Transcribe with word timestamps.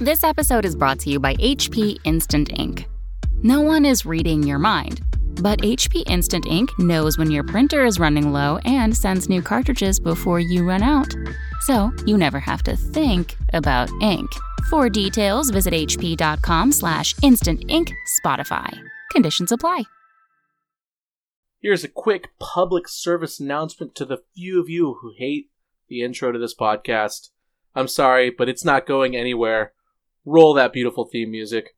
This 0.00 0.24
episode 0.24 0.64
is 0.64 0.74
brought 0.74 0.98
to 1.00 1.10
you 1.10 1.20
by 1.20 1.34
HP 1.34 1.98
Instant 2.04 2.58
Ink. 2.58 2.88
No 3.42 3.60
one 3.60 3.84
is 3.84 4.06
reading 4.06 4.42
your 4.42 4.58
mind, 4.58 5.02
but 5.42 5.58
HP 5.58 6.04
Instant 6.06 6.46
Ink 6.46 6.70
knows 6.78 7.18
when 7.18 7.30
your 7.30 7.44
printer 7.44 7.84
is 7.84 8.00
running 8.00 8.32
low 8.32 8.58
and 8.64 8.96
sends 8.96 9.28
new 9.28 9.42
cartridges 9.42 10.00
before 10.00 10.40
you 10.40 10.66
run 10.66 10.82
out. 10.82 11.14
So 11.66 11.92
you 12.06 12.16
never 12.16 12.40
have 12.40 12.62
to 12.62 12.76
think 12.76 13.36
about 13.52 13.90
ink. 14.00 14.30
For 14.70 14.88
details, 14.88 15.50
visit 15.50 15.74
hp.com 15.74 16.72
slash 16.72 17.14
instant 17.22 17.62
ink 17.68 17.92
Spotify. 18.24 18.72
Conditions 19.10 19.52
apply. 19.52 19.84
Here's 21.60 21.84
a 21.84 21.88
quick 21.88 22.28
public 22.38 22.88
service 22.88 23.38
announcement 23.38 23.94
to 23.96 24.06
the 24.06 24.22
few 24.34 24.62
of 24.62 24.70
you 24.70 24.96
who 25.02 25.12
hate 25.18 25.50
the 25.88 26.00
intro 26.00 26.32
to 26.32 26.38
this 26.38 26.54
podcast. 26.54 27.28
I'm 27.74 27.86
sorry, 27.86 28.30
but 28.30 28.48
it's 28.48 28.64
not 28.64 28.86
going 28.86 29.14
anywhere. 29.14 29.74
Roll 30.24 30.54
that 30.54 30.72
beautiful 30.72 31.04
theme 31.04 31.30
music. 31.30 31.74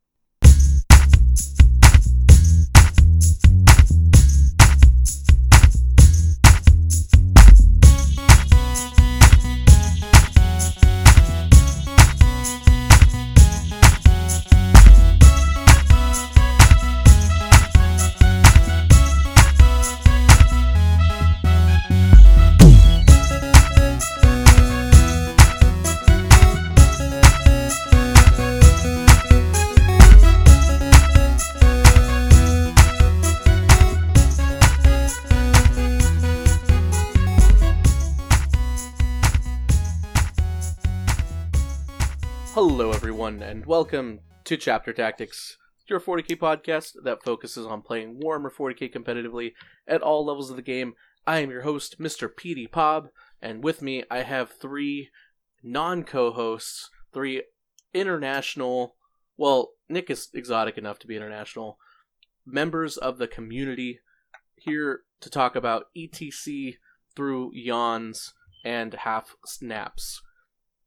And 43.63 43.69
welcome 43.69 44.19
to 44.43 44.57
Chapter 44.57 44.91
Tactics, 44.91 45.57
your 45.87 46.01
40k 46.01 46.37
podcast 46.37 46.95
that 47.05 47.23
focuses 47.23 47.65
on 47.65 47.81
playing 47.81 48.19
Warhammer 48.19 48.51
40k 48.51 48.93
competitively 48.93 49.53
at 49.87 50.01
all 50.01 50.25
levels 50.25 50.49
of 50.49 50.57
the 50.57 50.61
game. 50.61 50.95
I 51.25 51.39
am 51.39 51.49
your 51.49 51.61
host, 51.61 51.97
Mr. 51.97 52.27
PD 52.27 52.69
Pob, 52.69 53.07
and 53.41 53.63
with 53.63 53.81
me 53.81 54.03
I 54.11 54.23
have 54.23 54.51
three 54.51 55.11
non 55.63 56.03
co 56.03 56.31
hosts, 56.31 56.89
three 57.13 57.43
international, 57.93 58.95
well, 59.37 59.69
Nick 59.87 60.09
is 60.09 60.27
exotic 60.33 60.77
enough 60.77 60.99
to 60.99 61.07
be 61.07 61.15
international, 61.15 61.77
members 62.45 62.97
of 62.97 63.17
the 63.17 63.27
community 63.27 64.01
here 64.55 65.03
to 65.21 65.29
talk 65.29 65.55
about 65.55 65.85
ETC 65.95 66.75
through 67.15 67.51
yawns 67.53 68.33
and 68.65 68.93
half 68.93 69.37
snaps. 69.45 70.21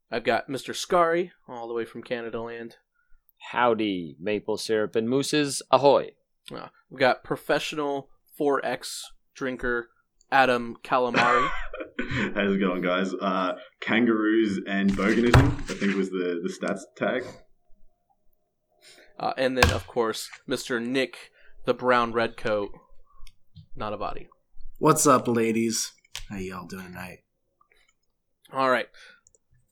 I've 0.09 0.23
got 0.23 0.47
Mr. 0.47 0.73
Scary, 0.73 1.31
all 1.47 1.67
the 1.67 1.73
way 1.73 1.83
from 1.83 2.01
Canada 2.01 2.41
land. 2.41 2.77
Howdy, 3.51 4.15
maple 4.19 4.57
syrup 4.57 4.95
and 4.95 5.09
mooses, 5.09 5.61
ahoy! 5.69 6.11
Uh, 6.53 6.67
we've 6.89 6.99
got 6.99 7.23
professional 7.23 8.09
4X 8.39 9.01
drinker 9.35 9.89
Adam 10.31 10.77
Calamari. 10.83 11.47
How's 12.35 12.53
it 12.53 12.59
going, 12.59 12.81
guys? 12.81 13.13
Uh, 13.13 13.53
kangaroos 13.81 14.59
and 14.65 14.91
boganism, 14.93 15.59
I 15.69 15.73
think 15.73 15.95
was 15.95 16.09
the, 16.09 16.41
the 16.41 16.49
stats 16.49 16.81
tag. 16.95 17.23
Uh, 19.19 19.33
and 19.37 19.57
then, 19.57 19.69
of 19.71 19.87
course, 19.87 20.29
Mr. 20.47 20.81
Nick, 20.81 21.31
the 21.65 21.73
brown 21.73 22.13
red 22.13 22.37
coat, 22.37 22.71
not 23.75 23.93
a 23.93 23.97
body. 23.97 24.29
What's 24.79 25.05
up, 25.05 25.27
ladies? 25.27 25.91
How 26.29 26.37
y'all 26.37 26.67
doing 26.67 26.85
tonight? 26.85 27.19
All 28.53 28.69
right. 28.69 28.87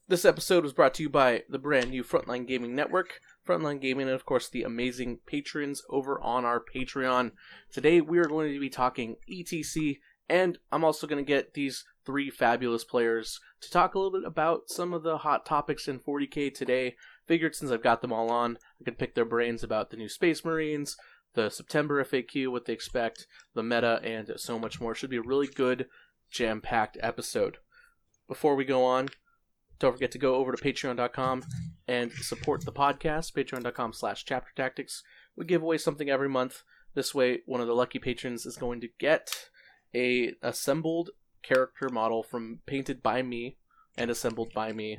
This 0.08 0.24
episode 0.24 0.62
was 0.62 0.72
brought 0.72 0.94
to 0.94 1.02
you 1.02 1.08
by 1.08 1.42
the 1.48 1.58
brand 1.58 1.90
new 1.90 2.04
Frontline 2.04 2.46
Gaming 2.46 2.76
Network, 2.76 3.18
Frontline 3.44 3.80
Gaming, 3.80 4.06
and 4.06 4.14
of 4.14 4.24
course 4.24 4.48
the 4.48 4.62
amazing 4.62 5.18
patrons 5.26 5.82
over 5.90 6.20
on 6.20 6.44
our 6.44 6.62
Patreon. 6.62 7.32
Today 7.72 8.00
we 8.00 8.18
are 8.18 8.26
going 8.26 8.52
to 8.52 8.60
be 8.60 8.70
talking 8.70 9.16
ETC, 9.28 9.98
and 10.28 10.58
I'm 10.70 10.84
also 10.84 11.08
going 11.08 11.24
to 11.24 11.28
get 11.28 11.54
these 11.54 11.84
three 12.04 12.30
fabulous 12.30 12.84
players 12.84 13.40
to 13.60 13.68
talk 13.68 13.96
a 13.96 13.98
little 13.98 14.20
bit 14.20 14.24
about 14.24 14.68
some 14.70 14.92
of 14.92 15.02
the 15.02 15.18
hot 15.18 15.44
topics 15.44 15.88
in 15.88 15.98
40k 15.98 16.54
today. 16.54 16.94
Figured 17.26 17.56
since 17.56 17.72
I've 17.72 17.82
got 17.82 18.00
them 18.00 18.12
all 18.12 18.30
on, 18.30 18.58
I 18.80 18.84
could 18.84 18.98
pick 18.98 19.16
their 19.16 19.24
brains 19.24 19.64
about 19.64 19.90
the 19.90 19.96
new 19.96 20.08
Space 20.08 20.44
Marines, 20.44 20.96
the 21.34 21.50
September 21.50 22.04
FAQ, 22.04 22.52
what 22.52 22.66
they 22.66 22.72
expect, 22.72 23.26
the 23.54 23.62
meta, 23.64 23.98
and 24.04 24.30
so 24.36 24.56
much 24.56 24.80
more. 24.80 24.94
Should 24.94 25.10
be 25.10 25.16
a 25.16 25.22
really 25.22 25.48
good, 25.48 25.88
jam 26.30 26.60
packed 26.60 26.96
episode. 27.00 27.56
Before 28.28 28.54
we 28.54 28.64
go 28.64 28.84
on, 28.84 29.08
don't 29.78 29.92
forget 29.92 30.10
to 30.12 30.18
go 30.18 30.36
over 30.36 30.52
to 30.52 30.62
patreon.com 30.62 31.42
and 31.88 32.10
support 32.12 32.64
the 32.64 32.72
podcast 32.72 33.32
patreon.com 33.32 33.92
slash 33.92 34.24
chapter 34.24 34.50
tactics. 34.56 35.02
We 35.36 35.44
give 35.44 35.62
away 35.62 35.78
something 35.78 36.08
every 36.10 36.28
month. 36.28 36.62
This 36.94 37.14
way 37.14 37.40
one 37.46 37.60
of 37.60 37.66
the 37.66 37.74
lucky 37.74 37.98
patrons 37.98 38.46
is 38.46 38.56
going 38.56 38.80
to 38.80 38.88
get 38.98 39.48
a 39.94 40.32
assembled 40.42 41.10
character 41.42 41.88
model 41.90 42.22
from 42.22 42.60
painted 42.66 43.02
by 43.02 43.22
me 43.22 43.58
and 43.98 44.10
assembled 44.10 44.52
by 44.54 44.72
me. 44.72 44.98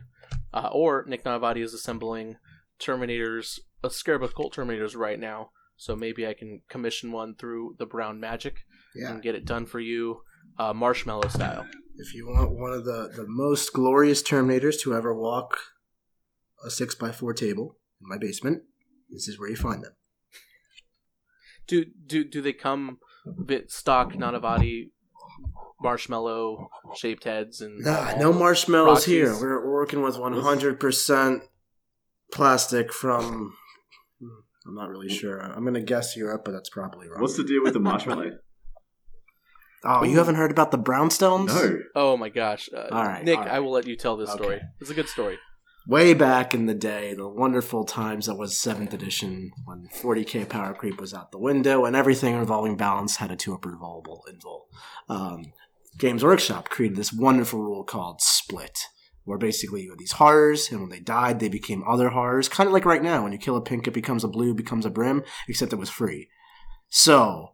Uh, 0.54 0.70
or 0.72 1.04
nick 1.08 1.24
Nanavati 1.24 1.64
is 1.64 1.74
assembling 1.74 2.38
terminators 2.80 3.60
a 3.84 3.90
Scarab 3.90 4.24
Occult 4.24 4.54
terminators 4.56 4.96
right 4.96 5.20
now. 5.20 5.50
So 5.76 5.96
maybe 5.96 6.26
i 6.26 6.34
can 6.34 6.62
commission 6.70 7.12
one 7.12 7.36
through 7.36 7.76
the 7.78 7.86
brown 7.86 8.20
magic 8.20 8.66
Yeah. 8.96 9.12
and 9.12 9.22
get 9.22 9.36
it 9.36 9.46
done 9.46 9.66
for 9.66 9.80
you 9.80 10.22
uh, 10.58 10.74
marshmallow 10.74 11.28
style 11.30 11.68
If 12.00 12.14
you 12.14 12.28
want 12.28 12.52
one 12.52 12.74
of 12.74 12.86
the, 12.86 13.10
the 13.16 13.26
most 13.28 13.74
glorious 13.74 14.22
Terminators 14.22 14.80
to 14.82 14.94
ever 14.96 15.14
walk 15.16 15.58
a 16.64 16.68
6x4 16.70 17.36
table 17.36 17.78
in 18.02 18.08
my 18.08 18.18
basement, 18.18 18.64
this 19.10 19.28
is 19.28 19.40
where 19.40 19.50
you 19.50 19.56
find 19.56 19.84
them. 19.84 19.94
Do 21.68 21.86
do 22.06 22.24
do 22.24 22.42
they 22.42 22.54
come 22.54 23.00
a 23.26 23.44
bit 23.44 23.72
stock 23.72 24.14
Nanavati 24.14 24.92
marshmallow 25.82 26.70
shaped 26.96 27.26
heads 27.26 27.60
and 27.62 27.84
Nah, 27.84 28.16
no 28.18 28.32
marshmallows 28.32 29.00
Rockies? 29.00 29.06
here. 29.06 29.34
We're, 29.34 29.66
we're 29.66 29.74
working 29.74 30.02
with 30.02 30.16
100% 30.16 31.42
plastic 32.32 32.94
from. 32.94 33.54
hmm, 34.22 34.28
I'm 34.66 34.76
not 34.76 34.90
really 34.90 35.10
sure. 35.10 35.40
I'm 35.40 35.64
going 35.64 35.74
to 35.74 35.82
guess 35.82 36.16
Europe, 36.16 36.44
but 36.46 36.52
that's 36.52 36.70
probably 36.70 37.10
wrong. 37.10 37.22
What's 37.22 37.36
the 37.38 37.44
deal 37.44 37.64
with 37.64 37.74
the 37.74 37.80
marshmallow? 37.80 38.32
oh, 39.84 40.04
you 40.04 40.18
haven't 40.18 40.36
heard 40.36 40.52
about 40.52 40.72
the 40.72 40.78
brownstones? 40.80 41.48
no. 41.48 41.80
Oh 41.96 42.18
my 42.18 42.30
gosh! 42.30 42.70
Uh, 42.76 42.88
All 42.92 43.04
right, 43.04 43.24
Nick, 43.24 43.38
all 43.40 43.46
right. 43.46 43.54
I 43.54 43.60
will 43.60 43.72
let 43.72 43.88
you 43.88 43.96
tell 43.96 44.18
this 44.18 44.30
Okay. 44.30 44.38
story. 44.44 44.62
It's 44.82 44.90
a 44.90 44.94
good 44.94 45.10
story. 45.10 45.38
way 45.88 46.14
back 46.14 46.54
in 46.54 46.66
the 46.66 46.74
day, 46.74 47.14
the 47.14 47.28
wonderful 47.28 47.86
times 47.86 48.26
that 48.26 48.36
was 48.36 48.56
7th 48.56 48.92
edition, 48.94 49.52
when 49.66 49.88
40k 50.02 50.50
power 50.50 50.74
creep 50.74 51.00
was 51.00 51.14
out 51.14 51.32
the 51.32 51.40
window 51.40 51.86
and 51.86 51.96
everything 51.96 52.36
involving 52.36 52.76
balance 52.76 53.16
had 53.18 53.32
a 53.32 53.36
two 53.38 53.54
up 53.54 53.62
rerollable 53.62 54.20
invul. 54.30 54.64
Um, 55.08 55.54
Games 55.98 56.24
Workshop 56.26 56.68
created 56.70 56.98
this 56.98 57.14
wonderful 57.14 57.62
rule 57.62 57.84
called 57.86 58.22
split, 58.22 58.78
where 59.24 59.38
basically 59.38 59.84
you 59.84 59.92
had 59.92 59.98
these 60.00 60.12
horrors, 60.14 60.70
and 60.72 60.82
when 60.82 60.90
they 60.90 61.00
died, 61.00 61.40
they 61.40 61.48
became 61.50 61.84
other 61.88 62.10
horrors. 62.10 62.50
Kind 62.50 62.68
of 62.68 62.74
like 62.74 62.86
right 62.86 63.02
now, 63.02 63.24
when 63.24 63.32
you 63.32 63.38
kill 63.40 63.56
a 63.56 63.62
pink, 63.62 63.88
it 63.88 63.94
becomes 63.94 64.24
a 64.24 64.28
blue, 64.28 64.54
becomes 64.54 64.86
a 64.86 64.90
brim, 64.90 65.24
except 65.48 65.72
it 65.74 65.78
was 65.80 65.90
free. 65.90 66.28
So, 66.90 67.54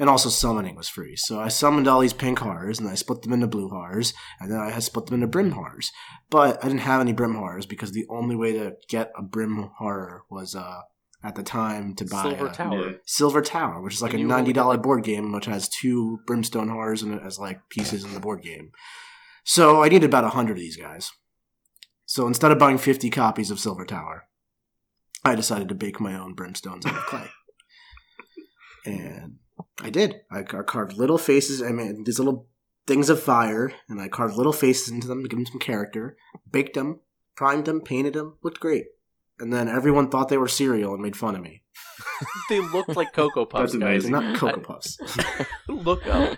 and 0.00 0.08
also 0.08 0.30
summoning 0.30 0.74
was 0.74 0.88
free. 0.88 1.14
So 1.14 1.38
I 1.38 1.48
summoned 1.48 1.86
all 1.86 2.00
these 2.00 2.14
pink 2.14 2.38
horrors, 2.38 2.80
and 2.80 2.88
I 2.88 2.94
split 2.94 3.20
them 3.20 3.34
into 3.34 3.46
blue 3.46 3.68
horrors, 3.68 4.14
and 4.40 4.50
then 4.50 4.58
I 4.58 4.70
had 4.70 4.82
split 4.82 5.06
them 5.06 5.16
into 5.16 5.26
brim 5.26 5.50
horrors. 5.50 5.92
But 6.30 6.64
I 6.64 6.68
didn't 6.68 6.80
have 6.80 7.02
any 7.02 7.12
brim 7.12 7.34
horrors 7.34 7.66
because 7.66 7.92
the 7.92 8.06
only 8.08 8.34
way 8.34 8.54
to 8.54 8.76
get 8.88 9.12
a 9.14 9.22
brim 9.22 9.70
horror 9.76 10.22
was 10.30 10.56
uh, 10.56 10.80
at 11.22 11.34
the 11.34 11.42
time 11.42 11.94
to 11.96 12.06
buy 12.06 12.22
Silver 12.22 12.46
a 12.46 12.52
Tower. 12.52 12.94
Silver 13.04 13.42
Tower, 13.42 13.82
which 13.82 13.92
is 13.92 14.00
like 14.00 14.14
And 14.14 14.22
a 14.22 14.26
ninety 14.26 14.54
dollar 14.54 14.78
board 14.78 15.04
game, 15.04 15.32
which 15.32 15.44
has 15.44 15.68
two 15.68 16.20
brimstone 16.26 16.70
horrors 16.70 17.02
in 17.02 17.12
it 17.12 17.22
as 17.22 17.38
like 17.38 17.68
pieces 17.68 18.02
in 18.02 18.14
the 18.14 18.20
board 18.20 18.42
game. 18.42 18.72
So 19.44 19.82
I 19.82 19.90
needed 19.90 20.06
about 20.06 20.24
a 20.24 20.30
hundred 20.30 20.52
of 20.52 20.60
these 20.60 20.78
guys. 20.78 21.12
So 22.06 22.26
instead 22.26 22.52
of 22.52 22.58
buying 22.58 22.78
fifty 22.78 23.10
copies 23.10 23.50
of 23.50 23.60
Silver 23.60 23.84
Tower, 23.84 24.28
I 25.26 25.34
decided 25.34 25.68
to 25.68 25.74
bake 25.74 26.00
my 26.00 26.14
own 26.18 26.34
brimstones 26.34 26.86
out 26.86 26.96
of 26.96 27.04
clay, 27.04 27.28
and 28.86 29.36
I 29.82 29.90
did. 29.90 30.20
I 30.30 30.42
ca- 30.42 30.62
carved 30.62 30.96
little 30.96 31.18
faces. 31.18 31.62
I 31.62 31.70
mean, 31.72 32.04
these 32.04 32.18
little 32.18 32.46
things 32.86 33.08
of 33.08 33.22
fire, 33.22 33.72
and 33.88 34.00
I 34.00 34.08
carved 34.08 34.36
little 34.36 34.52
faces 34.52 34.88
into 34.90 35.06
them 35.08 35.22
to 35.22 35.28
give 35.28 35.38
them 35.38 35.46
some 35.46 35.58
character. 35.60 36.16
Baked 36.50 36.74
them, 36.74 37.00
primed 37.36 37.64
them, 37.64 37.80
painted 37.80 38.14
them. 38.14 38.36
Looked 38.42 38.60
great. 38.60 38.86
And 39.38 39.52
then 39.52 39.68
everyone 39.68 40.10
thought 40.10 40.28
they 40.28 40.36
were 40.36 40.48
cereal 40.48 40.92
and 40.92 41.02
made 41.02 41.16
fun 41.16 41.34
of 41.34 41.40
me. 41.42 41.62
they 42.50 42.60
looked 42.60 42.94
like 42.94 43.12
Cocoa 43.14 43.46
Puffs, 43.46 43.72
That's 43.72 43.82
guys. 43.82 44.02
They're 44.04 44.14
amazing. 44.16 44.32
not 44.32 44.36
Cocoa 44.38 44.60
Puffs. 44.60 44.98
look 45.68 46.06
up. 46.06 46.36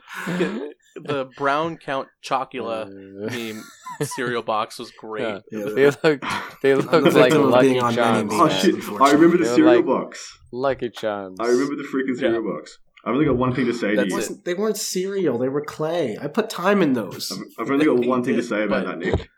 the 0.94 1.28
brown 1.36 1.78
Count 1.78 2.06
Chocula 2.24 2.88
meme 2.88 3.64
cereal 4.02 4.42
box 4.42 4.78
was 4.78 4.90
great. 4.92 5.42
yeah. 5.50 5.64
Yeah, 5.64 5.64
They 5.74 5.86
looked 5.86 6.24
they 6.62 6.72
I'm 6.72 6.78
look 6.78 6.90
the 6.90 7.00
like 7.10 7.14
victim 7.14 7.42
of 7.42 7.48
Lucky 7.50 7.68
being 7.70 7.82
on 7.82 7.94
many 7.96 8.28
Charms. 8.28 8.32
Oh 8.34 8.48
shit! 8.48 9.00
I 9.00 9.10
remember 9.12 9.38
the 9.38 9.44
They're 9.44 9.54
cereal 9.56 9.76
like- 9.76 9.86
box. 9.86 10.38
Lucky 10.52 10.90
Charms. 10.90 11.38
I 11.40 11.46
remember 11.48 11.74
the 11.76 11.82
freaking 11.88 12.16
cereal 12.18 12.42
box. 12.44 12.78
I've 13.04 13.14
only 13.14 13.24
got 13.26 13.36
one 13.36 13.52
thing 13.54 13.66
to 13.66 13.74
say 13.74 13.96
That's 13.96 14.08
to 14.14 14.14
you. 14.20 14.36
it. 14.36 14.44
They 14.44 14.54
weren't 14.54 14.76
cereal. 14.76 15.36
They 15.38 15.48
were 15.48 15.64
clay. 15.64 16.16
I 16.20 16.28
put 16.28 16.48
time 16.48 16.82
in 16.82 16.92
those. 16.92 17.32
I've, 17.32 17.66
I've 17.66 17.70
only 17.72 17.84
got 17.86 18.06
one 18.06 18.22
thing 18.22 18.36
to 18.36 18.42
say 18.42 18.62
about 18.62 18.86
that, 18.86 18.98
Nick. 18.98 19.28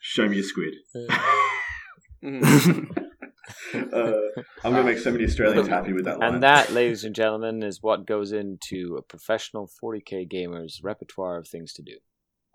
Show 0.00 0.28
me 0.28 0.40
a 0.40 0.42
squid. 0.42 0.74
Mhm. 2.22 2.94
Uh, 3.74 4.12
I'm 4.62 4.72
gonna 4.72 4.84
make 4.84 4.98
so 4.98 5.10
many 5.10 5.24
Australians 5.24 5.68
happy 5.68 5.92
with 5.92 6.04
that 6.04 6.18
line. 6.18 6.34
And 6.34 6.42
that, 6.42 6.70
ladies 6.72 7.02
and 7.04 7.14
gentlemen, 7.14 7.62
is 7.62 7.82
what 7.82 8.06
goes 8.06 8.30
into 8.32 8.96
a 8.98 9.02
professional 9.02 9.70
40k 9.82 10.28
gamer's 10.28 10.80
repertoire 10.82 11.38
of 11.38 11.48
things 11.48 11.72
to 11.74 11.82
do. 11.82 11.94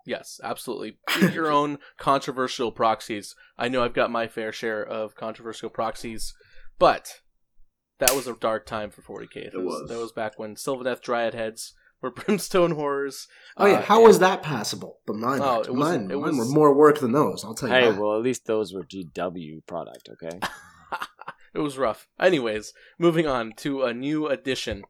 Yes, 0.06 0.40
absolutely. 0.44 0.98
Create 1.08 1.34
your 1.34 1.50
own 1.50 1.78
controversial 1.98 2.70
proxies. 2.70 3.34
I 3.58 3.68
know 3.68 3.82
I've 3.82 3.92
got 3.94 4.10
my 4.10 4.28
fair 4.28 4.52
share 4.52 4.84
of 4.84 5.16
controversial 5.16 5.68
proxies, 5.68 6.32
but 6.78 7.20
that 7.98 8.14
was 8.14 8.26
a 8.26 8.34
dark 8.34 8.66
time 8.66 8.90
for 8.90 9.02
40k. 9.02 9.34
That 9.52 9.54
It 9.54 9.64
was. 9.64 9.80
was. 9.82 9.90
That 9.90 9.98
was 9.98 10.12
back 10.12 10.38
when 10.38 10.54
Sylvaneth 10.54 11.00
Dryad 11.02 11.34
heads 11.34 11.74
were 12.02 12.10
brimstone 12.20 12.72
horrors. 12.72 13.26
oh 13.56 13.66
yeah, 13.66 13.74
Uh, 13.78 13.82
how 13.82 13.96
and- 13.98 14.06
was 14.06 14.18
that 14.18 14.42
passable? 14.42 14.98
But 15.06 15.16
mine, 15.16 15.40
Oh, 15.42 15.60
it 15.62 15.74
wasn't- 15.74 16.08
mine, 16.08 16.10
it 16.10 16.20
mine 16.20 16.36
was- 16.36 16.48
were 16.48 16.54
more 16.54 16.74
work 16.74 16.98
than 17.00 17.12
those. 17.12 17.44
I'll 17.44 17.54
tell 17.54 17.68
you 17.70 17.74
Hey, 17.74 17.90
that. 17.90 18.00
well, 18.00 18.16
at 18.16 18.22
least 18.22 18.46
those 18.46 18.72
were 18.74 18.84
GW 18.84 19.62
product, 19.66 20.08
okay? 20.12 20.38
It 21.54 21.60
was 21.60 21.78
rough. 21.78 22.06
Anyways, 22.20 22.74
moving 22.98 23.26
on 23.26 23.54
to 23.58 23.82
a 23.84 23.94
new 23.94 24.26
edition. 24.26 24.84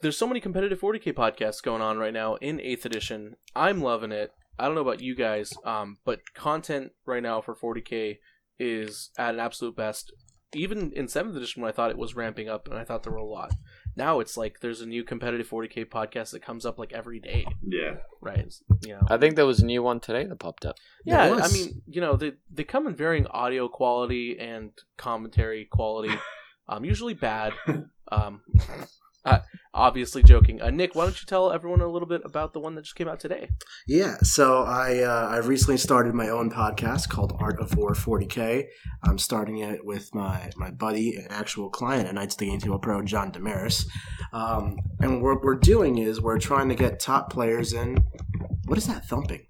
There's 0.00 0.18
so 0.18 0.26
many 0.26 0.40
competitive 0.40 0.80
40k 0.80 1.12
podcasts 1.14 1.62
going 1.62 1.80
on 1.80 1.98
right 1.98 2.12
now 2.12 2.34
in 2.36 2.58
8th 2.58 2.84
edition. 2.84 3.36
I'm 3.54 3.80
loving 3.80 4.10
it. 4.10 4.32
I 4.58 4.66
don't 4.66 4.74
know 4.74 4.80
about 4.80 5.00
you 5.00 5.14
guys, 5.14 5.52
um, 5.64 5.98
but 6.04 6.34
content 6.34 6.92
right 7.06 7.22
now 7.22 7.40
for 7.40 7.54
40k 7.54 8.18
is 8.58 9.10
at 9.16 9.34
an 9.34 9.40
absolute 9.40 9.76
best. 9.76 10.12
Even 10.54 10.92
in 10.92 11.06
7th 11.06 11.36
edition, 11.36 11.62
when 11.62 11.68
I 11.68 11.72
thought 11.72 11.90
it 11.90 11.98
was 11.98 12.14
ramping 12.14 12.48
up 12.48 12.68
and 12.68 12.78
I 12.78 12.84
thought 12.84 13.02
there 13.02 13.12
were 13.12 13.18
a 13.18 13.24
lot. 13.24 13.52
Now 13.96 14.20
it's 14.20 14.36
like 14.36 14.60
there's 14.60 14.80
a 14.80 14.86
new 14.86 15.04
competitive 15.04 15.48
40k 15.48 15.86
podcast 15.86 16.30
that 16.32 16.42
comes 16.42 16.64
up 16.66 16.78
like 16.78 16.92
every 16.92 17.20
day, 17.20 17.46
yeah, 17.66 17.96
right? 18.20 18.38
It's, 18.38 18.62
You 18.82 18.94
know, 18.94 19.02
I 19.08 19.18
think 19.18 19.36
there 19.36 19.46
was 19.46 19.60
a 19.60 19.66
new 19.66 19.82
one 19.82 20.00
today 20.00 20.24
that 20.24 20.38
popped 20.38 20.64
up. 20.66 20.76
yeah, 21.04 21.28
There 21.28 21.40
I 21.40 21.48
mean, 21.48 21.82
you 21.86 22.00
know, 22.00 22.16
they 22.16 22.32
they 22.52 22.64
come 22.64 22.86
in 22.86 22.94
varying 22.94 23.26
audio 23.28 23.68
quality 23.68 24.38
and 24.38 24.70
commentary 24.96 25.64
quality. 25.66 26.14
Um, 26.66 26.82
usually 26.82 27.12
bad. 27.12 27.52
Um, 28.10 28.40
uh, 29.24 29.38
obviously 29.72 30.22
joking. 30.22 30.60
Uh, 30.60 30.70
Nick, 30.70 30.94
why 30.94 31.04
don't 31.04 31.20
you 31.20 31.26
tell 31.26 31.50
everyone 31.52 31.80
a 31.80 31.88
little 31.88 32.08
bit 32.08 32.22
about 32.24 32.52
the 32.52 32.60
one 32.60 32.74
that 32.74 32.82
just 32.82 32.94
came 32.94 33.08
out 33.08 33.20
today? 33.20 33.48
Yeah, 33.86 34.16
so 34.22 34.62
I 34.64 35.00
uh, 35.00 35.28
I 35.28 35.38
recently 35.38 35.78
started 35.78 36.14
my 36.14 36.28
own 36.28 36.50
podcast 36.50 37.08
called 37.08 37.36
Art 37.38 37.60
of 37.60 37.76
War 37.76 37.92
40k. 37.92 38.66
I'm 39.02 39.18
starting 39.18 39.58
it 39.58 39.84
with 39.84 40.14
my 40.14 40.50
my 40.56 40.70
buddy 40.70 41.16
and 41.16 41.30
actual 41.30 41.70
client 41.70 42.08
at 42.08 42.14
Knights 42.14 42.34
of 42.34 42.38
the 42.38 42.46
Game 42.46 42.60
Table 42.60 42.78
Pro, 42.78 43.02
John 43.02 43.30
Damaris. 43.30 43.86
Um, 44.32 44.76
and 45.00 45.22
what 45.22 45.42
we're 45.42 45.56
doing 45.56 45.98
is 45.98 46.20
we're 46.20 46.38
trying 46.38 46.68
to 46.68 46.74
get 46.74 47.00
top 47.00 47.30
players 47.30 47.72
in. 47.72 47.98
What 48.66 48.78
is 48.78 48.86
that 48.86 49.06
thumping? 49.06 49.46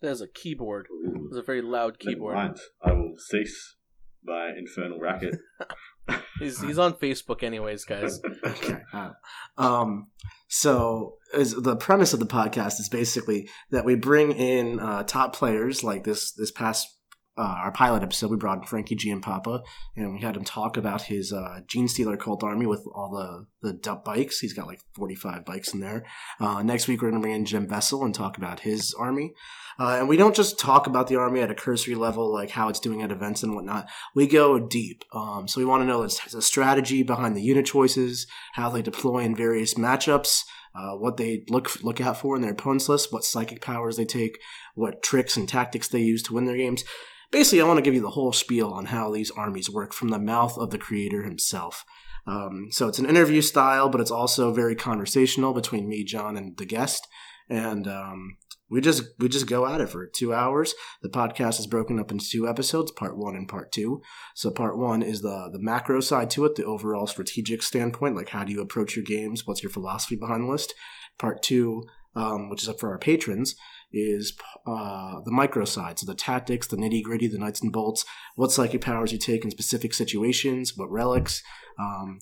That 0.00 0.10
is 0.10 0.20
a 0.20 0.28
keyboard. 0.28 0.86
It's 1.26 1.36
a 1.36 1.42
very 1.42 1.62
loud 1.62 1.98
keyboard. 1.98 2.36
I 2.82 2.92
will 2.92 3.14
cease 3.18 3.76
my 4.24 4.50
infernal 4.56 5.00
racket. 5.00 5.36
He's 6.38 6.60
he's 6.60 6.78
on 6.78 6.94
Facebook, 6.94 7.42
anyways, 7.42 7.84
guys. 7.84 8.20
okay. 8.44 8.78
Uh, 8.92 9.10
um, 9.56 10.08
so 10.48 11.16
as 11.34 11.54
the 11.54 11.76
premise 11.76 12.12
of 12.12 12.20
the 12.20 12.26
podcast 12.26 12.80
is 12.80 12.88
basically 12.88 13.48
that 13.70 13.84
we 13.84 13.96
bring 13.96 14.32
in 14.32 14.80
uh, 14.80 15.02
top 15.02 15.34
players 15.34 15.82
like 15.84 16.04
this 16.04 16.32
this 16.32 16.50
past 16.50 16.97
uh, 17.38 17.42
our 17.42 17.72
pilot 17.72 18.02
episode 18.02 18.30
we 18.30 18.36
brought 18.36 18.58
in 18.58 18.64
Frankie 18.64 18.96
Giampapa 18.96 19.62
and 19.96 20.14
we 20.14 20.20
had 20.20 20.36
him 20.36 20.44
talk 20.44 20.76
about 20.76 21.02
his 21.02 21.32
uh, 21.32 21.60
Genestealer 21.66 22.18
cult 22.18 22.42
army 22.42 22.66
with 22.66 22.86
all 22.94 23.10
the 23.10 23.46
the 23.60 23.72
dump 23.72 24.04
bikes 24.04 24.40
he's 24.40 24.52
got 24.52 24.66
like 24.66 24.80
45 24.94 25.44
bikes 25.44 25.72
in 25.72 25.80
there 25.80 26.04
uh, 26.40 26.62
next 26.62 26.88
week 26.88 27.02
we're 27.02 27.10
going 27.10 27.20
to 27.20 27.24
bring 27.24 27.34
in 27.34 27.44
Jim 27.44 27.66
Vesal 27.66 28.04
and 28.04 28.14
talk 28.14 28.36
about 28.36 28.60
his 28.60 28.94
army 28.98 29.34
uh, 29.78 29.96
and 29.98 30.08
we 30.08 30.16
don't 30.16 30.36
just 30.36 30.58
talk 30.58 30.86
about 30.86 31.06
the 31.06 31.16
army 31.16 31.40
at 31.40 31.50
a 31.50 31.54
cursory 31.54 31.94
level 31.94 32.32
like 32.32 32.50
how 32.50 32.68
it's 32.68 32.80
doing 32.80 33.02
at 33.02 33.10
events 33.10 33.42
and 33.42 33.54
whatnot 33.54 33.88
we 34.14 34.26
go 34.26 34.58
deep. 34.58 35.04
Um, 35.12 35.48
so 35.48 35.60
we 35.60 35.64
want 35.64 35.82
to 35.82 35.86
know 35.86 36.02
the 36.02 36.20
the 36.32 36.42
strategy 36.42 37.02
behind 37.02 37.36
the 37.36 37.42
unit 37.42 37.66
choices, 37.66 38.26
how 38.54 38.70
they 38.70 38.82
deploy 38.82 39.20
in 39.20 39.34
various 39.34 39.74
matchups, 39.74 40.44
uh, 40.74 40.92
what 40.92 41.16
they 41.16 41.44
look 41.48 41.82
look 41.82 42.00
out 42.00 42.18
for 42.18 42.36
in 42.36 42.42
their 42.42 42.52
opponent's 42.52 42.88
list, 42.88 43.12
what 43.12 43.24
psychic 43.24 43.60
powers 43.60 43.96
they 43.96 44.04
take, 44.04 44.38
what 44.74 45.02
tricks 45.02 45.36
and 45.36 45.48
tactics 45.48 45.88
they 45.88 46.00
use 46.00 46.22
to 46.24 46.34
win 46.34 46.44
their 46.44 46.56
games. 46.56 46.84
Basically, 47.30 47.60
I 47.60 47.66
want 47.66 47.78
to 47.78 47.82
give 47.82 47.94
you 47.94 48.00
the 48.00 48.10
whole 48.10 48.32
spiel 48.32 48.70
on 48.70 48.86
how 48.86 49.12
these 49.12 49.30
armies 49.30 49.70
work 49.70 49.92
from 49.92 50.08
the 50.08 50.18
mouth 50.18 50.56
of 50.56 50.70
the 50.70 50.78
creator 50.78 51.22
himself. 51.22 51.84
Um, 52.26 52.68
so 52.70 52.88
it's 52.88 52.98
an 52.98 53.08
interview 53.08 53.42
style, 53.42 53.88
but 53.88 54.00
it's 54.00 54.10
also 54.10 54.52
very 54.52 54.74
conversational 54.74 55.52
between 55.52 55.88
me, 55.88 56.04
John, 56.04 56.36
and 56.36 56.56
the 56.56 56.66
guest. 56.66 57.06
And 57.50 57.86
um, 57.86 58.36
we 58.70 58.80
just 58.80 59.02
we 59.18 59.28
just 59.28 59.46
go 59.46 59.66
at 59.66 59.80
it 59.80 59.88
for 59.88 60.06
two 60.06 60.34
hours. 60.34 60.74
The 61.02 61.08
podcast 61.08 61.58
is 61.58 61.66
broken 61.66 61.98
up 61.98 62.10
into 62.10 62.28
two 62.28 62.46
episodes, 62.46 62.92
part 62.92 63.16
one 63.16 63.34
and 63.34 63.48
part 63.48 63.72
two. 63.72 64.02
So 64.34 64.50
part 64.50 64.76
one 64.76 65.02
is 65.02 65.22
the 65.22 65.48
the 65.52 65.60
macro 65.60 66.00
side 66.00 66.30
to 66.30 66.44
it, 66.44 66.54
the 66.54 66.64
overall 66.64 67.06
strategic 67.06 67.62
standpoint, 67.62 68.16
like 68.16 68.28
how 68.30 68.44
do 68.44 68.52
you 68.52 68.60
approach 68.60 68.94
your 68.94 69.04
games, 69.04 69.46
what's 69.46 69.62
your 69.62 69.70
philosophy 69.70 70.16
behind 70.16 70.44
the 70.44 70.50
list. 70.50 70.74
Part 71.18 71.42
two, 71.42 71.84
um, 72.14 72.50
which 72.50 72.62
is 72.62 72.68
up 72.68 72.78
for 72.78 72.90
our 72.90 72.98
patrons, 72.98 73.54
is 73.92 74.36
uh, 74.66 75.20
the 75.24 75.30
micro 75.30 75.64
side, 75.64 75.98
so 75.98 76.06
the 76.06 76.14
tactics, 76.14 76.66
the 76.66 76.76
nitty 76.76 77.02
gritty, 77.02 77.26
the 77.26 77.38
nuts 77.38 77.62
and 77.62 77.72
bolts, 77.72 78.04
what 78.36 78.52
psychic 78.52 78.80
powers 78.80 79.12
you 79.12 79.18
take 79.18 79.44
in 79.44 79.50
specific 79.50 79.94
situations, 79.94 80.76
what 80.76 80.90
relics. 80.90 81.42
Um, 81.78 82.20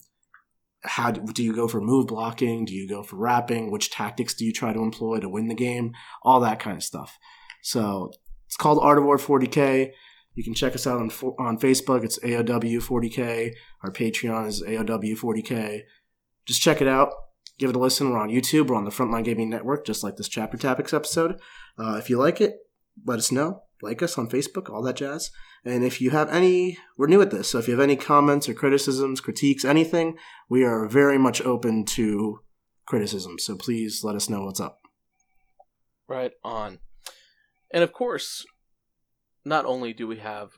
how 0.82 1.10
do, 1.10 1.32
do 1.32 1.42
you 1.42 1.54
go 1.54 1.66
for 1.66 1.80
move 1.80 2.06
blocking? 2.06 2.64
Do 2.64 2.72
you 2.72 2.88
go 2.88 3.02
for 3.02 3.16
wrapping? 3.16 3.70
Which 3.70 3.90
tactics 3.90 4.34
do 4.34 4.44
you 4.44 4.52
try 4.52 4.72
to 4.72 4.82
employ 4.82 5.18
to 5.20 5.28
win 5.28 5.48
the 5.48 5.54
game? 5.54 5.92
All 6.22 6.40
that 6.40 6.60
kind 6.60 6.76
of 6.76 6.84
stuff. 6.84 7.18
So 7.62 8.12
it's 8.46 8.56
called 8.56 8.78
Art 8.80 8.98
of 8.98 9.04
War 9.04 9.18
40k. 9.18 9.90
You 10.34 10.44
can 10.44 10.54
check 10.54 10.74
us 10.74 10.86
out 10.86 11.00
on 11.00 11.10
on 11.38 11.58
Facebook. 11.58 12.04
It's 12.04 12.18
AOW 12.20 12.82
40k. 12.82 13.54
Our 13.82 13.90
Patreon 13.90 14.46
is 14.46 14.62
AOW 14.62 15.18
40k. 15.18 15.80
Just 16.46 16.62
check 16.62 16.80
it 16.80 16.86
out. 16.86 17.10
Give 17.58 17.70
it 17.70 17.76
a 17.76 17.78
listen. 17.78 18.10
We're 18.10 18.18
on 18.18 18.28
YouTube. 18.28 18.68
We're 18.68 18.76
on 18.76 18.84
the 18.84 18.90
Frontline 18.90 19.24
Gaming 19.24 19.48
Network, 19.48 19.86
just 19.86 20.04
like 20.04 20.16
this 20.16 20.28
Chapter 20.28 20.58
Tactics 20.58 20.92
episode. 20.92 21.40
Uh, 21.78 21.96
if 21.98 22.10
you 22.10 22.18
like 22.18 22.40
it, 22.40 22.56
let 23.04 23.18
us 23.18 23.32
know. 23.32 23.62
Like 23.82 24.02
us 24.02 24.18
on 24.18 24.28
Facebook, 24.28 24.70
all 24.70 24.82
that 24.82 24.96
jazz. 24.96 25.30
And 25.64 25.84
if 25.84 26.00
you 26.00 26.10
have 26.10 26.30
any, 26.30 26.78
we're 26.96 27.08
new 27.08 27.20
at 27.20 27.30
this, 27.30 27.50
so 27.50 27.58
if 27.58 27.66
you 27.66 27.72
have 27.72 27.82
any 27.82 27.96
comments 27.96 28.48
or 28.48 28.54
criticisms, 28.54 29.20
critiques, 29.20 29.64
anything, 29.64 30.16
we 30.48 30.64
are 30.64 30.86
very 30.86 31.18
much 31.18 31.42
open 31.42 31.84
to 31.86 32.40
criticism. 32.86 33.38
So 33.38 33.56
please 33.56 34.04
let 34.04 34.16
us 34.16 34.30
know 34.30 34.44
what's 34.44 34.60
up. 34.60 34.80
Right 36.08 36.32
on. 36.44 36.78
And 37.72 37.82
of 37.82 37.92
course, 37.92 38.46
not 39.44 39.64
only 39.64 39.92
do 39.92 40.06
we 40.06 40.18
have 40.18 40.52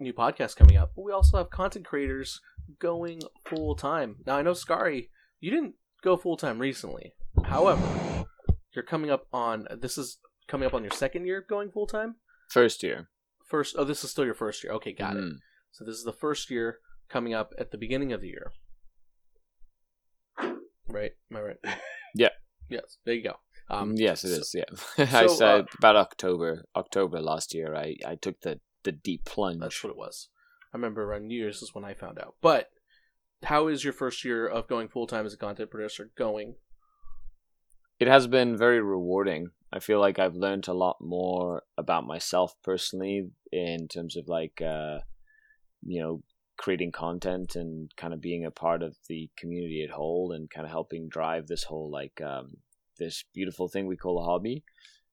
new 0.00 0.12
podcasts 0.12 0.56
coming 0.56 0.76
up, 0.76 0.92
but 0.96 1.04
we 1.04 1.12
also 1.12 1.36
have 1.36 1.50
content 1.50 1.84
creators 1.84 2.40
going 2.78 3.20
full 3.44 3.76
time. 3.76 4.16
Now 4.26 4.36
I 4.36 4.42
know 4.42 4.54
Scary, 4.54 5.10
you 5.38 5.50
didn't 5.50 5.74
go 6.06 6.16
full 6.16 6.36
time 6.36 6.60
recently. 6.60 7.14
However, 7.44 8.24
you're 8.74 8.84
coming 8.84 9.10
up 9.10 9.26
on 9.32 9.66
this 9.80 9.98
is 9.98 10.18
coming 10.46 10.66
up 10.66 10.72
on 10.72 10.82
your 10.84 10.92
second 10.92 11.26
year 11.26 11.44
going 11.46 11.70
full 11.70 11.86
time. 11.86 12.16
First 12.48 12.82
year. 12.84 13.08
First, 13.44 13.74
oh, 13.76 13.84
this 13.84 14.04
is 14.04 14.10
still 14.12 14.24
your 14.24 14.34
first 14.34 14.62
year. 14.62 14.72
Okay, 14.74 14.92
got 14.92 15.16
it. 15.16 15.24
Mm. 15.24 15.38
So 15.72 15.84
this 15.84 15.96
is 15.96 16.04
the 16.04 16.12
first 16.12 16.48
year 16.48 16.78
coming 17.08 17.34
up 17.34 17.52
at 17.58 17.72
the 17.72 17.78
beginning 17.78 18.12
of 18.12 18.20
the 18.20 18.28
year. 18.28 18.52
Right? 20.88 21.12
Am 21.30 21.36
I 21.36 21.40
right? 21.40 21.56
Yeah. 22.14 22.30
Yes. 22.70 22.96
There 23.04 23.12
you 23.12 23.22
go. 23.22 23.34
Um, 23.68 23.92
yes, 23.96 24.24
it 24.24 24.30
so- 24.30 24.40
is. 24.40 24.54
Yeah, 24.54 25.04
I 25.20 25.26
said 25.26 25.60
uh, 25.60 25.64
about 25.76 25.96
October. 25.96 26.64
October 26.74 27.20
last 27.20 27.52
year, 27.52 27.74
I 27.76 27.96
I 28.06 28.14
took 28.14 28.40
the 28.40 28.60
the 28.84 28.92
deep 28.92 29.26
plunge. 29.26 29.60
That's 29.60 29.84
what 29.84 29.90
it 29.90 29.98
was. 29.98 30.30
I 30.72 30.78
remember 30.78 31.02
around 31.02 31.26
New 31.26 31.38
Year's 31.38 31.60
is 31.60 31.74
when 31.74 31.84
I 31.84 31.92
found 31.92 32.18
out. 32.18 32.36
But 32.40 32.70
how 33.46 33.68
is 33.68 33.82
your 33.82 33.92
first 33.92 34.24
year 34.24 34.46
of 34.46 34.68
going 34.68 34.88
full 34.88 35.06
time 35.06 35.26
as 35.26 35.34
a 35.34 35.38
content 35.38 35.70
producer 35.70 36.10
going? 36.16 36.54
it 37.98 38.08
has 38.08 38.26
been 38.26 38.56
very 38.56 38.80
rewarding. 38.80 39.50
I 39.72 39.78
feel 39.78 40.00
like 40.00 40.18
I've 40.18 40.36
learned 40.36 40.68
a 40.68 40.74
lot 40.74 40.96
more 41.00 41.62
about 41.78 42.06
myself 42.06 42.54
personally 42.62 43.30
in 43.52 43.88
terms 43.88 44.16
of 44.16 44.28
like 44.28 44.60
uh 44.60 44.98
you 45.82 46.00
know 46.00 46.22
creating 46.58 46.92
content 46.92 47.54
and 47.56 47.94
kind 47.96 48.14
of 48.14 48.20
being 48.20 48.44
a 48.44 48.50
part 48.50 48.82
of 48.82 48.96
the 49.08 49.30
community 49.36 49.84
at 49.84 49.94
whole 49.94 50.32
and 50.32 50.50
kind 50.50 50.64
of 50.64 50.70
helping 50.70 51.08
drive 51.08 51.46
this 51.46 51.64
whole 51.64 51.90
like 51.90 52.20
um 52.22 52.56
this 52.98 53.24
beautiful 53.34 53.68
thing 53.68 53.86
we 53.86 53.96
call 53.96 54.18
a 54.18 54.24
hobby 54.24 54.64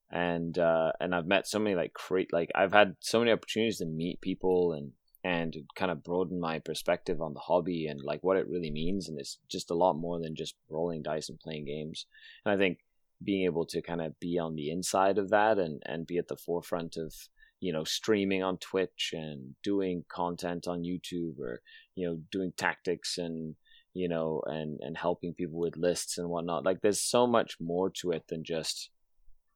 and 0.09 0.57
uh 0.57 0.91
and 0.99 1.13
I've 1.13 1.27
met 1.27 1.47
so 1.47 1.59
many 1.59 1.75
like 1.75 1.93
great 1.93 2.31
like 2.31 2.49
I've 2.55 2.73
had 2.73 2.95
so 2.99 3.19
many 3.19 3.31
opportunities 3.31 3.79
to 3.79 3.85
meet 3.85 4.21
people 4.21 4.73
and 4.73 4.91
and 5.23 5.55
kind 5.75 5.89
of 5.91 6.03
broaden 6.03 6.39
my 6.39 6.59
perspective 6.59 7.21
on 7.21 7.33
the 7.33 7.39
hobby 7.39 7.87
and 7.87 8.01
like 8.03 8.21
what 8.23 8.37
it 8.37 8.47
really 8.47 8.71
means. 8.71 9.07
And 9.07 9.17
it's 9.19 9.39
just 9.49 9.71
a 9.71 9.75
lot 9.75 9.93
more 9.93 10.19
than 10.19 10.35
just 10.35 10.55
rolling 10.69 11.01
dice 11.01 11.29
and 11.29 11.39
playing 11.39 11.65
games. 11.65 12.05
And 12.45 12.53
I 12.53 12.57
think 12.57 12.79
being 13.23 13.45
able 13.45 13.65
to 13.67 13.81
kind 13.81 14.01
of 14.01 14.19
be 14.19 14.37
on 14.37 14.55
the 14.55 14.69
inside 14.69 15.17
of 15.17 15.29
that 15.29 15.57
and, 15.57 15.81
and 15.85 16.05
be 16.05 16.17
at 16.17 16.27
the 16.27 16.35
forefront 16.35 16.97
of, 16.97 17.13
you 17.61 17.71
know, 17.71 17.85
streaming 17.85 18.43
on 18.43 18.57
Twitch 18.57 19.11
and 19.13 19.55
doing 19.63 20.03
content 20.09 20.67
on 20.67 20.83
YouTube 20.83 21.39
or, 21.39 21.61
you 21.95 22.05
know, 22.05 22.19
doing 22.29 22.51
tactics 22.57 23.17
and, 23.17 23.55
you 23.93 24.09
know, 24.09 24.41
and, 24.47 24.79
and 24.81 24.97
helping 24.97 25.33
people 25.33 25.57
with 25.57 25.77
lists 25.77 26.17
and 26.17 26.27
whatnot. 26.27 26.65
Like 26.65 26.81
there's 26.81 26.99
so 26.99 27.25
much 27.25 27.55
more 27.61 27.89
to 28.01 28.11
it 28.11 28.23
than 28.27 28.43
just, 28.43 28.89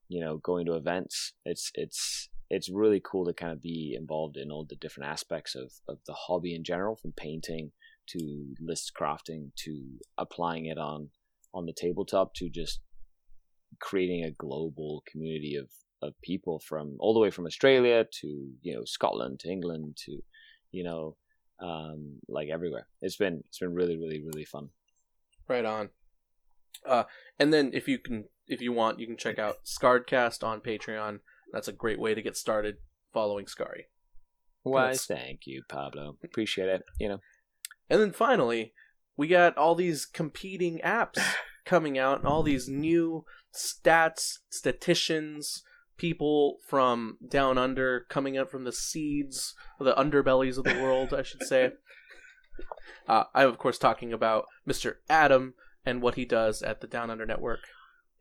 you 0.08 0.22
know, 0.22 0.38
going 0.38 0.66
to 0.68 0.76
events. 0.76 1.34
It's, 1.44 1.72
it's, 1.74 2.30
it's 2.50 2.70
really 2.70 3.02
cool 3.04 3.26
to 3.26 3.34
kind 3.34 3.52
of 3.52 3.62
be 3.62 3.96
involved 3.98 4.38
in 4.38 4.52
all 4.52 4.66
the 4.68 4.76
different 4.76 5.10
aspects 5.10 5.56
of, 5.56 5.72
of 5.88 6.00
the 6.08 6.14
hobby 6.14 6.56
in 6.56 6.64
general, 6.64 6.96
from 6.96 7.12
painting 7.12 7.72
to 8.10 8.56
list 8.62 8.94
crafting 9.00 9.52
to 9.58 9.84
applying 10.18 10.66
it 10.66 10.78
on 10.78 11.10
on 11.54 11.66
the 11.66 11.74
tabletop 11.74 12.34
to 12.36 12.50
just 12.50 12.82
creating 13.82 14.24
a 14.24 14.32
global 14.32 15.04
community 15.12 15.56
of, 15.56 15.70
of 16.02 16.14
people 16.22 16.60
from 16.60 16.96
all 17.00 17.14
the 17.14 17.20
way 17.20 17.30
from 17.30 17.46
Australia 17.46 18.06
to 18.22 18.28
you 18.62 18.74
know 18.74 18.84
Scotland 18.86 19.40
to 19.42 19.50
England 19.50 19.98
to 20.06 20.20
you 20.72 20.84
know 20.84 21.16
um, 21.62 22.20
like 22.30 22.50
everywhere. 22.52 22.88
It's 23.02 23.18
been 23.18 23.44
it's 23.48 23.60
been 23.60 23.74
really 23.74 23.98
really 23.98 24.24
really 24.24 24.46
fun. 24.46 24.70
Right 25.48 25.66
on. 25.66 25.90
Uh, 26.86 27.04
and 27.40 27.52
then 27.54 27.72
if 27.74 27.88
you 27.88 27.98
can 28.00 28.26
if 28.48 28.62
you 28.62 28.72
want, 28.72 29.00
you 29.00 29.08
can 29.08 29.18
check 29.18 29.38
out 29.40 29.66
Scardcast 29.66 30.44
on 30.44 30.62
Patreon 30.62 31.20
that's 31.52 31.68
a 31.68 31.74
great 31.74 32.00
way 32.00 32.14
to 32.14 32.22
get 32.22 32.38
started 32.38 32.76
following 33.14 33.48
Scary. 33.48 33.88
Why, 34.64 34.94
thank 34.96 35.42
you, 35.46 35.64
Pablo. 35.70 36.18
Appreciate 36.24 36.70
it. 36.70 36.84
You 37.00 37.10
know. 37.10 37.20
And 37.90 38.02
then 38.02 38.12
finally, 38.12 38.74
we 39.16 39.28
got 39.28 39.58
all 39.58 39.76
these 39.76 40.06
competing 40.06 40.80
apps 40.80 41.20
coming 41.66 41.98
out 41.98 42.20
and 42.20 42.28
all 42.28 42.44
these 42.44 42.68
new 42.68 43.26
stats, 43.54 44.40
statisticians, 44.50 45.64
people 45.98 46.58
from 46.68 47.18
down 47.28 47.58
under 47.58 48.06
coming 48.10 48.38
up 48.38 48.50
from 48.50 48.64
the 48.64 48.72
seeds, 48.72 49.54
the 49.80 49.96
underbellies 49.96 50.58
of 50.58 50.64
the 50.64 50.80
world, 50.82 51.14
I 51.14 51.24
should 51.24 51.44
say. 51.44 51.72
Uh, 53.08 53.24
I'm, 53.34 53.48
of 53.48 53.58
course, 53.58 53.78
talking 53.78 54.12
about 54.12 54.46
Mr. 54.68 54.96
Adam 55.10 55.54
and 55.86 56.02
what 56.02 56.16
he 56.16 56.26
does 56.26 56.62
at 56.62 56.82
the 56.82 56.88
Down 56.88 57.10
Under 57.10 57.26
Network. 57.26 57.60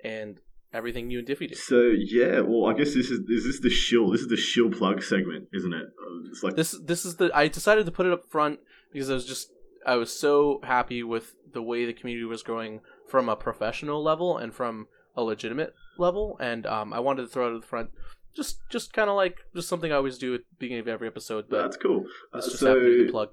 And 0.04 0.40
everything 0.76 1.10
you 1.10 1.18
and 1.18 1.26
Diffy 1.26 1.48
do. 1.48 1.54
So 1.54 1.92
yeah, 1.96 2.40
well, 2.40 2.66
I 2.66 2.74
guess 2.74 2.94
this 2.94 3.10
is 3.10 3.20
is 3.28 3.44
this 3.44 3.60
the 3.60 3.70
shill? 3.70 4.10
This 4.10 4.20
is 4.20 4.28
the 4.28 4.36
shill 4.36 4.70
plug 4.70 5.02
segment, 5.02 5.48
isn't 5.52 5.72
it? 5.72 5.86
Uh, 5.86 6.30
it's 6.30 6.42
like 6.42 6.56
this. 6.56 6.78
This 6.84 7.04
is 7.04 7.16
the. 7.16 7.30
I 7.34 7.48
decided 7.48 7.86
to 7.86 7.92
put 7.92 8.06
it 8.06 8.12
up 8.12 8.26
front 8.26 8.60
because 8.92 9.10
I 9.10 9.14
was 9.14 9.26
just 9.26 9.50
I 9.86 9.96
was 9.96 10.16
so 10.16 10.60
happy 10.64 11.02
with 11.02 11.34
the 11.52 11.62
way 11.62 11.86
the 11.86 11.92
community 11.92 12.26
was 12.26 12.42
growing 12.42 12.80
from 13.08 13.28
a 13.28 13.36
professional 13.36 14.02
level 14.02 14.36
and 14.36 14.54
from 14.54 14.88
a 15.16 15.22
legitimate 15.22 15.74
level, 15.98 16.36
and 16.40 16.66
um, 16.66 16.92
I 16.92 17.00
wanted 17.00 17.22
to 17.22 17.28
throw 17.28 17.50
it 17.50 17.56
at 17.56 17.62
the 17.62 17.66
front 17.66 17.90
just 18.36 18.58
just 18.70 18.92
kind 18.92 19.08
of 19.08 19.16
like 19.16 19.38
just 19.54 19.68
something 19.68 19.90
I 19.90 19.96
always 19.96 20.18
do 20.18 20.34
at 20.34 20.40
the 20.40 20.56
beginning 20.58 20.82
of 20.82 20.88
every 20.88 21.08
episode. 21.08 21.46
But 21.48 21.62
that's 21.62 21.76
cool. 21.78 22.04
Uh, 22.32 22.40
so, 22.40 22.72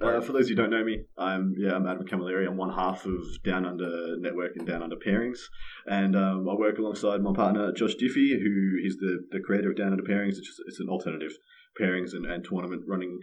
uh, 0.02 0.22
for 0.22 0.32
those 0.32 0.48
who 0.48 0.56
don't 0.56 0.70
know 0.70 0.84
me, 0.84 1.04
I'm 1.18 1.54
yeah, 1.58 1.76
I'm 1.76 1.86
Adam 1.86 2.08
Camilleri. 2.08 2.48
I'm 2.48 2.58
one 2.58 2.72
half 2.72 3.06
of 3.06 3.22
Down 3.44 3.66
Under 3.66 4.18
Network 4.20 4.54
and 4.56 4.66
Down 4.66 4.82
Under 4.82 4.96
Pairings, 4.96 5.40
and 5.86 6.16
um, 6.16 6.48
I 6.50 6.54
work 6.56 6.80
alongside 6.80 7.22
my 7.22 7.34
partner 7.34 7.74
Josh 7.74 7.96
Diffy, 7.96 8.42
who 8.42 8.80
is 8.84 8.98
the 8.98 9.26
the 9.32 9.42
creator 9.42 9.70
of 9.70 9.78
Down 9.78 9.92
Under 9.92 10.04
Pairings. 10.04 10.38
It's 10.38 10.48
just 10.48 10.62
it's 10.68 10.80
an 10.80 10.90
alternative 10.90 11.34
pairings 11.80 12.14
and, 12.14 12.26
and 12.26 12.44
tournament 12.44 12.84
running 12.88 13.20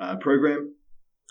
uh, 0.00 0.16
program. 0.16 0.74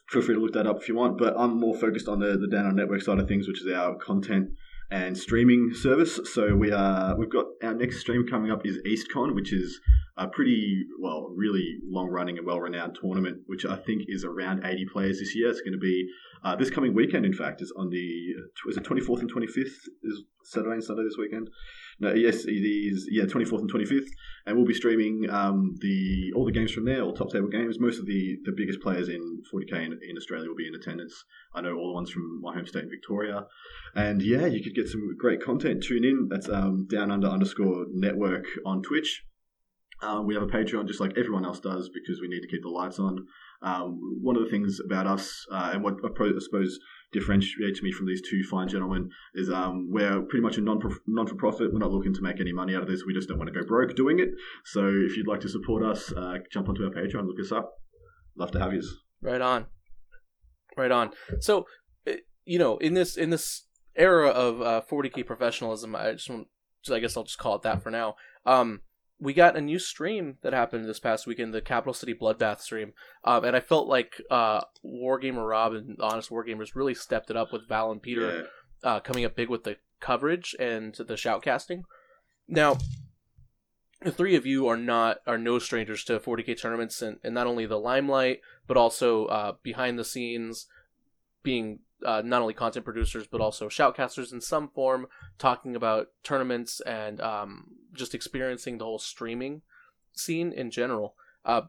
Feel 0.10 0.22
free 0.22 0.36
to 0.36 0.42
look 0.42 0.54
that 0.54 0.68
up 0.68 0.82
if 0.82 0.88
you 0.88 0.96
want, 0.96 1.18
but 1.18 1.34
I'm 1.38 1.60
more 1.60 1.75
focused 1.75 2.08
on 2.08 2.20
the 2.20 2.38
the 2.38 2.48
Down 2.48 2.66
Under 2.66 2.82
Network 2.82 3.02
side 3.02 3.20
of 3.20 3.28
things, 3.28 3.48
which 3.48 3.62
is 3.62 3.72
our 3.72 3.96
content 3.96 4.50
and 4.92 5.18
streaming 5.18 5.72
service. 5.74 6.20
So 6.34 6.56
we 6.56 6.72
are 6.72 7.18
we've 7.18 7.32
got 7.32 7.46
our 7.63 7.74
next 7.74 8.00
stream 8.00 8.25
coming 8.28 8.52
up 8.52 8.66
is 8.66 8.78
EastCon, 8.86 9.36
which 9.36 9.54
is 9.54 9.80
a 10.18 10.28
pretty 10.28 10.84
well, 11.00 11.30
really 11.36 11.78
long 11.84 12.08
running 12.10 12.38
and 12.38 12.46
well 12.46 12.60
renowned 12.60 12.98
tournament, 13.00 13.40
which 13.48 13.66
I 13.66 13.75
think 13.75 14.04
is 14.08 14.24
around 14.24 14.66
80 14.66 14.86
players 14.92 15.20
this 15.20 15.36
year. 15.36 15.50
It's 15.50 15.62
going 15.62 15.74
to 15.74 15.80
be 15.80 16.08
uh, 16.44 16.56
this 16.56 16.70
coming 16.70 16.94
weekend. 16.94 17.25
In 17.25 17.34
fact, 17.34 17.62
is 17.62 17.74
on 17.78 17.90
the 17.90 18.34
is 18.70 18.78
it 18.78 18.84
24th 18.84 19.22
and 19.22 19.34
25th 19.34 19.88
is 20.04 20.24
Saturday 20.44 20.74
and 20.74 20.84
Sunday 20.84 21.04
this 21.04 21.18
weekend. 21.18 21.50
No, 22.00 22.13
yes, 22.13 22.45
it 22.45 22.51
is. 22.51 23.07
Yeah, 23.12 23.23
24th 23.23 23.59
and 23.59 23.71
25th, 23.71 24.07
and 24.45 24.57
we'll 24.57 24.65
be 24.65 24.73
streaming 24.73 25.29
um, 25.29 25.75
the 25.79 26.33
all 26.35 26.45
the 26.45 26.51
games 26.51 26.71
from 26.71 26.85
there, 26.85 27.01
all 27.01 27.13
top 27.13 27.31
table 27.31 27.47
games. 27.47 27.79
Most 27.79 28.00
of 28.00 28.05
the, 28.05 28.38
the 28.45 28.51
biggest 28.55 28.81
players 28.81 29.09
in 29.09 29.41
40k 29.53 29.85
in, 29.85 30.00
in 30.09 30.17
Australia 30.17 30.47
will 30.47 30.55
be 30.55 30.67
in 30.67 30.75
attendance. 30.75 31.13
I 31.53 31.62
know 31.62 31.75
all 31.75 31.89
the 31.89 31.93
ones 31.93 32.09
from 32.09 32.41
my 32.41 32.53
home 32.53 32.65
state 32.65 32.83
in 32.83 32.89
Victoria, 32.89 33.45
and 33.95 34.21
yeah, 34.21 34.45
you 34.45 34.63
could 34.63 34.75
get 34.75 34.89
some 34.89 35.15
great 35.17 35.41
content. 35.41 35.83
Tune 35.83 36.03
in. 36.03 36.27
That's 36.29 36.50
um, 36.50 36.88
down 36.89 37.12
under 37.12 37.27
underscore 37.27 37.85
network 37.91 38.45
on 38.65 38.81
Twitch. 38.81 39.23
Um, 40.01 40.25
we 40.27 40.33
have 40.33 40.43
a 40.43 40.47
Patreon 40.47 40.88
just 40.88 41.00
like 41.00 41.17
everyone 41.17 41.45
else 41.45 41.62
does 41.62 41.89
because 41.93 42.19
we 42.19 42.27
need 42.27 42.41
to 42.41 42.47
keep 42.47 42.62
the 42.62 42.69
lights 42.69 43.00
on. 43.00 43.25
Um, 43.62 43.97
one 44.21 44.35
of 44.35 44.43
the 44.43 44.50
things 44.50 44.79
about 44.83 45.07
us, 45.07 45.45
uh, 45.50 45.71
and 45.73 45.83
what 45.83 45.95
I 46.03 46.39
suppose 46.39 46.77
differentiates 47.13 47.82
me 47.82 47.91
from 47.91 48.08
these 48.08 48.22
two 48.27 48.43
fine 48.43 48.67
gentlemen 48.67 49.10
is 49.36 49.50
um, 49.50 49.89
we're 49.91 50.22
pretty 50.24 50.41
much 50.41 50.58
a 50.58 50.62
non 50.62 50.79
non 51.08 51.27
for 51.27 51.36
profit. 51.36 51.72
We're 51.72 51.79
not 51.79 51.91
looking 51.91 52.13
to 52.13 52.22
make 52.22 52.39
any 52.39 52.51
money 52.51 52.75
out 52.75 52.82
of 52.82 52.89
this. 52.89 53.03
We 53.05 53.13
just 53.13 53.29
don't 53.29 53.38
want 53.38 53.53
to 53.53 53.58
go 53.58 53.65
broke 53.65 53.96
doing 53.96 54.20
it. 54.20 54.29
So 54.65 54.88
if 54.88 55.15
you'd 55.15 55.27
like 55.27 55.39
to 55.41 55.50
support 55.50 55.84
us, 55.84 56.12
uh, 56.12 56.39
jump 56.51 56.67
onto 56.67 56.84
our 56.84 56.89
Patreon, 56.89 57.27
look 57.27 57.39
us 57.39 57.51
up. 57.51 57.72
Love 58.36 58.51
to 58.51 58.60
have 58.60 58.74
you. 58.74 58.82
Right 59.22 59.41
on, 59.41 59.67
right 60.75 60.91
on. 60.91 61.12
So 61.39 61.65
eh, 62.08 62.17
you 62.46 62.60
know, 62.60 62.77
in 62.77 62.93
this 62.93 63.15
in 63.15 63.29
this 63.29 63.67
era 63.96 64.29
of 64.29 64.62
uh, 64.62 64.82
40k 64.89 65.25
professionalism, 65.25 65.96
I 65.96 66.13
just 66.13 66.29
want, 66.29 66.48
I 66.91 67.00
guess 67.00 67.15
I'll 67.15 67.24
just 67.24 67.38
call 67.38 67.55
it 67.55 67.62
that 67.62 67.84
for 67.84 67.91
now. 67.91 68.15
Um, 68.46 68.82
we 69.24 69.34
got 69.34 69.56
a 69.56 69.62
new 69.62 69.80
stream 69.80 70.38
that 70.42 70.51
happened 70.51 70.84
this 70.84 71.00
past 71.00 71.25
weekend, 71.25 71.53
the 71.53 71.62
Capital 71.62 71.94
City 71.94 72.13
Bloodbath 72.13 72.60
stream, 72.60 72.92
um, 73.24 73.46
and 73.46 73.56
I 73.56 73.62
felt 73.62 73.88
like 73.88 74.22
uh, 74.30 74.60
Wargamer 74.86 75.48
Rob 75.48 75.74
and 75.74 75.98
Honest 76.01 76.30
Wargamers 76.30 76.75
really 76.75 76.94
stepped 76.94 77.30
it 77.30 77.38
up 77.38 77.53
with 77.53 77.68
Val 77.70 77.89
and 77.89 78.01
Peter 78.01 78.50
yeah. 78.84 78.89
uh, 78.89 79.00
coming 79.00 79.24
up 79.24 79.34
big 79.34 79.48
with 79.50 79.63
the 79.63 79.77
coverage 80.01 80.53
and 80.60 80.94
the 80.96 81.13
shoutcasting. 81.13 81.84
Now, 82.50 82.77
the 84.01 84.12
three 84.12 84.36
of 84.36 84.46
you 84.46 84.68
are 84.68 84.75
not 84.75 85.20
are 85.25 85.38
no 85.38 85.58
strangers 85.58 86.03
to 86.03 86.20
40k 86.20 86.60
tournaments 86.60 87.01
and, 87.01 87.20
and 87.24 87.34
not 87.34 87.48
only 87.48 87.65
the 87.65 87.80
limelight 87.80 88.42
but 88.68 88.75
also 88.75 89.27
uh, 89.27 89.53
behind 89.63 89.98
the 89.98 90.03
scenes 90.03 90.68
being 91.44 91.80
uh, 92.05 92.22
not 92.24 92.41
only 92.41 92.53
content 92.53 92.86
producers 92.86 93.27
but 93.27 93.41
also 93.41 93.69
shoutcasters 93.69 94.31
in 94.31 94.41
some 94.41 94.69
form, 94.69 95.07
talking 95.38 95.75
about 95.75 96.07
tournaments 96.24 96.81
and 96.81 97.22
um, 97.22 97.65
just 97.93 98.15
experiencing 98.15 98.77
the 98.77 98.86
whole 98.86 99.00
streaming 99.00 99.62
scene 100.13 100.51
in 100.51 100.72
general. 100.72 101.15
Uh, 101.45 101.63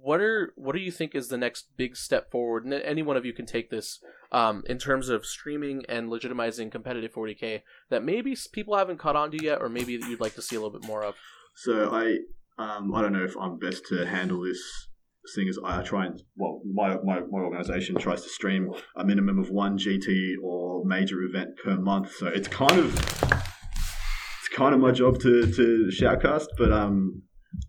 what 0.00 0.20
are 0.20 0.52
what 0.56 0.74
do 0.74 0.80
you 0.80 0.90
think 0.90 1.14
is 1.14 1.28
the 1.28 1.38
next 1.38 1.76
big 1.76 1.96
step 1.96 2.30
forward? 2.30 2.64
And 2.64 2.74
any 2.74 3.02
one 3.02 3.16
of 3.16 3.24
you 3.24 3.32
can 3.32 3.46
take 3.46 3.70
this 3.70 4.00
um, 4.32 4.64
in 4.66 4.78
terms 4.78 5.08
of 5.08 5.24
streaming 5.24 5.84
and 5.88 6.08
legitimizing 6.08 6.72
competitive 6.72 7.12
40k 7.12 7.62
that 7.88 8.02
maybe 8.02 8.36
people 8.52 8.76
haven't 8.76 8.98
caught 8.98 9.14
on 9.14 9.30
to 9.30 9.42
yet, 9.42 9.60
or 9.60 9.68
maybe 9.68 9.96
that 9.96 10.08
you'd 10.08 10.20
like 10.20 10.34
to 10.34 10.42
see 10.42 10.56
a 10.56 10.60
little 10.60 10.76
bit 10.76 10.86
more 10.88 11.04
of. 11.04 11.14
So 11.54 11.90
I 11.92 12.18
um, 12.58 12.92
I 12.94 13.00
don't 13.00 13.12
know 13.12 13.24
if 13.24 13.36
I'm 13.36 13.58
best 13.58 13.86
to 13.86 14.04
handle 14.04 14.40
this 14.40 14.88
seeing 15.26 15.48
as 15.48 15.58
I 15.64 15.82
try 15.82 16.06
and 16.06 16.22
well, 16.36 16.60
my, 16.64 16.96
my, 17.04 17.20
my 17.20 17.40
organization 17.40 17.96
tries 17.96 18.22
to 18.22 18.28
stream 18.28 18.72
a 18.96 19.04
minimum 19.04 19.38
of 19.38 19.50
one 19.50 19.78
GT 19.78 20.34
or 20.42 20.84
major 20.84 21.22
event 21.22 21.50
per 21.62 21.76
month, 21.76 22.14
so 22.16 22.26
it's 22.26 22.48
kind 22.48 22.78
of 22.78 22.94
it's 22.94 24.48
kind 24.52 24.74
of 24.74 24.80
my 24.80 24.90
job 24.90 25.20
to 25.20 25.52
to 25.52 25.90
shoutcast. 25.92 26.46
But 26.58 26.72
um, 26.72 27.22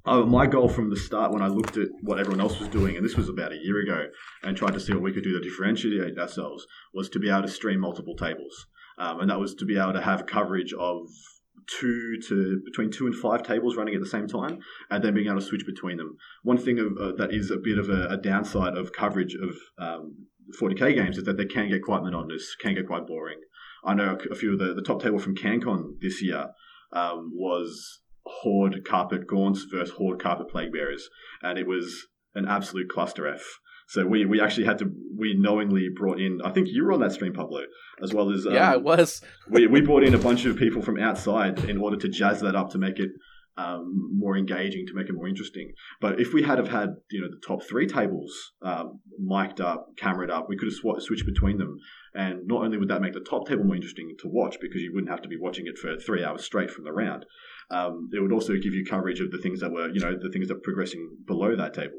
uh, 0.06 0.22
my 0.22 0.48
goal 0.48 0.70
from 0.70 0.90
the 0.90 0.96
start 0.96 1.32
when 1.32 1.42
I 1.42 1.48
looked 1.48 1.78
at 1.78 1.90
what 2.02 2.20
everyone 2.20 2.42
else 2.42 2.60
was 2.60 2.70
doing, 2.70 2.96
and 2.96 3.06
this 3.06 3.16
was 3.16 3.30
about 3.30 3.52
a 3.52 3.58
year 3.58 3.82
ago, 3.82 4.08
and 4.44 4.58
tried 4.58 4.74
to 4.74 4.80
see 4.80 4.94
what 4.94 5.04
we 5.04 5.14
could 5.14 5.24
do 5.24 5.34
to 5.34 5.40
differentiate 5.40 6.18
ourselves, 6.18 6.66
was 6.94 7.10
to 7.10 7.20
be 7.20 7.30
able 7.30 7.44
to 7.44 7.48
stream 7.48 7.80
multiple 7.80 8.16
tables, 8.16 8.68
um, 8.98 9.20
and 9.20 9.30
that 9.30 9.40
was 9.40 9.54
to 9.56 9.66
be 9.66 9.78
able 9.78 9.94
to 9.94 10.02
have 10.02 10.26
coverage 10.26 10.74
of 10.74 11.08
two 11.68 12.18
to 12.28 12.62
between 12.66 12.92
two 12.92 13.06
and 13.06 13.16
five 13.16 13.44
tables 13.44 13.76
running 13.76 13.96
at 13.96 14.02
the 14.02 14.08
same 14.08 14.28
time, 14.28 14.60
and 14.90 15.04
then 15.04 15.14
being 15.14 15.28
able 15.28 15.40
to 15.40 15.46
switch 15.46 15.66
between 15.66 15.98
them. 15.98 16.18
One 16.44 16.58
thing 16.58 16.80
of, 16.80 16.98
uh, 16.98 17.12
that 17.18 17.34
is 17.34 17.52
a 17.52 17.58
bit 17.58 17.78
of 17.78 17.90
a, 17.90 18.08
a 18.08 18.18
downside 18.18 18.78
of 18.78 18.94
coverage 18.94 19.36
of 19.36 19.56
um, 19.78 20.28
40k 20.60 20.96
games 20.96 21.18
is 21.18 21.24
that 21.24 21.38
they 21.38 21.46
can 21.46 21.70
get 21.70 21.84
quite 21.84 22.04
monotonous, 22.04 22.56
can 22.56 22.76
get 22.76 22.88
quite 22.88 23.08
boring. 23.08 23.40
I 23.86 23.94
know 23.94 24.18
a 24.32 24.36
few 24.36 24.54
of 24.54 24.60
the, 24.60 24.74
the 24.74 24.82
top 24.82 25.02
table 25.02 25.20
from 25.20 25.36
CanCon 25.36 26.00
this 26.02 26.22
year 26.22 26.52
um, 26.94 27.32
was 27.34 28.00
Horde 28.26 28.86
Carpet 28.86 29.28
Gaunts 29.28 29.64
versus 29.70 29.96
Horde 29.96 30.22
Carpet 30.22 30.50
Plague 30.50 30.72
Bearers, 30.72 31.10
and 31.42 31.58
it 31.58 31.68
was 31.68 32.08
an 32.36 32.48
absolute 32.48 32.90
cluster 32.90 33.28
F. 33.28 33.60
So 33.88 34.06
we, 34.06 34.26
we 34.26 34.42
actually 34.42 34.66
had 34.66 34.78
to 34.80 34.92
we 35.18 35.36
knowingly 35.36 35.90
brought 35.96 36.20
in 36.20 36.42
I 36.44 36.52
think 36.52 36.68
you 36.70 36.84
were 36.84 36.94
on 36.94 37.00
that 37.02 37.12
stream 37.12 37.34
Pablo 37.34 37.62
as 38.02 38.14
well 38.14 38.32
as 38.32 38.46
um, 38.46 38.54
yeah 38.54 38.74
it 38.74 38.84
was 38.84 39.22
we 39.50 39.68
we 39.68 39.82
brought 39.82 40.04
in 40.04 40.14
a 40.14 40.20
bunch 40.20 40.46
of 40.46 40.58
people 40.58 40.82
from 40.82 41.00
outside 41.00 41.60
in 41.66 41.78
order 41.78 41.98
to 41.98 42.10
jazz 42.10 42.42
that 42.42 42.56
up 42.56 42.72
to 42.72 42.78
make 42.78 43.00
it 43.00 43.12
um, 43.58 44.10
more 44.18 44.36
engaging 44.36 44.86
to 44.88 44.94
make 44.96 45.10
it 45.10 45.14
more 45.14 45.28
interesting. 45.28 45.74
But 46.02 46.20
if 46.20 46.34
we 46.34 46.44
had 46.44 46.58
have 46.58 46.70
had 46.70 46.96
you 47.12 47.22
know 47.22 47.28
the 47.30 47.42
top 47.46 47.64
three 47.64 47.88
tables 47.88 48.54
um, 48.62 49.00
mic'd 49.20 49.62
up, 49.62 49.90
cameraed 49.98 50.32
up, 50.32 50.48
we 50.50 50.58
could 50.58 50.68
have 50.68 50.74
sw- 50.74 51.06
switched 51.06 51.26
between 51.26 51.58
them, 51.58 51.78
and 52.16 52.48
not 52.48 52.64
only 52.64 52.78
would 52.78 52.90
that 52.90 53.02
make 53.02 53.14
the 53.14 53.20
top 53.20 53.48
table 53.48 53.64
more 53.64 53.76
interesting 53.76 54.16
to 54.20 54.28
watch 54.28 54.58
because 54.60 54.82
you 54.82 54.92
wouldn't 54.94 55.12
have 55.12 55.22
to 55.22 55.30
be 55.30 55.38
watching 55.40 55.68
it 55.68 55.78
for 55.78 55.98
three 55.98 56.24
hours 56.24 56.44
straight 56.44 56.72
from 56.72 56.84
the 56.84 56.92
round. 56.92 57.26
Um, 57.70 58.10
it 58.14 58.22
would 58.22 58.34
also 58.34 58.54
give 58.54 58.74
you 58.74 58.86
coverage 58.86 59.20
of 59.20 59.32
the 59.32 59.38
things 59.38 59.60
that 59.60 59.72
were 59.72 59.90
you 59.90 60.00
know 60.00 60.18
the 60.20 60.30
things 60.32 60.48
that 60.48 60.58
are 60.58 60.62
progressing 60.62 61.18
below 61.26 61.56
that 61.56 61.74
table. 61.74 61.98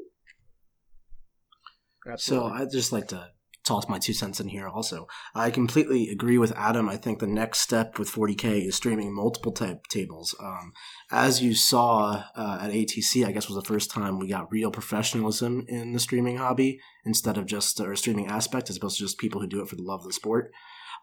Absolutely. 2.07 2.49
So 2.49 2.55
I'd 2.55 2.71
just 2.71 2.91
like 2.91 3.07
to 3.09 3.29
toss 3.65 3.89
my 3.89 3.97
two 3.97 4.13
cents 4.13 4.39
in 4.39 4.47
here 4.47 4.67
also. 4.67 5.07
I 5.33 5.49
completely 5.49 6.09
agree 6.09 6.37
with 6.37 6.53
Adam. 6.55 6.87
I 6.87 6.97
think 6.97 7.19
the 7.19 7.27
next 7.27 7.61
step 7.61 7.97
with 7.97 8.11
40K 8.11 8.67
is 8.67 8.75
streaming 8.75 9.13
multiple 9.13 9.51
type 9.51 9.87
tables. 9.87 10.35
Um, 10.39 10.71
as 11.11 11.41
you 11.41 11.55
saw 11.55 12.23
uh, 12.35 12.59
at 12.61 12.71
ATC, 12.71 13.25
I 13.25 13.31
guess 13.31 13.49
was 13.49 13.55
the 13.55 13.67
first 13.67 13.89
time 13.89 14.19
we 14.19 14.27
got 14.27 14.51
real 14.51 14.71
professionalism 14.71 15.65
in 15.67 15.93
the 15.93 15.99
streaming 15.99 16.37
hobby 16.37 16.79
instead 17.05 17.37
of 17.37 17.47
just 17.47 17.79
a 17.79 17.95
streaming 17.97 18.27
aspect, 18.27 18.69
as 18.69 18.77
opposed 18.77 18.97
to 18.97 19.03
just 19.03 19.17
people 19.17 19.41
who 19.41 19.47
do 19.47 19.61
it 19.61 19.67
for 19.67 19.75
the 19.75 19.83
love 19.83 20.01
of 20.01 20.07
the 20.07 20.13
sport. 20.13 20.51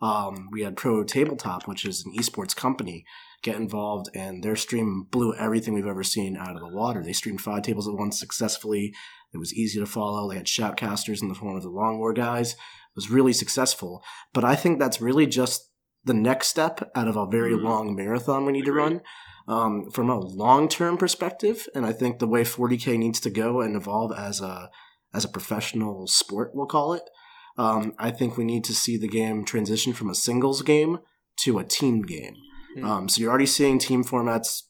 Um, 0.00 0.48
we 0.50 0.62
had 0.62 0.76
Pro 0.76 1.04
Tabletop, 1.04 1.68
which 1.68 1.84
is 1.84 2.04
an 2.04 2.12
esports 2.16 2.56
company, 2.56 3.04
get 3.42 3.56
involved, 3.56 4.08
and 4.14 4.42
their 4.42 4.56
stream 4.56 5.06
blew 5.10 5.34
everything 5.34 5.74
we've 5.74 5.86
ever 5.86 6.02
seen 6.02 6.36
out 6.36 6.56
of 6.56 6.60
the 6.60 6.76
water. 6.76 7.02
They 7.02 7.12
streamed 7.12 7.40
five 7.40 7.62
tables 7.62 7.86
at 7.86 7.94
once 7.94 8.18
successfully. 8.18 8.94
It 9.32 9.38
was 9.38 9.54
easy 9.54 9.80
to 9.80 9.86
follow. 9.86 10.28
They 10.28 10.36
had 10.36 10.46
shoutcasters 10.46 11.22
in 11.22 11.28
the 11.28 11.34
form 11.34 11.56
of 11.56 11.62
the 11.62 11.70
Long 11.70 11.98
War 11.98 12.12
guys. 12.12 12.52
It 12.52 12.96
was 12.96 13.10
really 13.10 13.32
successful. 13.32 14.02
But 14.32 14.44
I 14.44 14.54
think 14.54 14.78
that's 14.78 15.00
really 15.00 15.26
just 15.26 15.70
the 16.04 16.14
next 16.14 16.48
step 16.48 16.90
out 16.94 17.08
of 17.08 17.16
a 17.16 17.26
very 17.26 17.52
mm-hmm. 17.52 17.64
long 17.64 17.94
marathon 17.94 18.44
we 18.44 18.52
need 18.52 18.66
to 18.66 18.72
run. 18.72 19.00
Um, 19.48 19.90
from 19.90 20.08
a 20.08 20.20
long 20.20 20.68
term 20.68 20.96
perspective, 20.96 21.66
and 21.74 21.84
I 21.84 21.92
think 21.92 22.18
the 22.18 22.28
way 22.28 22.42
40k 22.42 22.96
needs 22.96 23.18
to 23.20 23.30
go 23.30 23.60
and 23.60 23.74
evolve 23.74 24.12
as 24.16 24.40
a 24.40 24.70
as 25.12 25.24
a 25.24 25.28
professional 25.28 26.06
sport, 26.06 26.52
we'll 26.54 26.66
call 26.66 26.94
it. 26.94 27.02
Um, 27.58 27.92
I 27.98 28.10
think 28.10 28.36
we 28.36 28.44
need 28.44 28.64
to 28.64 28.74
see 28.74 28.96
the 28.96 29.08
game 29.08 29.44
transition 29.44 29.92
from 29.92 30.08
a 30.08 30.14
singles 30.14 30.62
game 30.62 31.00
to 31.40 31.58
a 31.58 31.64
team 31.64 32.02
game. 32.02 32.34
Mm-hmm. 32.76 32.86
Um, 32.86 33.08
so 33.08 33.20
you're 33.20 33.30
already 33.30 33.46
seeing 33.46 33.78
team 33.78 34.04
formats 34.04 34.62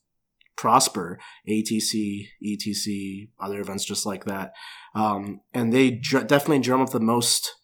prosper 0.56 1.18
atc 1.48 2.26
etc 2.44 3.28
other 3.40 3.60
events 3.60 3.84
just 3.84 4.06
like 4.06 4.24
that. 4.24 4.52
Um, 4.94 5.40
and 5.54 5.72
they 5.72 5.90
dr- 5.90 6.26
definitely 6.26 6.60
drum 6.60 6.82
up 6.82 6.90
the 6.90 7.00
most 7.00 7.54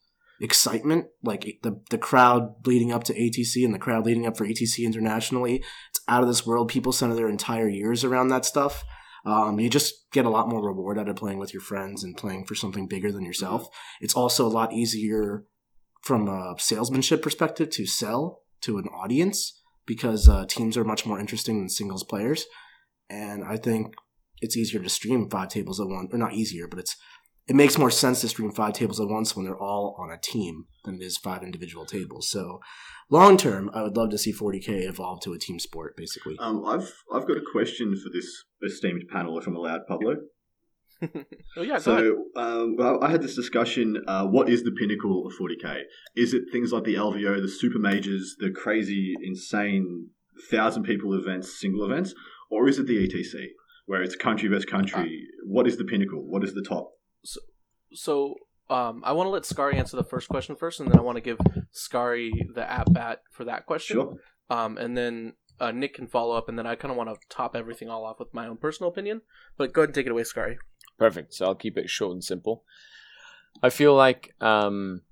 excitement 0.40 1.07
like 1.23 1.59
the, 1.62 1.80
the 1.90 1.99
crowd 1.99 2.54
leading 2.66 2.92
up 2.92 3.04
to 3.04 3.14
atc 3.14 3.64
and 3.64 3.75
the 3.75 3.78
crowd 3.78 4.07
leading 4.07 4.26
up 4.26 4.37
for 4.37 4.47
atc 4.47 4.78
internationally. 4.78 5.62
It's 5.90 6.00
out 6.09 6.23
of 6.23 6.28
this 6.28 6.47
world. 6.47 6.68
People 6.68 6.92
center 6.92 7.14
their 7.14 7.28
entire 7.28 7.68
years 7.68 8.04
around 8.04 8.28
that 8.28 8.45
stuff. 8.45 8.85
Um, 9.26 9.59
you 9.61 9.68
just 9.68 10.11
get 10.12 10.25
a 10.25 10.30
lot 10.30 10.49
more 10.49 10.64
reward 10.64 10.99
out 10.99 11.09
of 11.09 11.16
playing 11.16 11.38
with 11.38 11.52
your 11.52 11.61
friends 11.61 12.02
and 12.02 12.16
playing 12.16 12.47
for 12.47 12.54
something 12.54 12.87
bigger 12.87 13.12
than 13.12 13.25
yourself. 13.25 13.68
It's 14.00 14.14
also 14.14 14.47
a 14.47 14.49
lot 14.49 14.73
easier 14.73 15.45
from 16.02 16.28
a 16.28 16.54
salesmanship 16.59 17.21
perspective 17.21 17.68
to 17.71 17.85
sell 17.85 18.42
to 18.62 18.78
an 18.78 18.87
audience 18.87 19.61
because 19.87 20.28
uh, 20.28 20.47
teams 20.47 20.76
are 20.76 20.85
much 20.85 21.04
more 21.04 21.18
interesting 21.18 21.59
than 21.59 21.68
singles 21.68 22.04
players 22.04 22.47
and 23.11 23.45
I 23.45 23.57
think 23.57 23.95
it's 24.41 24.57
easier 24.57 24.83
to 24.83 24.88
stream 24.88 25.29
five 25.29 25.49
tables 25.49 25.81
at 25.81 25.88
once, 25.88 26.12
or 26.12 26.19
not 26.19 26.35
easier, 26.35 26.67
but 26.69 26.79
it's 26.79 26.97
it 27.49 27.57
makes 27.57 27.79
more 27.79 27.91
sense 27.91 28.21
to 28.21 28.29
stream 28.29 28.53
five 28.53 28.75
tables 28.75 29.00
at 29.00 29.09
once 29.09 29.35
when 29.35 29.47
they're 29.47 29.59
all 29.59 29.97
on 29.99 30.11
a 30.11 30.19
team 30.19 30.67
than 30.85 30.97
it 30.97 31.03
is 31.03 31.17
five 31.17 31.43
individual 31.43 31.87
tables. 31.87 32.31
So, 32.31 32.61
long 33.11 33.38
term, 33.38 33.71
I 33.73 33.83
would 33.83 33.97
love 33.97 34.11
to 34.11 34.19
see 34.19 34.35
40k 34.35 34.87
evolve 34.87 35.23
to 35.23 35.33
a 35.33 35.38
team 35.38 35.59
sport, 35.59 35.97
basically. 35.97 36.37
Um, 36.38 36.65
I've 36.67 36.93
I've 37.12 37.27
got 37.27 37.38
a 37.38 37.43
question 37.50 37.97
for 37.97 38.11
this 38.12 38.45
esteemed 38.62 39.05
panel, 39.11 39.38
if 39.38 39.47
I'm 39.47 39.57
allowed, 39.57 39.87
Pablo. 39.88 40.17
oh 41.57 41.62
yeah. 41.62 41.79
So 41.79 42.25
um, 42.37 42.77
well, 42.77 43.03
I 43.03 43.11
had 43.11 43.23
this 43.23 43.35
discussion. 43.35 44.03
Uh, 44.07 44.27
what 44.27 44.50
is 44.50 44.62
the 44.62 44.73
pinnacle 44.73 45.27
of 45.27 45.33
40k? 45.41 45.83
Is 46.17 46.35
it 46.35 46.45
things 46.53 46.73
like 46.73 46.85
the 46.85 46.97
LVO, 46.97 47.41
the 47.41 47.49
super 47.49 47.79
majors, 47.79 48.37
the 48.38 48.50
crazy, 48.50 49.15
insane 49.23 50.11
thousand 50.50 50.85
people 50.85 51.15
events, 51.15 51.59
single 51.59 51.85
events, 51.85 52.15
or 52.50 52.69
is 52.69 52.78
it 52.78 52.87
the 52.87 53.09
ETC 53.09 53.47
where 53.87 54.02
it's 54.02 54.17
country 54.17 54.49
versus 54.49 54.64
country? 54.64 55.00
Uh, 55.02 55.47
what 55.47 55.67
is 55.67 55.76
the 55.76 55.85
pinnacle? 55.85 56.21
What 56.21 56.45
is 56.45 56.55
the 56.55 56.62
top? 56.62 56.93
So, 57.25 57.40
so 57.93 58.35
um, 58.71 59.02
I 59.05 59.12
want 59.12 59.26
to 59.26 59.31
let 59.31 59.47
Scary 59.47 59.76
answer 59.76 59.97
the 59.97 60.05
first 60.05 60.28
question 60.28 60.57
first, 60.57 60.81
and 60.81 60.90
then 60.90 60.99
I 60.99 61.03
want 61.03 61.16
to 61.16 61.22
give 61.22 61.38
Scary 61.72 62.33
the 62.55 62.70
at 62.70 62.92
bat 62.92 63.22
for 63.31 63.44
that 63.44 63.66
question. 63.66 63.96
Sure. 63.96 64.16
Um, 64.51 64.79
and 64.79 64.96
then 64.96 65.35
uh, 65.61 65.72
Nick 65.72 65.94
can 65.94 66.07
follow 66.07 66.37
up, 66.37 66.49
and 66.49 66.59
then 66.59 66.66
I 66.66 66.75
kind 66.75 66.90
of 66.90 66.96
want 66.96 67.11
to 67.11 67.16
top 67.29 67.57
everything 67.57 67.88
all 67.88 68.05
off 68.05 68.18
with 68.18 68.33
my 68.33 68.46
own 68.46 68.57
personal 68.57 68.90
opinion. 68.90 69.22
But 69.57 69.72
go 69.72 69.83
ahead 69.83 69.88
and 69.88 69.94
take 69.94 70.07
it 70.07 70.12
away, 70.12 70.25
Scary. 70.25 70.59
Perfect. 70.99 71.35
So 71.35 71.46
I'll 71.46 71.55
keep 71.55 71.79
it 71.79 71.88
short 71.88 72.12
and 72.12 72.25
simple. 72.25 72.64
I 73.62 73.70
feel 73.70 73.94
like 73.94 74.35
um, 74.40 75.03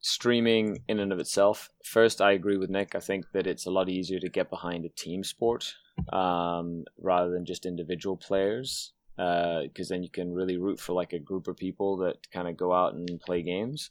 streaming 0.00 0.82
in 0.88 0.98
and 0.98 1.12
of 1.12 1.18
itself. 1.18 1.70
First, 1.84 2.20
I 2.20 2.32
agree 2.32 2.56
with 2.56 2.70
Nick. 2.70 2.94
I 2.94 3.00
think 3.00 3.26
that 3.32 3.46
it's 3.46 3.66
a 3.66 3.70
lot 3.70 3.88
easier 3.88 4.20
to 4.20 4.28
get 4.28 4.50
behind 4.50 4.84
a 4.84 4.88
team 4.90 5.22
sport 5.24 5.74
um, 6.12 6.84
rather 7.00 7.30
than 7.30 7.44
just 7.44 7.66
individual 7.66 8.16
players 8.16 8.92
because 9.16 9.90
uh, 9.90 9.94
then 9.94 10.02
you 10.02 10.08
can 10.08 10.32
really 10.32 10.56
root 10.56 10.80
for 10.80 10.94
like 10.94 11.12
a 11.12 11.18
group 11.18 11.46
of 11.46 11.56
people 11.56 11.98
that 11.98 12.30
kind 12.32 12.48
of 12.48 12.56
go 12.56 12.72
out 12.72 12.94
and 12.94 13.20
play 13.20 13.42
games 13.42 13.90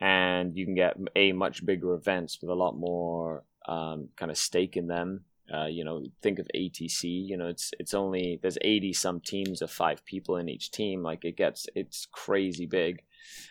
and 0.00 0.56
you 0.56 0.64
can 0.64 0.74
get 0.74 0.96
a 1.14 1.32
much 1.32 1.64
bigger 1.66 1.92
events 1.92 2.38
with 2.40 2.50
a 2.50 2.54
lot 2.54 2.76
more 2.76 3.44
um, 3.68 4.08
kind 4.16 4.30
of 4.30 4.38
stake 4.38 4.76
in 4.76 4.86
them 4.86 5.24
uh, 5.52 5.66
you 5.66 5.84
know 5.84 6.02
think 6.22 6.38
of 6.38 6.48
atc 6.54 7.02
you 7.02 7.36
know 7.36 7.48
it's 7.48 7.72
it's 7.78 7.92
only 7.92 8.38
there's 8.40 8.56
80 8.62 8.94
some 8.94 9.20
teams 9.20 9.60
of 9.60 9.70
five 9.70 10.02
people 10.06 10.36
in 10.36 10.48
each 10.48 10.70
team 10.70 11.02
like 11.02 11.24
it 11.24 11.36
gets 11.36 11.66
it's 11.74 12.06
crazy 12.06 12.64
big 12.64 13.02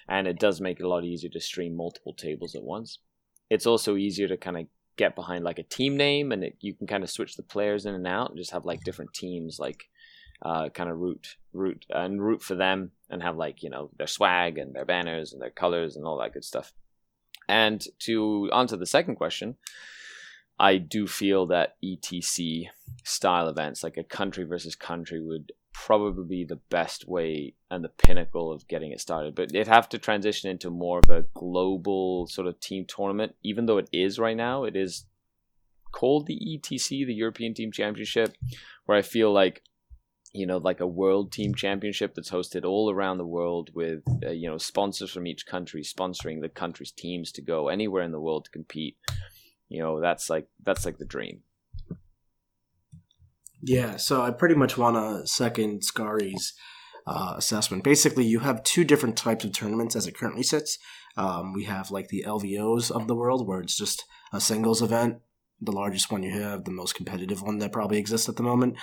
and 0.07 0.27
it 0.27 0.39
does 0.39 0.62
make 0.62 0.79
it 0.79 0.86
a 0.86 0.89
lot 0.89 1.03
easier 1.03 1.29
to 1.29 1.39
stream 1.39 1.75
multiple 1.75 2.13
tables 2.13 2.55
at 2.55 2.63
once. 2.63 2.99
It's 3.49 3.65
also 3.65 3.97
easier 3.97 4.27
to 4.27 4.38
kind 4.38 4.57
of 4.57 4.67
get 4.97 5.15
behind 5.15 5.43
like 5.43 5.60
a 5.60 5.63
team 5.63 5.97
name 5.97 6.31
and 6.31 6.43
it, 6.43 6.57
you 6.60 6.73
can 6.73 6.88
kind 6.88 7.03
of 7.03 7.10
switch 7.10 7.36
the 7.36 7.43
players 7.43 7.86
in 7.86 7.95
and 7.95 8.07
out 8.07 8.29
and 8.29 8.38
just 8.38 8.51
have 8.51 8.65
like 8.65 8.84
different 8.84 9.13
teams 9.13 9.57
like 9.60 9.86
uh, 10.43 10.69
kind 10.69 10.89
of 10.89 10.97
root 10.97 11.38
root 11.53 11.86
and 11.89 12.21
root 12.21 12.41
for 12.41 12.55
them 12.55 12.91
and 13.10 13.21
have 13.21 13.38
like 13.38 13.62
you 13.62 13.69
know 13.69 13.89
their 13.97 14.07
swag 14.07 14.57
and 14.57 14.73
their 14.73 14.86
banners 14.86 15.34
and 15.34 15.41
their 15.41 15.51
colors 15.51 15.95
and 15.95 16.05
all 16.05 16.19
that 16.19 16.34
good 16.34 16.43
stuff. 16.43 16.73
And 17.47 17.84
to 17.99 18.49
answer 18.53 18.77
the 18.77 18.86
second 18.86 19.15
question 19.15 19.57
i 20.62 20.77
do 20.77 21.07
feel 21.07 21.47
that 21.47 21.75
etc 21.84 22.71
style 23.03 23.49
events 23.49 23.84
like 23.84 23.97
a 23.97 24.03
country 24.03 24.43
versus 24.43 24.75
country 24.75 25.21
would 25.21 25.51
probably 25.86 26.44
the 26.44 26.60
best 26.70 27.08
way 27.08 27.56
and 27.72 27.84
the 27.84 27.89
pinnacle 27.89 28.52
of 28.52 28.67
getting 28.67 28.91
it 28.91 29.02
started. 29.02 29.34
But 29.34 29.50
it'd 29.50 29.67
have 29.67 29.89
to 29.89 29.98
transition 29.98 30.50
into 30.50 30.70
more 30.70 31.00
of 31.00 31.10
a 31.10 31.26
global 31.34 32.28
sort 32.28 32.48
of 32.48 32.60
team 32.60 32.86
tournament, 32.88 33.36
even 33.44 33.65
though 33.65 33.80
it 33.80 33.89
is 33.91 34.20
right 34.20 34.38
now. 34.38 34.63
It 34.63 34.76
is 34.76 35.06
called 35.91 36.28
the 36.28 36.39
ETC, 36.39 37.06
the 37.06 37.13
European 37.13 37.56
Team 37.56 37.72
Championship, 37.72 38.36
where 38.86 38.98
I 38.98 39.02
feel 39.02 39.34
like 39.34 39.63
you 40.34 40.46
know 40.46 40.58
like 40.58 40.80
a 40.80 40.88
world 40.88 41.32
team 41.32 41.56
championship 41.56 42.13
that's 42.13 42.30
hosted 42.30 42.63
all 42.63 42.89
around 42.89 43.17
the 43.17 43.26
world 43.26 43.72
with 43.74 44.02
uh, 44.24 44.30
you 44.30 44.50
know 44.50 44.58
sponsors 44.58 45.12
from 45.12 45.28
each 45.28 45.46
country 45.46 45.82
sponsoring 45.84 46.39
the 46.39 46.48
country's 46.48 46.91
teams 46.91 47.34
to 47.34 47.41
go 47.41 47.67
anywhere 47.67 48.02
in 48.02 48.13
the 48.13 48.20
world 48.22 48.46
to 48.46 48.52
compete 48.52 48.96
you 49.67 49.82
know 49.82 50.00
that's 50.00 50.30
like 50.30 50.48
that's 50.63 50.86
like 50.86 51.00
the 51.00 51.06
dream 51.06 51.41
yeah, 53.63 53.97
so 53.97 54.21
I 54.21 54.32
pretty 54.32 54.56
much 54.56 54.78
want 54.78 54.95
to 54.95 55.28
second 55.28 55.84
Scary's 55.84 56.54
uh, 57.08 57.36
assessment. 57.38 57.84
Basically, 57.84 58.26
you 58.26 58.39
have 58.39 58.63
two 58.63 58.84
different 58.84 59.17
types 59.17 59.43
of 59.43 59.54
tournaments 59.54 59.95
as 59.95 60.08
it 60.08 60.17
currently 60.17 60.43
sits. 60.43 60.78
Um, 61.17 61.54
we 61.54 61.65
have 61.65 61.91
like 61.91 62.08
the 62.08 62.24
LVOs 62.26 62.91
of 62.91 63.08
the 63.08 63.15
world, 63.15 63.47
where 63.47 63.62
it's 63.62 63.78
just 63.78 64.06
a 64.32 64.39
singles 64.39 64.82
event, 64.82 65.17
the 65.60 65.71
largest 65.71 66.12
one 66.12 66.24
you 66.24 66.32
have, 66.32 66.63
the 66.63 66.71
most 66.71 66.95
competitive 66.95 67.41
one 67.41 67.60
that 67.60 67.71
probably 67.71 67.97
exists 67.97 68.30
at 68.30 68.38
the 68.38 68.43
moment. 68.43 68.78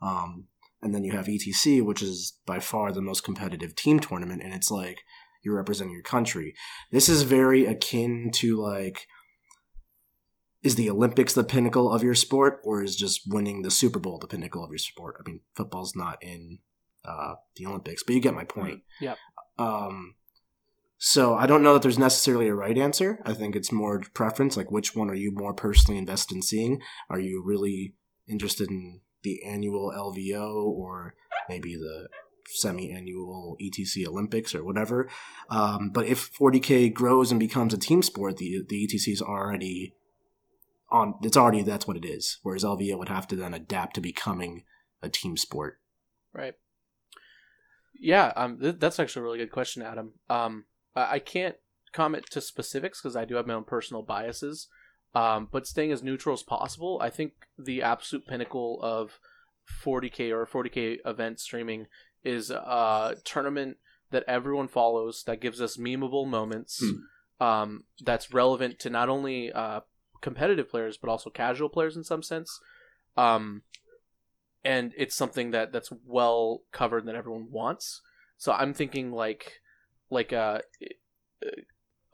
Um, 0.00 0.44
and 0.80 0.94
then 0.94 1.04
you 1.04 1.12
have 1.12 1.26
ETC, 1.26 1.82
which 1.82 2.02
is 2.02 2.38
by 2.44 2.58
far 2.58 2.92
the 2.92 3.00
most 3.00 3.22
competitive 3.22 3.74
team 3.74 4.00
tournament, 4.00 4.42
and 4.42 4.52
it's 4.52 4.70
like 4.70 5.02
you're 5.42 5.56
representing 5.56 5.92
your 5.92 6.02
country. 6.02 6.54
This 6.90 7.08
is 7.08 7.22
very 7.22 7.66
akin 7.66 8.30
to 8.34 8.60
like 8.60 9.06
is 10.62 10.76
the 10.76 10.90
Olympics 10.90 11.34
the 11.34 11.44
pinnacle 11.44 11.92
of 11.92 12.02
your 12.02 12.14
sport, 12.14 12.60
or 12.64 12.82
is 12.82 12.96
just 12.96 13.22
winning 13.26 13.62
the 13.62 13.70
Super 13.70 13.98
Bowl 13.98 14.18
the 14.18 14.26
pinnacle 14.26 14.64
of 14.64 14.70
your 14.70 14.78
sport? 14.78 15.16
I 15.18 15.28
mean, 15.28 15.40
football's 15.54 15.96
not 15.96 16.22
in 16.22 16.58
uh, 17.04 17.34
the 17.56 17.66
Olympics, 17.66 18.02
but 18.02 18.14
you 18.14 18.20
get 18.20 18.34
my 18.34 18.44
point. 18.44 18.82
Yeah. 19.00 19.16
Um, 19.58 20.14
so 20.98 21.34
I 21.34 21.46
don't 21.46 21.64
know 21.64 21.72
that 21.72 21.82
there's 21.82 21.98
necessarily 21.98 22.46
a 22.46 22.54
right 22.54 22.78
answer. 22.78 23.20
I 23.24 23.34
think 23.34 23.56
it's 23.56 23.72
more 23.72 24.00
preference. 24.14 24.56
Like, 24.56 24.70
which 24.70 24.94
one 24.94 25.10
are 25.10 25.16
you 25.16 25.32
more 25.32 25.52
personally 25.52 25.98
invested 25.98 26.36
in 26.36 26.42
seeing? 26.42 26.80
Are 27.10 27.18
you 27.18 27.42
really 27.44 27.94
interested 28.28 28.70
in 28.70 29.00
the 29.24 29.42
annual 29.44 29.92
LVO 29.92 30.64
or 30.64 31.14
maybe 31.48 31.74
the 31.74 32.08
semi-annual 32.46 33.56
ETC 33.60 34.06
Olympics 34.06 34.54
or 34.54 34.64
whatever? 34.64 35.08
Um, 35.50 35.90
but 35.90 36.06
if 36.06 36.32
40k 36.38 36.94
grows 36.94 37.32
and 37.32 37.40
becomes 37.40 37.74
a 37.74 37.78
team 37.78 38.02
sport, 38.02 38.36
the 38.36 38.62
the 38.68 38.86
ETC 38.86 39.12
is 39.12 39.20
already 39.20 39.96
on 40.92 41.14
it's 41.22 41.36
already 41.36 41.62
that's 41.62 41.88
what 41.88 41.96
it 41.96 42.04
is. 42.04 42.38
Whereas 42.42 42.62
LVO 42.62 42.98
would 42.98 43.08
have 43.08 43.26
to 43.28 43.36
then 43.36 43.54
adapt 43.54 43.94
to 43.94 44.00
becoming 44.00 44.64
a 45.02 45.08
team 45.08 45.36
sport. 45.36 45.80
Right. 46.32 46.54
Yeah, 47.98 48.32
um, 48.36 48.58
th- 48.60 48.76
that's 48.78 49.00
actually 49.00 49.20
a 49.20 49.24
really 49.24 49.38
good 49.38 49.52
question, 49.52 49.82
Adam. 49.82 50.12
Um, 50.28 50.64
I, 50.94 51.14
I 51.14 51.18
can't 51.18 51.56
comment 51.92 52.26
to 52.30 52.40
specifics 52.40 53.00
because 53.00 53.16
I 53.16 53.24
do 53.24 53.36
have 53.36 53.46
my 53.46 53.54
own 53.54 53.64
personal 53.64 54.02
biases. 54.02 54.68
Um, 55.14 55.48
but 55.50 55.66
staying 55.66 55.92
as 55.92 56.02
neutral 56.02 56.32
as 56.32 56.42
possible, 56.42 56.98
I 57.02 57.10
think 57.10 57.32
the 57.58 57.82
absolute 57.82 58.26
pinnacle 58.26 58.80
of 58.82 59.18
40k 59.84 60.30
or 60.30 60.46
40k 60.46 60.98
event 61.04 61.38
streaming 61.38 61.86
is 62.24 62.50
a 62.50 63.16
tournament 63.24 63.76
that 64.10 64.24
everyone 64.26 64.68
follows 64.68 65.24
that 65.26 65.40
gives 65.40 65.60
us 65.60 65.76
memeable 65.76 66.26
moments. 66.26 66.82
Hmm. 66.82 67.44
Um, 67.44 67.84
that's 68.04 68.32
relevant 68.32 68.78
to 68.80 68.90
not 68.90 69.08
only 69.08 69.52
uh, 69.52 69.80
competitive 70.22 70.70
players 70.70 70.96
but 70.96 71.10
also 71.10 71.28
casual 71.28 71.68
players 71.68 71.96
in 71.96 72.04
some 72.04 72.22
sense. 72.22 72.58
Um, 73.16 73.62
and 74.64 74.94
it's 74.96 75.14
something 75.14 75.50
that 75.50 75.72
that's 75.72 75.92
well 76.06 76.62
covered 76.72 77.04
that 77.06 77.14
everyone 77.16 77.48
wants. 77.50 78.00
So 78.38 78.52
I'm 78.52 78.72
thinking 78.72 79.12
like 79.12 79.60
like 80.08 80.32
a 80.32 80.62
uh, 81.44 81.48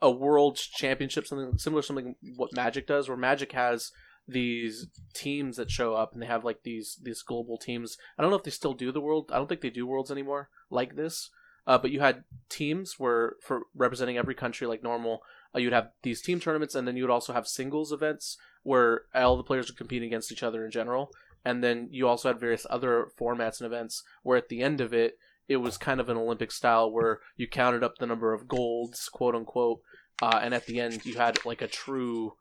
a 0.01 0.11
world 0.11 0.57
championship, 0.57 1.27
something 1.27 1.57
similar, 1.57 1.81
to 1.81 1.87
something 1.87 2.15
what 2.37 2.55
Magic 2.55 2.87
does, 2.87 3.07
where 3.07 3.17
Magic 3.17 3.51
has 3.51 3.91
these 4.27 4.87
teams 5.13 5.57
that 5.57 5.71
show 5.71 5.93
up 5.95 6.13
and 6.13 6.21
they 6.21 6.27
have 6.27 6.45
like 6.45 6.63
these 6.63 6.99
these 7.01 7.21
global 7.21 7.57
teams. 7.57 7.97
I 8.17 8.21
don't 8.21 8.31
know 8.31 8.37
if 8.37 8.43
they 8.43 8.51
still 8.51 8.73
do 8.73 8.91
the 8.91 9.01
world. 9.01 9.29
I 9.31 9.37
don't 9.37 9.47
think 9.47 9.61
they 9.61 9.69
do 9.69 9.87
worlds 9.87 10.11
anymore 10.11 10.49
like 10.69 10.95
this. 10.95 11.29
Uh, 11.67 11.77
but 11.77 11.91
you 11.91 11.99
had 11.99 12.23
teams 12.49 12.95
where 12.97 13.33
for 13.43 13.63
representing 13.75 14.17
every 14.17 14.35
country 14.35 14.65
like 14.67 14.81
normal. 14.81 15.21
Uh, 15.55 15.59
you'd 15.59 15.73
have 15.73 15.89
these 16.03 16.21
team 16.21 16.39
tournaments, 16.39 16.75
and 16.75 16.87
then 16.87 16.95
you 16.95 17.03
would 17.03 17.11
also 17.11 17.33
have 17.33 17.47
singles 17.47 17.91
events 17.91 18.37
where 18.63 19.03
all 19.15 19.37
the 19.37 19.43
players 19.43 19.67
would 19.67 19.77
compete 19.77 20.03
against 20.03 20.31
each 20.31 20.43
other 20.43 20.65
in 20.65 20.71
general. 20.71 21.11
And 21.45 21.63
then 21.63 21.87
you 21.91 22.07
also 22.07 22.29
had 22.29 22.39
various 22.39 22.67
other 22.69 23.07
formats 23.19 23.59
and 23.59 23.65
events 23.65 24.03
where 24.23 24.37
at 24.37 24.49
the 24.49 24.61
end 24.61 24.81
of 24.81 24.93
it, 24.93 25.17
it 25.47 25.57
was 25.57 25.77
kind 25.77 25.99
of 25.99 26.09
an 26.09 26.17
Olympic 26.17 26.51
style 26.51 26.91
where 26.91 27.19
you 27.35 27.47
counted 27.47 27.83
up 27.83 27.97
the 27.97 28.05
number 28.05 28.33
of 28.33 28.47
golds, 28.47 29.09
quote 29.09 29.35
unquote, 29.35 29.81
uh, 30.21 30.39
and 30.41 30.53
at 30.53 30.65
the 30.65 30.79
end 30.79 31.05
you 31.05 31.15
had 31.15 31.43
like 31.45 31.61
a 31.61 31.67
true, 31.67 32.33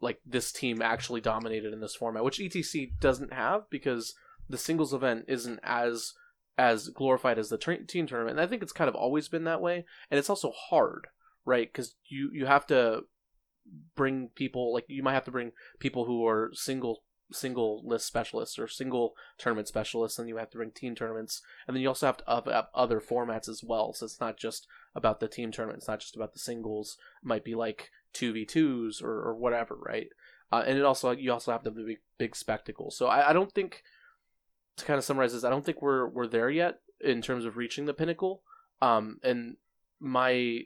like 0.00 0.20
this 0.24 0.52
team 0.52 0.80
actually 0.80 1.20
dominated 1.20 1.72
in 1.72 1.80
this 1.80 1.96
format, 1.96 2.24
which 2.24 2.38
ETC 2.38 2.92
doesn't 3.00 3.32
have 3.32 3.68
because 3.68 4.14
the 4.48 4.58
singles 4.58 4.94
event 4.94 5.24
isn't 5.28 5.60
as 5.62 6.14
as 6.58 6.88
glorified 6.88 7.38
as 7.38 7.50
the 7.50 7.58
team 7.58 8.06
tournament. 8.06 8.38
And 8.38 8.40
I 8.40 8.46
think 8.46 8.62
it's 8.62 8.72
kind 8.72 8.88
of 8.88 8.94
always 8.94 9.28
been 9.28 9.44
that 9.44 9.60
way, 9.60 9.84
and 10.10 10.18
it's 10.18 10.30
also 10.30 10.52
hard, 10.70 11.08
right? 11.46 11.72
Because 11.72 11.94
you 12.06 12.30
you 12.32 12.44
have 12.44 12.66
to 12.66 13.04
bring 13.94 14.28
people 14.34 14.74
like 14.74 14.84
you 14.88 15.02
might 15.02 15.14
have 15.14 15.24
to 15.24 15.30
bring 15.30 15.52
people 15.78 16.04
who 16.04 16.26
are 16.26 16.50
single 16.52 17.02
single 17.32 17.82
list 17.84 18.06
specialists 18.06 18.58
or 18.58 18.68
single 18.68 19.14
tournament 19.38 19.68
specialists, 19.68 20.18
and 20.18 20.28
you 20.28 20.36
have 20.36 20.50
to 20.50 20.58
bring 20.58 20.70
team 20.70 20.94
tournaments, 20.94 21.40
and 21.66 21.74
then 21.74 21.82
you 21.82 21.88
also 21.88 22.06
have 22.06 22.18
to 22.18 22.24
have 22.26 22.66
other 22.74 23.00
formats 23.00 23.48
as 23.48 23.62
well. 23.64 23.92
So 23.92 24.04
it's 24.04 24.20
not 24.20 24.36
just 24.36 24.66
about 24.94 25.20
the 25.20 25.28
team 25.28 25.50
tournament; 25.50 25.78
it's 25.78 25.88
not 25.88 26.00
just 26.00 26.16
about 26.16 26.34
the 26.34 26.38
singles. 26.38 26.98
It 27.22 27.26
might 27.26 27.44
be 27.44 27.54
like 27.54 27.90
two 28.12 28.32
v 28.32 28.44
twos 28.44 29.00
or, 29.00 29.10
or 29.10 29.34
whatever, 29.34 29.76
right? 29.76 30.08
Uh, 30.52 30.62
and 30.66 30.78
it 30.78 30.84
also 30.84 31.10
you 31.12 31.32
also 31.32 31.52
have 31.52 31.64
the 31.64 31.70
big 31.70 31.98
big 32.18 32.36
spectacle. 32.36 32.90
So 32.90 33.06
I, 33.06 33.30
I 33.30 33.32
don't 33.32 33.52
think 33.52 33.82
to 34.76 34.84
kind 34.84 34.98
of 34.98 35.04
summarize 35.04 35.32
this, 35.32 35.44
I 35.44 35.50
don't 35.50 35.64
think 35.64 35.82
we're 35.82 36.06
we're 36.06 36.26
there 36.26 36.50
yet 36.50 36.80
in 37.00 37.22
terms 37.22 37.44
of 37.44 37.56
reaching 37.56 37.86
the 37.86 37.94
pinnacle. 37.94 38.42
Um, 38.80 39.18
and 39.22 39.56
my 40.00 40.60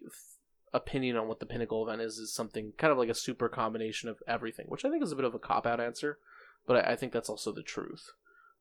opinion 0.72 1.16
on 1.16 1.28
what 1.28 1.40
the 1.40 1.46
pinnacle 1.46 1.86
event 1.86 2.02
is 2.02 2.18
is 2.18 2.32
something 2.32 2.72
kind 2.78 2.92
of 2.92 2.98
like 2.98 3.08
a 3.08 3.14
super 3.14 3.48
combination 3.48 4.08
of 4.08 4.22
everything, 4.26 4.66
which 4.68 4.84
I 4.84 4.90
think 4.90 5.02
is 5.02 5.12
a 5.12 5.16
bit 5.16 5.24
of 5.24 5.34
a 5.34 5.38
cop 5.38 5.66
out 5.66 5.80
answer, 5.80 6.18
but 6.66 6.84
I, 6.84 6.92
I, 6.92 6.96
think 6.96 7.12
that's 7.12 7.28
also 7.28 7.52
the 7.52 7.62
truth. 7.62 8.12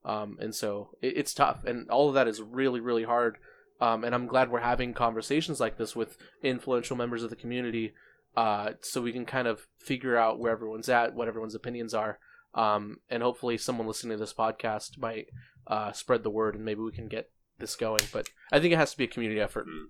Um, 0.04 0.38
and 0.40 0.56
so 0.56 0.92
it, 1.02 1.18
it's 1.18 1.34
tough, 1.34 1.64
and 1.66 1.90
all 1.90 2.08
of 2.08 2.16
that 2.16 2.28
is 2.28 2.42
really, 2.42 2.80
really 2.80 3.04
hard. 3.04 3.38
Um, 3.82 4.04
and 4.04 4.14
I'm 4.14 4.28
glad 4.28 4.52
we're 4.52 4.60
having 4.60 4.94
conversations 4.94 5.60
like 5.60 5.78
this 5.78 5.96
with 5.96 6.18
influential 6.44 6.98
members 6.98 7.24
of 7.24 7.30
the 7.30 7.36
community, 7.36 7.94
uh, 8.36 8.72
so 8.82 9.02
we 9.02 9.14
can 9.14 9.26
kind 9.26 9.48
of 9.48 9.68
figure 9.78 10.18
out 10.18 10.40
where 10.40 10.52
everyone's 10.52 10.90
at, 10.90 11.14
what 11.14 11.28
everyone's 11.28 11.56
opinions 11.56 11.94
are, 11.94 12.20
um, 12.56 12.98
and 13.10 13.24
hopefully 13.24 13.58
someone 13.58 13.88
listening 13.88 14.18
to 14.18 14.22
this 14.22 14.34
podcast 14.34 14.98
might 14.98 15.28
uh, 15.68 15.92
spread 15.92 16.24
the 16.24 16.30
word, 16.30 16.56
and 16.56 16.66
maybe 16.66 16.82
we 16.82 16.92
can 16.92 17.08
get 17.08 17.30
this 17.60 17.76
going. 17.76 18.02
But 18.12 18.28
I 18.52 18.60
think 18.60 18.74
it 18.74 18.78
has 18.78 18.92
to 18.92 18.98
be 18.98 19.06
a 19.06 19.08
community 19.08 19.40
effort. 19.40 19.68
Mm-hmm. 19.68 19.86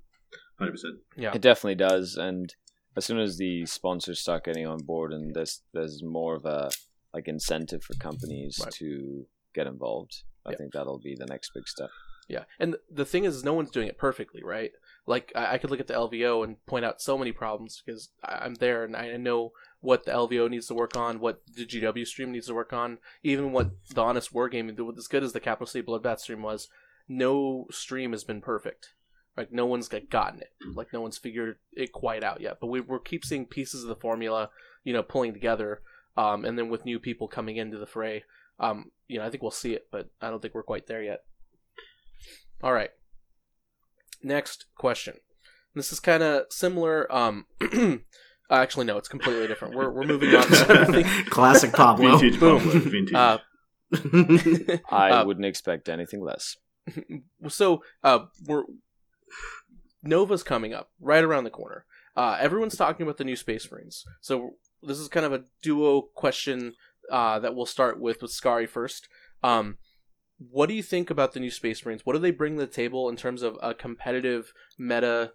100%. 0.60 0.76
Yeah. 1.16 1.32
It 1.34 1.42
definitely 1.42 1.76
does. 1.76 2.16
And 2.16 2.54
as 2.96 3.06
soon 3.06 3.20
as 3.20 3.38
the 3.38 3.66
sponsors 3.66 4.20
start 4.20 4.46
getting 4.46 4.68
on 4.68 4.80
board 4.80 5.14
and 5.14 5.34
there's, 5.34 5.62
there's 5.74 6.04
more 6.04 6.36
of 6.36 6.46
a 6.46 6.70
like 7.14 7.28
incentive 7.28 7.84
for 7.84 7.94
companies 7.96 8.60
right. 8.64 8.74
to 8.74 9.26
get 9.54 9.68
involved, 9.68 10.24
I 10.46 10.52
yeah. 10.52 10.58
think 10.58 10.74
that'll 10.74 11.00
be 11.00 11.16
the 11.16 11.26
next 11.26 11.52
big 11.54 11.68
step. 11.68 11.90
Yeah. 12.30 12.44
And 12.60 12.76
the 12.92 13.06
thing 13.06 13.26
is, 13.26 13.44
no 13.44 13.54
one's 13.54 13.72
doing 13.72 13.88
it 13.88 13.98
perfectly, 13.98 14.44
right? 14.44 14.72
Like, 15.08 15.32
I, 15.36 15.54
I 15.54 15.58
could 15.58 15.72
look 15.72 15.80
at 15.80 15.88
the 15.88 15.96
LVO 15.96 16.44
and 16.44 16.64
point 16.68 16.86
out 16.86 17.02
so 17.02 17.18
many 17.18 17.32
problems 17.32 17.82
because 17.84 18.10
I, 18.24 18.46
I'm 18.46 18.54
there 18.54 18.84
and 18.84 18.96
I 18.96 19.18
know 19.18 19.52
what 19.82 20.06
the 20.06 20.12
LVO 20.12 20.48
needs 20.48 20.68
to 20.68 20.76
work 20.76 20.96
on, 20.96 21.20
what 21.20 21.42
the 21.56 21.66
GW 21.66 22.06
stream 22.06 22.32
needs 22.32 22.46
to 22.46 22.54
work 22.54 22.72
on, 22.72 23.00
even 23.24 23.52
what 23.52 23.72
the 23.90 24.04
Honest 24.04 24.32
Wargaming, 24.32 24.78
as 24.96 25.08
good 25.08 25.24
as 25.24 25.34
the 25.34 25.40
Capital 25.40 25.66
City 25.66 25.86
Bloodbath 25.86 26.20
stream 26.20 26.44
was, 26.44 26.70
no 27.08 27.66
stream 27.72 28.12
has 28.12 28.24
been 28.24 28.42
perfect. 28.42 28.94
Like 29.38 29.52
no 29.52 29.66
one's 29.66 29.88
gotten 29.88 30.42
it. 30.42 30.52
Like 30.76 30.92
no 30.92 31.02
one's 31.02 31.18
figured 31.18 31.58
it 31.74 31.92
quite 31.92 32.24
out 32.24 32.42
yet. 32.42 32.58
But 32.60 32.68
we, 32.68 32.82
we 32.82 32.98
keep 33.06 33.24
seeing 33.24 33.46
pieces 33.46 33.84
of 33.84 33.90
the 33.90 33.96
formula, 33.96 34.50
you 34.84 34.94
know, 34.94 35.04
pulling 35.04 35.34
together 35.34 35.82
um, 36.18 36.44
and 36.44 36.58
then 36.58 36.70
with 36.70 36.86
new 36.86 37.00
people 37.00 37.28
coming 37.28 37.56
into 37.56 37.78
the 37.78 37.86
fray, 37.86 38.24
um, 38.60 38.92
you 39.08 39.18
know, 39.18 39.26
I 39.26 39.30
think 39.30 39.42
we'll 39.42 39.52
see 39.52 39.74
it, 39.74 39.88
but 39.92 40.10
I 40.22 40.30
don't 40.30 40.42
think 40.42 40.54
we're 40.54 40.64
quite 40.64 40.88
there 40.88 41.02
yet. 41.02 41.24
All 42.62 42.74
right. 42.74 42.90
Next 44.22 44.66
question. 44.76 45.16
This 45.76 45.94
is 45.94 46.02
kind 46.02 46.22
of 46.22 46.48
similar. 46.50 47.10
Um, 47.10 47.46
actually, 48.52 48.86
no, 48.86 48.98
it's 48.98 49.08
completely 49.08 49.48
different. 49.48 49.76
We're, 49.76 49.90
we're 49.92 50.04
moving 50.04 50.36
on. 50.36 50.44
To 50.44 51.24
Classic 51.30 51.72
Pablo. 51.72 52.18
Vintage 52.18 52.40
Boom. 52.40 52.60
Pablo. 52.60 52.80
Vintage. 52.80 53.14
Uh, 53.14 53.38
I 54.92 55.12
uh, 55.12 55.26
wouldn't 55.26 55.46
expect 55.46 55.88
anything 55.88 56.22
less. 56.22 56.58
So 57.48 57.82
uh, 58.04 58.26
we're 58.46 58.64
Nova's 60.04 60.44
coming 60.44 60.74
up 60.74 60.92
right 61.00 61.24
around 61.24 61.44
the 61.44 61.50
corner. 61.50 61.86
Uh, 62.16 62.38
everyone's 62.40 62.76
talking 62.76 63.04
about 63.04 63.18
the 63.18 63.24
new 63.24 63.36
Space 63.36 63.70
Marines. 63.72 64.06
So 64.22 64.56
this 64.82 65.00
is 65.00 65.08
kind 65.08 65.26
of 65.26 65.34
a 65.34 65.44
duo 65.62 66.02
question 66.02 66.74
uh, 67.12 67.40
that 67.40 67.56
we'll 67.56 67.66
start 67.66 68.00
with 68.00 68.22
with 68.22 68.32
Scary 68.32 68.68
first. 68.68 69.08
Um, 69.44 69.78
what 70.38 70.70
do 70.70 70.76
you 70.76 70.84
think 70.84 71.10
about 71.10 71.34
the 71.34 71.40
new 71.40 71.52
Space 71.52 71.86
Marines? 71.86 72.06
What 72.06 72.14
do 72.14 72.20
they 72.20 72.32
bring 72.32 72.56
to 72.56 72.62
the 72.62 72.68
table 72.68 73.10
in 73.10 73.16
terms 73.16 73.42
of 73.42 73.58
a 73.62 73.74
competitive 73.74 74.54
meta? 74.78 75.34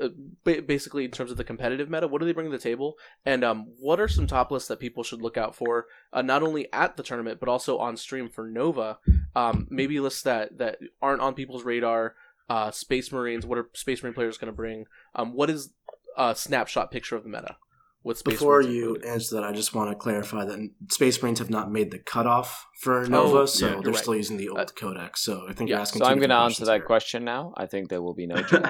Uh, 0.00 0.08
basically, 0.44 1.04
in 1.04 1.10
terms 1.10 1.32
of 1.32 1.36
the 1.36 1.44
competitive 1.44 1.90
meta, 1.90 2.06
what 2.06 2.20
do 2.20 2.24
they 2.24 2.32
bring 2.32 2.46
to 2.46 2.56
the 2.56 2.62
table? 2.62 2.94
And 3.26 3.42
um, 3.42 3.66
what 3.80 4.00
are 4.00 4.06
some 4.06 4.28
top 4.28 4.50
lists 4.50 4.68
that 4.68 4.78
people 4.78 5.02
should 5.02 5.20
look 5.20 5.36
out 5.36 5.56
for, 5.56 5.86
uh, 6.12 6.22
not 6.22 6.42
only 6.42 6.72
at 6.72 6.96
the 6.96 7.02
tournament 7.02 7.40
but 7.40 7.48
also 7.48 7.78
on 7.78 7.96
stream 7.96 8.28
for 8.28 8.46
Nova? 8.46 8.98
Um, 9.34 9.66
maybe 9.70 9.98
lists 9.98 10.22
that 10.22 10.58
that 10.58 10.78
aren't 11.02 11.20
on 11.20 11.34
people's 11.34 11.64
radar. 11.64 12.14
Uh, 12.48 12.70
Space 12.70 13.12
Marines. 13.12 13.44
What 13.44 13.58
are 13.58 13.68
Space 13.74 14.02
Marine 14.02 14.14
players 14.14 14.38
going 14.38 14.52
to 14.52 14.56
bring? 14.56 14.86
Um, 15.14 15.34
what 15.34 15.50
is 15.50 15.72
a 16.16 16.34
snapshot 16.34 16.90
picture 16.90 17.16
of 17.16 17.24
the 17.24 17.28
meta? 17.28 17.56
with 18.04 18.18
Space 18.18 18.34
Before 18.34 18.62
Marines 18.62 18.74
you 18.74 18.96
answer 19.06 19.36
that, 19.36 19.44
I 19.44 19.52
just 19.52 19.74
want 19.74 19.90
to 19.90 19.96
clarify 19.96 20.44
that 20.44 20.70
Space 20.90 21.22
Marines 21.22 21.40
have 21.40 21.50
not 21.50 21.70
made 21.70 21.90
the 21.90 21.98
cutoff 21.98 22.66
for 22.80 23.04
Nova, 23.06 23.38
oh, 23.38 23.46
so 23.46 23.66
yeah, 23.66 23.80
they're 23.82 23.92
right. 23.92 23.96
still 23.96 24.14
using 24.14 24.36
the 24.36 24.48
old 24.48 24.58
uh, 24.58 24.64
codex. 24.74 25.20
So 25.20 25.44
I 25.48 25.52
think 25.52 25.68
yeah. 25.68 25.76
you're 25.76 25.82
asking. 25.82 26.00
So 26.00 26.06
I'm 26.06 26.18
going 26.18 26.30
to 26.30 26.36
answer 26.36 26.64
that 26.64 26.78
here. 26.78 26.86
question 26.86 27.24
now. 27.24 27.52
I 27.56 27.66
think 27.66 27.88
there 27.88 28.02
will 28.02 28.14
be 28.14 28.26
no 28.26 28.42
change. 28.42 28.64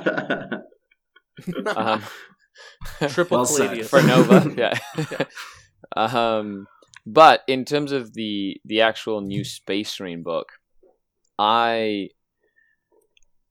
um, 1.76 2.02
Triple 3.08 3.44
well 3.44 3.82
for 3.84 4.02
Nova, 4.02 4.52
yeah. 4.56 4.78
yeah. 5.12 5.24
um, 5.94 6.66
but 7.06 7.42
in 7.46 7.64
terms 7.64 7.92
of 7.92 8.14
the 8.14 8.60
the 8.64 8.80
actual 8.80 9.20
new 9.20 9.44
Space 9.44 10.00
Marine 10.00 10.22
book, 10.22 10.48
I 11.38 12.08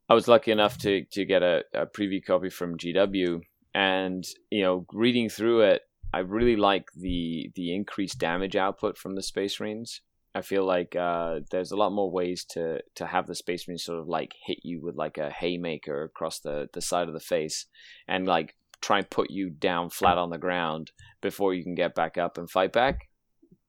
I 0.10 0.14
was 0.14 0.28
lucky 0.28 0.52
enough 0.52 0.78
to 0.80 1.04
to 1.12 1.26
get 1.26 1.44
a, 1.44 1.64
a 1.74 1.86
preview 1.86 2.24
copy 2.26 2.50
from 2.50 2.78
GW 2.78 3.42
and 3.74 4.24
you 4.50 4.64
know 4.64 4.86
reading 4.92 5.30
through 5.30 5.62
it 5.62 5.84
i 6.14 6.20
really 6.20 6.56
like 6.56 6.90
the 6.96 7.52
the 7.56 7.76
increased 7.76 8.18
damage 8.18 8.56
output 8.56 8.98
from 8.98 9.16
the 9.16 9.24
space 9.24 9.60
marines. 9.60 10.02
I 10.36 10.42
feel 10.42 10.66
like 10.66 10.96
uh, 10.96 11.40
there's 11.50 11.72
a 11.72 11.76
lot 11.76 11.92
more 11.92 12.12
ways 12.12 12.46
to 12.52 12.80
to 12.96 13.08
have 13.08 13.28
the 13.28 13.36
space 13.36 13.68
marines 13.68 13.86
sort 13.86 14.00
of 14.00 14.08
like 14.08 14.34
hit 14.46 14.60
you 14.64 14.82
with 14.82 14.96
like 14.96 15.18
a 15.18 15.32
haymaker 15.32 16.04
across 16.04 16.40
the 16.40 16.70
the 16.74 16.82
side 16.82 17.08
of 17.08 17.14
the 17.14 17.20
face 17.20 17.66
and 18.08 18.28
like 18.28 18.56
try 18.82 19.00
and 19.00 19.10
put 19.10 19.32
you 19.32 19.50
down 19.50 19.90
flat 19.90 20.18
on 20.18 20.30
the 20.30 20.38
ground 20.38 20.92
before 21.22 21.54
you 21.54 21.64
can 21.64 21.74
get 21.74 21.96
back 21.96 22.18
up 22.18 22.38
and 22.38 22.50
fight 22.50 22.72
back. 22.72 23.10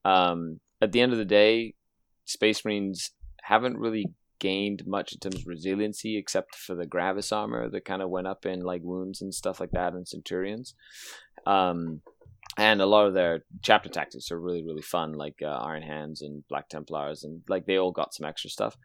Um, 0.05 0.59
at 0.81 0.91
the 0.91 1.01
end 1.01 1.11
of 1.11 1.17
the 1.17 1.25
day 1.25 1.73
space 2.25 2.63
marines 2.63 3.11
haven't 3.41 3.77
really 3.77 4.05
gained 4.39 4.85
much 4.87 5.13
in 5.13 5.19
terms 5.19 5.41
of 5.41 5.47
resiliency, 5.47 6.17
except 6.17 6.55
for 6.55 6.75
the 6.75 6.85
Gravis 6.85 7.31
armor 7.31 7.69
that 7.69 7.85
kind 7.85 8.01
of 8.01 8.09
went 8.09 8.27
up 8.27 8.45
in 8.45 8.61
like 8.61 8.81
wounds 8.83 9.21
and 9.21 9.33
stuff 9.33 9.59
like 9.59 9.71
that, 9.71 9.93
and 9.93 10.07
Centurions. 10.07 10.75
Um, 11.45 12.01
and 12.57 12.81
a 12.81 12.85
lot 12.85 13.05
of 13.05 13.13
their 13.13 13.43
chapter 13.61 13.89
tactics 13.89 14.31
are 14.31 14.39
really 14.39 14.63
really 14.63 14.81
fun, 14.81 15.13
like 15.13 15.35
uh, 15.41 15.47
Iron 15.47 15.83
Hands 15.83 16.21
and 16.21 16.47
Black 16.47 16.69
Templars, 16.69 17.23
and 17.23 17.41
like 17.47 17.65
they 17.65 17.77
all 17.77 17.91
got 17.91 18.13
some 18.13 18.27
extra 18.27 18.49
stuff. 18.49 18.77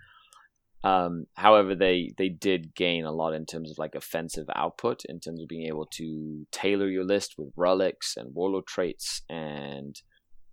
Um, 0.84 1.26
however, 1.34 1.74
they 1.74 2.12
they 2.18 2.28
did 2.28 2.74
gain 2.74 3.06
a 3.06 3.12
lot 3.12 3.32
in 3.32 3.46
terms 3.46 3.70
of 3.70 3.78
like 3.78 3.94
offensive 3.94 4.46
output, 4.54 5.04
in 5.06 5.18
terms 5.18 5.40
of 5.40 5.48
being 5.48 5.66
able 5.66 5.86
to 5.94 6.46
tailor 6.52 6.88
your 6.88 7.04
list 7.04 7.36
with 7.38 7.52
relics 7.56 8.16
and 8.16 8.34
warlord 8.34 8.66
traits 8.66 9.22
and 9.30 10.00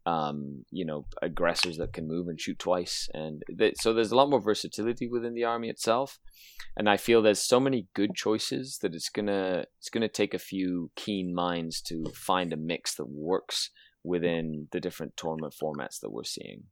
um, 0.05 0.65
you 0.71 0.85
know 0.85 1.05
aggressors 1.21 1.77
that 1.77 1.93
can 1.93 2.07
move 2.07 2.27
and 2.27 2.39
shoot 2.39 2.57
twice, 2.59 3.07
and 3.13 3.43
th- 3.57 3.75
so 3.79 3.93
there's 3.93 4.11
a 4.11 4.15
lot 4.15 4.29
more 4.29 4.41
versatility 4.41 5.07
within 5.07 5.33
the 5.33 5.43
army 5.43 5.69
itself. 5.69 6.19
And 6.75 6.89
I 6.89 6.97
feel 6.97 7.21
there's 7.21 7.41
so 7.41 7.59
many 7.59 7.87
good 7.93 8.15
choices 8.15 8.79
that 8.81 8.95
it's 8.95 9.09
gonna 9.09 9.65
it's 9.79 9.89
gonna 9.89 10.07
take 10.07 10.33
a 10.33 10.39
few 10.39 10.91
keen 10.95 11.33
minds 11.33 11.81
to 11.83 12.05
find 12.15 12.53
a 12.53 12.57
mix 12.57 12.95
that 12.95 13.09
works 13.09 13.69
within 14.03 14.67
the 14.71 14.79
different 14.79 15.15
tournament 15.17 15.53
formats 15.61 15.99
that 16.01 16.11
we're 16.11 16.23
seeing. 16.23 16.63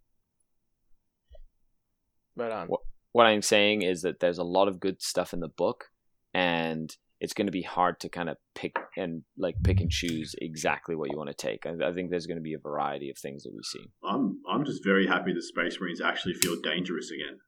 Right 2.36 2.52
on. 2.52 2.68
What, 2.68 2.82
what 3.12 3.26
I'm 3.26 3.42
saying 3.42 3.82
is 3.82 4.02
that 4.02 4.20
there's 4.20 4.38
a 4.38 4.44
lot 4.44 4.68
of 4.68 4.80
good 4.80 5.02
stuff 5.02 5.34
in 5.34 5.40
the 5.40 5.50
book, 5.50 5.86
and 6.34 6.96
it's 7.20 7.34
going 7.34 7.48
to 7.48 7.52
be 7.52 7.62
hard 7.62 8.00
to 8.00 8.10
kind 8.10 8.30
of 8.30 8.38
pick 8.56 8.76
and 8.96 9.24
like 9.38 9.56
pick 9.64 9.80
and 9.82 9.90
choose 9.90 10.36
exactly 10.40 10.96
what 10.96 11.12
you 11.12 11.18
want 11.18 11.30
to 11.30 11.36
take. 11.36 11.66
I, 11.66 11.90
I, 11.90 11.94
think 11.94 12.10
there's 12.10 12.26
going 12.26 12.38
to 12.38 12.44
be 12.44 12.54
a 12.54 12.60
variety 12.60 13.10
of 13.10 13.18
things 13.18 13.44
that 13.44 13.54
we 13.54 13.62
see. 13.64 13.92
I'm 14.04 14.40
I'm 14.50 14.66
just 14.66 14.84
very 14.84 15.08
happy 15.08 15.34
the 15.34 15.42
Space 15.42 15.80
Marines 15.80 16.02
actually 16.02 16.36
feel 16.36 16.56
dangerous 16.62 17.12
again. 17.12 17.40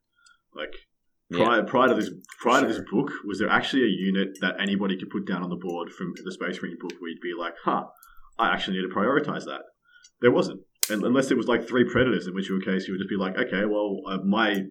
Like 0.54 0.74
prior 1.32 1.60
yeah. 1.60 1.66
prior 1.68 1.88
to 1.90 1.96
this 1.96 2.12
prior 2.42 2.60
sure. 2.60 2.68
to 2.68 2.74
this 2.74 2.84
book, 2.92 3.12
was 3.26 3.40
there 3.40 3.50
actually 3.50 3.84
a 3.84 3.88
unit 3.88 4.38
that 4.42 4.56
anybody 4.60 4.98
could 4.98 5.10
put 5.10 5.28
down 5.28 5.44
on 5.44 5.50
the 5.50 5.56
board 5.56 5.90
from 5.92 6.14
the 6.24 6.32
Space 6.32 6.62
Marine 6.62 6.78
book 6.80 6.94
where 7.00 7.10
you'd 7.10 7.22
be 7.22 7.34
like, 7.38 7.54
huh, 7.64 7.86
I 8.38 8.54
actually 8.54 8.78
need 8.78 8.90
to 8.90 8.96
prioritize 8.96 9.46
that. 9.46 9.62
There 10.22 10.32
wasn't. 10.32 10.62
And 10.90 11.04
unless 11.04 11.32
it 11.32 11.38
was 11.38 11.48
like 11.48 11.68
three 11.68 11.86
predators, 11.90 12.28
in 12.28 12.34
which 12.34 12.50
case 12.66 12.88
you 12.88 12.94
would 12.94 13.00
just 13.00 13.10
be 13.10 13.16
like, 13.16 13.38
okay, 13.38 13.66
well, 13.66 14.02
uh, 14.10 14.18
my 14.26 14.64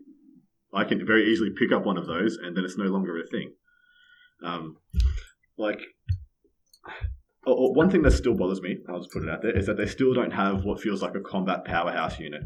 I 0.74 0.84
can 0.84 1.04
very 1.06 1.30
easily 1.32 1.50
pick 1.56 1.72
up 1.72 1.84
one 1.84 1.96
of 1.96 2.06
those, 2.06 2.36
and 2.36 2.56
then 2.56 2.64
it's 2.64 2.76
no 2.76 2.84
longer 2.84 3.18
a 3.18 3.26
thing. 3.26 3.52
Um, 4.44 4.76
like, 5.58 5.80
oh, 7.46 7.70
one 7.72 7.90
thing 7.90 8.02
that 8.02 8.12
still 8.12 8.34
bothers 8.34 8.62
me, 8.62 8.78
I'll 8.88 9.00
just 9.00 9.12
put 9.12 9.22
it 9.22 9.28
out 9.28 9.42
there, 9.42 9.56
is 9.56 9.66
that 9.66 9.76
they 9.76 9.86
still 9.86 10.14
don't 10.14 10.32
have 10.32 10.64
what 10.64 10.80
feels 10.80 11.02
like 11.02 11.14
a 11.14 11.20
combat 11.20 11.64
powerhouse 11.64 12.18
unit. 12.18 12.42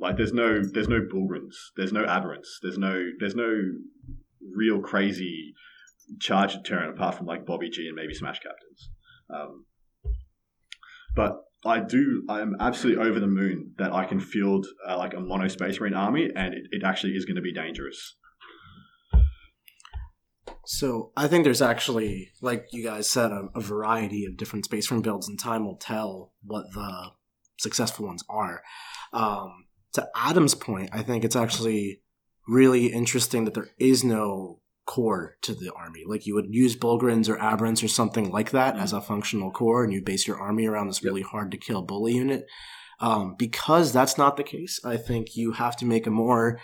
Like, 0.00 0.16
there's 0.16 0.32
no, 0.32 0.62
there's 0.62 0.88
no 0.88 1.00
Bullgryns, 1.00 1.54
there's 1.76 1.92
no 1.92 2.04
Aberrants, 2.04 2.58
there's 2.62 2.78
no, 2.78 3.04
there's 3.18 3.34
no 3.34 3.52
real 4.54 4.80
crazy 4.80 5.54
charge 6.20 6.54
deterrent 6.54 6.94
apart 6.94 7.14
from 7.14 7.26
like 7.26 7.46
Bobby 7.46 7.70
G 7.70 7.86
and 7.86 7.96
maybe 7.96 8.14
Smash 8.14 8.40
Captains. 8.40 8.90
Um, 9.30 9.64
but 11.16 11.44
I 11.64 11.80
do. 11.80 12.24
I 12.28 12.40
am 12.40 12.56
absolutely 12.60 13.08
over 13.08 13.20
the 13.20 13.26
moon 13.26 13.72
that 13.78 13.92
I 13.92 14.04
can 14.04 14.20
field 14.20 14.66
uh, 14.86 14.98
like 14.98 15.14
a 15.14 15.20
mono 15.20 15.48
space 15.48 15.80
marine 15.80 15.94
army, 15.94 16.28
and 16.34 16.52
it, 16.52 16.64
it 16.70 16.82
actually 16.84 17.12
is 17.12 17.24
going 17.24 17.36
to 17.36 17.42
be 17.42 17.54
dangerous. 17.54 18.16
So 20.66 21.12
I 21.16 21.28
think 21.28 21.44
there's 21.44 21.62
actually, 21.62 22.30
like 22.40 22.68
you 22.72 22.82
guys 22.82 23.08
said, 23.08 23.30
a, 23.30 23.48
a 23.54 23.60
variety 23.60 24.24
of 24.24 24.36
different 24.36 24.64
space 24.64 24.90
marine 24.90 25.02
builds, 25.02 25.28
and 25.28 25.38
time 25.38 25.64
will 25.64 25.76
tell 25.76 26.32
what 26.42 26.64
the 26.72 27.10
successful 27.58 28.06
ones 28.06 28.24
are. 28.28 28.62
Um, 29.12 29.66
to 29.92 30.08
Adam's 30.14 30.54
point, 30.54 30.90
I 30.92 31.02
think 31.02 31.24
it's 31.24 31.36
actually 31.36 32.00
really 32.48 32.86
interesting 32.86 33.44
that 33.44 33.54
there 33.54 33.70
is 33.78 34.04
no 34.04 34.60
core 34.86 35.36
to 35.42 35.54
the 35.54 35.72
army. 35.74 36.02
Like 36.06 36.26
you 36.26 36.34
would 36.34 36.46
use 36.54 36.76
Bullgryns 36.76 37.28
or 37.28 37.36
Aberrants 37.36 37.82
or 37.82 37.88
something 37.88 38.30
like 38.30 38.50
that 38.50 38.74
mm-hmm. 38.74 38.82
as 38.82 38.92
a 38.92 39.00
functional 39.00 39.50
core, 39.50 39.84
and 39.84 39.92
you 39.92 40.02
base 40.02 40.26
your 40.26 40.40
army 40.40 40.66
around 40.66 40.88
this 40.88 41.04
really 41.04 41.22
hard 41.22 41.50
to 41.52 41.56
kill 41.56 41.82
bully 41.82 42.14
unit. 42.14 42.46
Um, 43.00 43.34
because 43.38 43.92
that's 43.92 44.16
not 44.16 44.36
the 44.36 44.44
case, 44.44 44.80
I 44.84 44.96
think 44.96 45.36
you 45.36 45.52
have 45.52 45.76
to 45.78 45.84
make 45.84 46.06
a 46.06 46.10
more 46.10 46.60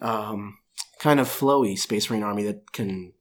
um, 0.00 0.58
kind 1.02 1.18
of 1.18 1.26
flowy 1.26 1.76
Space 1.76 2.08
Marine 2.08 2.22
army 2.22 2.44
that 2.44 2.70
can 2.70 3.12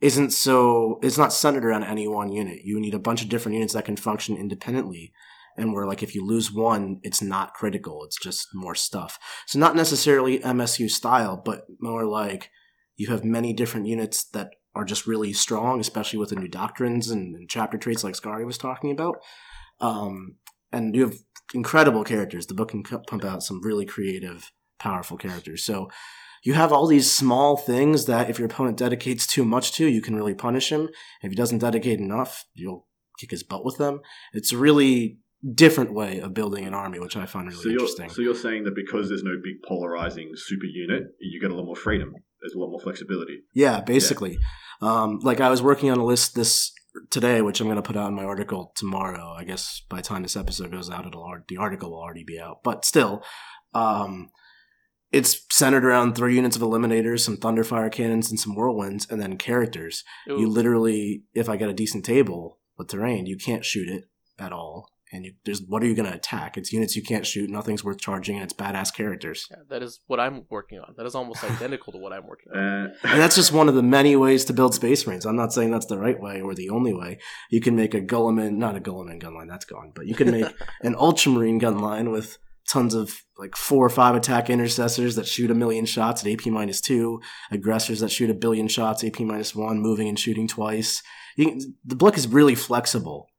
isn't 0.00 0.30
so 0.30 1.00
it's 1.02 1.18
not 1.18 1.32
centered 1.32 1.64
around 1.64 1.82
any 1.82 2.06
one 2.06 2.30
unit. 2.30 2.60
You 2.64 2.80
need 2.80 2.94
a 2.94 3.00
bunch 3.00 3.20
of 3.20 3.28
different 3.28 3.54
units 3.54 3.74
that 3.74 3.84
can 3.84 3.96
function 3.96 4.36
independently. 4.36 5.12
And 5.56 5.74
where 5.74 5.86
like 5.86 6.04
if 6.04 6.14
you 6.14 6.24
lose 6.24 6.52
one, 6.52 7.00
it's 7.02 7.20
not 7.20 7.52
critical. 7.52 8.04
It's 8.04 8.18
just 8.18 8.46
more 8.54 8.76
stuff. 8.76 9.18
So 9.48 9.58
not 9.58 9.74
necessarily 9.74 10.38
MSU 10.38 10.88
style, 10.88 11.36
but 11.44 11.66
more 11.80 12.06
like 12.06 12.50
you 12.96 13.08
have 13.08 13.24
many 13.24 13.52
different 13.52 13.86
units 13.88 14.24
that 14.30 14.50
are 14.76 14.84
just 14.84 15.08
really 15.08 15.32
strong, 15.32 15.80
especially 15.80 16.20
with 16.20 16.28
the 16.28 16.36
new 16.36 16.48
doctrines 16.48 17.10
and, 17.10 17.34
and 17.34 17.50
chapter 17.50 17.76
traits 17.76 18.04
like 18.04 18.14
Scary 18.14 18.44
was 18.44 18.56
talking 18.56 18.92
about. 18.92 19.16
Um, 19.80 20.36
and 20.70 20.94
you 20.94 21.02
have 21.02 21.16
incredible 21.54 22.04
characters. 22.04 22.46
The 22.46 22.54
book 22.54 22.68
can 22.68 22.84
pump 22.84 23.24
out 23.24 23.42
some 23.42 23.60
really 23.62 23.84
creative, 23.84 24.52
powerful 24.78 25.16
characters. 25.16 25.64
So 25.64 25.88
you 26.42 26.54
have 26.54 26.72
all 26.72 26.86
these 26.86 27.10
small 27.10 27.56
things 27.56 28.06
that 28.06 28.30
if 28.30 28.38
your 28.38 28.46
opponent 28.46 28.78
dedicates 28.78 29.26
too 29.26 29.44
much 29.44 29.72
to, 29.72 29.86
you 29.86 30.00
can 30.00 30.16
really 30.16 30.34
punish 30.34 30.70
him. 30.70 30.88
If 31.22 31.30
he 31.30 31.36
doesn't 31.36 31.58
dedicate 31.58 31.98
enough, 31.98 32.44
you'll 32.54 32.86
kick 33.18 33.30
his 33.30 33.42
butt 33.42 33.64
with 33.64 33.76
them. 33.76 34.00
It's 34.32 34.52
a 34.52 34.56
really 34.56 35.18
different 35.54 35.92
way 35.92 36.20
of 36.20 36.34
building 36.34 36.64
an 36.64 36.74
army, 36.74 36.98
which 36.98 37.16
I 37.16 37.26
find 37.26 37.48
really 37.48 37.62
so 37.62 37.70
interesting. 37.70 38.10
So 38.10 38.22
you're 38.22 38.34
saying 38.34 38.64
that 38.64 38.74
because 38.74 39.08
there's 39.08 39.22
no 39.22 39.36
big 39.42 39.62
polarizing 39.66 40.32
super 40.34 40.66
unit, 40.66 41.04
you 41.18 41.40
get 41.40 41.50
a 41.50 41.54
lot 41.54 41.64
more 41.66 41.76
freedom 41.76 42.14
there's 42.40 42.54
a 42.54 42.58
lot 42.58 42.70
more 42.70 42.80
flexibility. 42.80 43.42
Yeah, 43.54 43.80
basically. 43.80 44.38
Yeah. 44.82 45.02
Um, 45.02 45.20
like 45.22 45.40
I 45.40 45.50
was 45.50 45.62
working 45.62 45.90
on 45.90 45.98
a 45.98 46.04
list 46.04 46.34
this 46.34 46.72
today, 47.10 47.42
which 47.42 47.60
I'm 47.60 47.66
going 47.66 47.76
to 47.76 47.82
put 47.82 47.96
out 47.96 48.08
in 48.08 48.14
my 48.14 48.24
article 48.24 48.72
tomorrow. 48.74 49.34
I 49.36 49.44
guess 49.44 49.82
by 49.88 49.98
the 49.98 50.02
time 50.02 50.22
this 50.22 50.36
episode 50.36 50.72
goes 50.72 50.90
out, 50.90 51.06
it'll 51.06 51.38
the 51.48 51.58
article 51.58 51.90
will 51.90 51.98
already 51.98 52.24
be 52.24 52.40
out. 52.40 52.62
But 52.62 52.84
still, 52.84 53.22
um, 53.74 54.30
it's 55.12 55.44
centered 55.60 55.84
around 55.84 56.14
three 56.14 56.34
units 56.34 56.56
of 56.56 56.62
eliminators, 56.62 57.20
some 57.20 57.36
thunderfire 57.36 57.92
cannons, 57.92 58.30
and 58.30 58.40
some 58.40 58.54
whirlwinds, 58.54 59.08
and 59.10 59.22
then 59.22 59.36
characters. 59.36 60.02
Ooh. 60.28 60.40
You 60.40 60.48
literally, 60.48 61.22
if 61.34 61.48
I 61.48 61.56
get 61.56 61.70
a 61.70 61.74
decent 61.74 62.04
table 62.04 62.58
with 62.76 62.88
terrain, 62.88 63.26
you 63.26 63.36
can't 63.36 63.64
shoot 63.64 63.88
it 63.88 64.04
at 64.38 64.52
all 64.52 64.88
and 65.12 65.24
you, 65.24 65.32
there's 65.44 65.62
what 65.62 65.82
are 65.82 65.86
you 65.86 65.94
going 65.94 66.08
to 66.08 66.14
attack? 66.14 66.56
It's 66.56 66.72
units 66.72 66.94
you 66.94 67.02
can't 67.02 67.26
shoot, 67.26 67.50
nothing's 67.50 67.82
worth 67.82 67.98
charging, 67.98 68.36
and 68.36 68.44
it's 68.44 68.52
badass 68.52 68.94
characters. 68.94 69.46
Yeah, 69.50 69.58
that 69.68 69.82
is 69.82 70.00
what 70.06 70.20
I'm 70.20 70.44
working 70.50 70.78
on. 70.78 70.94
That 70.96 71.06
is 71.06 71.14
almost 71.14 71.42
identical 71.44 71.92
to 71.92 71.98
what 71.98 72.12
I'm 72.12 72.26
working 72.26 72.52
on. 72.52 72.58
Uh, 72.58 72.88
and 73.04 73.20
that's 73.20 73.36
just 73.36 73.52
one 73.52 73.68
of 73.68 73.74
the 73.74 73.82
many 73.82 74.16
ways 74.16 74.44
to 74.46 74.52
build 74.52 74.74
Space 74.74 75.06
Marines. 75.06 75.26
I'm 75.26 75.36
not 75.36 75.52
saying 75.52 75.70
that's 75.70 75.86
the 75.86 75.98
right 75.98 76.20
way 76.20 76.40
or 76.40 76.54
the 76.54 76.70
only 76.70 76.94
way. 76.94 77.18
You 77.50 77.60
can 77.60 77.74
make 77.76 77.94
a 77.94 78.00
Guilliman, 78.00 78.56
not 78.56 78.76
a 78.76 78.80
Guilliman 78.80 79.20
gunline, 79.20 79.48
that's 79.48 79.64
gone, 79.64 79.92
but 79.94 80.06
you 80.06 80.14
can 80.14 80.30
make 80.30 80.46
an 80.82 80.94
Ultramarine 80.94 81.60
gunline 81.60 82.12
with 82.12 82.38
tons 82.70 82.94
of 82.94 83.22
like 83.36 83.56
four 83.56 83.84
or 83.84 83.90
five 83.90 84.14
attack 84.14 84.48
intercessors 84.48 85.16
that 85.16 85.26
shoot 85.26 85.50
a 85.50 85.54
million 85.54 85.84
shots 85.84 86.24
at 86.24 86.32
AP 86.32 86.46
minus 86.46 86.80
two, 86.80 87.20
aggressors 87.50 88.00
that 88.00 88.10
shoot 88.10 88.30
a 88.30 88.34
billion 88.34 88.68
shots, 88.68 89.02
AP 89.02 89.20
minus 89.20 89.54
one, 89.54 89.80
moving 89.80 90.08
and 90.08 90.18
shooting 90.18 90.46
twice. 90.46 91.02
Can, 91.36 91.76
the 91.84 91.96
book 91.96 92.16
is 92.16 92.28
really 92.28 92.54
flexible 92.54 93.30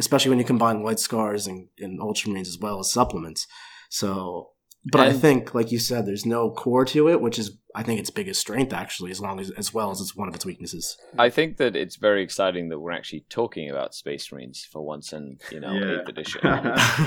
especially 0.00 0.30
when 0.30 0.38
you 0.38 0.44
combine 0.44 0.82
white 0.82 0.98
scars 0.98 1.46
and, 1.46 1.68
and 1.78 2.00
ultramarines 2.00 2.48
as 2.48 2.58
well 2.58 2.80
as 2.80 2.90
supplements. 2.90 3.46
So, 3.90 4.50
but 4.84 5.02
and, 5.02 5.10
I 5.10 5.12
think, 5.12 5.54
like 5.54 5.70
you 5.70 5.78
said, 5.78 6.06
there's 6.06 6.24
no 6.24 6.50
core 6.50 6.86
to 6.86 7.08
it, 7.10 7.20
which 7.20 7.38
is 7.38 7.58
I 7.74 7.82
think 7.82 8.00
its 8.00 8.10
biggest 8.10 8.40
strength 8.40 8.72
actually, 8.72 9.10
as 9.10 9.20
long 9.20 9.38
as 9.38 9.50
as 9.50 9.74
well 9.74 9.90
as 9.90 10.00
it's 10.00 10.16
one 10.16 10.26
of 10.26 10.34
its 10.34 10.46
weaknesses. 10.46 10.96
I 11.18 11.28
think 11.28 11.58
that 11.58 11.76
it's 11.76 11.96
very 11.96 12.22
exciting 12.22 12.70
that 12.70 12.80
we're 12.80 12.92
actually 12.92 13.26
talking 13.28 13.68
about 13.68 13.94
Space 13.94 14.32
Marines 14.32 14.66
for 14.70 14.80
once 14.80 15.12
in 15.12 15.38
you 15.52 15.60
know 15.60 15.74
eighth 15.74 16.08
edition. 16.08 16.40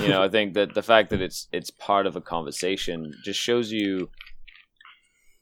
you 0.00 0.08
know, 0.08 0.22
I 0.22 0.28
think 0.28 0.54
that 0.54 0.74
the 0.74 0.82
fact 0.82 1.10
that 1.10 1.20
it's 1.20 1.48
it's 1.52 1.70
part 1.70 2.06
of 2.06 2.14
a 2.14 2.20
conversation 2.20 3.12
just 3.24 3.40
shows 3.40 3.72
you 3.72 4.08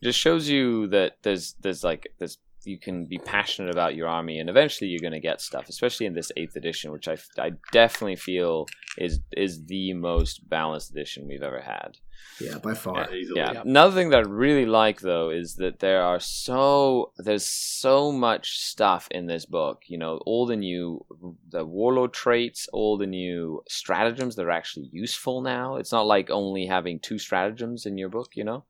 just 0.02 0.18
shows 0.18 0.48
you 0.48 0.88
that 0.88 1.18
there's 1.22 1.54
there's 1.60 1.84
like 1.84 2.08
there's 2.18 2.38
you 2.64 2.78
can 2.78 3.06
be 3.06 3.18
passionate 3.18 3.70
about 3.70 3.94
your 3.94 4.08
army, 4.08 4.38
and 4.38 4.48
eventually 4.48 4.88
you're 4.88 5.00
going 5.00 5.12
to 5.12 5.20
get 5.20 5.40
stuff. 5.40 5.68
Especially 5.68 6.06
in 6.06 6.14
this 6.14 6.32
eighth 6.36 6.56
edition, 6.56 6.92
which 6.92 7.08
I, 7.08 7.16
I 7.38 7.52
definitely 7.72 8.16
feel 8.16 8.66
is 8.96 9.20
is 9.36 9.66
the 9.66 9.92
most 9.92 10.48
balanced 10.48 10.90
edition 10.90 11.28
we've 11.28 11.42
ever 11.42 11.60
had. 11.60 11.98
Yeah, 12.40 12.58
by 12.58 12.74
far. 12.74 13.08
Yeah. 13.12 13.24
yeah. 13.34 13.52
yeah. 13.52 13.60
Another 13.62 13.94
thing 13.94 14.10
that 14.10 14.24
I 14.24 14.28
really 14.28 14.66
like 14.66 15.00
though 15.00 15.30
is 15.30 15.56
that 15.56 15.78
there 15.78 16.02
are 16.02 16.20
so 16.20 17.12
there's 17.18 17.46
so 17.46 18.10
much 18.10 18.58
stuff 18.58 19.08
in 19.10 19.26
this 19.26 19.46
book. 19.46 19.82
You 19.86 19.98
know, 19.98 20.18
all 20.26 20.46
the 20.46 20.56
new 20.56 21.04
the 21.50 21.64
warlord 21.64 22.12
traits, 22.12 22.68
all 22.72 22.96
the 22.96 23.06
new 23.06 23.62
stratagems 23.68 24.36
that 24.36 24.46
are 24.46 24.50
actually 24.50 24.88
useful 24.92 25.40
now. 25.40 25.76
It's 25.76 25.92
not 25.92 26.06
like 26.06 26.30
only 26.30 26.66
having 26.66 26.98
two 26.98 27.18
stratagems 27.18 27.86
in 27.86 27.98
your 27.98 28.08
book. 28.08 28.30
You 28.34 28.44
know, 28.44 28.64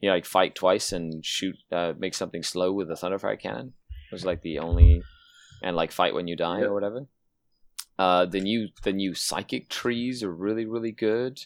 you 0.00 0.08
know, 0.08 0.14
like 0.14 0.26
fight 0.26 0.54
twice 0.54 0.92
and 0.92 1.24
shoot, 1.24 1.56
uh, 1.70 1.92
make 1.98 2.14
something 2.14 2.42
slow 2.42 2.72
with 2.72 2.90
a 2.90 2.94
thunderfire 2.94 3.38
cannon. 3.38 3.74
It 4.10 4.14
was 4.14 4.24
like 4.24 4.42
the 4.42 4.58
only, 4.58 5.02
and 5.62 5.76
like 5.76 5.92
fight 5.92 6.14
when 6.14 6.28
you 6.28 6.36
die 6.36 6.60
or 6.60 6.74
whatever. 6.74 7.06
Uh, 7.98 8.24
the 8.24 8.40
new 8.40 8.68
the 8.82 8.92
new 8.92 9.14
psychic 9.14 9.68
trees 9.68 10.22
are 10.22 10.32
really 10.32 10.64
really 10.64 10.92
good 10.92 11.38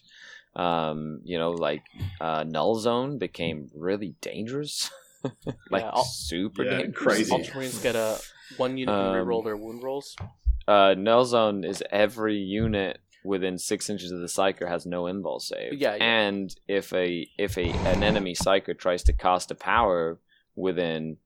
um, 0.57 1.21
you 1.25 1.38
know, 1.38 1.53
like 1.53 1.83
uh, 2.21 2.45
Null 2.47 2.75
Zone 2.77 3.19
became 3.19 3.69
really 3.75 4.14
dangerous. 4.21 4.90
like 5.71 5.83
yeah, 5.83 6.03
super 6.05 6.64
yeah, 6.64 6.79
dangerous. 6.79 6.97
Crazy. 6.97 7.33
Ultramarines 7.33 7.83
get 7.83 7.97
a 7.97 8.19
one 8.57 8.77
unit 8.77 8.95
um, 8.95 9.12
reroll 9.14 9.45
their 9.45 9.57
wound 9.57 9.83
rolls. 9.83 10.16
uh, 10.69 10.95
null 10.97 11.25
zone 11.25 11.64
is 11.64 11.83
every 11.90 12.37
unit 12.37 12.99
within 13.25 13.59
six 13.59 13.90
inches 13.90 14.12
of 14.12 14.21
the 14.21 14.27
psyker 14.27 14.69
has 14.69 14.87
no 14.87 15.05
invul 15.05 15.40
save. 15.40 15.73
Yeah, 15.75 15.97
yeah. 15.97 16.05
And 16.05 16.55
if 16.69 16.92
a 16.92 17.29
if 17.38 17.59
a 17.59 17.71
an 17.71 18.03
enemy 18.05 18.35
psyker 18.35 18.79
tries 18.79 19.03
to 19.05 19.12
cast 19.12 19.51
a 19.51 19.57
power 19.57 20.21
within 20.55 21.16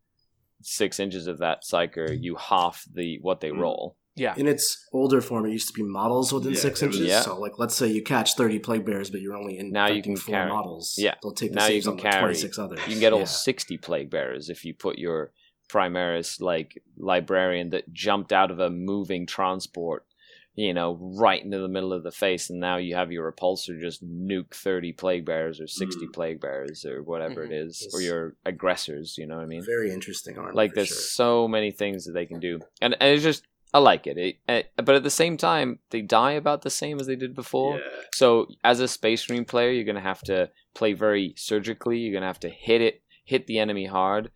six 0.63 0.99
inches 0.99 1.27
of 1.27 1.39
that 1.39 1.63
psyker, 1.63 2.17
you 2.19 2.37
half 2.37 2.85
the 2.95 3.19
what 3.21 3.41
they 3.41 3.51
Mm. 3.51 3.61
roll. 3.61 3.97
Yeah. 4.17 4.35
In 4.37 4.47
its 4.47 4.87
older 4.93 5.21
form, 5.21 5.47
it 5.47 5.53
used 5.53 5.69
to 5.69 5.73
be 5.75 5.83
models 5.83 6.33
within 6.33 6.53
Yeah, 6.53 6.59
six 6.61 6.83
inches. 6.83 7.01
Yeah. 7.01 7.21
So, 7.23 7.39
like, 7.39 7.59
let's 7.59 7.75
say 7.75 7.87
you 7.87 8.03
catch 8.03 8.35
thirty 8.35 8.59
plague 8.59 8.85
bears, 8.85 9.09
but 9.11 9.21
you're 9.21 9.37
only 9.37 9.57
in 9.59 9.71
Now 9.71 9.89
you 9.89 10.03
can 10.03 10.17
four 10.17 10.35
carry. 10.35 10.49
models. 10.51 10.95
Yeah. 10.99 11.15
they'll 11.23 11.33
take 11.33 11.51
the 11.53 11.57
Now 11.57 11.67
you 11.67 11.75
saves 11.75 11.87
can 11.87 11.91
on 11.93 11.97
the 11.97 12.03
carry. 12.03 12.21
twenty-six 12.21 12.59
others. 12.59 12.81
You 12.87 12.93
can 12.95 13.01
get 13.01 13.13
all 13.13 13.21
Yeah. 13.21 13.25
sixty 13.27 13.79
plague 13.79 14.11
bearers 14.11 14.51
if 14.51 14.65
you 14.65 14.75
put 14.75 14.99
your 14.99 15.33
Primaris 15.71 16.41
like 16.41 16.83
librarian 16.99 17.71
that 17.71 17.93
jumped 17.93 18.33
out 18.33 18.51
of 18.51 18.59
a 18.59 18.69
moving 18.71 19.25
transport, 19.27 20.05
you 20.57 20.75
know, 20.75 20.99
right 21.17 21.43
into 21.43 21.59
the 21.61 21.69
middle 21.69 21.93
of 21.93 22.03
the 22.03 22.11
face, 22.11 22.51
and 22.51 22.59
now 22.59 22.77
you 22.77 22.97
have 22.97 23.13
your 23.13 23.31
repulsor 23.31 23.81
just 23.81 24.05
nuke 24.05 24.53
thirty 24.53 24.93
plague 24.93 25.25
bearers 25.25 25.61
or 25.61 25.69
sixty 25.69 26.07
Mm. 26.09 26.13
plague 26.13 26.41
bearers 26.41 26.85
or 26.85 27.03
whatever 27.05 27.47
Mhm. 27.47 27.53
it 27.53 27.53
is, 27.53 27.89
or 27.95 28.01
your 28.01 28.35
aggressors. 28.45 29.17
You 29.17 29.29
know 29.29 29.37
what 29.37 29.45
I 29.45 29.47
mean? 29.47 29.65
Very 29.65 29.93
interesting 29.93 30.37
armor. 30.37 30.53
like 30.53 30.73
for 30.73 30.77
there's 30.77 30.89
sure. 30.89 30.97
so 30.97 31.49
many 31.49 31.71
things 31.71 32.05
that 32.07 32.13
they 32.13 32.27
can 32.27 32.41
do 32.41 32.59
and, 32.83 32.97
and 33.01 33.15
it's 33.15 33.23
just 33.23 33.45
i 33.73 33.79
like 33.79 34.07
it. 34.07 34.17
It, 34.19 34.37
it 34.49 34.71
but 34.77 34.95
at 34.95 35.03
the 35.03 35.11
same 35.11 35.37
time 35.37 35.79
they 35.91 36.03
die 36.03 36.33
about 36.33 36.63
the 36.63 36.71
same 36.71 36.99
as 37.01 37.07
they 37.07 37.17
did 37.17 37.35
before 37.35 37.79
Yeah. 37.79 37.85
so 38.15 38.47
as 38.65 38.81
a 38.81 38.89
space 38.89 39.29
marine 39.29 39.45
player 39.45 39.71
you're 39.71 39.85
going 39.85 39.95
to 39.97 40.01
have 40.01 40.23
to 40.23 40.51
play 40.75 40.93
very 40.93 41.35
surgically 41.37 41.99
you're 41.99 42.13
going 42.13 42.23
to 42.23 42.27
have 42.27 42.41
to 42.41 42.49
hit 42.51 42.81
it 42.81 43.03
hit 43.25 43.47
the 43.47 43.59
enemy 43.59 43.87
hard 43.87 44.31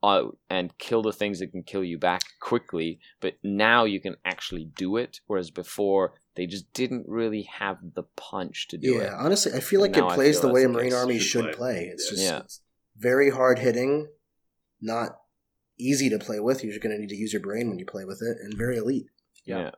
uh, 0.00 0.24
and 0.48 0.76
kill 0.78 1.02
the 1.02 1.12
things 1.12 1.40
that 1.40 1.50
can 1.50 1.64
kill 1.64 1.82
you 1.82 1.98
back 1.98 2.22
quickly 2.40 3.00
but 3.20 3.34
now 3.42 3.84
you 3.84 4.00
can 4.00 4.14
actually 4.24 4.64
do 4.76 4.96
it 4.96 5.20
whereas 5.26 5.50
before 5.50 6.12
they 6.36 6.46
just 6.46 6.72
didn't 6.72 7.04
really 7.08 7.42
have 7.42 7.78
the 7.94 8.04
punch 8.16 8.68
to 8.68 8.78
do 8.78 8.92
yeah, 8.92 8.98
it 8.98 9.02
Yeah, 9.06 9.16
honestly, 9.18 9.52
I 9.54 9.60
feel 9.60 9.82
And 9.82 9.92
like 9.96 10.04
it 10.04 10.14
plays 10.14 10.40
the 10.40 10.46
way 10.52 10.62
a 10.62 10.68
Marine. 10.68 10.92
Army 10.92 11.18
Should 11.18 11.28
should 11.28 11.44
play. 11.56 11.74
play. 11.74 11.90
It's 11.92 12.08
just 12.10 12.22
Yeah. 12.22 12.38
it's 12.38 12.60
very 12.96 13.30
hard 13.30 13.58
hitting, 13.58 14.06
not 14.80 15.18
easy 15.78 16.08
to 16.10 16.18
play 16.18 16.40
with. 16.40 16.62
You're 16.62 16.72
just 16.72 16.82
going 16.82 16.94
to 16.94 17.00
need 17.00 17.10
to 17.10 17.16
use 17.16 17.32
your 17.32 17.42
brain 17.42 17.68
when 17.68 17.78
you 17.78 17.86
play 17.86 18.04
with 18.04 18.20
it, 18.22 18.38
and 18.42 18.56
very 18.56 18.76
elite. 18.76 19.06
Yeah. 19.44 19.70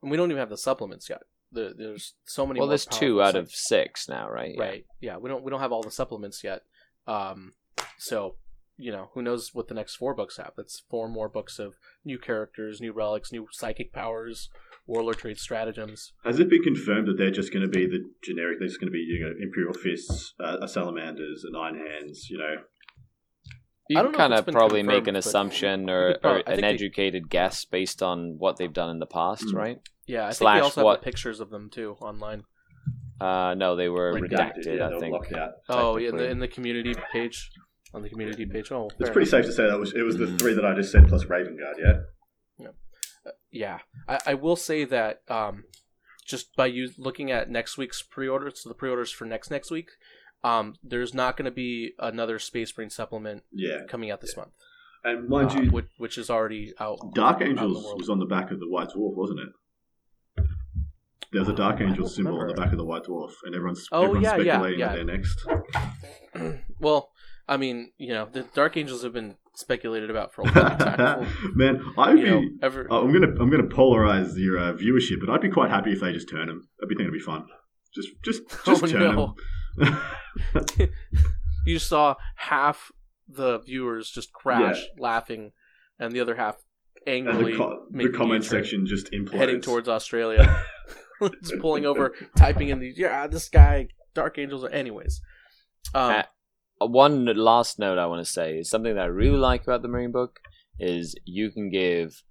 And 0.00 0.10
we 0.10 0.16
don't 0.16 0.30
even 0.30 0.38
have 0.38 0.50
the 0.50 0.56
supplements 0.58 1.10
yet. 1.10 1.22
The, 1.50 1.74
there's 1.76 2.14
so 2.24 2.46
many. 2.46 2.60
well 2.60 2.68
there's 2.68 2.84
two 2.84 3.22
out 3.22 3.34
of 3.34 3.50
six 3.50 4.06
now 4.08 4.28
right 4.28 4.54
Yeah. 4.54 4.62
Right. 4.62 4.86
Yeah. 5.00 5.16
We 5.16 5.30
don't 5.30 5.42
we 5.42 5.50
don't 5.50 5.60
have 5.60 5.72
all 5.72 5.82
the 5.82 5.90
supplements 5.90 6.44
yet. 6.44 6.62
Um. 7.06 7.54
So 7.98 8.36
you 8.76 8.92
know 8.92 9.10
who 9.14 9.22
knows 9.22 9.54
what 9.54 9.68
the 9.68 9.74
next 9.74 9.96
four 9.96 10.14
books 10.14 10.36
have? 10.36 10.52
That's 10.56 10.82
four 10.90 11.08
more 11.08 11.28
books 11.28 11.58
of 11.58 11.74
new 12.04 12.18
characters, 12.18 12.80
new 12.80 12.92
relics, 12.92 13.32
new 13.32 13.48
psychic 13.50 13.92
powers, 13.92 14.50
warlord 14.86 15.18
trait 15.18 15.38
stratagems. 15.38 16.12
Has 16.24 16.38
it 16.38 16.50
been 16.50 16.62
confirmed 16.62 17.08
that 17.08 17.18
they're 17.18 17.30
just 17.30 17.52
going 17.52 17.64
to 17.64 17.68
be 17.68 17.86
the 17.86 18.08
generic? 18.22 18.58
They're 18.58 18.68
just 18.68 18.80
going 18.80 18.92
to 18.92 18.92
be 18.92 19.00
you 19.08 19.24
know 19.24 19.32
Imperial 19.40 19.74
Fists, 19.74 20.34
uh, 20.38 20.66
salamanders, 20.66 21.44
and 21.44 21.56
Iron 21.56 21.76
Hands. 21.76 22.28
You 22.30 22.38
know, 22.38 22.54
You 23.88 23.98
I 23.98 24.02
can 24.02 24.04
don't 24.04 24.12
know 24.12 24.18
kind 24.18 24.34
of 24.34 24.46
probably 24.54 24.82
make 24.82 25.06
an 25.06 25.16
assumption 25.16 25.88
or, 25.88 26.14
could 26.14 26.24
or 26.26 26.36
an 26.38 26.44
think 26.44 26.60
they- 26.60 26.66
educated 26.68 27.30
guess 27.30 27.64
based 27.64 28.02
on 28.02 28.36
what 28.38 28.56
they've 28.58 28.72
done 28.72 28.90
in 28.90 28.98
the 28.98 29.06
past, 29.06 29.44
Mm. 29.46 29.54
right? 29.54 29.78
Yeah. 30.06 30.24
I 30.24 30.26
think 30.28 30.34
Slash 30.36 30.56
they 30.56 30.60
also 30.62 30.84
what- 30.84 30.96
have 30.96 31.00
the 31.00 31.10
pictures 31.10 31.40
of 31.40 31.50
them 31.50 31.70
too 31.70 31.96
online. 32.00 32.44
Uh, 33.20 33.54
no, 33.56 33.74
they 33.76 33.88
were 33.88 34.12
Like 34.12 34.24
redacted. 34.24 34.76
yeah, 34.78 34.88
I 34.94 34.98
think. 35.00 35.10
blocked 35.12 35.32
out. 35.32 35.52
Oh, 35.70 35.96
yeah, 35.96 36.10
in 36.10 36.16
the 36.16 36.28
in 36.30 36.38
the 36.38 36.46
community 36.48 36.94
page, 37.12 37.50
on 37.94 38.02
the 38.02 38.08
community 38.10 38.44
page. 38.46 38.70
Oh, 38.70 38.88
It's 39.00 39.10
pretty 39.10 39.28
safe 39.28 39.44
to 39.46 39.52
say 39.52 39.66
that 39.66 39.78
was 39.78 39.92
it 39.94 40.02
was 40.02 40.16
the 40.18 40.26
Mm. 40.26 40.38
three 40.38 40.52
that 40.54 40.64
I 40.64 40.74
just 40.74 40.92
said 40.92 41.08
plus 41.08 41.24
Raven 41.24 41.56
Guard. 41.56 41.76
Yeah. 41.80 42.68
yeah 43.50 43.78
I, 44.06 44.18
I 44.26 44.34
will 44.34 44.56
say 44.56 44.84
that 44.84 45.22
um 45.28 45.64
just 46.26 46.54
by 46.56 46.66
you 46.66 46.90
looking 46.98 47.30
at 47.30 47.48
next 47.50 47.78
week's 47.78 48.02
pre-orders 48.02 48.62
so 48.62 48.68
the 48.68 48.74
pre-orders 48.74 49.10
for 49.10 49.24
next 49.24 49.50
next 49.50 49.70
week 49.70 49.88
um 50.44 50.74
there's 50.82 51.12
not 51.14 51.36
going 51.36 51.44
to 51.46 51.50
be 51.50 51.92
another 51.98 52.38
space 52.38 52.72
marine 52.76 52.90
supplement 52.90 53.42
Yeah. 53.52 53.80
coming 53.88 54.10
out 54.10 54.20
this 54.20 54.36
month 54.36 54.52
And 55.04 55.28
mind 55.28 55.50
uh, 55.52 55.60
you, 55.62 55.70
which, 55.70 55.86
which 55.98 56.18
is 56.18 56.30
already 56.30 56.72
out 56.80 56.98
Dark 57.14 57.36
out 57.36 57.42
Angels 57.48 57.84
world. 57.84 57.98
was 58.00 58.08
on 58.10 58.18
the 58.18 58.26
back 58.26 58.50
of 58.50 58.60
the 58.60 58.68
White 58.68 58.88
Dwarf, 58.90 59.14
wasn't 59.16 59.40
it? 59.40 60.44
There's 61.32 61.48
a 61.48 61.52
Dark 61.54 61.80
Angel 61.82 62.08
symbol 62.08 62.40
on 62.40 62.46
the 62.48 62.54
back 62.54 62.72
of 62.72 62.78
the 62.78 62.84
White 62.86 63.02
Dwarf, 63.04 63.32
and 63.44 63.54
everyone's 63.54 63.86
Oh, 63.92 64.04
everyone's 64.04 64.24
yeah, 64.24 64.36
yeah, 64.38 64.42
speculating 64.56 64.78
yeah. 64.80 64.88
that 64.88 64.94
they're 64.94 65.04
next. 65.04 66.58
well 66.80 67.10
i 67.48 67.56
mean 67.56 67.90
you 67.98 68.12
know 68.12 68.28
the 68.30 68.42
dark 68.54 68.76
angels 68.76 69.02
have 69.02 69.12
been 69.12 69.34
speculated 69.56 70.10
about 70.10 70.32
for 70.32 70.42
a 70.42 70.44
long 70.44 70.54
time 70.78 71.26
Man, 71.54 71.82
I'd 71.98 72.16
be. 72.16 72.22
Know, 72.30 72.42
ever... 72.62 72.86
oh, 72.90 73.04
I'm 73.04 73.12
gonna 73.12 73.32
I'm 73.40 73.50
gonna 73.50 73.64
polarize 73.64 74.36
your 74.38 74.56
uh, 74.58 74.72
viewership, 74.74 75.18
but 75.20 75.28
I'd 75.30 75.40
be 75.40 75.48
quite 75.50 75.70
happy 75.70 75.92
if 75.92 76.00
they 76.00 76.12
just 76.12 76.28
turn 76.28 76.46
them. 76.46 76.68
I'd 76.82 76.88
be 76.88 76.94
thinking 76.94 77.06
it'd 77.06 77.14
be 77.14 77.18
fun. 77.24 77.46
Just 77.94 78.08
just 78.24 78.42
just 78.64 78.82
Oh, 78.84 78.86
turn 78.86 79.00
no. 79.00 79.26
them. 79.26 79.34
you 81.66 81.78
saw 81.78 82.14
half 82.36 82.90
the 83.28 83.58
viewers 83.58 84.10
just 84.10 84.32
crash 84.32 84.86
laughing 84.98 85.52
and 85.98 86.12
the 86.12 86.20
other 86.20 86.34
half 86.34 86.56
and 87.06 87.28
angrily 87.28 87.52
the, 87.52 87.58
co- 87.58 87.86
the 87.90 88.08
comment 88.10 88.44
section 88.44 88.86
just 88.86 89.10
implodes. 89.12 89.34
heading 89.34 89.60
towards 89.60 89.88
Australia, 89.88 90.64
just 91.42 91.58
pulling 91.60 91.86
over, 91.86 92.14
typing 92.36 92.68
in 92.68 92.78
the 92.78 92.92
yeah, 92.96 93.26
this 93.26 93.48
guy, 93.48 93.88
Dark 94.14 94.38
Angels. 94.38 94.64
Are, 94.64 94.70
anyways, 94.70 95.20
um, 95.94 96.22
Uh, 96.80 96.86
One 96.86 97.24
last 97.24 97.78
note 97.78 97.98
I 97.98 98.06
want 98.06 98.24
to 98.24 98.30
say 98.32 98.58
is 98.58 98.70
something 98.70 98.94
that 98.94 99.02
I 99.02 99.06
really 99.06 99.38
like 99.38 99.62
about 99.62 99.82
the 99.82 99.88
Marine 99.88 100.12
book 100.12 100.38
is 100.78 101.16
you 101.24 101.50
can 101.50 101.70
give 101.70 102.22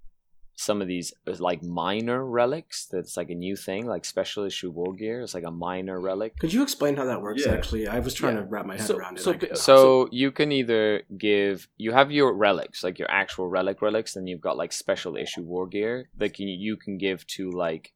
some 0.60 0.82
of 0.82 0.88
these 0.88 1.14
like 1.40 1.62
minor 1.62 2.26
relics. 2.26 2.88
That's 2.88 3.16
like 3.16 3.30
a 3.30 3.36
new 3.36 3.56
thing, 3.56 3.86
like 3.86 4.04
special 4.06 4.44
issue 4.44 4.72
war 4.72 4.92
gear. 4.94 5.22
It's 5.22 5.36
like 5.36 5.44
a 5.44 5.52
minor 5.52 6.00
relic. 6.02 6.38
Could 6.40 6.52
you 6.52 6.64
explain 6.64 6.96
how 6.98 7.06
that 7.06 7.22
works? 7.22 7.44
Yeah. 7.46 7.54
Actually, 7.54 7.88
I 7.88 8.00
was 8.00 8.16
trying 8.16 8.36
Yeah. 8.36 8.42
to 8.42 8.48
wrap 8.48 8.66
my 8.66 8.76
head 8.76 8.88
So- 8.88 8.98
around 8.98 9.18
it. 9.18 9.22
so 9.22 9.30
I 9.32 9.34
could 9.36 9.50
ba- 9.50 9.56
not. 9.56 9.60
So 9.60 10.10
you 10.12 10.32
can 10.32 10.52
either 10.52 11.04
give 11.16 11.68
you 11.78 11.92
have 11.92 12.12
your 12.12 12.34
relics, 12.34 12.84
like 12.84 12.98
your 12.98 13.10
actual 13.12 13.48
relic 13.48 13.84
relics, 13.84 14.16
and 14.16 14.28
you've 14.28 14.42
got 14.42 14.58
like 14.58 14.74
special 14.74 15.16
issue 15.16 15.44
war 15.44 15.68
gear 15.68 16.10
that 16.18 16.34
can, 16.34 16.48
you 16.48 16.76
can 16.76 16.98
give 16.98 17.26
to 17.38 17.52
like 17.52 17.94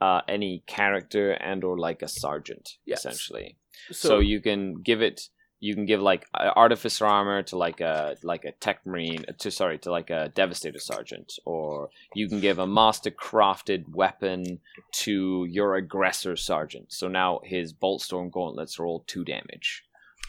uh, 0.00 0.20
any 0.28 0.62
character 0.66 1.32
and 1.32 1.64
or 1.64 1.78
like 1.78 2.00
a 2.02 2.08
sergeant, 2.08 2.76
Yes. 2.86 3.00
essentially. 3.00 3.56
so, 3.90 4.08
So, 4.08 4.18
you 4.20 4.40
can 4.40 4.74
give 4.82 5.02
it. 5.02 5.30
You 5.64 5.74
can 5.74 5.86
give 5.86 6.02
like 6.02 6.26
uh, 6.34 6.50
artificer 6.54 7.06
armor 7.06 7.42
to 7.44 7.56
like 7.56 7.80
a 7.80 8.16
like 8.22 8.44
a 8.44 8.52
tech 8.52 8.84
marine 8.84 9.24
to 9.38 9.50
sorry 9.50 9.78
to 9.78 9.90
like 9.90 10.10
a 10.10 10.30
devastator 10.34 10.78
sergeant, 10.78 11.38
or 11.44 11.88
you 12.14 12.28
can 12.28 12.40
give 12.40 12.58
a 12.58 12.66
master 12.66 13.10
crafted 13.10 13.88
weapon 13.88 14.60
to 15.04 15.46
your 15.48 15.76
aggressor 15.76 16.36
sergeant. 16.36 16.92
So 16.92 17.08
now 17.08 17.40
his 17.44 17.72
boltstorm 17.72 18.30
gauntlets 18.30 18.78
are 18.78 18.84
all 18.84 19.04
two 19.06 19.24
damage. 19.24 19.84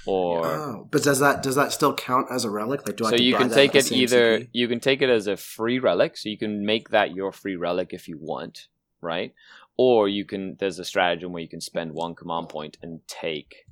Or 0.06 0.46
Oh, 0.46 0.88
but 0.90 1.04
does 1.04 1.20
that 1.20 1.44
does 1.44 1.56
that 1.56 1.74
still 1.74 1.94
count 1.94 2.28
as 2.32 2.46
a 2.46 2.50
relic? 2.50 2.88
Like, 2.88 2.96
do 2.96 3.06
I? 3.06 3.10
so 3.10 3.16
have 3.16 3.22
you 3.22 3.36
can 3.36 3.50
take 3.50 3.76
it 3.76 3.92
either 3.92 4.40
CP? 4.40 4.50
you 4.54 4.68
can 4.68 4.80
take 4.80 5.02
it 5.02 5.10
as 5.10 5.28
a 5.28 5.36
free 5.36 5.80
relic 5.80 6.16
so 6.16 6.30
you 6.30 6.38
can 6.38 6.66
make 6.66 6.90
that 6.90 7.14
your 7.14 7.32
free 7.32 7.56
relic 7.56 7.90
if 7.92 8.08
you 8.08 8.18
want 8.18 8.68
right 9.02 9.34
or 9.78 10.08
you 10.08 10.24
can 10.24 10.56
there's 10.60 10.80
a 10.80 10.86
stratagem 10.86 11.32
where 11.32 11.42
you 11.42 11.50
can 11.50 11.62
spend 11.62 11.92
one 11.92 12.16
command 12.16 12.50
point 12.50 12.78
and 12.82 13.06
take 13.08 13.65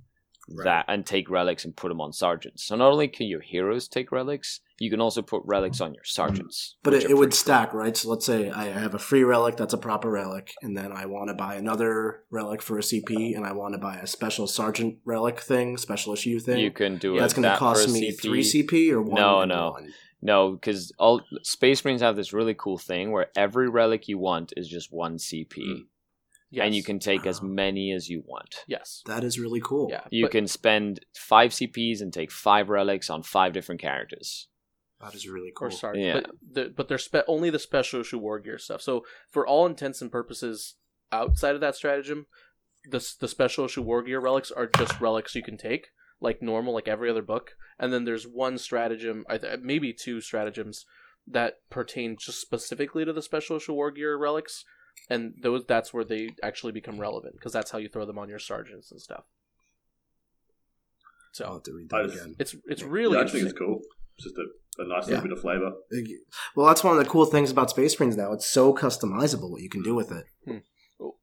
Right. 0.56 0.66
that 0.66 0.86
and 0.88 1.06
take 1.06 1.30
relics 1.30 1.66
and 1.66 1.76
put 1.76 1.90
them 1.90 2.02
on 2.02 2.14
sergeants 2.14 2.64
so 2.66 2.76
not 2.76 2.92
only 2.92 3.08
can 3.08 3.28
your 3.28 3.42
heroes 3.42 3.88
take 3.88 4.12
relics 4.12 4.60
you 4.80 4.90
can 4.90 5.00
also 5.00 5.22
put 5.22 5.42
relics 5.46 5.80
on 5.82 5.94
your 5.94 6.04
sergeants 6.04 6.76
But 6.84 6.94
it, 6.94 7.10
it 7.10 7.18
would 7.18 7.34
stack, 7.34 7.74
right? 7.74 7.96
So 7.96 8.10
let's 8.10 8.26
say 8.26 8.50
I 8.50 8.66
have 8.66 8.94
a 8.94 9.00
free 9.00 9.24
relic 9.24 9.56
that's 9.56 9.74
a 9.74 9.78
proper 9.78 10.10
relic, 10.10 10.52
and 10.62 10.76
then 10.76 10.92
I 10.92 11.06
want 11.06 11.30
to 11.30 11.36
buy 11.36 11.56
another 11.56 12.24
relic 12.32 12.62
for 12.62 12.78
a 12.78 12.82
CP, 12.82 13.36
and 13.36 13.46
I 13.46 13.54
want 13.54 13.76
to 13.76 13.80
buy 13.80 13.96
a 13.98 14.08
special 14.08 14.48
sergeant 14.48 14.98
relic 15.06 15.40
thing, 15.40 15.78
special 15.78 16.14
issue 16.14 16.40
thing. 16.40 16.58
you 16.60 16.72
can 16.72 16.98
do 16.98 17.16
it. 17.16 17.20
that's 17.20 17.34
going 17.34 17.44
to 17.44 17.50
that 17.50 17.60
cost 17.60 17.88
me 17.90 18.12
CP. 18.12 18.22
three 18.22 18.44
CP 18.44 18.92
or 18.92 19.02
one. 19.02 19.22
No, 19.22 19.46
no. 19.46 19.72
one? 19.72 19.94
no 20.22 20.52
because 20.52 20.92
all 20.98 21.22
space 21.44 21.84
marines 21.86 22.02
have 22.02 22.16
this 22.16 22.34
really 22.34 22.56
cool 22.56 22.78
thing 22.78 23.12
where 23.12 23.28
every 23.36 23.70
relic 23.70 24.08
you 24.08 24.18
want 24.18 24.54
is 24.58 24.68
just 24.68 24.92
one 24.92 25.18
cp 25.18 25.54
Mm. 25.58 25.82
Yes. 26.54 26.66
and 26.66 26.76
you 26.76 26.84
can 26.84 27.00
take 27.00 27.26
as 27.26 27.42
many 27.42 27.92
as 27.92 28.10
you 28.10 28.24
want 28.26 28.56
yes, 28.68 29.02
That 29.06 29.24
is 29.24 29.40
really 29.40 29.62
cool. 29.62 29.88
yeah, 29.90 30.06
You 30.12 30.26
but- 30.26 30.32
can 30.32 30.48
spend 30.48 31.00
five 31.16 31.52
CPs 31.52 32.02
and 32.02 32.12
take 32.14 32.32
five 32.32 32.70
relics 32.70 33.10
on 33.10 33.24
five 33.24 33.52
different 33.54 33.82
characters. 33.82 34.48
that 35.02 35.14
is 35.16 35.28
really 35.28 35.50
or 35.60 35.70
cool. 35.70 35.78
sorry, 35.78 36.06
Yeah. 36.06 36.22
but 36.22 36.32
the, 36.56 36.74
but 36.78 36.88
they're 36.88 36.98
spe- 37.10 37.28
only 37.28 37.50
the 37.50 37.60
special 37.60 38.02
issue 38.02 38.20
war 38.20 38.40
gear 38.40 38.58
stuff. 38.58 38.82
So 38.82 39.04
for 39.30 39.46
all 39.46 39.66
intents 39.66 40.02
and 40.02 40.12
purposes, 40.12 40.76
outside 41.12 41.56
of 41.56 41.62
that 41.62 41.76
stratagem, 41.76 42.28
the 42.90 43.02
the 43.20 43.28
special 43.28 43.66
issue 43.66 43.82
war 43.82 44.02
gear 44.04 44.20
relics 44.22 44.52
are 44.52 44.70
just 44.78 45.00
relics 45.02 45.36
you 45.36 45.44
can 45.44 45.58
take 45.58 45.88
like 46.22 46.42
normal, 46.42 46.74
like 46.74 46.88
every 46.88 47.10
other 47.10 47.22
book. 47.22 47.52
And 47.78 47.92
then 47.92 48.06
there's 48.06 48.26
one 48.26 48.58
stratagem, 48.58 49.26
maybe 49.62 49.92
two 49.92 50.22
stratagems 50.22 50.86
that 51.28 51.56
pertain 51.70 52.16
just 52.18 52.40
specifically 52.40 53.04
to 53.04 53.12
the 53.12 53.22
special 53.22 53.58
issue 53.58 53.74
war 53.74 53.92
gear 53.92 54.18
relics, 54.18 54.64
and 55.10 55.34
those 55.42 55.66
that's 55.66 55.94
where 55.94 56.04
they 56.04 56.30
actually 56.42 56.72
become 56.72 57.00
relevant 57.00 57.34
because 57.34 57.54
that's 57.54 57.72
how 57.72 57.78
you 57.78 57.90
throw 57.90 58.06
them 58.06 58.18
on 58.18 58.30
your 58.30 58.40
sergeants 58.40 58.92
and 58.92 59.02
stuff. 59.02 59.24
So 61.34 61.46
I'll 61.46 61.54
have 61.54 61.64
to 61.64 61.74
read 61.74 61.90
that 61.90 62.04
just- 62.04 62.16
again. 62.16 62.36
it's 62.40 62.56
it's 62.66 62.84
really 62.84 63.18
yeah, 63.18 63.24
I 63.24 63.28
think 63.28 63.46
it's 63.46 63.58
cool. 63.58 63.82
just 64.20 64.36
a, 64.38 64.84
a 64.84 64.88
nice 64.88 65.08
little 65.08 65.24
bit 65.24 65.32
of 65.32 65.42
flavor. 65.42 65.72
Well, 66.56 66.68
that's 66.68 66.84
one 66.84 66.98
of 66.98 67.04
the 67.04 67.10
cool 67.10 67.26
things 67.26 67.52
about 67.52 67.72
Space 67.72 68.00
Marines 68.00 68.18
now. 68.18 68.32
It's 68.34 68.48
so 68.48 68.74
customizable 68.74 69.52
what 69.52 69.62
you 69.62 69.70
can 69.70 69.84
do 69.84 69.96
with 69.96 70.12
it. 70.12 70.26
Hmm. 70.48 70.58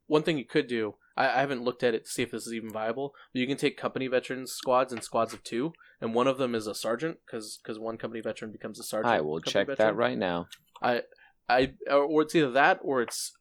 One 0.07 0.23
thing 0.23 0.37
you 0.37 0.45
could 0.45 0.67
do, 0.67 0.95
I, 1.15 1.27
I, 1.29 1.39
haven't 1.39 1.63
looked 1.63 1.81
at 1.81 1.95
it 1.95 2.05
to 2.05 2.11
see 2.11 2.21
if 2.21 2.31
this 2.31 2.45
is 2.45 2.53
even 2.53 2.69
viable, 2.69 3.13
but 3.33 3.39
you 3.39 3.47
can 3.47 3.57
take 3.57 3.77
company 3.77 4.07
veterans 4.07 4.51
squads 4.51 4.93
and 4.93 5.03
squads 5.03 5.33
of 5.33 5.43
two, 5.43 5.73
and 6.01 6.13
one 6.13 6.27
of 6.27 6.37
them 6.37 6.53
is 6.53 6.67
a 6.67 6.75
sergeant 6.75 7.17
because 7.25 7.59
because 7.63 7.79
one 7.79 7.97
company 7.97 8.21
veteran 8.21 8.51
becomes 8.51 8.79
a 8.79 8.83
sergeant. 8.83 9.13
I 9.13 9.21
will 9.21 9.39
check 9.39 9.67
veteran. 9.67 9.87
that 9.87 9.95
right 9.95 10.17
now. 10.17 10.47
I 10.83 11.03
I 11.49 11.73
or 11.89 12.21
it's 12.23 12.35
either 12.35 12.51
that 12.51 12.79
or 12.83 13.01
it's 13.01 13.31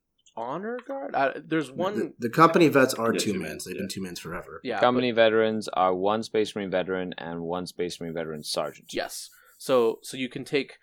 honor 0.40 0.78
guard. 0.86 1.14
I, 1.14 1.32
there's 1.44 1.70
one. 1.70 1.96
The, 1.96 2.14
the, 2.18 2.30
company 2.30 2.68
vets 2.68 2.94
are 2.94 3.12
two 3.12 3.38
mans. 3.38 3.64
They've 3.64 3.76
been 3.76 3.88
two 3.88 4.02
mans 4.02 4.18
forever. 4.18 4.60
Yeah. 4.64 4.80
Company 4.80 5.12
but, 5.12 5.16
veterans 5.16 5.68
are 5.68 5.94
one 5.94 6.22
Space 6.22 6.54
Marine 6.56 6.70
veteran 6.70 7.14
and 7.18 7.42
one 7.42 7.66
Space 7.66 8.00
Marine 8.00 8.14
veteran 8.14 8.42
sergeant. 8.42 8.92
Yes. 8.92 9.30
So 9.58 9.98
so 10.02 10.16
you 10.16 10.28
can 10.28 10.44
take 10.44 10.78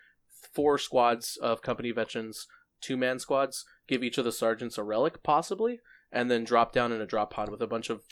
four 0.54 0.78
squads 0.78 1.36
of 1.42 1.62
company 1.62 1.90
veterans, 1.90 2.46
two 2.80 2.96
man 2.96 3.18
squads, 3.18 3.64
give 3.86 4.02
each 4.02 4.18
of 4.18 4.24
the 4.24 4.32
sergeants 4.32 4.78
a 4.78 4.82
relic 4.82 5.22
possibly, 5.22 5.80
and 6.12 6.30
then 6.30 6.44
drop 6.44 6.72
down 6.72 6.92
in 6.92 7.00
a 7.00 7.06
drop 7.06 7.32
pod 7.32 7.50
with 7.50 7.60
a 7.60 7.66
bunch 7.66 7.90
of 7.90 8.02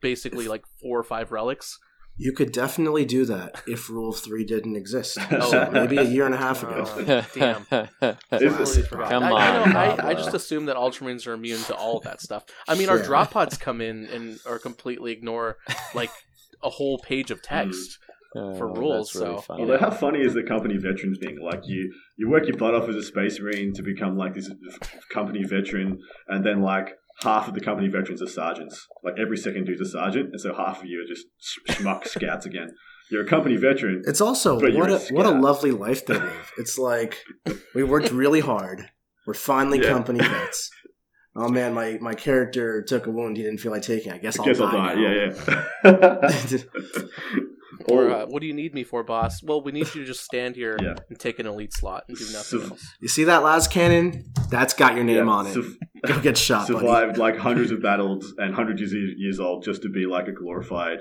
basically 0.00 0.48
like 0.48 0.64
four 0.80 0.98
or 0.98 1.04
five 1.04 1.30
relics 1.32 1.78
you 2.18 2.32
could 2.32 2.50
definitely 2.50 3.04
do 3.04 3.24
that 3.26 3.62
if 3.66 3.88
Rule 3.88 4.12
Three 4.12 4.44
didn't 4.44 4.76
exist. 4.76 5.16
Oh, 5.40 5.70
maybe 5.70 5.96
a 5.96 6.02
year 6.02 6.26
and 6.26 6.34
a 6.34 6.38
half 6.38 6.62
ago. 6.62 6.82
Uh, 6.82 7.22
damn, 7.34 7.64
Come 8.00 9.22
I, 9.22 9.30
on, 9.30 9.32
I, 9.32 9.66
know, 9.66 9.78
I, 9.78 10.08
I, 10.08 10.14
just 10.14 10.34
assume 10.34 10.66
that 10.66 10.76
Ultramarines 10.76 11.26
are 11.26 11.32
immune 11.32 11.62
to 11.64 11.76
all 11.76 11.98
of 11.98 12.04
that 12.04 12.20
stuff. 12.20 12.44
I 12.66 12.74
mean, 12.74 12.88
our 12.88 13.00
drop 13.00 13.30
pods 13.30 13.56
come 13.56 13.80
in 13.80 14.06
and 14.06 14.40
are 14.46 14.58
completely 14.58 15.12
ignore 15.12 15.58
like 15.94 16.10
a 16.62 16.70
whole 16.70 16.98
page 16.98 17.30
of 17.30 17.40
text. 17.42 17.98
Uh, 18.36 18.54
for 18.54 18.70
rules, 18.70 19.14
really 19.14 19.36
so 19.36 19.40
funny. 19.40 19.62
although 19.62 19.78
how 19.78 19.90
funny 19.90 20.18
is 20.20 20.34
the 20.34 20.42
company 20.42 20.76
veteran 20.76 21.14
thing? 21.14 21.38
Like 21.40 21.62
you, 21.66 21.90
you 22.18 22.28
work 22.28 22.46
your 22.46 22.58
butt 22.58 22.74
off 22.74 22.86
as 22.88 22.94
a 22.94 23.02
space 23.02 23.40
marine 23.40 23.72
to 23.72 23.82
become 23.82 24.18
like 24.18 24.34
this 24.34 24.50
company 25.10 25.44
veteran, 25.44 25.98
and 26.28 26.44
then 26.44 26.60
like 26.60 26.90
half 27.22 27.48
of 27.48 27.54
the 27.54 27.60
company 27.60 27.88
veterans 27.88 28.22
are 28.22 28.28
sergeants. 28.28 28.86
Like 29.02 29.14
every 29.18 29.36
second 29.36 29.64
dude's 29.64 29.80
a 29.80 29.86
sergeant, 29.86 30.30
and 30.32 30.40
so 30.40 30.54
half 30.54 30.80
of 30.80 30.86
you 30.86 31.02
are 31.02 31.06
just 31.06 31.26
schmuck 31.70 32.06
scouts 32.08 32.46
again. 32.46 32.70
You're 33.10 33.24
a 33.24 33.28
company 33.28 33.56
veteran. 33.56 34.02
It's 34.06 34.20
also 34.20 34.54
what 34.54 34.90
a, 34.90 34.96
a 34.96 35.14
what 35.14 35.26
a 35.26 35.30
lovely 35.30 35.70
life 35.70 36.04
they 36.04 36.14
live. 36.14 36.52
It's 36.58 36.78
like 36.78 37.18
we 37.74 37.82
worked 37.82 38.10
really 38.10 38.40
hard. 38.40 38.90
We're 39.26 39.34
finally 39.34 39.80
yeah. 39.80 39.88
company 39.88 40.18
vets. 40.22 40.70
Oh 41.36 41.48
man, 41.48 41.72
my, 41.72 41.98
my 42.00 42.14
character 42.14 42.82
took 42.82 43.06
a 43.06 43.10
wound 43.10 43.36
he 43.36 43.44
didn't 43.44 43.60
feel 43.60 43.70
like 43.70 43.82
taking. 43.82 44.10
I 44.10 44.18
guess, 44.18 44.38
I 44.40 44.44
guess 44.44 44.60
I'll, 44.60 44.72
die. 44.72 44.90
I'll 44.90 44.96
die. 44.96 45.00
Yeah, 45.84 46.22
yeah. 46.24 46.62
Or 47.86 48.10
uh, 48.10 48.26
what 48.26 48.40
do 48.40 48.46
you 48.46 48.54
need 48.54 48.74
me 48.74 48.84
for, 48.84 49.02
boss? 49.04 49.42
Well, 49.42 49.62
we 49.62 49.72
need 49.72 49.86
you 49.94 50.02
to 50.02 50.04
just 50.04 50.24
stand 50.24 50.56
here 50.56 50.76
yeah. 50.82 50.96
and 51.08 51.18
take 51.18 51.38
an 51.38 51.46
elite 51.46 51.72
slot 51.72 52.04
and 52.08 52.16
do 52.16 52.24
nothing 52.32 52.62
else. 52.62 52.84
You 53.00 53.08
see 53.08 53.24
that 53.24 53.42
las 53.42 53.68
cannon? 53.68 54.24
That's 54.50 54.74
got 54.74 54.94
your 54.94 55.04
name 55.04 55.26
yeah, 55.26 55.32
on 55.32 55.46
it. 55.46 55.54
Su- 55.54 55.76
Go 56.06 56.20
get 56.20 56.38
shot. 56.38 56.66
Survived 56.66 57.16
buddy. 57.16 57.20
like 57.20 57.36
hundreds 57.36 57.70
of 57.70 57.82
battles 57.82 58.34
and 58.38 58.54
hundreds 58.54 58.82
of 58.82 58.92
years 58.92 59.40
old 59.40 59.64
just 59.64 59.82
to 59.82 59.88
be 59.88 60.06
like 60.06 60.28
a 60.28 60.32
glorified 60.32 60.98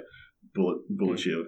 bullet 0.53 0.79
bullet 0.89 1.19
shield. 1.19 1.47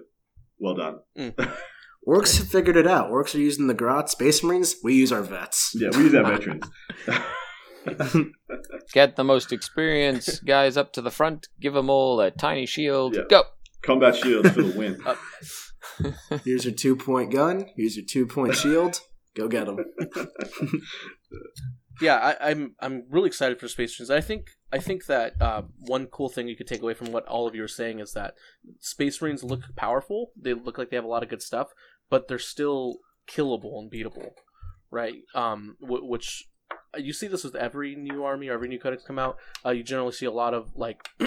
Well 0.58 0.74
done. 0.74 0.98
Mm. 1.18 1.34
Orks 2.08 2.38
have 2.38 2.48
figured 2.48 2.76
it 2.76 2.86
out. 2.86 3.10
Orks 3.10 3.34
are 3.34 3.38
using 3.38 3.66
the 3.66 3.74
Grot. 3.74 4.08
Space 4.08 4.42
Marines, 4.42 4.76
we 4.82 4.94
use 4.94 5.12
our 5.12 5.22
vets. 5.22 5.72
Yeah, 5.74 5.90
we 5.92 6.04
use 6.04 6.14
our 6.14 6.24
veterans. 6.24 6.64
Get 8.92 9.16
the 9.16 9.24
most 9.24 9.52
experienced 9.52 10.44
guys 10.44 10.76
up 10.76 10.92
to 10.94 11.02
the 11.02 11.10
front. 11.10 11.48
Give 11.60 11.74
them 11.74 11.90
all 11.90 12.20
a 12.20 12.30
tiny 12.30 12.66
shield. 12.66 13.16
Yeah. 13.16 13.22
Go. 13.28 13.44
Combat 13.82 14.16
shields 14.16 14.50
for 14.50 14.62
the 14.62 14.78
win. 14.78 14.98
Here's 16.44 16.64
your 16.64 16.74
two 16.74 16.96
point 16.96 17.32
gun. 17.32 17.66
Here's 17.76 17.96
your 17.96 18.04
two 18.06 18.26
point 18.26 18.54
shield. 18.54 19.00
Go 19.34 19.48
get 19.48 19.66
them. 19.66 19.78
Yeah, 22.00 22.16
I, 22.16 22.50
am 22.50 22.74
I'm, 22.80 22.92
I'm 22.92 23.04
really 23.10 23.28
excited 23.28 23.60
for 23.60 23.68
Space 23.68 23.98
Marines. 23.98 24.10
I 24.10 24.20
think 24.20 24.50
I 24.72 24.78
think 24.78 25.06
that 25.06 25.40
uh, 25.40 25.62
one 25.78 26.06
cool 26.06 26.28
thing 26.28 26.48
you 26.48 26.56
could 26.56 26.66
take 26.66 26.82
away 26.82 26.94
from 26.94 27.12
what 27.12 27.26
all 27.26 27.46
of 27.46 27.54
you 27.54 27.62
are 27.62 27.68
saying 27.68 28.00
is 28.00 28.12
that 28.12 28.34
Space 28.78 29.20
Marines 29.20 29.42
look 29.42 29.74
powerful. 29.76 30.32
They 30.40 30.54
look 30.54 30.78
like 30.78 30.90
they 30.90 30.96
have 30.96 31.04
a 31.04 31.08
lot 31.08 31.22
of 31.22 31.28
good 31.28 31.42
stuff, 31.42 31.68
but 32.08 32.28
they're 32.28 32.38
still 32.38 32.98
killable 33.28 33.78
and 33.78 33.90
beatable, 33.90 34.30
right? 34.90 35.22
Um, 35.34 35.76
w- 35.80 36.04
which 36.04 36.44
you 36.96 37.12
see 37.12 37.26
this 37.26 37.44
with 37.44 37.54
every 37.54 37.94
new 37.94 38.24
army 38.24 38.48
or 38.48 38.54
every 38.54 38.68
new 38.68 38.78
codex 38.78 39.02
come 39.04 39.18
out. 39.18 39.36
Uh, 39.64 39.70
you 39.70 39.82
generally 39.82 40.12
see 40.12 40.26
a 40.26 40.32
lot 40.32 40.54
of 40.54 40.76
like 40.76 41.08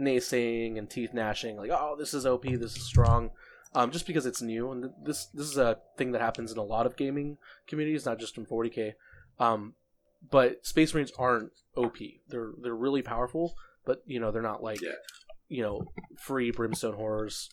naysaying 0.00 0.78
and 0.78 0.88
teeth 0.88 1.12
gnashing, 1.12 1.56
like 1.56 1.70
"Oh, 1.72 1.96
this 1.98 2.14
is 2.14 2.26
OP, 2.26 2.44
this 2.44 2.76
is 2.76 2.84
strong," 2.84 3.30
um, 3.74 3.90
just 3.90 4.06
because 4.06 4.26
it's 4.26 4.42
new. 4.42 4.70
And 4.70 4.90
this 5.02 5.26
this 5.26 5.46
is 5.46 5.58
a 5.58 5.78
thing 5.98 6.12
that 6.12 6.20
happens 6.20 6.52
in 6.52 6.58
a 6.58 6.62
lot 6.62 6.86
of 6.86 6.96
gaming 6.96 7.38
communities, 7.66 8.06
not 8.06 8.18
just 8.18 8.38
in 8.38 8.46
40k. 8.46 8.92
Um, 9.38 9.74
but 10.30 10.64
Space 10.66 10.94
Marines 10.94 11.12
aren't 11.18 11.52
OP. 11.76 11.98
They're 12.28 12.52
they're 12.62 12.74
really 12.74 13.02
powerful, 13.02 13.54
but 13.84 14.02
you 14.06 14.20
know 14.20 14.30
they're 14.30 14.42
not 14.42 14.62
like 14.62 14.80
yeah. 14.82 14.92
you 15.48 15.62
know 15.62 15.82
free 16.18 16.50
brimstone 16.50 16.94
horrors 16.94 17.50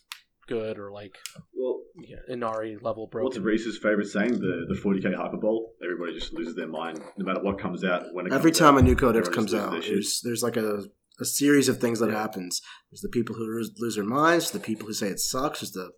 good 0.48 0.78
or 0.78 0.90
like 0.90 1.16
well 1.54 1.80
yeah, 1.96 2.16
Ynnari 2.30 2.82
level 2.82 3.06
broken. 3.06 3.26
What's 3.26 3.38
Reese's 3.38 3.78
favorite 3.78 4.06
saying? 4.06 4.32
The 4.32 4.66
the 4.68 4.80
40k 4.82 5.14
hyperbole. 5.14 5.66
Everybody 5.82 6.14
just 6.14 6.32
loses 6.32 6.54
their 6.54 6.68
mind 6.68 7.00
no 7.16 7.24
matter 7.24 7.42
what 7.42 7.58
comes 7.58 7.84
out. 7.84 8.04
When 8.12 8.32
every 8.32 8.52
time 8.52 8.74
out, 8.74 8.80
a 8.80 8.82
new 8.82 8.96
codex 8.96 9.28
comes 9.28 9.54
out, 9.54 9.82
there's 9.82 10.20
there's 10.22 10.42
like 10.42 10.56
a 10.56 10.84
a 11.20 11.24
series 11.24 11.68
of 11.68 11.78
things 11.78 11.98
that 12.00 12.10
yeah. 12.10 12.20
happens. 12.20 12.62
There's 12.90 13.02
the 13.02 13.08
people 13.08 13.36
who 13.36 13.44
lose, 13.44 13.70
lose 13.78 13.96
their 13.96 14.04
minds. 14.04 14.50
The 14.50 14.58
people 14.58 14.86
who 14.86 14.94
say 14.94 15.08
it 15.08 15.20
sucks. 15.20 15.60
There's 15.60 15.72
the 15.72 15.90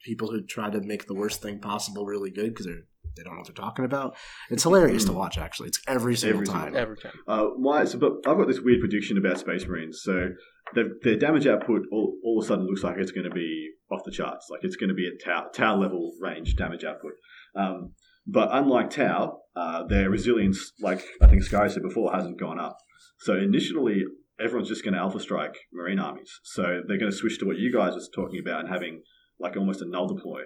people 0.00 0.30
who 0.30 0.42
try 0.42 0.70
to 0.70 0.80
make 0.80 1.06
the 1.06 1.14
worst 1.14 1.42
thing 1.42 1.60
possible 1.60 2.04
really 2.04 2.30
good 2.30 2.50
because 2.50 2.66
they're 2.66 2.84
they 3.16 3.22
don't 3.22 3.34
know 3.34 3.38
what 3.40 3.46
they're 3.46 3.54
talking 3.54 3.84
about. 3.84 4.16
It's 4.50 4.62
hilarious 4.62 5.04
to 5.06 5.12
watch. 5.12 5.38
Actually, 5.38 5.68
it's 5.68 5.80
every 5.86 6.16
single 6.16 6.42
every 6.42 6.46
time. 6.46 6.76
Every 6.76 6.96
time. 6.96 7.12
Uh, 7.26 7.48
my, 7.58 7.84
so, 7.84 7.98
but 7.98 8.12
I've 8.26 8.36
got 8.36 8.46
this 8.46 8.60
weird 8.60 8.80
prediction 8.80 9.18
about 9.18 9.38
Space 9.38 9.66
Marines. 9.66 10.00
So 10.02 10.28
their 10.74 11.16
damage 11.16 11.46
output 11.46 11.82
all, 11.92 12.18
all 12.24 12.38
of 12.38 12.44
a 12.44 12.48
sudden 12.48 12.66
looks 12.66 12.82
like 12.82 12.96
it's 12.98 13.12
going 13.12 13.28
to 13.28 13.34
be 13.34 13.70
off 13.90 14.04
the 14.04 14.10
charts. 14.10 14.48
Like 14.50 14.60
it's 14.62 14.76
going 14.76 14.88
to 14.88 14.94
be 14.94 15.06
at 15.06 15.24
Tau, 15.24 15.46
Tau 15.54 15.76
level 15.76 16.12
range 16.20 16.56
damage 16.56 16.84
output. 16.84 17.12
Um, 17.54 17.92
but 18.26 18.48
unlike 18.52 18.90
Tau, 18.90 19.38
uh, 19.54 19.84
their 19.86 20.10
resilience, 20.10 20.72
like 20.80 21.04
I 21.22 21.26
think 21.26 21.42
Sky 21.42 21.68
said 21.68 21.82
before, 21.82 22.12
hasn't 22.12 22.40
gone 22.40 22.58
up. 22.58 22.78
So 23.20 23.36
initially, 23.36 24.02
everyone's 24.40 24.68
just 24.68 24.84
going 24.84 24.94
to 24.94 25.00
alpha 25.00 25.20
strike 25.20 25.56
marine 25.72 25.98
armies. 25.98 26.40
So 26.42 26.82
they're 26.86 26.98
going 26.98 27.10
to 27.10 27.16
switch 27.16 27.38
to 27.38 27.46
what 27.46 27.56
you 27.56 27.72
guys 27.72 27.94
are 27.94 28.00
talking 28.14 28.40
about 28.40 28.60
and 28.60 28.68
having 28.68 29.02
like 29.38 29.56
almost 29.56 29.82
a 29.82 29.88
null 29.88 30.08
deploy. 30.08 30.42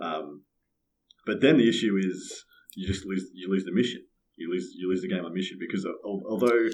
Um, 0.00 0.42
but 1.26 1.40
then 1.40 1.58
the 1.58 1.68
issue 1.68 1.98
is 1.98 2.44
you 2.74 2.86
just 2.86 3.04
lose 3.04 3.28
you 3.34 3.50
lose 3.50 3.64
the 3.64 3.72
mission. 3.72 4.02
You 4.36 4.50
lose 4.50 4.72
you 4.76 4.88
lose 4.88 5.02
the 5.02 5.08
game 5.08 5.24
on 5.24 5.34
mission 5.34 5.58
because 5.60 5.86
although 6.04 6.68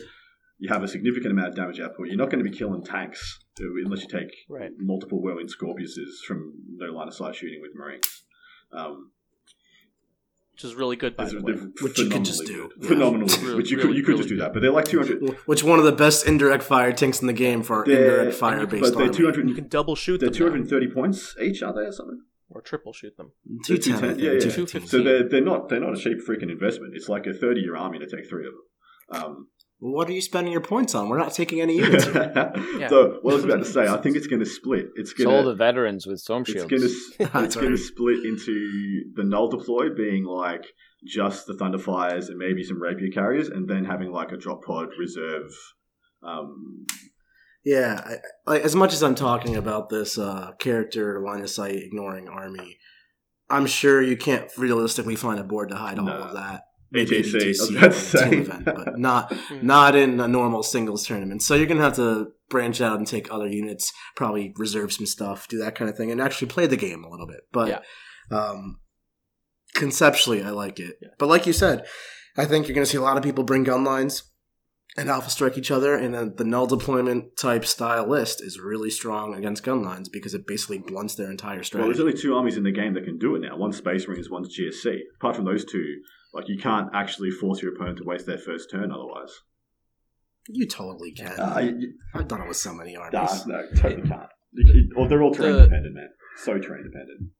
you 0.63 0.69
have 0.69 0.85
a 0.85 0.89
significant 0.89 1.33
amount 1.33 1.49
of 1.49 1.57
damage 1.57 1.81
output. 1.81 2.07
You're 2.07 2.17
not 2.17 2.31
going 2.31 2.43
to 2.43 2.49
be 2.49 2.57
killing 2.57 2.85
tanks 2.85 3.41
unless 3.59 4.03
you 4.03 4.09
take 4.09 4.33
right. 4.49 4.71
multiple 4.79 5.21
Whirlwind 5.21 5.51
Scorpiuses 5.51 6.25
from 6.25 6.53
no 6.77 6.93
line 6.93 7.09
of 7.09 7.15
sight 7.15 7.35
shooting 7.35 7.61
with 7.61 7.73
Marines. 7.75 8.23
Um, 8.73 9.11
which 10.53 10.63
is 10.63 10.77
really 10.77 10.95
good, 10.95 11.17
by 11.17 11.25
the 11.25 11.41
way. 11.41 11.55
Which 11.81 11.99
you 11.99 12.09
could 12.09 12.25
just 12.25 12.47
do. 12.47 12.71
Yeah. 12.79 12.89
Phenomenal. 12.89 13.27
Really, 13.27 13.57
which 13.57 13.73
you 13.73 13.79
really, 13.79 13.89
could 13.89 13.97
you 13.97 14.03
could 14.05 14.09
really 14.11 14.21
just 14.21 14.29
do 14.29 14.37
that. 14.37 14.53
But 14.53 14.63
they're 14.63 14.71
like 14.71 14.85
200. 14.85 15.37
Which 15.47 15.65
one 15.65 15.81
of 15.81 15.85
the 15.85 15.91
best 15.91 16.29
indirect 16.29 16.63
fire 16.63 16.93
tanks 16.93 17.21
in 17.21 17.27
the 17.27 17.33
game 17.33 17.65
for 17.65 17.85
indirect 17.85 18.35
fire 18.35 18.65
based 18.65 18.95
But 18.95 18.99
they're 18.99 19.13
200. 19.13 19.49
You 19.49 19.57
can 19.57 19.67
double 19.67 19.97
shoot 19.97 20.21
They're 20.21 20.31
230 20.31 20.87
now. 20.87 20.95
points 20.95 21.35
each, 21.43 21.61
are 21.65 21.73
they, 21.73 21.81
or 21.81 21.93
something? 21.93 22.21
Or 22.55 22.61
triple 22.61 22.93
shoot 22.93 23.17
them. 23.17 23.33
210. 23.65 24.19
Yeah, 24.19 24.33
yeah. 24.33 24.81
So 24.87 25.03
they're, 25.03 25.29
they're, 25.29 25.45
not, 25.45 25.69
they're 25.69 25.81
not 25.81 25.95
a 25.95 26.01
cheap 26.01 26.19
freaking 26.27 26.51
investment. 26.51 26.95
It's 26.95 27.09
like 27.09 27.27
a 27.27 27.33
30 27.33 27.61
year 27.61 27.77
army 27.77 27.99
to 27.99 28.07
take 28.07 28.29
three 28.29 28.47
of 28.47 28.53
them. 28.53 29.25
Um, 29.25 29.49
well, 29.83 29.95
what 29.95 30.09
are 30.09 30.13
you 30.13 30.21
spending 30.21 30.53
your 30.53 30.63
points 30.63 30.95
on? 30.95 31.09
We're 31.09 31.19
not 31.19 31.35
taking 31.35 31.61
any 31.61 31.77
units. 31.77 32.07
yeah. 32.15 32.87
So, 32.89 33.19
what 33.23 33.33
I 33.33 33.35
was 33.35 33.45
about 33.45 33.59
to 33.59 33.65
say, 33.65 33.89
I 33.89 33.97
think 33.97 34.17
it's 34.17 34.29
going 34.29 34.39
to 34.39 34.47
split. 34.47 34.87
It's 34.95 35.13
going 35.13 35.29
to 35.29 35.37
all 35.37 35.45
the 35.45 35.57
veterans 35.57 36.07
with 36.07 36.21
storm 36.21 36.45
shields. 36.45 36.73
It's 36.73 37.17
going 37.17 37.31
to 37.33 37.45
it's 37.45 37.57
going 37.57 37.73
to 37.73 37.77
split 37.77 38.25
into 38.25 39.11
the 39.17 39.25
null 39.25 39.49
deploy 39.49 39.93
being 39.93 40.25
like 40.25 40.65
just 41.05 41.47
the 41.47 41.55
Thunderfires 41.55 42.29
and 42.29 42.39
maybe 42.39 42.63
some 42.63 42.81
rapier 42.81 43.11
carriers, 43.13 43.49
and 43.49 43.69
then 43.69 43.85
having 43.85 44.13
like 44.13 44.31
a 44.31 44.37
drop 44.37 44.63
pod 44.63 44.91
reserve. 44.99 45.51
Um, 46.23 46.87
yeah, 47.65 48.19
I, 48.47 48.55
I, 48.55 48.59
as 48.61 48.75
much 48.75 48.93
as 48.93 49.03
I'm 49.03 49.15
talking 49.15 49.57
about 49.57 49.89
this 49.89 50.19
uh, 50.19 50.53
character 50.59 51.21
line 51.21 51.43
of 51.43 51.51
sight 51.51 51.77
ignoring 51.77 52.29
army, 52.29 52.79
I'm 53.49 53.67
sure 53.67 54.03
you 54.03 54.17
can't 54.17 54.51
realistically 54.57 55.17
find 55.17 55.39
a 55.39 55.45
board 55.45 55.69
to 55.69 55.77
hide 55.77 55.99
all 55.99 56.09
of 56.09 56.35
that. 56.35 56.63
ATC, 56.95 57.55
ATC 57.55 58.33
event, 58.33 58.65
but 58.67 58.99
not 58.99 59.33
hmm. 59.33 59.67
not 59.67 59.97
in 59.97 60.21
a 60.21 60.29
normal 60.29 60.63
singles 60.63 61.07
tournament. 61.07 61.43
So 61.43 61.55
you're 61.55 61.67
gonna 61.67 61.81
have 61.81 61.97
to 61.97 62.33
branch 62.51 62.81
out 62.81 62.99
and 62.99 63.07
take 63.07 63.33
other 63.33 63.49
units, 63.49 63.93
probably 64.15 64.53
reserve 64.59 64.93
some 64.93 65.07
stuff, 65.07 65.49
do 65.49 65.59
that 65.59 65.75
kind 65.75 65.89
of 65.89 65.97
thing, 65.97 66.11
and 66.11 66.21
actually 66.21 66.49
play 66.49 66.67
the 66.67 66.77
game 66.77 67.03
a 67.05 67.09
little 67.09 67.27
bit. 67.27 67.41
But 67.51 67.69
yeah. 67.69 68.37
um, 68.37 68.81
conceptually, 69.75 70.43
I 70.43 70.51
like 70.51 70.79
it. 70.79 70.97
Yeah. 71.01 71.09
But 71.19 71.29
like 71.29 71.47
you 71.47 71.55
said, 71.55 71.87
I 72.37 72.45
think 72.45 72.69
you're 72.69 72.75
gonna 72.75 72.87
see 72.87 72.99
a 72.99 73.03
lot 73.03 73.17
of 73.17 73.23
people 73.23 73.45
bring 73.45 73.65
gun 73.65 73.85
lines. 73.85 74.25
And 74.97 75.09
alpha 75.09 75.31
strike 75.31 75.57
each 75.57 75.71
other, 75.71 75.95
and 75.97 76.13
then 76.15 76.35
the 76.37 76.45
null 76.45 76.67
deployment 76.67 77.37
type 77.37 77.65
style 77.65 78.07
list 78.07 78.43
is 78.43 78.61
really 78.61 78.91
strong 78.91 79.35
against 79.35 79.63
gun 79.63 79.83
lines 79.83 80.09
because 80.09 80.35
it 80.35 80.47
basically 80.47 80.79
blunts 80.79 81.15
their 81.15 81.31
entire 81.31 81.63
strategy. 81.63 81.79
Well, 81.89 81.89
there's 81.89 82.01
only 82.01 82.13
two 82.21 82.35
armies 82.35 82.57
in 82.57 82.63
the 82.63 82.73
game 82.73 82.95
that 82.95 83.05
can 83.05 83.19
do 83.19 83.35
it 83.35 83.41
now. 83.41 83.57
One's 83.57 83.79
Space 83.79 84.07
Marines, 84.07 84.29
one's 84.29 84.55
GSC. 84.57 84.99
Apart 85.17 85.37
from 85.37 85.45
those 85.47 85.65
two, 85.65 85.97
like 86.35 86.49
you 86.49 86.59
can't 86.59 86.89
actually 86.95 87.31
force 87.31 87.63
your 87.63 87.75
opponent 87.75 87.99
to 87.99 88.05
waste 88.05 88.27
their 88.27 88.39
first 88.39 88.71
turn 88.71 88.93
otherwise. 88.93 89.33
You 90.49 90.67
totally 90.67 91.13
can. 91.13 91.39
Uh, 91.39 91.59
you, 91.79 91.93
I've 92.15 92.29
done 92.29 92.43
it 92.43 92.49
with 92.49 92.57
so 92.57 92.75
many 92.75 92.95
nah, 92.95 93.03
armies. 93.21 93.47
no, 93.47 93.63
totally 93.77 94.09
can't. 94.09 94.29
You- 94.53 94.89
you- 94.97 95.09
they're 95.09 95.23
all 95.23 95.33
terrain 95.33 95.53
The- 95.55 95.63
dependent, 95.65 95.95
man. 95.95 96.09
So 96.37 96.59
terrain 96.59 96.83
dependent. 96.85 97.31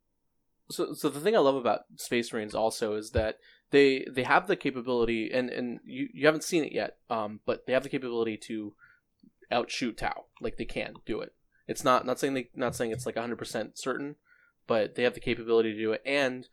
so 0.71 0.93
so 0.95 1.09
the 1.09 1.21
thing 1.21 1.35
I 1.35 1.41
love 1.41 1.57
about 1.57 1.81
Space 1.97 2.33
Marines 2.33 2.55
also 2.55 2.95
is 2.95 3.11
that 3.11 3.37
they 3.73 4.07
they 4.11 4.23
have 4.23 4.47
the 4.47 4.57
capability 4.57 5.31
and 5.33 5.51
and 5.51 5.81
you 5.85 6.09
you 6.15 6.27
haven't 6.27 6.45
seen 6.45 6.63
it 6.63 6.73
yet 6.73 6.99
um 7.11 7.41
but 7.45 7.67
they 7.67 7.73
have 7.73 7.83
the 7.83 7.89
capability 7.89 8.37
to 8.37 8.75
outshoot 9.53 9.99
Tau 9.99 10.25
like 10.41 10.57
they 10.57 10.65
can 10.65 10.95
do 11.07 11.21
it. 11.21 11.35
It's 11.69 11.85
not 11.85 12.07
not 12.07 12.19
saying 12.19 12.35
they 12.35 12.49
not 12.55 12.75
saying 12.75 12.91
it's 12.91 13.07
like 13.07 13.17
100% 13.17 13.79
certain, 13.79 14.17
but 14.67 14.95
they 14.95 15.05
have 15.05 15.15
the 15.15 15.21
capability 15.21 15.73
to 15.73 15.79
do 15.79 15.93
it 15.93 16.03
and 16.05 16.49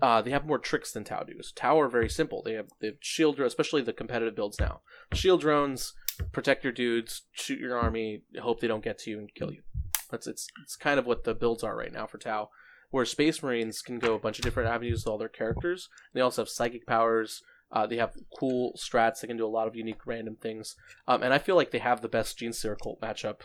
uh, 0.00 0.22
they 0.22 0.30
have 0.30 0.46
more 0.46 0.58
tricks 0.58 0.92
than 0.92 1.04
Tau 1.04 1.22
do. 1.22 1.34
So 1.42 1.50
Tau 1.54 1.80
are 1.80 1.88
very 1.88 2.08
simple. 2.08 2.42
They 2.42 2.54
have 2.54 2.68
the 2.80 2.96
shield 3.00 3.36
drones, 3.36 3.52
especially 3.52 3.82
the 3.82 3.92
competitive 3.92 4.36
builds 4.36 4.60
now. 4.60 4.80
Shield 5.12 5.40
drones 5.40 5.92
protect 6.32 6.64
your 6.64 6.72
dudes, 6.72 7.22
shoot 7.32 7.58
your 7.58 7.78
army, 7.78 8.22
hope 8.40 8.60
they 8.60 8.66
don't 8.66 8.84
get 8.84 8.98
to 9.00 9.10
you 9.10 9.18
and 9.18 9.34
kill 9.34 9.52
you. 9.52 9.62
That's 10.10 10.26
it's 10.26 10.48
it's 10.62 10.76
kind 10.76 10.98
of 10.98 11.06
what 11.06 11.24
the 11.24 11.34
builds 11.34 11.62
are 11.62 11.76
right 11.76 11.92
now 11.92 12.06
for 12.06 12.18
Tau 12.18 12.50
where 12.90 13.04
Space 13.04 13.42
Marines 13.42 13.82
can 13.82 13.98
go 13.98 14.14
a 14.14 14.18
bunch 14.18 14.38
of 14.38 14.44
different 14.44 14.68
avenues 14.68 15.04
with 15.04 15.10
all 15.10 15.18
their 15.18 15.28
characters. 15.28 15.88
They 16.14 16.20
also 16.20 16.42
have 16.42 16.48
psychic 16.48 16.86
powers. 16.86 17.42
Uh, 17.70 17.86
they 17.86 17.96
have 17.98 18.14
cool 18.38 18.72
strats. 18.78 19.20
They 19.20 19.28
can 19.28 19.36
do 19.36 19.46
a 19.46 19.48
lot 19.48 19.68
of 19.68 19.76
unique 19.76 20.06
random 20.06 20.36
things. 20.40 20.74
Um, 21.06 21.22
and 21.22 21.34
I 21.34 21.38
feel 21.38 21.54
like 21.56 21.70
they 21.70 21.78
have 21.80 22.00
the 22.00 22.08
best 22.08 22.38
Gene 22.38 22.52
Cult 22.82 23.00
matchup. 23.00 23.40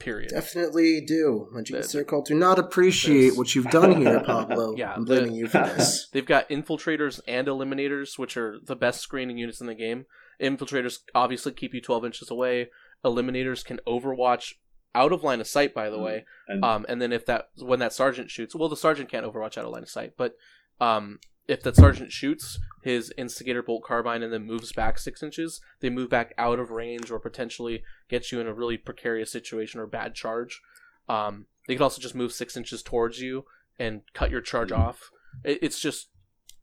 Period. 0.00 0.30
Definitely 0.30 1.00
do. 1.00 1.48
My 1.52 1.60
The- 1.60 1.64
Gene 1.64 1.82
Circle 1.84 2.22
do 2.22 2.34
not 2.34 2.58
appreciate 2.58 3.28
This- 3.30 3.38
what 3.38 3.54
you've 3.54 3.70
done 3.70 3.96
here, 4.02 4.20
Pablo. 4.26 4.74
Yeah, 4.76 4.92
I'm 4.92 5.04
the- 5.06 5.14
blaming 5.20 5.34
you 5.36 5.46
for 5.46 5.58
this. 5.76 6.08
They've 6.12 6.26
got 6.26 6.48
infiltrators 6.50 7.20
and 7.28 7.46
eliminators, 7.46 8.18
which 8.18 8.36
are 8.36 8.58
the 8.62 8.76
best 8.76 9.00
screening 9.00 9.38
units 9.38 9.60
in 9.60 9.66
the 9.68 9.74
game. 9.74 10.06
Infiltrators 10.42 10.98
obviously 11.14 11.52
keep 11.52 11.72
you 11.72 11.80
12 11.80 12.04
inches 12.06 12.30
away. 12.30 12.70
Eliminators 13.04 13.64
can 13.64 13.78
overwatch 13.86 14.54
out 14.94 15.12
of 15.12 15.22
line 15.24 15.40
of 15.40 15.46
sight, 15.46 15.74
by 15.74 15.90
the 15.90 15.98
Mm. 15.98 16.02
way. 16.04 16.24
And 16.48 16.64
Um, 16.64 16.86
and 16.88 17.00
then 17.02 17.12
if 17.12 17.26
that 17.26 17.50
when 17.56 17.78
that 17.80 17.92
sergeant 17.92 18.30
shoots, 18.30 18.54
well, 18.54 18.68
the 18.68 18.76
sergeant 18.76 19.08
can't 19.10 19.26
overwatch 19.26 19.58
out 19.58 19.64
of 19.64 19.70
line 19.70 19.82
of 19.82 19.88
sight, 19.90 20.14
but 20.16 20.36
um, 20.80 21.18
if 21.46 21.62
that 21.62 21.76
sergeant 21.76 22.10
shoots 22.12 22.58
his 22.82 23.12
instigator 23.18 23.62
bolt 23.62 23.82
carbine 23.84 24.22
and 24.22 24.32
then 24.32 24.44
moves 24.44 24.72
back 24.72 24.98
six 24.98 25.22
inches, 25.22 25.60
they 25.80 25.90
move 25.90 26.10
back 26.10 26.32
out 26.38 26.58
of 26.58 26.70
range 26.70 27.10
or 27.10 27.18
potentially 27.18 27.82
get 28.08 28.30
you 28.32 28.40
in 28.40 28.46
a 28.46 28.52
really 28.54 28.76
precarious 28.76 29.30
situation 29.30 29.80
or 29.80 29.86
bad 29.86 30.14
charge. 30.14 30.60
Um, 31.08 31.46
they 31.66 31.74
could 31.74 31.82
also 31.82 32.00
just 32.00 32.14
move 32.14 32.32
six 32.32 32.56
inches 32.56 32.82
towards 32.82 33.20
you 33.20 33.44
and 33.78 34.02
cut 34.14 34.30
your 34.30 34.40
charge 34.40 34.70
Mhm. 34.70 34.78
off. 34.78 35.10
It, 35.42 35.58
it's 35.62 35.80
just 35.80 36.08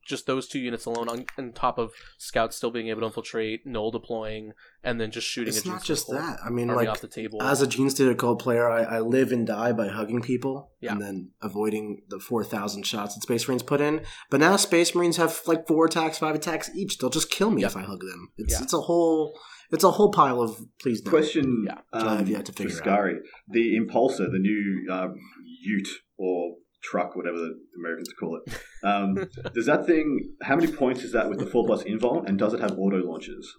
just 0.05 0.25
those 0.25 0.47
two 0.47 0.59
units 0.59 0.85
alone 0.85 1.07
on, 1.09 1.25
on 1.37 1.51
top 1.53 1.77
of 1.77 1.91
scouts 2.17 2.55
still 2.57 2.71
being 2.71 2.87
able 2.87 3.01
to 3.01 3.07
infiltrate, 3.07 3.65
null 3.65 3.91
deploying, 3.91 4.53
and 4.83 4.99
then 4.99 5.11
just 5.11 5.27
shooting. 5.27 5.49
It's 5.49 5.59
a 5.59 5.63
Gene 5.63 5.73
not 5.73 5.83
just 5.83 6.07
that. 6.09 6.37
I 6.45 6.49
mean, 6.49 6.69
army 6.69 6.83
like 6.85 6.89
off 6.89 7.01
the 7.01 7.07
table. 7.07 7.41
as 7.41 7.61
a 7.61 7.67
Gene 7.67 7.89
Stated 7.89 8.17
Cold 8.17 8.39
player, 8.39 8.69
I, 8.69 8.83
I 8.83 8.99
live 8.99 9.31
and 9.31 9.45
die 9.45 9.71
by 9.73 9.87
hugging 9.87 10.21
people 10.21 10.71
Yeah. 10.79 10.93
and 10.93 11.01
then 11.01 11.31
avoiding 11.41 12.01
the 12.09 12.19
4,000 12.19 12.83
shots 12.85 13.15
that 13.15 13.21
Space 13.21 13.47
Marines 13.47 13.63
put 13.63 13.81
in. 13.81 14.01
But 14.29 14.39
now 14.39 14.55
Space 14.55 14.95
Marines 14.95 15.17
have 15.17 15.39
like 15.45 15.67
four 15.67 15.85
attacks, 15.85 16.17
five 16.17 16.35
attacks 16.35 16.69
each. 16.75 16.97
They'll 16.97 17.09
just 17.09 17.29
kill 17.29 17.51
me 17.51 17.61
Yeah. 17.61 17.67
if 17.67 17.77
I 17.77 17.81
hug 17.83 17.99
them. 18.01 18.29
It's, 18.37 18.53
Yeah. 18.53 18.63
it's 18.63 18.73
a 18.73 18.81
whole 18.81 19.37
it's 19.71 19.85
a 19.85 19.91
whole 19.91 20.11
pile 20.11 20.41
of 20.41 20.59
please 20.81 21.01
no. 21.05 21.09
question 21.11 21.63
Yeah. 21.65 21.77
That 21.93 22.03
I 22.07 22.11
um, 22.11 22.17
have 22.17 22.29
yet 22.29 22.45
to 22.47 22.51
for 22.51 22.67
figure 22.67 22.89
out. 22.91 23.13
The 23.47 23.77
Impulsor, 23.77 24.29
the 24.31 24.39
new 24.39 24.87
um, 24.91 25.15
Ute 25.63 25.87
or 26.17 26.55
truck, 26.83 27.15
whatever 27.15 27.37
the 27.37 27.53
Americans 27.79 28.09
call 28.19 28.41
it. 28.45 28.53
Um, 28.83 29.15
does 29.53 29.65
that 29.67 29.85
thing, 29.85 30.33
how 30.41 30.55
many 30.55 30.71
points 30.71 31.03
is 31.03 31.11
that 31.13 31.29
with 31.29 31.39
the 31.39 31.45
4 31.45 31.65
plus 31.65 31.83
invul, 31.83 32.27
and 32.27 32.37
does 32.39 32.53
it 32.53 32.59
have 32.61 32.71
auto 32.77 32.97
launches? 32.97 33.55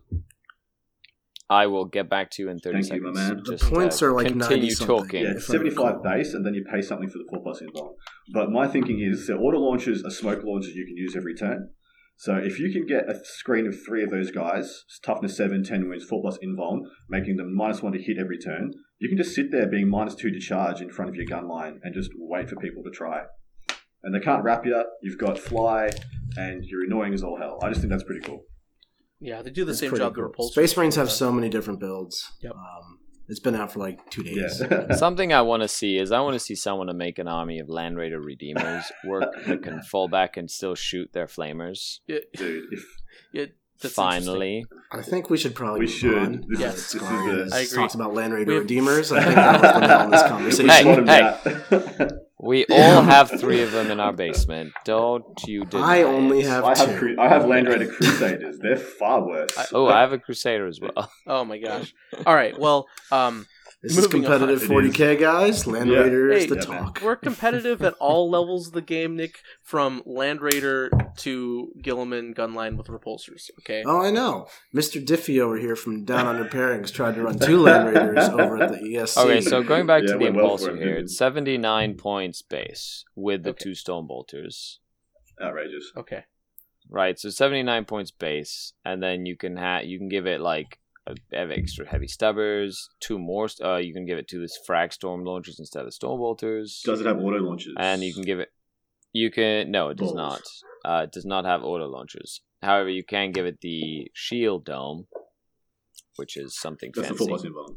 I 1.51 1.67
will 1.67 1.85
get 1.85 2.09
back 2.09 2.31
to 2.33 2.43
you 2.43 2.49
in 2.49 2.59
30 2.59 2.83
Thank 2.83 2.95
you, 2.95 3.03
my 3.03 3.21
seconds. 3.21 3.47
man. 3.49 3.57
The 3.59 3.71
points 3.75 4.03
are 4.03 4.13
like 4.13 4.29
continue 4.29 4.57
90 4.57 4.71
something. 4.71 4.97
talking. 4.97 5.23
Yeah, 5.23 5.31
if 5.33 5.37
it's 5.37 5.51
I 5.51 5.53
75 5.53 6.03
base, 6.03 6.33
and 6.35 6.47
then 6.47 6.55
you 6.55 6.65
pay 6.65 6.81
something 6.81 7.11
for 7.11 7.19
the 7.19 7.27
4 7.31 7.43
plus 7.43 7.61
invul. 7.61 7.95
But 8.33 8.51
my 8.51 8.67
thinking 8.67 9.01
is, 9.01 9.27
so 9.27 9.37
auto 9.39 9.59
launches 9.59 10.03
are 10.05 10.11
smoke 10.11 10.43
launches 10.45 10.75
you 10.75 10.87
can 10.87 10.97
use 10.97 11.15
every 11.15 11.35
turn. 11.35 11.71
So 12.17 12.37
if 12.37 12.59
you 12.59 12.73
can 12.73 12.87
get 12.87 13.09
a 13.11 13.21
screen 13.25 13.67
of 13.67 13.75
three 13.85 14.03
of 14.05 14.11
those 14.11 14.31
guys, 14.31 14.85
toughness 15.05 15.37
7, 15.37 15.63
10 15.65 15.89
wins, 15.89 16.05
4 16.05 16.23
plus 16.23 16.39
invuln, 16.39 16.83
making 17.11 17.37
them 17.37 17.55
minus 17.55 17.83
1 17.83 17.93
to 17.93 18.03
hit 18.03 18.17
every 18.19 18.39
turn, 18.39 18.71
you 18.99 19.09
can 19.09 19.19
just 19.19 19.35
sit 19.35 19.51
there 19.51 19.67
being 19.69 19.89
minus 19.91 20.15
2 20.15 20.31
to 20.31 20.39
charge 20.39 20.81
in 20.81 20.91
front 20.91 21.09
of 21.11 21.17
your 21.17 21.27
gun 21.27 21.49
line 21.49 21.81
and 21.83 21.95
just 21.95 22.11
wait 22.17 22.49
for 22.49 22.57
people 22.57 22.83
to 22.85 22.91
try. 22.91 23.23
And 24.05 24.15
they 24.15 24.21
can't 24.21 24.43
wrap 24.43 24.67
you 24.67 24.75
up, 24.75 24.91
you've 25.03 25.19
got 25.19 25.39
fly, 25.39 25.91
and 26.37 26.65
you're 26.65 26.85
annoying 26.85 27.15
as 27.15 27.23
all 27.23 27.39
hell. 27.39 27.59
I 27.63 27.69
just 27.69 27.81
think 27.81 27.91
that's 27.91 28.03
pretty 28.05 28.21
cool. 28.23 28.45
yeah, 29.21 29.43
they 29.43 29.51
do 29.51 29.65
the 29.65 29.71
It's 29.71 29.81
same 29.81 29.91
pretty 29.91 30.05
job 30.05 30.15
the 30.15 30.23
cool. 30.23 30.31
repulsors. 30.33 30.53
Space 30.53 30.77
Marines 30.77 30.97
have 30.97 31.11
so 31.11 31.31
many 31.31 31.49
different 31.49 31.79
builds. 31.81 32.33
Yep. 32.43 32.53
Um, 32.53 32.99
it's 33.29 33.39
been 33.41 33.55
out 33.55 33.73
for 33.73 33.79
like 33.79 34.11
two 34.11 34.23
days. 34.25 34.61
Yeah. 34.69 34.93
Something 34.97 35.33
I 35.33 35.43
want 35.43 35.63
to 35.63 35.69
see 35.69 35.97
is 35.97 36.11
I 36.11 36.21
want 36.21 36.35
to 36.35 36.41
see 36.41 36.57
someone 36.57 36.89
to 36.89 36.95
make 36.95 37.19
an 37.21 37.29
army 37.29 37.61
of 37.61 37.69
Land 37.69 37.97
Raider 37.97 38.21
Redeemers 38.21 38.85
work 39.07 39.33
that 39.47 39.63
can 39.63 39.81
fall 39.91 40.09
back 40.09 40.37
and 40.37 40.51
still 40.51 40.75
shoot 40.75 41.13
their 41.13 41.27
flamers. 41.29 42.01
Yeah, 42.09 42.19
Dude, 42.37 42.65
if 42.73 42.85
yeah, 43.33 43.45
that's. 43.83 43.95
Finally, 43.95 44.65
I 44.93 45.03
think 45.03 45.31
we 45.31 45.37
should 45.39 45.55
probably 45.55 45.81
We 45.81 45.87
move 45.87 45.95
should. 45.95 46.19
on. 46.19 46.45
This 46.49 46.61
Yes. 46.61 46.77
is, 46.77 46.93
this 46.93 47.03
is 47.03 47.53
I 47.53 47.61
agree. 47.61 47.77
talked 47.77 47.95
about 47.95 48.15
Land 48.15 48.33
Raider 48.35 48.47
We 48.49 48.55
have- 48.55 48.63
Redeemers. 48.65 49.13
I 49.13 49.23
think 49.25 49.35
that 49.37 49.61
was 49.61 49.73
the 49.73 49.81
nail 49.87 50.01
in 50.03 50.11
this 50.11 50.23
conversation. 50.23 51.07
Hey, 51.07 51.37
hey. 51.71 52.09
we 52.41 52.67
all 52.67 53.03
have 53.15 53.31
three 53.41 53.63
of 53.63 53.73
them 53.73 53.91
in 53.91 54.01
our 54.01 54.13
basement. 54.13 54.73
Don't 54.85 55.25
you 55.47 55.65
deny 55.65 55.99
I 55.99 56.03
only 56.03 56.41
it. 56.41 56.47
have 56.47 56.65
I 56.65 56.77
have 56.77 56.91
two. 56.91 56.99
cru- 56.99 57.21
I 57.21 57.29
have 57.29 57.47
Land 57.47 57.69
Raider 57.69 57.87
Crusaders. 57.93 58.59
They're 58.59 58.77
far 58.77 59.27
worse. 59.27 59.57
I- 59.57 59.67
Oh, 59.73 59.87
I 59.89 60.01
have 60.01 60.13
a 60.13 60.19
Crusader 60.19 60.67
as 60.67 60.81
well. 60.81 61.11
Oh 61.27 61.45
my 61.45 61.59
gosh! 61.59 61.95
All 62.27 62.35
right, 62.35 62.59
well, 62.59 62.87
um, 63.11 63.47
This 63.83 63.99
is 63.99 64.05
Moving 64.05 64.25
on. 64.27 64.39
competitive 64.39 64.63
It 64.63 64.71
40k, 64.71 65.19
guys. 65.19 65.67
Land 65.67 65.91
Yeah. 65.91 65.99
Raider 66.03 66.31
is 66.31 66.43
Hey, 66.45 66.49
the 66.51 66.55
yeah, 66.55 66.69
man. 66.69 66.83
talk. 66.85 67.01
we're 67.03 67.17
competitive 67.17 67.83
at 67.83 67.95
all 67.95 68.31
levels 68.31 68.69
of 68.69 68.75
the 68.75 68.81
game, 68.81 69.17
Nick, 69.17 69.41
from 69.61 70.03
Land 70.07 70.41
Raider 70.41 70.89
to 71.17 71.73
Guilliman 71.83 72.33
Gunline 72.33 72.77
with 72.77 72.87
repulsors. 72.87 73.51
Okay, 73.59 73.83
Oh, 73.85 74.01
I 74.01 74.13
know. 74.13 74.47
Mr. 74.73 75.05
Diffie 75.05 75.41
over 75.41 75.57
here 75.59 75.75
from 75.75 76.05
Down 76.05 76.29
Under 76.29 76.45
Pairings 76.49 76.93
tried 76.93 77.17
to 77.17 77.23
run 77.23 77.41
two 77.41 77.59
Land 77.59 77.89
Raiders 77.89 78.29
over 78.29 78.63
at 78.63 78.71
the 78.71 78.79
ETC. 78.79 79.17
Okay, 79.19 79.41
so 79.41 79.65
going 79.65 79.87
back 79.87 80.03
Yeah, 80.03 80.13
to 80.13 80.19
the 80.19 80.25
went 80.25 80.37
well 80.37 80.57
for 80.59 80.69
Impulsor 80.69 80.71
him, 80.75 80.77
here, 80.79 80.97
it's 80.99 81.17
79 81.17 81.95
points 81.97 82.41
base 82.41 83.05
with 83.17 83.43
the 83.43 83.51
Okay. 83.51 83.65
two 83.65 83.75
Storm 83.75 84.07
Bolters. 84.07 84.79
Outrageous. 85.41 85.91
okay, 85.97 86.25
Right, 86.89 87.19
so 87.19 87.31
79 87.31 87.85
points 87.87 88.13
base, 88.13 88.75
and 88.85 89.03
then 89.03 89.27
you 89.27 89.37
can 89.37 89.57
have 89.57 89.87
you 89.87 89.99
can 89.99 90.09
give 90.09 90.27
it 90.27 90.41
like 90.41 90.79
a, 91.07 91.15
have 91.33 91.51
extra 91.51 91.87
heavy 91.89 92.07
stubbers, 92.07 92.89
two 93.01 93.19
more. 93.19 93.49
Uh, 93.63 93.77
you 93.77 93.93
can 93.93 94.07
give 94.07 94.19
it 94.19 94.29
two 94.29 94.41
this 94.41 94.59
frag 94.67 94.93
storm 94.93 95.25
launchers 95.25 95.59
instead 95.59 95.85
of 95.85 95.93
storm 95.95 96.19
bolters, 96.21 96.81
Does 96.85 97.01
it 97.01 97.07
have 97.07 97.19
auto 97.19 97.39
launchers? 97.39 97.75
and 97.79 98.03
you 98.03 98.13
can 98.15 98.23
give 98.23 98.39
it. 98.41 98.49
You 99.13 99.31
can 99.31 99.71
no, 99.71 99.89
it 99.91 99.99
does 99.99 100.13
Balls. 100.13 100.17
not. 100.85 100.91
Uh, 101.01 101.03
it 101.05 101.13
does 101.13 101.25
not 101.27 101.45
have 101.45 101.63
auto 101.63 101.87
launchers. 101.87 102.41
However, 102.63 102.89
you 102.89 103.05
can 103.05 103.33
give 103.33 103.45
it 103.47 103.59
the 103.61 104.11
shield 104.15 104.65
dome, 104.65 105.07
which 106.17 106.37
is 106.37 106.59
something 106.59 106.93
That's 106.95 107.09
the 107.09 107.15
fancy. 107.15 107.29
four 107.29 107.39
plus 107.39 107.43
invuln. 107.45 107.77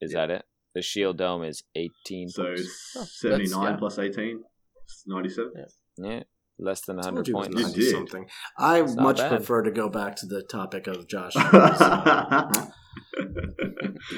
Is 0.00 0.12
that 0.12 0.30
it? 0.30 0.44
The 0.74 0.82
shield 0.82 1.18
dome 1.18 1.42
is 1.42 1.64
18 1.74 2.28
So 2.28 2.44
points. 2.44 2.92
Oh, 2.96 3.04
79 3.04 3.50
that's- 3.60 3.70
yeah. 3.72 3.76
plus 3.78 3.98
18, 3.98 4.40
it's 4.84 5.02
97. 5.06 5.52
Yeah, 5.98 6.22
less 6.58 6.80
than 6.82 6.96
I 6.96 7.06
100 7.06 7.28
you 7.28 7.34
points. 7.34 7.76
You 7.76 7.90
something. 7.90 8.26
I 8.58 8.82
It's 8.82 8.96
much 8.96 9.18
prefer 9.18 9.62
to 9.62 9.70
go 9.70 9.88
back 9.88 10.16
to 10.16 10.26
the 10.26 10.42
topic 10.42 10.86
of 10.86 11.08
Josh 11.08 11.32
uh, 11.36 12.50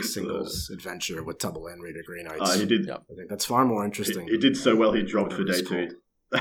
singles 0.02 0.70
adventure 0.72 1.22
with 1.22 1.38
Double 1.38 1.64
Land 1.64 1.82
Raider 1.82 2.02
Grey 2.06 2.22
Knights. 2.22 2.50
Uh, 2.50 2.58
he 2.58 2.66
did. 2.66 2.86
Yep. 2.86 3.02
I 3.10 3.14
think 3.14 3.28
that's 3.28 3.44
far 3.44 3.64
more 3.64 3.84
interesting. 3.84 4.28
he 4.28 4.38
did 4.38 4.56
so 4.56 4.76
well. 4.76 4.92
He 4.92 5.02
dropped 5.02 5.32
for 5.32 5.44
day 5.44 5.62
two. 5.62 5.88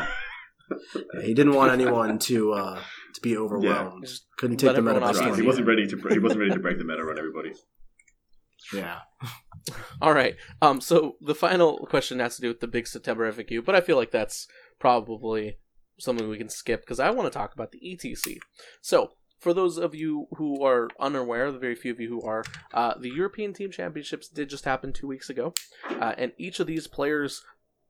Yeah, 1.15 1.21
he 1.23 1.33
didn't 1.33 1.55
want 1.55 1.71
anyone 1.71 2.19
to 2.19 2.53
uh, 2.53 2.79
to 3.15 3.21
be 3.21 3.35
overwhelmed. 3.35 4.05
Just 4.05 4.27
Couldn't 4.37 4.61
let 4.61 4.73
take 4.73 4.75
the 4.75 4.81
meta 4.83 4.97
everyone 4.97 5.13
by 5.13 5.19
off 5.19 5.29
Right, 5.31 5.39
he 5.39 5.47
wasn't 5.47 5.67
ready 5.67 5.87
to. 5.87 5.97
He 6.09 6.19
wasn't 6.19 6.41
ready 6.41 6.53
to 6.53 6.59
break 6.59 6.77
the 6.77 6.83
meta 6.83 7.01
on 7.01 7.17
everybody. 7.17 7.53
Yeah. 8.73 8.99
All 10.01 10.13
right. 10.13 10.35
Um. 10.61 10.81
So 10.81 11.15
the 11.21 11.35
final 11.35 11.87
question 11.89 12.19
has 12.19 12.35
to 12.35 12.41
do 12.41 12.49
with 12.49 12.59
the 12.59 12.67
big 12.67 12.87
September 12.87 13.31
FAQ, 13.31 13.65
but 13.65 13.75
I 13.75 13.81
feel 13.81 13.95
like 13.95 14.11
that's 14.11 14.47
probably 14.79 15.57
something 15.99 16.27
we 16.27 16.37
can 16.37 16.49
skip 16.49 16.81
because 16.81 16.99
I 16.99 17.09
want 17.11 17.31
to 17.31 17.37
talk 17.37 17.53
about 17.53 17.71
the 17.71 17.79
ETC. 17.79 18.37
So 18.81 19.11
for 19.39 19.53
those 19.53 19.77
of 19.77 19.95
you 19.95 20.27
who 20.35 20.63
are 20.63 20.89
unaware, 20.99 21.51
the 21.51 21.59
very 21.59 21.75
few 21.75 21.91
of 21.91 21.99
you 21.99 22.09
who 22.09 22.21
are, 22.21 22.43
uh, 22.73 22.93
the 22.99 23.09
European 23.09 23.53
Team 23.53 23.71
Championships 23.71 24.27
did 24.27 24.49
just 24.49 24.65
happen 24.65 24.91
two 24.91 25.07
weeks 25.07 25.29
ago, 25.29 25.53
uh, 25.89 26.13
and 26.17 26.33
each 26.37 26.59
of 26.59 26.67
these 26.67 26.87
players 26.87 27.43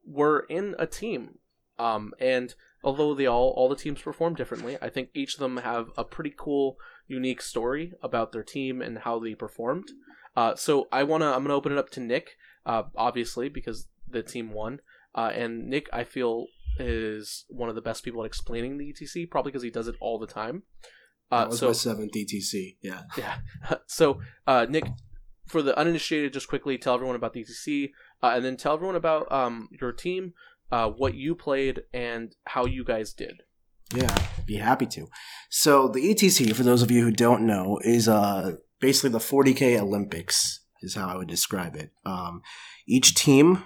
were 0.06 0.46
in 0.50 0.76
a 0.78 0.86
team. 0.86 1.40
Um, 1.80 2.14
and 2.20 2.54
although 2.84 3.14
they 3.14 3.26
all 3.26 3.50
all 3.56 3.70
the 3.70 3.76
teams 3.76 4.02
perform 4.02 4.36
differently, 4.36 4.78
I 4.82 4.90
think 4.90 5.10
each 5.14 5.34
of 5.34 5.40
them 5.40 5.58
have 5.58 5.90
a 5.98 6.04
pretty 6.04 6.34
cool, 6.38 6.78
unique 7.08 7.42
story 7.42 7.94
about 8.04 8.32
their 8.32 8.44
team 8.44 8.82
and 8.82 9.00
how 9.00 9.20
they 9.20 9.34
performed. 9.34 9.90
Uh, 10.36 10.56
so 10.56 10.88
I 10.92 11.04
wanna 11.04 11.32
I'm 11.32 11.44
gonna 11.44 11.56
open 11.56 11.72
it 11.72 11.78
up 11.78 11.90
to 11.92 12.00
Nick, 12.00 12.36
uh, 12.66 12.84
obviously 12.96 13.50
because 13.50 13.88
the 14.08 14.22
team 14.22 14.52
won, 14.52 14.82
uh, 15.16 15.32
and 15.34 15.68
Nick 15.68 15.90
I 15.92 16.04
feel 16.04 16.48
is 16.80 17.46
one 17.50 17.70
of 17.70 17.76
the 17.76 17.82
best 17.82 18.04
people 18.04 18.24
at 18.24 18.26
explaining 18.26 18.78
the 18.78 18.94
ETC, 18.94 19.30
probably 19.30 19.52
because 19.52 19.64
he 19.64 19.70
does 19.70 19.88
it 19.88 19.96
all 20.00 20.18
the 20.18 20.28
time. 20.28 20.64
Uh, 21.32 21.42
that 21.42 21.50
was 21.50 21.60
so, 21.60 21.68
my 21.68 21.74
seventh 21.74 22.14
ETC. 22.14 22.78
Yeah. 22.82 23.04
Yeah. 23.18 23.36
so 23.88 24.22
uh, 24.48 24.66
Nick, 24.70 24.86
for 25.48 25.62
the 25.62 25.78
uninitiated, 25.78 26.34
just 26.34 26.48
quickly 26.48 26.78
tell 26.78 26.96
everyone 26.96 27.16
about 27.16 27.34
the 27.34 27.44
ETC, 27.44 27.92
uh, 28.24 28.32
and 28.36 28.44
then 28.44 28.58
tell 28.58 28.74
everyone 28.74 28.96
about 28.96 29.32
um, 29.32 29.70
your 29.80 29.92
team, 29.92 30.34
uh, 30.72 30.90
what 30.90 31.16
you 31.16 31.36
played, 31.36 31.84
and 31.94 32.36
how 32.46 32.66
you 32.66 32.84
guys 32.84 33.14
did. 33.14 33.44
Yeah, 33.94 34.16
be 34.46 34.56
happy 34.56 34.86
to. 34.88 35.08
So 35.50 35.88
the 35.88 36.14
ETC, 36.14 36.56
for 36.56 36.64
those 36.64 36.84
of 36.84 36.92
you 36.92 37.04
who 37.04 37.12
don't 37.12 37.46
know, 37.46 37.80
is 37.84 38.08
uh, 38.08 38.58
basically 38.80 39.10
the 39.10 39.20
40k 39.20 39.80
Olympics, 39.80 40.62
is 40.82 40.96
how 40.96 41.08
I 41.08 41.18
would 41.18 41.28
describe 41.28 41.76
it. 41.76 41.92
Um, 42.06 42.42
each 42.88 43.16
team 43.16 43.64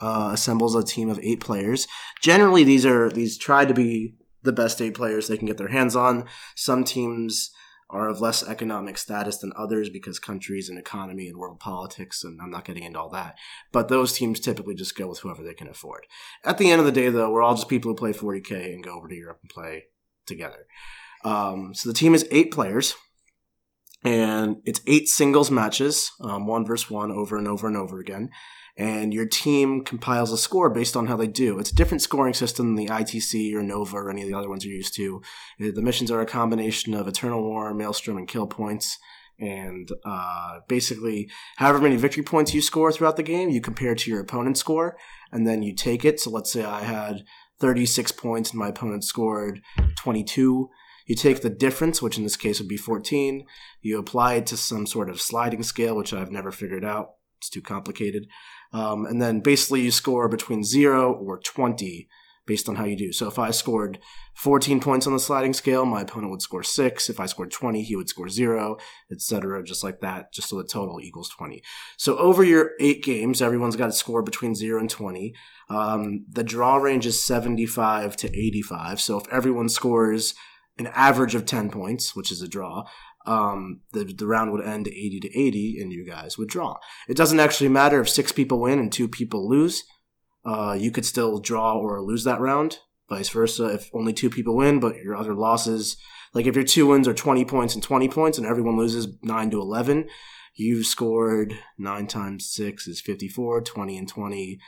uh, 0.00 0.30
assembles 0.32 0.74
a 0.74 0.82
team 0.82 1.08
of 1.10 1.20
eight 1.22 1.40
players. 1.40 1.86
Generally, 2.20 2.64
these 2.64 2.86
are 2.86 3.10
these 3.10 3.36
try 3.36 3.64
to 3.64 3.74
be 3.74 4.14
the 4.42 4.52
best 4.52 4.80
eight 4.80 4.94
players 4.94 5.28
they 5.28 5.36
can 5.36 5.46
get 5.46 5.58
their 5.58 5.68
hands 5.68 5.94
on. 5.94 6.26
Some 6.56 6.84
teams 6.84 7.50
are 7.90 8.08
of 8.08 8.20
less 8.20 8.46
economic 8.46 8.96
status 8.96 9.38
than 9.38 9.52
others 9.56 9.90
because 9.90 10.18
countries 10.18 10.68
and 10.68 10.78
economy 10.78 11.26
and 11.26 11.36
world 11.36 11.58
politics, 11.58 12.22
and 12.22 12.40
I'm 12.40 12.50
not 12.50 12.64
getting 12.64 12.84
into 12.84 13.00
all 13.00 13.10
that. 13.10 13.36
But 13.72 13.88
those 13.88 14.12
teams 14.12 14.38
typically 14.38 14.74
just 14.74 14.96
go 14.96 15.08
with 15.08 15.18
whoever 15.18 15.42
they 15.42 15.54
can 15.54 15.68
afford. 15.68 16.06
At 16.44 16.58
the 16.58 16.70
end 16.70 16.80
of 16.80 16.86
the 16.86 16.92
day, 16.92 17.08
though, 17.08 17.30
we're 17.30 17.42
all 17.42 17.56
just 17.56 17.68
people 17.68 17.90
who 17.90 17.96
play 17.96 18.12
40K 18.12 18.72
and 18.72 18.84
go 18.84 18.96
over 18.96 19.08
to 19.08 19.14
Europe 19.14 19.40
and 19.42 19.50
play 19.50 19.86
together. 20.24 20.66
Um, 21.24 21.74
so 21.74 21.88
the 21.88 21.94
team 21.94 22.14
is 22.14 22.26
eight 22.30 22.52
players, 22.52 22.94
and 24.04 24.58
it's 24.64 24.80
eight 24.86 25.08
singles 25.08 25.50
matches, 25.50 26.12
um, 26.20 26.46
one 26.46 26.64
versus 26.64 26.90
one, 26.90 27.10
over 27.10 27.36
and 27.36 27.48
over 27.48 27.66
and 27.66 27.76
over 27.76 27.98
again 27.98 28.30
and 28.80 29.12
your 29.12 29.26
team 29.26 29.84
compiles 29.84 30.32
a 30.32 30.38
score 30.38 30.70
based 30.70 30.96
on 30.96 31.06
how 31.06 31.14
they 31.14 31.26
do. 31.26 31.58
It's 31.58 31.70
a 31.70 31.74
different 31.74 32.00
scoring 32.00 32.32
system 32.32 32.74
than 32.74 32.86
the 32.86 32.90
ITC 32.90 33.52
or 33.54 33.62
Nova 33.62 33.98
or 33.98 34.10
any 34.10 34.22
of 34.22 34.28
the 34.28 34.32
other 34.32 34.48
ones 34.48 34.64
you're 34.64 34.74
used 34.74 34.94
to. 34.96 35.20
The 35.58 35.82
missions 35.82 36.10
are 36.10 36.22
a 36.22 36.26
combination 36.26 36.94
of 36.94 37.06
Eternal 37.06 37.42
War, 37.42 37.74
Maelstrom, 37.74 38.16
and 38.16 38.26
kill 38.26 38.46
points. 38.46 38.96
And 39.38 39.90
uh, 40.02 40.60
basically, 40.66 41.28
however 41.56 41.78
many 41.78 41.96
victory 41.96 42.22
points 42.22 42.54
you 42.54 42.62
score 42.62 42.90
throughout 42.90 43.16
the 43.16 43.22
game, 43.22 43.50
you 43.50 43.60
compare 43.60 43.94
to 43.94 44.10
your 44.10 44.20
opponent's 44.20 44.60
score, 44.60 44.96
and 45.30 45.46
then 45.46 45.62
you 45.62 45.74
take 45.74 46.06
it. 46.06 46.18
So 46.18 46.30
let's 46.30 46.50
say 46.50 46.64
I 46.64 46.80
had 46.80 47.24
36 47.60 48.12
points 48.12 48.50
and 48.50 48.58
my 48.58 48.68
opponent 48.68 49.04
scored 49.04 49.60
22. 49.98 50.70
You 51.06 51.16
take 51.16 51.42
the 51.42 51.50
difference, 51.50 52.00
which 52.00 52.16
in 52.16 52.24
this 52.24 52.36
case 52.36 52.58
would 52.60 52.68
be 52.68 52.78
14. 52.78 53.44
You 53.82 53.98
apply 53.98 54.34
it 54.34 54.46
to 54.46 54.56
some 54.56 54.86
sort 54.86 55.10
of 55.10 55.20
sliding 55.20 55.62
scale, 55.64 55.96
which 55.96 56.14
I've 56.14 56.32
never 56.32 56.50
figured 56.50 56.84
out. 56.84 57.16
It's 57.40 57.50
too 57.50 57.62
complicated. 57.62 58.26
Um, 58.72 59.06
and 59.06 59.20
then 59.20 59.40
basically 59.40 59.82
you 59.82 59.90
score 59.90 60.28
between 60.28 60.64
0 60.64 61.12
or 61.12 61.38
20 61.38 62.08
based 62.46 62.68
on 62.68 62.76
how 62.76 62.84
you 62.84 62.96
do. 62.96 63.12
So 63.12 63.28
if 63.28 63.38
I 63.38 63.52
scored 63.52 64.00
14 64.34 64.80
points 64.80 65.06
on 65.06 65.12
the 65.12 65.20
sliding 65.20 65.52
scale, 65.52 65.84
my 65.84 66.00
opponent 66.00 66.32
would 66.32 66.42
score 66.42 66.62
6. 66.62 67.08
If 67.08 67.20
I 67.20 67.26
scored 67.26 67.52
20, 67.52 67.82
he 67.82 67.94
would 67.94 68.08
score 68.08 68.28
0, 68.28 68.76
etc., 69.12 69.62
just 69.62 69.84
like 69.84 70.00
that, 70.00 70.32
just 70.32 70.48
so 70.48 70.56
the 70.56 70.64
total 70.64 71.00
equals 71.00 71.28
20. 71.28 71.62
So 71.96 72.18
over 72.18 72.42
your 72.42 72.72
8 72.80 73.04
games, 73.04 73.40
everyone's 73.40 73.76
got 73.76 73.86
to 73.86 73.92
score 73.92 74.22
between 74.22 74.56
0 74.56 74.80
and 74.80 74.90
20. 74.90 75.32
Um, 75.68 76.24
the 76.28 76.42
draw 76.42 76.78
range 76.78 77.06
is 77.06 77.24
75 77.24 78.16
to 78.16 78.28
85. 78.28 79.00
So 79.00 79.18
if 79.18 79.28
everyone 79.28 79.68
scores 79.68 80.34
an 80.76 80.88
average 80.88 81.36
of 81.36 81.46
10 81.46 81.70
points, 81.70 82.16
which 82.16 82.32
is 82.32 82.42
a 82.42 82.48
draw, 82.48 82.84
um, 83.26 83.80
the, 83.92 84.04
the 84.04 84.26
round 84.26 84.52
would 84.52 84.64
end 84.64 84.88
80 84.88 85.20
to 85.20 85.38
80 85.38 85.80
and 85.80 85.92
you 85.92 86.04
guys 86.04 86.38
would 86.38 86.48
draw. 86.48 86.76
It 87.08 87.16
doesn't 87.16 87.40
actually 87.40 87.68
matter 87.68 88.00
if 88.00 88.08
six 88.08 88.32
people 88.32 88.60
win 88.60 88.78
and 88.78 88.92
two 88.92 89.08
people 89.08 89.48
lose. 89.48 89.84
Uh, 90.44 90.76
you 90.78 90.90
could 90.90 91.04
still 91.04 91.38
draw 91.38 91.74
or 91.74 92.00
lose 92.00 92.24
that 92.24 92.40
round. 92.40 92.78
Vice 93.08 93.28
versa, 93.28 93.66
if 93.66 93.90
only 93.92 94.12
two 94.12 94.30
people 94.30 94.56
win, 94.56 94.80
but 94.80 94.96
your 94.96 95.16
other 95.16 95.34
losses, 95.34 95.96
like 96.32 96.46
if 96.46 96.54
your 96.54 96.64
two 96.64 96.86
wins 96.86 97.08
are 97.08 97.14
20 97.14 97.44
points 97.44 97.74
and 97.74 97.82
20 97.82 98.08
points 98.08 98.38
and 98.38 98.46
everyone 98.46 98.76
loses 98.76 99.08
9 99.22 99.50
to 99.50 99.60
11, 99.60 100.08
you've 100.54 100.86
scored 100.86 101.58
9 101.76 102.06
times 102.06 102.48
6 102.50 102.86
is 102.86 103.00
54, 103.00 103.62
20 103.62 103.98
and 103.98 104.08
20 104.08 104.60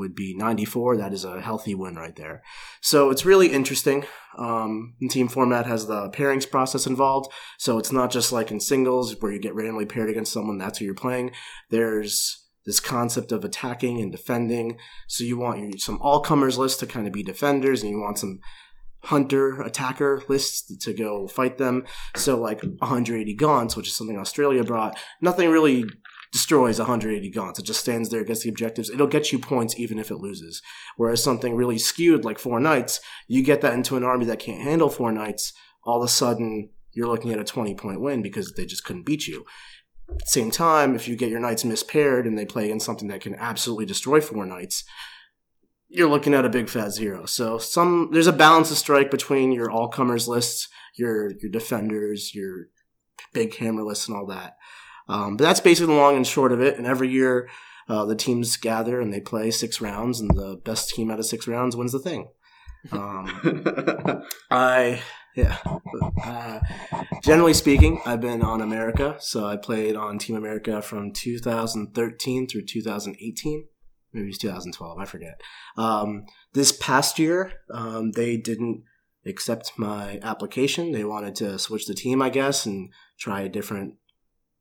would 0.00 0.16
be 0.16 0.34
94. 0.34 0.96
That 0.96 1.12
is 1.12 1.24
a 1.24 1.40
healthy 1.40 1.74
win 1.76 1.94
right 1.94 2.16
there. 2.16 2.42
So 2.80 3.10
it's 3.10 3.24
really 3.24 3.52
interesting. 3.52 4.04
Um, 4.36 4.94
team 5.08 5.28
format 5.28 5.66
has 5.66 5.86
the 5.86 6.10
pairings 6.10 6.50
process 6.50 6.86
involved. 6.86 7.30
So 7.58 7.78
it's 7.78 7.92
not 7.92 8.10
just 8.10 8.32
like 8.32 8.50
in 8.50 8.58
singles 8.58 9.14
where 9.20 9.30
you 9.30 9.38
get 9.38 9.54
randomly 9.54 9.86
paired 9.86 10.10
against 10.10 10.32
someone, 10.32 10.58
that's 10.58 10.78
who 10.78 10.84
you're 10.84 10.94
playing. 10.94 11.30
There's 11.70 12.46
this 12.66 12.80
concept 12.80 13.32
of 13.32 13.44
attacking 13.44 14.00
and 14.00 14.10
defending. 14.10 14.78
So 15.06 15.24
you 15.24 15.38
want 15.38 15.80
some 15.80 15.98
all 16.02 16.20
comers 16.20 16.58
list 16.58 16.80
to 16.80 16.86
kind 16.86 17.06
of 17.06 17.12
be 17.12 17.22
defenders, 17.22 17.82
and 17.82 17.90
you 17.90 18.00
want 18.00 18.18
some 18.18 18.40
hunter 19.04 19.62
attacker 19.62 20.22
lists 20.28 20.76
to 20.76 20.92
go 20.92 21.26
fight 21.26 21.58
them. 21.58 21.84
So 22.16 22.38
like 22.38 22.62
180 22.62 23.34
gaunts, 23.34 23.76
which 23.76 23.88
is 23.88 23.96
something 23.96 24.18
Australia 24.18 24.62
brought. 24.62 24.98
Nothing 25.20 25.50
really 25.50 25.84
destroys 26.32 26.78
180 26.78 27.30
gaunts. 27.30 27.58
It 27.58 27.64
just 27.64 27.80
stands 27.80 28.08
there, 28.08 28.24
gets 28.24 28.42
the 28.42 28.48
objectives. 28.48 28.88
It'll 28.88 29.06
get 29.06 29.32
you 29.32 29.38
points 29.38 29.78
even 29.78 29.98
if 29.98 30.10
it 30.10 30.16
loses. 30.16 30.62
Whereas 30.96 31.22
something 31.22 31.54
really 31.54 31.78
skewed 31.78 32.24
like 32.24 32.38
four 32.38 32.60
knights, 32.60 33.00
you 33.26 33.42
get 33.42 33.60
that 33.62 33.74
into 33.74 33.96
an 33.96 34.04
army 34.04 34.24
that 34.26 34.38
can't 34.38 34.62
handle 34.62 34.88
four 34.88 35.12
knights, 35.12 35.52
all 35.84 36.02
of 36.02 36.04
a 36.04 36.08
sudden 36.08 36.70
you're 36.92 37.08
looking 37.08 37.32
at 37.32 37.38
a 37.38 37.44
20 37.44 37.74
point 37.74 38.00
win 38.00 38.22
because 38.22 38.52
they 38.52 38.66
just 38.66 38.84
couldn't 38.84 39.06
beat 39.06 39.26
you. 39.26 39.44
Same 40.24 40.50
time, 40.50 40.96
if 40.96 41.06
you 41.06 41.16
get 41.16 41.30
your 41.30 41.40
knights 41.40 41.64
mispaired 41.64 42.26
and 42.26 42.36
they 42.36 42.44
play 42.44 42.64
against 42.64 42.86
something 42.86 43.08
that 43.08 43.20
can 43.20 43.34
absolutely 43.36 43.86
destroy 43.86 44.20
four 44.20 44.44
knights, 44.44 44.84
you're 45.88 46.08
looking 46.08 46.34
at 46.34 46.44
a 46.44 46.50
big 46.50 46.68
fat 46.68 46.90
zero. 46.90 47.26
So 47.26 47.58
some 47.58 48.10
there's 48.12 48.26
a 48.26 48.32
balance 48.32 48.68
to 48.68 48.76
strike 48.76 49.10
between 49.10 49.52
your 49.52 49.70
all 49.70 49.88
comers 49.88 50.28
lists, 50.28 50.68
your 50.96 51.32
your 51.40 51.50
defenders, 51.50 52.34
your 52.34 52.68
big 53.32 53.56
hammer 53.56 53.82
lists, 53.82 54.08
and 54.08 54.16
all 54.16 54.26
that. 54.26 54.56
Um, 55.10 55.36
but 55.36 55.44
that's 55.44 55.60
basically 55.60 55.92
the 55.92 56.00
long 56.00 56.16
and 56.16 56.26
short 56.26 56.52
of 56.52 56.60
it. 56.60 56.78
And 56.78 56.86
every 56.86 57.10
year, 57.10 57.48
uh, 57.88 58.04
the 58.04 58.14
teams 58.14 58.56
gather 58.56 59.00
and 59.00 59.12
they 59.12 59.20
play 59.20 59.50
six 59.50 59.80
rounds, 59.80 60.20
and 60.20 60.30
the 60.30 60.60
best 60.64 60.90
team 60.90 61.10
out 61.10 61.18
of 61.18 61.26
six 61.26 61.48
rounds 61.48 61.76
wins 61.76 61.92
the 61.92 61.98
thing. 61.98 62.28
Um, 62.92 64.22
I 64.50 65.02
yeah. 65.34 65.58
Uh, 66.24 66.60
generally 67.22 67.54
speaking, 67.54 68.00
I've 68.06 68.20
been 68.20 68.42
on 68.42 68.60
America, 68.60 69.16
so 69.20 69.46
I 69.46 69.56
played 69.56 69.96
on 69.96 70.18
Team 70.18 70.36
America 70.36 70.82
from 70.82 71.12
2013 71.12 72.46
through 72.48 72.66
2018. 72.66 73.64
Maybe 74.12 74.28
it's 74.28 74.38
2012, 74.38 74.98
I 74.98 75.04
forget. 75.04 75.40
Um, 75.76 76.24
this 76.52 76.72
past 76.72 77.18
year, 77.18 77.52
um, 77.72 78.12
they 78.12 78.36
didn't 78.36 78.82
accept 79.24 79.72
my 79.76 80.18
application. 80.22 80.90
They 80.92 81.04
wanted 81.04 81.36
to 81.36 81.58
switch 81.58 81.86
the 81.86 81.94
team, 81.94 82.20
I 82.20 82.30
guess, 82.30 82.66
and 82.66 82.90
try 83.18 83.42
a 83.42 83.48
different 83.48 83.94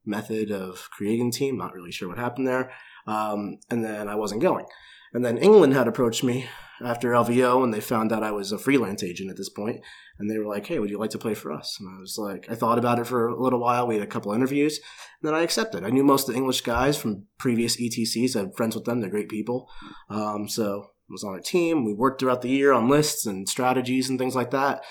method 0.09 0.51
of 0.51 0.89
creating 0.91 1.31
team. 1.31 1.57
Not 1.57 1.73
really 1.73 1.91
sure 1.91 2.09
what 2.09 2.17
happened 2.17 2.47
there. 2.47 2.71
Um, 3.07 3.59
and 3.69 3.83
then 3.83 4.07
I 4.07 4.15
wasn't 4.15 4.41
going. 4.41 4.65
And 5.13 5.25
then 5.25 5.37
England 5.37 5.73
had 5.73 5.87
approached 5.87 6.23
me 6.23 6.47
after 6.81 7.11
LVO, 7.11 7.63
and 7.63 7.73
they 7.73 7.81
found 7.81 8.11
out 8.11 8.23
I 8.23 8.31
was 8.31 8.51
a 8.51 8.57
freelance 8.57 9.03
agent 9.03 9.29
at 9.29 9.37
this 9.37 9.49
point, 9.49 9.81
and 10.17 10.29
they 10.29 10.37
were 10.37 10.45
like, 10.45 10.67
"Hey, 10.67 10.79
would 10.79 10.89
you 10.89 10.99
like 10.99 11.09
to 11.11 11.17
play 11.17 11.33
for 11.33 11.51
us?" 11.51 11.77
And 11.79 11.89
I 11.89 11.99
was 11.99 12.17
like, 12.17 12.45
I 12.49 12.55
thought 12.55 12.77
about 12.77 12.99
it 12.99 13.07
for 13.07 13.27
a 13.27 13.41
little 13.41 13.59
while. 13.59 13.87
We 13.87 13.95
had 13.95 14.03
a 14.03 14.07
couple 14.07 14.31
interviews, 14.33 14.77
and 15.21 15.27
then 15.27 15.33
I 15.33 15.41
accepted. 15.41 15.83
I 15.83 15.89
knew 15.89 16.03
most 16.03 16.27
of 16.27 16.33
the 16.33 16.39
English 16.39 16.61
guys 16.61 16.97
from 16.97 17.25
previous 17.37 17.77
ETCs. 17.77 18.35
I 18.35 18.39
had 18.39 18.55
friends 18.55 18.75
with 18.75 18.85
them; 18.85 19.01
they're 19.01 19.09
great 19.09 19.29
people. 19.29 19.69
Um, 20.09 20.47
so 20.47 20.85
I 21.09 21.11
was 21.11 21.23
on 21.23 21.35
a 21.35 21.41
team. 21.41 21.85
We 21.85 21.93
worked 21.93 22.21
throughout 22.21 22.41
the 22.41 22.49
year 22.49 22.71
on 22.71 22.87
lists 22.87 23.25
and 23.25 23.49
strategies 23.49 24.09
and 24.09 24.19
things 24.19 24.35
like 24.35 24.51
that. 24.51 24.83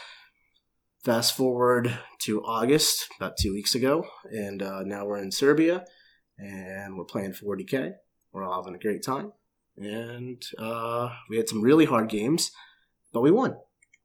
Fast 1.05 1.37
forward 1.37 1.97
to 2.19 2.43
August, 2.45 3.07
about 3.17 3.37
two 3.37 3.53
weeks 3.53 3.77
ago, 3.77 4.05
and 4.33 4.61
uh, 4.61 4.83
now 4.83 5.07
we're 5.07 5.19
in 5.19 5.31
Serbia, 5.31 5.85
and 6.37 6.97
we're 6.97 7.05
playing 7.05 7.33
40k. 7.33 7.93
We're 8.33 8.45
all 8.45 8.61
having 8.61 8.75
a 8.75 8.83
great 8.83 9.05
time, 9.05 9.33
and 9.77 10.43
uh, 10.59 11.11
we 11.31 11.37
had 11.37 11.49
some 11.49 11.63
really 11.63 11.85
hard 11.85 12.09
games, 12.09 12.51
but 13.13 13.21
we 13.21 13.31
won. 13.31 13.57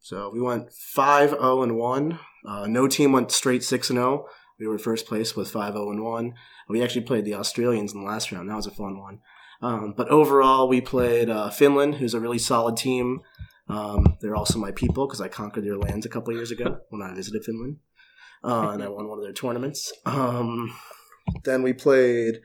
So 0.01 0.29
we 0.31 0.39
went 0.39 0.69
5-0 0.69 1.63
and 1.63 1.77
one. 1.77 2.19
Uh, 2.45 2.67
no 2.67 2.87
team 2.87 3.11
went 3.11 3.31
straight 3.31 3.63
six 3.63 3.89
and 3.89 3.97
zero. 3.97 4.27
We 4.59 4.67
were 4.67 4.77
first 4.77 5.07
place 5.07 5.35
with 5.35 5.51
5-0 5.51 5.75
and 5.89 6.03
one. 6.03 6.35
We 6.69 6.83
actually 6.83 7.01
played 7.01 7.25
the 7.25 7.33
Australians 7.33 7.93
in 7.93 8.01
the 8.01 8.07
last 8.07 8.31
round. 8.31 8.51
That 8.51 8.55
was 8.55 8.67
a 8.67 8.71
fun 8.71 8.99
one. 8.99 9.19
Um, 9.63 9.95
but 9.97 10.09
overall, 10.09 10.67
we 10.67 10.79
played 10.79 11.29
uh, 11.29 11.49
Finland, 11.49 11.95
who's 11.95 12.13
a 12.13 12.19
really 12.19 12.37
solid 12.37 12.77
team. 12.77 13.21
Um, 13.67 14.17
they're 14.21 14.35
also 14.35 14.59
my 14.59 14.71
people 14.71 15.07
because 15.07 15.21
I 15.21 15.27
conquered 15.27 15.65
their 15.65 15.77
lands 15.77 16.05
a 16.05 16.09
couple 16.09 16.33
years 16.33 16.51
ago 16.51 16.79
when 16.89 17.01
I 17.01 17.13
visited 17.13 17.43
Finland, 17.45 17.77
uh, 18.43 18.69
and 18.73 18.83
I 18.83 18.89
won 18.89 19.07
one 19.07 19.19
of 19.19 19.23
their 19.23 19.33
tournaments. 19.33 19.91
Um, 20.05 20.75
then 21.43 21.63
we 21.63 21.73
played 21.73 22.41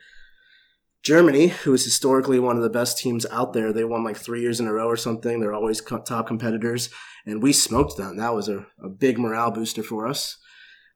Germany, 1.02 1.48
who 1.48 1.74
is 1.74 1.84
historically 1.84 2.38
one 2.38 2.56
of 2.56 2.62
the 2.62 2.70
best 2.70 2.98
teams 2.98 3.26
out 3.30 3.52
there. 3.52 3.72
They 3.72 3.84
won 3.84 4.04
like 4.04 4.16
three 4.16 4.40
years 4.40 4.60
in 4.60 4.66
a 4.66 4.72
row 4.72 4.86
or 4.86 4.96
something. 4.96 5.40
They're 5.40 5.54
always 5.54 5.80
co- 5.80 6.02
top 6.02 6.26
competitors, 6.26 6.90
and 7.26 7.42
we 7.42 7.52
smoked 7.52 7.96
them. 7.96 8.16
That 8.16 8.34
was 8.34 8.48
a, 8.48 8.66
a 8.82 8.88
big 8.88 9.18
morale 9.18 9.50
booster 9.50 9.82
for 9.82 10.06
us. 10.06 10.38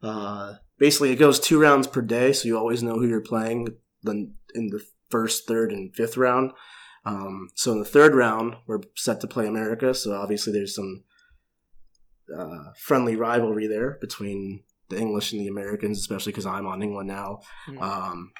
Uh, 0.03 0.55
basically, 0.79 1.11
it 1.13 1.17
goes 1.17 1.39
two 1.41 1.61
rounds 1.61 1.87
per 1.87 2.03
day, 2.03 2.33
so 2.33 2.47
you 2.47 2.59
always 2.59 2.83
know 2.83 2.95
who 2.95 3.09
you're 3.09 3.21
playing 3.21 3.69
in 4.05 4.35
the 4.55 4.81
first, 5.11 5.47
third, 5.47 5.73
and 5.73 5.95
fifth 5.95 6.17
round. 6.17 6.53
Um, 7.05 7.49
so 7.55 7.73
in 7.73 7.79
the 7.79 7.85
third 7.85 8.15
round, 8.15 8.57
we're 8.67 8.81
set 8.97 9.21
to 9.21 9.27
play 9.27 9.47
America. 9.47 9.95
So 9.95 10.13
obviously, 10.13 10.53
there's 10.53 10.75
some 10.75 11.05
uh, 12.37 12.73
friendly 12.79 13.17
rivalry 13.17 13.67
there 13.67 13.99
between 14.01 14.63
the 14.89 14.99
English 14.99 15.33
and 15.33 15.41
the 15.41 15.49
Americans, 15.49 15.99
especially 15.99 16.33
because 16.33 16.47
I'm 16.47 16.67
on 16.67 16.83
England 16.83 17.09
now. 17.09 17.41
Mm-hmm. 17.69 17.83
Um, 17.83 18.33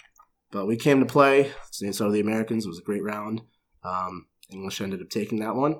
but 0.51 0.67
we 0.67 0.77
came 0.77 1.01
to 1.01 1.07
play. 1.07 1.53
So 1.71 2.11
the 2.11 2.21
Americans. 2.21 2.65
It 2.65 2.69
was 2.69 2.79
a 2.79 2.85
great 2.85 3.03
round. 3.03 3.43
Um, 3.85 4.27
English 4.51 4.81
ended 4.81 5.01
up 5.01 5.09
taking 5.09 5.41
that 5.41 5.57
one. 5.57 5.77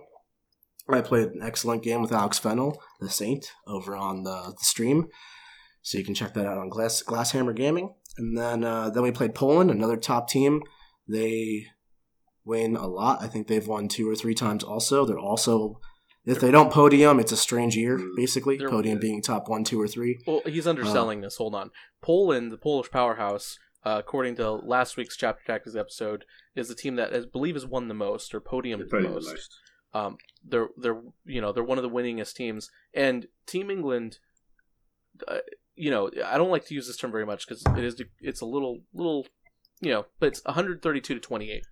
I 0.89 1.01
played 1.01 1.29
an 1.29 1.43
excellent 1.43 1.83
game 1.83 2.03
with 2.03 2.13
Alex 2.13 2.39
Fennel, 2.39 2.83
the 3.01 3.09
Saint, 3.09 3.53
over 3.67 3.97
on 3.97 4.25
the, 4.25 4.55
the 4.59 4.65
stream. 4.65 5.09
So 5.83 5.99
you 5.99 6.05
can 6.05 6.15
check 6.15 6.35
that 6.35 6.47
out 6.47 6.59
on 6.59 6.69
Glass 6.69 7.03
Glasshammer 7.03 7.55
Gaming. 7.55 7.95
And 8.19 8.37
then 8.37 8.65
uh, 8.65 8.91
then 8.91 9.03
we 9.03 9.13
played 9.13 9.35
Poland, 9.35 9.71
another 9.71 9.97
top 9.97 10.29
team. 10.29 10.63
They 11.09 11.67
win 12.45 12.77
a 12.77 12.87
lot. 12.87 13.23
I 13.23 13.29
think 13.29 13.47
they've 13.47 13.67
won 13.67 13.89
two 13.89 14.09
or 14.09 14.15
three 14.15 14.35
times. 14.35 14.65
Also, 14.65 15.05
they're 15.05 15.19
also 15.19 15.81
if 16.25 16.39
they 16.39 16.53
don't 16.53 16.73
podium, 16.73 17.19
it's 17.19 17.33
a 17.33 17.37
strange 17.37 17.77
year. 17.77 17.99
Mm. 17.99 18.17
Basically, 18.17 18.57
they're, 18.57 18.69
podium 18.69 18.99
being 18.99 19.23
top 19.23 19.49
one, 19.49 19.65
two, 19.65 19.81
or 19.81 19.89
three. 19.89 20.21
Well, 20.27 20.43
he's 20.47 20.67
underselling 20.67 21.19
uh, 21.19 21.23
this. 21.23 21.37
Hold 21.37 21.55
on, 21.55 21.71
Poland, 22.01 22.53
the 22.53 22.59
Polish 22.59 22.91
powerhouse, 22.91 23.59
uh, 23.85 23.97
according 23.99 24.37
to 24.37 24.53
last 24.53 24.97
week's 24.97 25.17
Chapter 25.17 25.43
Tactics 25.45 25.75
episode, 25.75 26.25
is 26.55 26.69
the 26.69 26.75
team 26.75 26.97
that 26.97 27.13
I 27.13 27.23
believe 27.33 27.55
has 27.57 27.67
won 27.67 27.89
the 27.89 27.95
most 27.95 28.35
or 28.35 28.41
podiumed 28.41 28.89
the 28.89 29.01
most. 29.01 29.27
The 29.27 29.33
most. 29.33 29.59
Um, 29.95 30.17
they're 30.47 30.69
they're 30.77 31.01
you 31.25 31.41
know 31.41 31.53
they're 31.53 31.65
one 31.65 31.79
of 31.79 31.83
the 31.83 31.91
winningest 31.91 32.35
teams, 32.35 32.71
and 32.95 33.27
Team 33.47 33.71
England. 33.71 34.19
Uh, 35.27 35.39
you 35.75 35.91
know, 35.91 36.11
I 36.25 36.39
don't 36.39 36.51
like 36.51 36.67
to 36.67 36.75
use 36.75 36.87
this 36.87 36.97
term 36.97 37.11
very 37.11 37.27
much 37.27 37.47
because 37.47 37.65
it 37.77 37.85
is 37.85 38.01
it's 38.21 38.41
a 38.41 38.47
little 38.47 38.81
little, 38.95 39.27
you 39.81 39.91
know, 39.91 40.07
but 40.21 40.27
it's 40.27 40.45
132 40.45 41.15
to 41.15 41.21
28. 41.21 41.65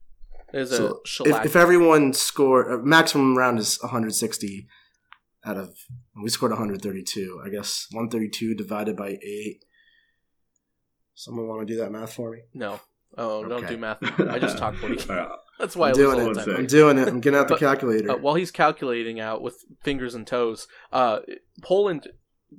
There's 0.52 0.70
so 0.70 1.00
if, 1.24 1.44
if, 1.44 1.56
everyone 1.56 2.12
scored 2.12 2.72
uh, 2.72 2.78
maximum 2.78 3.36
round 3.36 3.58
is 3.58 3.78
160 3.82 4.66
out 5.44 5.56
of 5.56 5.74
we 6.22 6.28
scored 6.28 6.52
132. 6.52 7.42
I 7.44 7.48
guess 7.48 7.86
132 7.92 8.54
divided 8.54 8.96
by 8.96 9.18
eight. 9.22 9.64
Someone 11.14 11.46
want 11.46 11.66
to 11.66 11.72
do 11.72 11.78
that 11.80 11.92
math 11.92 12.14
for 12.14 12.30
me? 12.30 12.40
No. 12.54 12.80
Oh, 13.18 13.40
okay. 13.40 13.48
don't 13.48 13.68
do 13.68 13.78
math. 13.78 13.98
I 14.20 14.38
just 14.38 14.58
talk 14.58 14.76
for 14.76 14.88
you. 14.88 14.98
That's 15.58 15.76
why 15.76 15.88
I'm 15.88 15.94
doing 15.94 16.36
it. 16.36 16.48
I'm 16.48 16.66
doing 16.66 16.98
it. 16.98 17.08
I'm 17.08 17.20
getting 17.20 17.38
out 17.38 17.48
the 17.48 17.56
calculator. 17.56 18.12
Uh, 18.12 18.16
while 18.16 18.34
he's 18.34 18.50
calculating 18.50 19.20
out 19.20 19.42
with 19.42 19.64
fingers 19.82 20.14
and 20.14 20.26
toes, 20.26 20.66
uh, 20.92 21.20
Poland 21.62 22.08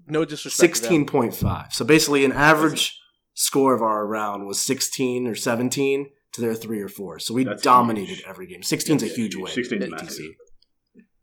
no 0.07 0.25
disrespect. 0.25 0.77
Sixteen 0.77 1.05
point 1.05 1.33
five. 1.33 1.73
So 1.73 1.83
basically, 1.85 2.23
an 2.25 2.31
average 2.31 2.99
score 3.33 3.73
of 3.73 3.81
our 3.81 4.05
round 4.05 4.45
was 4.45 4.59
sixteen 4.59 5.27
or 5.27 5.35
seventeen 5.35 6.09
to 6.33 6.41
their 6.41 6.55
three 6.55 6.81
or 6.81 6.87
four. 6.87 7.19
So 7.19 7.33
we 7.33 7.43
that's 7.43 7.61
dominated 7.61 8.15
huge. 8.15 8.23
every 8.27 8.47
game. 8.47 8.63
Sixteen 8.63 8.97
is 8.97 9.03
a 9.03 9.07
huge 9.07 9.35
win. 9.35 9.47
Sixteen 9.47 9.89
massive. 9.89 10.33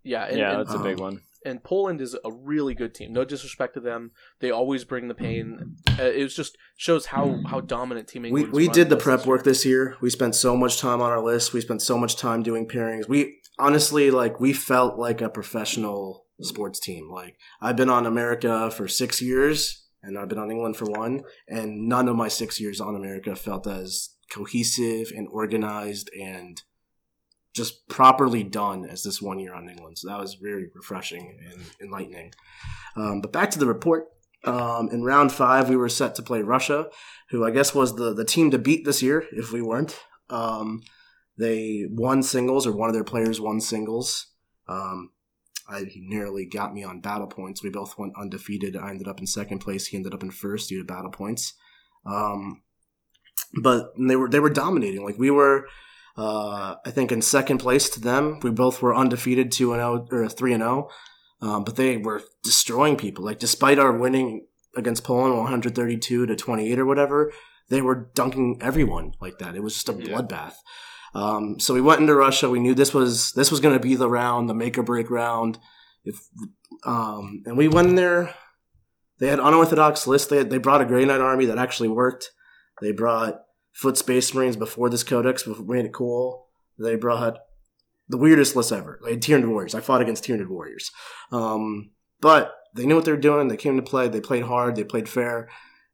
Yeah, 0.02 0.24
and, 0.24 0.38
yeah, 0.38 0.56
that's 0.56 0.72
and, 0.72 0.80
a 0.80 0.84
big 0.84 0.98
um, 0.98 1.02
one. 1.02 1.20
And 1.44 1.62
Poland 1.62 2.00
is 2.00 2.14
a 2.24 2.32
really 2.32 2.74
good 2.74 2.94
team. 2.94 3.12
No 3.12 3.24
disrespect 3.24 3.74
to 3.74 3.80
them, 3.80 4.10
they 4.40 4.50
always 4.50 4.84
bring 4.84 5.08
the 5.08 5.14
pain. 5.14 5.76
Uh, 5.98 6.02
it 6.02 6.26
just 6.28 6.58
shows 6.76 7.06
how 7.06 7.40
how 7.46 7.60
dominant 7.60 8.08
team 8.08 8.24
England. 8.24 8.52
We 8.52 8.66
we 8.66 8.72
did 8.72 8.88
the 8.88 8.96
prep 8.96 9.24
work 9.26 9.44
this 9.44 9.64
year. 9.64 9.96
We 10.00 10.10
spent 10.10 10.34
so 10.34 10.56
much 10.56 10.80
time 10.80 11.00
on 11.00 11.10
our 11.10 11.22
list. 11.22 11.52
We 11.52 11.60
spent 11.60 11.82
so 11.82 11.96
much 11.96 12.16
time 12.16 12.42
doing 12.42 12.66
pairings. 12.66 13.08
We 13.08 13.40
honestly 13.58 14.10
like 14.10 14.40
we 14.40 14.52
felt 14.52 14.98
like 14.98 15.20
a 15.20 15.28
professional 15.28 16.26
sports 16.40 16.80
team. 16.80 17.08
Like 17.10 17.36
I've 17.60 17.76
been 17.76 17.90
on 17.90 18.04
America 18.04 18.70
for 18.70 18.88
six 18.88 19.22
years, 19.22 19.84
and 20.02 20.18
I've 20.18 20.28
been 20.28 20.38
on 20.38 20.50
England 20.50 20.76
for 20.76 20.86
one, 20.86 21.22
and 21.48 21.88
none 21.88 22.08
of 22.08 22.16
my 22.16 22.28
six 22.28 22.60
years 22.60 22.80
on 22.80 22.96
America 22.96 23.36
felt 23.36 23.66
as 23.66 24.10
cohesive 24.30 25.12
and 25.16 25.28
organized 25.30 26.10
and 26.18 26.62
just 27.54 27.88
properly 27.88 28.42
done 28.44 28.84
as 28.84 29.02
this 29.02 29.20
one 29.20 29.38
year 29.38 29.54
on 29.54 29.68
England. 29.68 29.98
So 29.98 30.08
that 30.08 30.20
was 30.20 30.34
very 30.34 30.70
refreshing 30.74 31.38
and 31.50 31.62
enlightening. 31.82 32.32
Um, 32.96 33.20
but 33.20 33.32
back 33.32 33.50
to 33.52 33.58
the 33.58 33.66
report. 33.66 34.06
Um, 34.44 34.88
in 34.92 35.02
round 35.02 35.32
five, 35.32 35.68
we 35.68 35.76
were 35.76 35.88
set 35.88 36.14
to 36.14 36.22
play 36.22 36.42
Russia, 36.42 36.88
who 37.30 37.44
I 37.44 37.50
guess 37.50 37.74
was 37.74 37.96
the, 37.96 38.14
the 38.14 38.24
team 38.24 38.52
to 38.52 38.58
beat 38.58 38.84
this 38.84 39.02
year 39.02 39.24
if 39.32 39.52
we 39.52 39.60
weren't. 39.60 39.98
Um, 40.30 40.82
they 41.36 41.86
won 41.90 42.22
singles, 42.22 42.66
or 42.66 42.72
one 42.72 42.88
of 42.88 42.94
their 42.94 43.04
players 43.04 43.40
won 43.40 43.60
singles. 43.60 44.28
Um, 44.68 45.10
I, 45.68 45.84
he 45.84 46.00
nearly 46.00 46.46
got 46.46 46.72
me 46.72 46.84
on 46.84 47.00
battle 47.00 47.26
points. 47.26 47.62
We 47.62 47.70
both 47.70 47.98
went 47.98 48.14
undefeated. 48.16 48.76
I 48.76 48.90
ended 48.90 49.08
up 49.08 49.20
in 49.20 49.26
second 49.26 49.58
place. 49.58 49.88
He 49.88 49.96
ended 49.96 50.14
up 50.14 50.22
in 50.22 50.30
first 50.30 50.68
due 50.68 50.78
to 50.78 50.84
battle 50.84 51.10
points. 51.10 51.54
Um, 52.06 52.62
but 53.54 53.92
they 53.98 54.16
were 54.16 54.28
they 54.28 54.40
were 54.40 54.50
dominating. 54.50 55.04
Like 55.04 55.18
we 55.18 55.30
were, 55.30 55.66
uh, 56.16 56.76
I 56.84 56.90
think, 56.90 57.12
in 57.12 57.22
second 57.22 57.58
place 57.58 57.88
to 57.90 58.00
them. 58.00 58.40
We 58.42 58.50
both 58.50 58.82
were 58.82 58.94
undefeated, 58.94 59.52
two 59.52 59.72
and 59.72 59.80
zero 59.80 60.06
oh, 60.10 60.16
or 60.16 60.28
three 60.28 60.52
and 60.52 60.62
zero. 60.62 60.88
Oh. 61.40 61.48
Um, 61.48 61.64
but 61.64 61.76
they 61.76 61.96
were 61.96 62.22
destroying 62.42 62.96
people. 62.96 63.24
Like 63.24 63.38
despite 63.38 63.78
our 63.78 63.92
winning 63.92 64.46
against 64.76 65.04
Poland, 65.04 65.36
132 65.36 66.26
to 66.26 66.36
28 66.36 66.78
or 66.78 66.84
whatever, 66.84 67.32
they 67.68 67.80
were 67.80 68.10
dunking 68.14 68.58
everyone 68.60 69.12
like 69.20 69.38
that. 69.38 69.54
It 69.54 69.62
was 69.62 69.74
just 69.74 69.88
a 69.88 69.92
yeah. 69.92 70.16
bloodbath. 70.16 70.54
Um, 71.14 71.60
so 71.60 71.74
we 71.74 71.80
went 71.80 72.00
into 72.00 72.14
Russia. 72.14 72.50
We 72.50 72.58
knew 72.58 72.74
this 72.74 72.92
was 72.92 73.32
this 73.32 73.50
was 73.50 73.60
going 73.60 73.74
to 73.74 73.80
be 73.80 73.94
the 73.94 74.10
round, 74.10 74.48
the 74.48 74.54
make 74.54 74.76
or 74.76 74.82
break 74.82 75.10
round. 75.10 75.58
If 76.04 76.20
um, 76.84 77.42
and 77.46 77.56
we 77.56 77.68
went 77.68 77.88
in 77.88 77.94
there. 77.94 78.34
They 79.18 79.28
had 79.28 79.40
unorthodox 79.40 80.06
lists. 80.06 80.28
They 80.28 80.38
had, 80.38 80.50
they 80.50 80.58
brought 80.58 80.80
a 80.80 80.84
Grey 80.84 81.04
Knight 81.04 81.20
army 81.20 81.46
that 81.46 81.58
actually 81.58 81.88
worked. 81.88 82.30
They 82.80 82.92
brought 82.92 83.42
foot 83.72 83.96
space 83.96 84.34
marines 84.34 84.56
before 84.56 84.90
this 84.90 85.04
codex, 85.04 85.46
made 85.46 85.84
it 85.84 85.92
cool. 85.92 86.48
They 86.78 86.96
brought 86.96 87.38
the 88.08 88.18
weirdest 88.18 88.56
list 88.56 88.72
ever. 88.72 89.00
They 89.04 89.12
had 89.12 89.22
Tyranid 89.22 89.48
warriors. 89.48 89.74
I 89.74 89.80
fought 89.80 90.00
against 90.00 90.24
Tyranid 90.24 90.48
warriors, 90.48 90.90
um, 91.32 91.90
but 92.20 92.54
they 92.74 92.86
knew 92.86 92.96
what 92.96 93.04
they 93.04 93.12
were 93.12 93.16
doing. 93.16 93.48
They 93.48 93.56
came 93.56 93.76
to 93.76 93.82
play. 93.82 94.08
They 94.08 94.20
played 94.20 94.44
hard. 94.44 94.76
They 94.76 94.84
played 94.84 95.08
fair, 95.08 95.48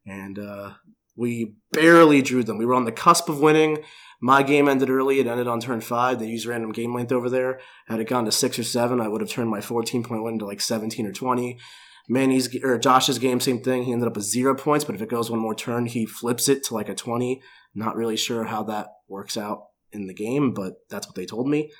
and 0.05 0.37
uh, 0.37 0.73
we 1.15 1.55
barely 1.71 2.21
drew 2.21 2.43
them. 2.43 2.57
We 2.57 2.65
were 2.65 2.73
on 2.73 2.85
the 2.85 2.91
cusp 2.91 3.29
of 3.29 3.39
winning. 3.39 3.83
My 4.21 4.43
game 4.43 4.67
ended 4.67 4.89
early. 4.89 5.19
It 5.19 5.27
ended 5.27 5.47
on 5.47 5.59
turn 5.59 5.81
five. 5.81 6.19
They 6.19 6.27
used 6.27 6.45
random 6.45 6.71
game 6.71 6.95
length 6.95 7.11
over 7.11 7.29
there. 7.29 7.59
Had 7.87 7.99
it 7.99 8.07
gone 8.07 8.25
to 8.25 8.31
six 8.31 8.57
or 8.57 8.63
seven, 8.63 9.01
I 9.01 9.07
would 9.07 9.21
have 9.21 9.29
turned 9.29 9.49
my 9.49 9.61
14 9.61 10.03
point 10.03 10.23
win 10.23 10.39
to 10.39 10.45
like 10.45 10.61
17 10.61 11.05
or 11.05 11.11
20. 11.11 11.59
Manny's 12.07 12.53
or 12.63 12.77
Josh's 12.77 13.19
game, 13.19 13.39
same 13.39 13.61
thing. 13.61 13.83
He 13.83 13.91
ended 13.91 14.07
up 14.07 14.15
with 14.15 14.25
zero 14.25 14.55
points, 14.55 14.85
but 14.85 14.95
if 14.95 15.01
it 15.01 15.09
goes 15.09 15.31
one 15.31 15.39
more 15.39 15.55
turn, 15.55 15.85
he 15.85 16.05
flips 16.05 16.47
it 16.47 16.63
to 16.65 16.73
like 16.73 16.89
a 16.89 16.95
20. 16.95 17.41
Not 17.73 17.95
really 17.95 18.17
sure 18.17 18.45
how 18.45 18.63
that 18.63 18.87
works 19.07 19.37
out 19.37 19.65
in 19.91 20.07
the 20.07 20.13
game, 20.13 20.53
but 20.53 20.73
that's 20.89 21.07
what 21.07 21.15
they 21.15 21.25
told 21.25 21.47
me. 21.47 21.71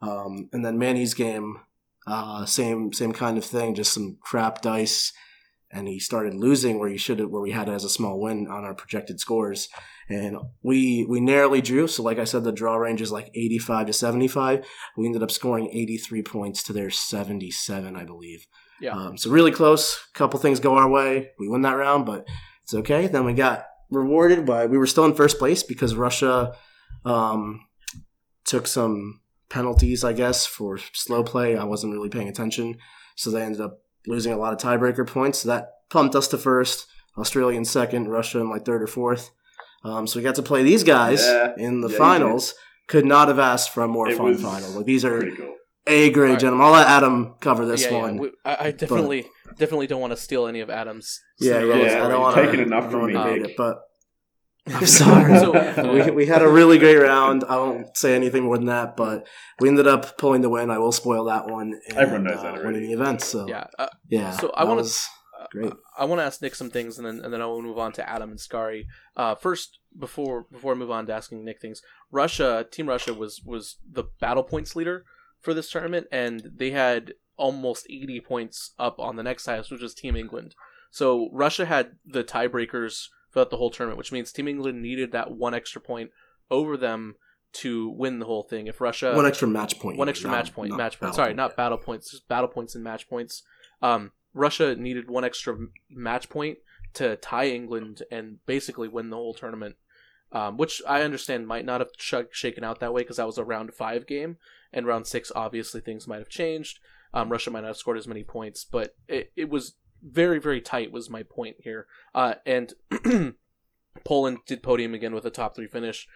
Um, 0.00 0.48
and 0.52 0.64
then 0.64 0.78
Manny's 0.78 1.14
game, 1.14 1.58
uh, 2.06 2.44
same 2.46 2.92
same 2.92 3.12
kind 3.12 3.38
of 3.38 3.44
thing, 3.44 3.74
just 3.74 3.92
some 3.92 4.18
crap 4.20 4.62
dice 4.62 5.12
and 5.74 5.88
he 5.88 5.98
started 5.98 6.34
losing 6.34 6.78
where 6.78 6.88
he 6.88 6.96
should 6.96 7.18
where 7.18 7.42
we 7.42 7.50
had 7.50 7.68
it 7.68 7.72
as 7.72 7.84
a 7.84 7.90
small 7.90 8.20
win 8.20 8.46
on 8.46 8.64
our 8.64 8.74
projected 8.74 9.18
scores. 9.18 9.68
And 10.08 10.36
we 10.62 11.04
we 11.04 11.20
narrowly 11.20 11.60
drew. 11.60 11.88
So 11.88 12.02
like 12.02 12.18
I 12.18 12.24
said, 12.24 12.44
the 12.44 12.52
draw 12.52 12.76
range 12.76 13.02
is 13.02 13.10
like 13.10 13.30
85 13.34 13.88
to 13.88 13.92
75. 13.92 14.66
We 14.96 15.06
ended 15.06 15.22
up 15.22 15.32
scoring 15.32 15.68
83 15.72 16.22
points 16.22 16.62
to 16.64 16.72
their 16.72 16.90
77, 16.90 17.96
I 17.96 18.04
believe. 18.04 18.46
Yeah. 18.80 18.92
Um, 18.92 19.16
so 19.16 19.30
really 19.30 19.52
close. 19.52 19.98
A 20.14 20.18
couple 20.18 20.38
things 20.40 20.60
go 20.60 20.76
our 20.76 20.88
way. 20.88 21.30
We 21.38 21.48
win 21.48 21.62
that 21.62 21.76
round, 21.76 22.06
but 22.06 22.26
it's 22.62 22.74
okay. 22.74 23.06
Then 23.06 23.24
we 23.24 23.34
got 23.34 23.66
rewarded 23.90 24.44
by 24.44 24.66
we 24.66 24.78
were 24.78 24.86
still 24.86 25.04
in 25.04 25.14
first 25.14 25.38
place 25.38 25.62
because 25.62 25.94
Russia 25.94 26.56
um, 27.04 27.66
took 28.44 28.66
some 28.66 29.20
penalties, 29.48 30.04
I 30.04 30.12
guess, 30.12 30.46
for 30.46 30.78
slow 30.92 31.22
play. 31.22 31.56
I 31.56 31.64
wasn't 31.64 31.92
really 31.92 32.08
paying 32.08 32.28
attention, 32.28 32.78
so 33.14 33.30
they 33.30 33.42
ended 33.42 33.60
up 33.60 33.80
losing 34.06 34.32
a 34.32 34.38
lot 34.38 34.52
of 34.52 34.58
tiebreaker 34.58 35.06
points. 35.06 35.40
So 35.40 35.48
that 35.48 35.70
pumped 35.90 36.14
us 36.14 36.28
to 36.28 36.38
first, 36.38 36.86
Australia 37.16 37.56
in 37.56 37.64
second, 37.64 38.08
Russia 38.08 38.40
in 38.40 38.50
like 38.50 38.64
third 38.64 38.82
or 38.82 38.86
fourth. 38.86 39.30
Um, 39.84 40.06
so 40.06 40.18
we 40.18 40.24
got 40.24 40.34
to 40.36 40.42
play 40.42 40.62
these 40.62 40.82
guys 40.82 41.22
yeah. 41.24 41.52
in 41.58 41.80
the 41.80 41.90
yeah, 41.90 41.98
finals. 41.98 42.54
Could 42.86 43.06
not 43.06 43.28
have 43.28 43.38
asked 43.38 43.70
for 43.70 43.82
a 43.82 43.88
more 43.88 44.10
it 44.10 44.16
fun 44.16 44.36
final. 44.36 44.70
Like 44.70 44.86
these 44.86 45.04
are 45.04 45.20
cool. 45.30 45.54
A 45.86 46.10
great 46.10 46.30
right. 46.30 46.40
gentlemen. 46.40 46.66
I'll 46.66 46.72
let 46.72 46.86
Adam 46.86 47.34
cover 47.40 47.66
this 47.66 47.84
yeah, 47.84 47.92
one. 47.92 48.18
We, 48.18 48.30
I, 48.44 48.56
I, 48.66 48.70
definitely 48.70 49.26
but, 49.44 49.58
definitely 49.58 49.86
don't 49.86 50.00
want 50.00 50.12
to 50.12 50.16
steal 50.16 50.46
any 50.46 50.60
of 50.60 50.70
Adam's. 50.70 51.20
Yeah, 51.38 51.62
yeah, 51.62 51.74
yeah. 51.76 52.04
I 52.04 52.08
don't 52.08 52.20
want 52.20 52.36
to 52.36 52.44
take 52.44 52.54
it 52.54 52.60
enough 52.60 52.90
from 52.90 53.06
me, 53.06 53.14
it, 53.14 53.56
but. 53.56 53.80
I'm 54.66 54.86
sorry. 54.86 55.38
so, 55.40 55.92
we, 55.92 56.10
we 56.10 56.26
had 56.26 56.40
a 56.40 56.48
really 56.48 56.78
great 56.78 56.96
round. 56.96 57.44
I 57.44 57.58
won't 57.58 57.94
say 57.98 58.14
anything 58.14 58.44
more 58.44 58.56
than 58.56 58.66
that, 58.66 58.96
but 58.96 59.26
we 59.60 59.68
ended 59.68 59.86
up 59.86 60.16
pulling 60.16 60.40
the 60.40 60.48
win. 60.48 60.70
I 60.70 60.78
will 60.78 60.90
spoil 60.90 61.24
that 61.24 61.50
one. 61.50 61.78
And, 61.86 61.98
Everyone 61.98 62.24
knows 62.24 62.38
uh, 62.38 62.44
that 62.44 62.54
already. 62.54 62.66
Winning 62.66 62.82
the 62.88 62.92
event. 62.94 63.20
So 63.20 63.46
yeah, 63.46 63.66
uh, 63.78 63.88
yeah. 64.08 64.30
So 64.30 64.50
I 64.56 64.64
want 64.64 64.82
to 64.82 64.90
Great. 65.54 65.72
I 65.96 66.04
want 66.04 66.18
to 66.20 66.24
ask 66.24 66.42
Nick 66.42 66.54
some 66.56 66.70
things, 66.70 66.98
and 66.98 67.06
then 67.06 67.20
and 67.20 67.32
then 67.32 67.40
I 67.40 67.46
will 67.46 67.62
move 67.62 67.78
on 67.78 67.92
to 67.92 68.08
Adam 68.08 68.30
and 68.30 68.40
Scary. 68.40 68.86
Uh, 69.16 69.36
first, 69.36 69.78
before 69.96 70.46
before 70.50 70.72
I 70.72 70.76
move 70.76 70.90
on 70.90 71.06
to 71.06 71.14
asking 71.14 71.44
Nick 71.44 71.60
things, 71.60 71.80
Russia, 72.10 72.66
Team 72.68 72.88
Russia 72.88 73.14
was 73.14 73.40
was 73.44 73.76
the 73.88 74.04
battle 74.20 74.42
points 74.42 74.74
leader 74.74 75.04
for 75.44 75.54
this 75.54 75.70
tournament, 75.70 76.06
and 76.10 76.50
they 76.56 76.70
had 76.70 77.14
almost 77.36 77.86
80 77.90 78.20
points 78.20 78.72
up 78.78 78.98
on 78.98 79.16
the 79.16 79.22
next 79.22 79.46
highest, 79.46 79.70
which 79.70 79.82
was 79.82 79.94
Team 79.94 80.16
England. 80.16 80.54
So 80.90 81.28
Russia 81.32 81.66
had 81.66 81.96
the 82.06 82.24
tiebreakers 82.24 83.08
throughout 83.32 83.50
the 83.50 83.56
whole 83.56 83.70
tournament, 83.70 83.98
which 83.98 84.12
means 84.12 84.32
Team 84.32 84.48
England 84.48 84.80
needed 84.80 85.12
that 85.12 85.32
one 85.32 85.54
extra 85.54 85.80
point 85.80 86.10
over 86.50 86.76
them 86.76 87.16
to 87.54 87.88
win 87.90 88.18
the 88.18 88.26
whole 88.26 88.42
thing. 88.42 88.66
If 88.66 88.80
Russia 88.80 89.14
one 89.14 89.26
extra 89.26 89.48
match 89.48 89.78
point, 89.78 89.98
one 89.98 90.08
extra 90.08 90.30
match 90.30 90.52
point, 90.54 90.76
match 90.76 90.98
point. 90.98 91.14
Sorry, 91.14 91.28
point, 91.28 91.36
not 91.36 91.56
battle 91.56 91.78
points, 91.78 92.10
just 92.10 92.28
battle 92.28 92.48
points 92.48 92.74
and 92.74 92.82
match 92.82 93.08
points. 93.08 93.42
Um, 93.82 94.12
Russia 94.32 94.74
needed 94.76 95.08
one 95.08 95.24
extra 95.24 95.56
match 95.90 96.28
point 96.28 96.58
to 96.94 97.16
tie 97.16 97.48
England 97.48 98.02
and 98.10 98.38
basically 98.46 98.88
win 98.88 99.10
the 99.10 99.16
whole 99.16 99.34
tournament. 99.34 99.76
Um, 100.32 100.56
which 100.56 100.82
I 100.88 101.02
understand 101.02 101.46
might 101.46 101.64
not 101.64 101.80
have 101.80 101.90
sh- 101.96 102.14
shaken 102.32 102.64
out 102.64 102.80
that 102.80 102.92
way 102.92 103.02
because 103.02 103.18
that 103.18 103.26
was 103.26 103.38
a 103.38 103.44
round 103.44 103.72
five 103.72 104.04
game, 104.04 104.38
and 104.74 104.86
round 104.86 105.06
six 105.06 105.32
obviously 105.34 105.80
things 105.80 106.06
might 106.06 106.18
have 106.18 106.28
changed. 106.28 106.80
Um, 107.14 107.30
Russia 107.30 107.50
might 107.50 107.60
not 107.60 107.68
have 107.68 107.76
scored 107.76 107.96
as 107.96 108.08
many 108.08 108.24
points, 108.24 108.64
but 108.64 108.94
it, 109.08 109.32
it 109.36 109.48
was 109.48 109.76
very 110.02 110.38
very 110.38 110.60
tight. 110.60 110.92
Was 110.92 111.08
my 111.08 111.22
point 111.22 111.56
here, 111.60 111.86
uh, 112.14 112.34
and 112.44 112.74
Poland 114.04 114.38
did 114.46 114.62
podium 114.62 114.92
again 114.92 115.14
with 115.14 115.24
a 115.24 115.30
top 115.30 115.56
three 115.56 115.68
finish, 115.68 116.06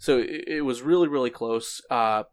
so 0.00 0.18
it, 0.18 0.44
it 0.48 0.60
was 0.62 0.82
really 0.82 1.06
really 1.06 1.30
close. 1.30 1.80
Uh, 1.90 2.24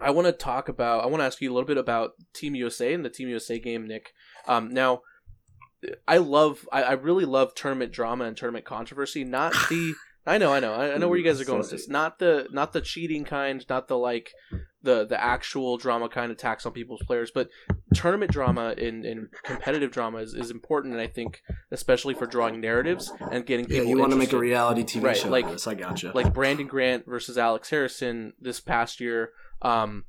I 0.00 0.10
want 0.10 0.26
to 0.26 0.32
talk 0.32 0.68
about. 0.68 1.04
I 1.04 1.06
want 1.06 1.20
to 1.20 1.26
ask 1.26 1.40
you 1.40 1.50
a 1.50 1.54
little 1.54 1.66
bit 1.66 1.78
about 1.78 2.12
Team 2.34 2.54
USA 2.54 2.92
and 2.92 3.04
the 3.04 3.10
Team 3.10 3.28
USA 3.28 3.58
game, 3.58 3.86
Nick. 3.86 4.12
Um, 4.46 4.72
now, 4.72 5.02
I 6.06 6.18
love. 6.18 6.68
I, 6.72 6.82
I 6.82 6.92
really 6.92 7.24
love 7.24 7.54
tournament 7.54 7.92
drama 7.92 8.24
and 8.24 8.36
tournament 8.36 8.64
controversy. 8.64 9.24
Not 9.24 9.52
the. 9.68 9.94
I 10.26 10.36
know, 10.36 10.52
I 10.52 10.60
know, 10.60 10.74
I 10.74 10.98
know 10.98 11.08
where 11.08 11.18
you 11.18 11.24
guys 11.24 11.40
are 11.40 11.44
going 11.44 11.60
with 11.60 11.70
this. 11.70 11.88
Not 11.88 12.18
the, 12.18 12.48
not 12.50 12.72
the 12.72 12.80
cheating 12.82 13.24
kind, 13.24 13.64
not 13.68 13.88
the 13.88 13.96
like, 13.96 14.32
the 14.80 15.04
the 15.04 15.20
actual 15.20 15.76
drama 15.76 16.08
kind 16.08 16.30
of 16.30 16.36
attacks 16.36 16.64
on 16.64 16.70
people's 16.70 17.02
players, 17.04 17.32
but 17.34 17.48
tournament 17.94 18.30
drama 18.30 18.74
in, 18.78 19.04
in 19.04 19.28
competitive 19.42 19.90
drama 19.90 20.18
is, 20.18 20.34
is 20.34 20.52
important, 20.52 20.94
and 20.94 21.02
I 21.02 21.08
think 21.08 21.42
especially 21.72 22.14
for 22.14 22.26
drawing 22.26 22.60
narratives 22.60 23.10
and 23.32 23.44
getting 23.44 23.66
people. 23.66 23.84
Yeah, 23.84 23.90
you 23.90 23.98
want 23.98 24.12
to 24.12 24.16
make 24.16 24.32
a 24.32 24.38
reality 24.38 24.84
TV 24.84 25.02
right, 25.02 25.16
show. 25.16 25.30
Like, 25.30 25.50
this, 25.50 25.66
I 25.66 25.74
gotcha. 25.74 26.12
Like 26.14 26.32
Brandon 26.32 26.68
Grant 26.68 27.06
versus 27.06 27.36
Alex 27.36 27.70
Harrison 27.70 28.34
this 28.40 28.60
past 28.60 29.00
year 29.00 29.32
um, 29.62 30.04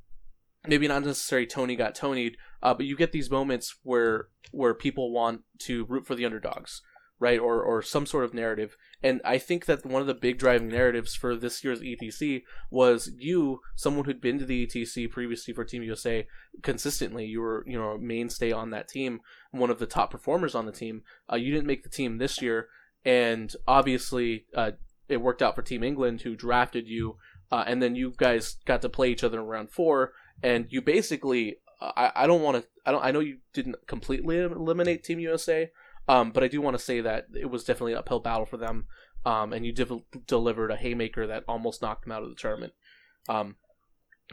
maybe 0.66 0.88
not 0.88 1.04
necessarily 1.04 1.46
Tony 1.46 1.76
got 1.76 1.94
Tonyed, 1.94 2.36
uh, 2.62 2.74
but 2.74 2.86
you 2.86 2.96
get 2.96 3.12
these 3.12 3.30
moments 3.30 3.76
where 3.82 4.28
where 4.52 4.74
people 4.74 5.12
want 5.12 5.42
to 5.60 5.84
root 5.86 6.06
for 6.06 6.14
the 6.14 6.24
underdogs, 6.24 6.82
right? 7.20 7.38
Or 7.38 7.62
or 7.62 7.82
some 7.82 8.06
sort 8.06 8.24
of 8.24 8.34
narrative. 8.34 8.76
And 9.02 9.20
I 9.24 9.38
think 9.38 9.66
that 9.66 9.86
one 9.86 10.00
of 10.00 10.08
the 10.08 10.14
big 10.14 10.38
driving 10.38 10.68
narratives 10.68 11.14
for 11.14 11.36
this 11.36 11.62
year's 11.62 11.80
ETC 11.80 12.42
was 12.70 13.12
you, 13.18 13.60
someone 13.76 14.04
who'd 14.04 14.20
been 14.20 14.38
to 14.38 14.44
the 14.44 14.66
ETC 14.66 15.10
previously 15.10 15.54
for 15.54 15.64
Team 15.64 15.82
USA 15.82 16.26
consistently. 16.62 17.26
You 17.26 17.40
were 17.40 17.64
you 17.66 17.78
know 17.78 17.90
a 17.92 17.98
mainstay 17.98 18.50
on 18.50 18.70
that 18.70 18.88
team, 18.88 19.20
one 19.52 19.70
of 19.70 19.78
the 19.78 19.86
top 19.86 20.10
performers 20.10 20.54
on 20.54 20.66
the 20.66 20.72
team. 20.72 21.02
Uh, 21.32 21.36
you 21.36 21.52
didn't 21.52 21.68
make 21.68 21.84
the 21.84 21.88
team 21.88 22.18
this 22.18 22.42
year, 22.42 22.68
and 23.04 23.54
obviously 23.68 24.46
uh, 24.56 24.72
it 25.08 25.20
worked 25.20 25.42
out 25.42 25.54
for 25.54 25.62
Team 25.62 25.84
England, 25.84 26.22
who 26.22 26.34
drafted 26.34 26.88
you 26.88 27.16
uh, 27.52 27.64
and 27.66 27.82
then 27.82 27.96
you 27.96 28.12
guys 28.16 28.56
got 28.64 28.82
to 28.82 28.88
play 28.88 29.10
each 29.10 29.24
other 29.24 29.40
in 29.40 29.46
round 29.46 29.70
four, 29.70 30.12
and 30.42 30.66
you 30.70 30.80
basically, 30.80 31.56
I, 31.80 32.12
I 32.14 32.26
don't 32.26 32.42
want 32.42 32.62
to, 32.62 32.68
I 32.86 32.92
don't, 32.92 33.04
I 33.04 33.10
know 33.10 33.20
you 33.20 33.38
didn't 33.52 33.76
completely 33.86 34.38
eliminate 34.38 35.02
Team 35.02 35.18
USA, 35.18 35.70
um, 36.10 36.32
but 36.32 36.42
I 36.42 36.48
do 36.48 36.60
want 36.60 36.76
to 36.76 36.82
say 36.82 37.00
that 37.02 37.28
it 37.38 37.48
was 37.48 37.62
definitely 37.62 37.92
an 37.92 37.98
uphill 37.98 38.18
battle 38.18 38.44
for 38.44 38.56
them, 38.56 38.86
um, 39.24 39.52
and 39.52 39.64
you 39.64 39.72
delivered 40.26 40.72
a 40.72 40.76
haymaker 40.76 41.28
that 41.28 41.44
almost 41.46 41.82
knocked 41.82 42.02
them 42.02 42.10
out 42.10 42.24
of 42.24 42.30
the 42.30 42.34
tournament. 42.34 42.72
Um, 43.28 43.54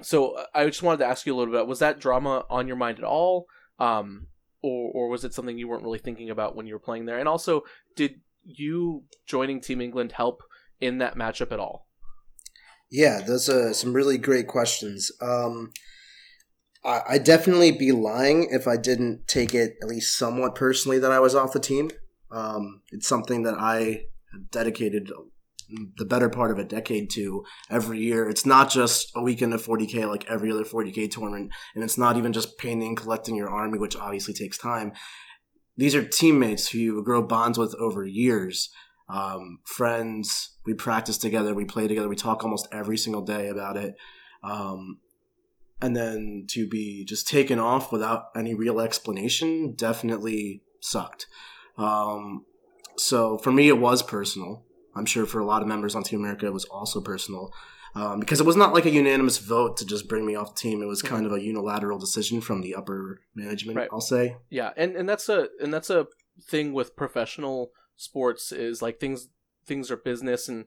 so 0.02 0.44
I 0.56 0.66
just 0.66 0.82
wanted 0.82 0.98
to 0.98 1.06
ask 1.06 1.28
you 1.28 1.36
a 1.36 1.38
little 1.38 1.54
bit: 1.54 1.68
was 1.68 1.78
that 1.78 2.00
drama 2.00 2.46
on 2.50 2.68
your 2.68 2.78
mind 2.78 2.98
at 2.98 3.04
all, 3.04 3.46
um, 3.78 4.26
or 4.64 4.92
or 4.92 5.10
was 5.10 5.24
it 5.24 5.36
something 5.36 5.60
you 5.60 5.68
weren't 5.68 5.84
really 5.84 6.00
thinking 6.00 6.32
about 6.32 6.56
when 6.56 6.66
you 6.66 6.74
were 6.74 6.80
playing 6.80 7.06
there? 7.06 7.20
And 7.20 7.30
also, 7.30 7.62
did 7.96 8.22
you 8.44 9.04
joining 9.28 9.62
Team 9.62 9.80
England 9.80 10.14
help 10.14 10.42
in 10.82 10.98
that 10.98 11.16
matchup 11.16 11.52
at 11.52 11.60
all? 11.60 11.88
Yeah, 12.90 13.22
those 13.22 13.50
are 13.50 13.72
some 13.72 13.94
really 13.94 14.18
great 14.18 14.48
questions. 14.48 15.12
Um, 15.22 15.74
I, 16.84 17.02
I'd 17.10 17.24
definitely 17.24 17.72
be 17.72 17.92
lying 17.92 18.50
if 18.52 18.68
I 18.68 18.78
didn't 18.78 19.28
take 19.28 19.54
it 19.54 19.76
at 19.82 19.88
least 19.88 20.18
somewhat 20.18 20.56
personally 20.56 21.00
that 21.00 21.12
I 21.12 21.20
was 21.20 21.36
off 21.36 21.54
the 21.54 21.60
team. 21.60 21.92
Um, 22.32 22.82
it's 22.92 23.08
something 23.08 23.44
that 23.44 23.56
I 23.56 24.04
dedicated 24.52 25.12
the 25.98 26.06
better 26.06 26.30
part 26.30 26.52
of 26.52 26.58
a 26.58 26.64
decade 26.64 27.10
to 27.12 27.44
every 27.70 28.00
year. 28.00 28.30
It's 28.30 28.46
not 28.46 28.70
just 28.70 29.12
a 29.16 29.22
weekend 29.22 29.54
of 29.54 29.66
40K 29.66 30.08
like 30.08 30.30
every 30.30 30.52
other 30.52 30.64
40K 30.64 31.12
tournament, 31.12 31.52
and 31.76 31.84
it's 31.84 31.98
not 31.98 32.18
even 32.18 32.34
just 32.34 32.58
painting, 32.58 32.96
collecting 32.96 33.36
your 33.36 33.50
army, 33.50 33.78
which 33.78 33.96
obviously 33.96 34.34
takes 34.34 34.58
time. 34.58 34.94
These 35.76 35.94
are 35.94 36.04
teammates 36.04 36.70
who 36.70 36.80
you 36.80 37.04
grow 37.04 37.22
bonds 37.22 37.58
with 37.58 37.76
over 37.76 38.06
years 38.06 38.70
um, 39.10 39.60
friends. 39.66 40.58
We 40.66 40.74
practice 40.74 41.18
together, 41.18 41.54
we 41.54 41.66
play 41.66 41.88
together, 41.88 42.10
we 42.10 42.16
talk 42.16 42.44
almost 42.44 42.68
every 42.72 42.98
single 42.98 43.22
day 43.22 43.48
about 43.48 43.78
it. 43.78 43.96
Um, 44.44 45.00
and 45.82 45.96
then 45.96 46.46
to 46.50 46.68
be 46.68 47.06
just 47.06 47.28
taken 47.28 47.60
off 47.60 47.92
without 47.92 48.26
any 48.36 48.54
real 48.54 48.80
explanation 48.80 49.74
definitely 49.76 50.64
sucked. 50.82 51.28
Um, 51.78 52.46
so 52.98 53.38
for 53.38 53.52
me, 53.52 53.68
it 53.68 53.78
was 53.78 54.02
personal. 54.02 54.66
I'm 54.96 55.06
sure 55.06 55.26
for 55.26 55.40
a 55.40 55.46
lot 55.46 55.62
of 55.62 55.68
members 55.68 55.96
on 55.96 56.04
Team 56.04 56.22
America, 56.22 56.48
it 56.48 56.54
was 56.54 56.66
also 56.66 57.02
personal. 57.02 57.52
Um, 57.96 58.20
because 58.20 58.40
it 58.40 58.46
was 58.46 58.56
not 58.56 58.74
like 58.74 58.86
a 58.86 58.92
unanimous 58.92 59.40
vote 59.40 59.78
to 59.78 59.86
just 59.86 60.08
bring 60.08 60.26
me 60.26 60.36
off 60.36 60.54
the 60.56 60.62
team. 60.62 60.84
It 60.84 60.88
was 60.88 61.02
kind 61.02 61.26
of 61.26 61.32
a 61.32 61.42
unilateral 61.42 61.98
decision 61.98 62.42
from 62.42 62.62
the 62.62 62.76
upper 62.76 63.22
management. 63.34 63.78
Right. 63.78 63.90
I'll 63.92 64.02
say. 64.02 64.38
Yeah, 64.50 64.72
and 64.78 64.96
and 64.96 65.10
that's 65.10 65.30
a 65.30 65.48
and 65.60 65.74
that's 65.74 65.90
a 65.90 66.06
thing 66.48 66.74
with 66.74 66.96
professional 66.96 67.72
sports 67.96 68.52
is 68.52 68.84
like 68.84 69.00
things 69.00 69.30
things 69.66 69.90
are 69.90 69.98
business 69.98 70.48
and 70.48 70.66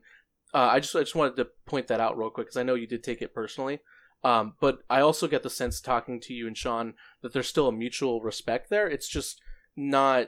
uh, 0.53 0.69
I 0.71 0.79
just 0.81 0.95
I 0.95 0.99
just 0.99 1.15
wanted 1.15 1.37
to 1.37 1.47
point 1.65 1.87
that 1.87 2.01
out 2.01 2.17
real 2.17 2.29
quick 2.29 2.47
because 2.47 2.57
I 2.57 2.63
know 2.63 2.75
you 2.75 2.87
did 2.87 3.03
take 3.03 3.21
it 3.21 3.33
personally. 3.33 3.79
Um, 4.23 4.53
but 4.59 4.79
I 4.89 5.01
also 5.01 5.27
get 5.27 5.43
the 5.43 5.49
sense 5.49 5.81
talking 5.81 6.19
to 6.21 6.33
you 6.33 6.47
and 6.47 6.57
Sean 6.57 6.93
that 7.21 7.33
there's 7.33 7.47
still 7.47 7.67
a 7.67 7.71
mutual 7.71 8.21
respect 8.21 8.69
there. 8.69 8.87
It's 8.87 9.07
just 9.07 9.41
not. 9.75 10.27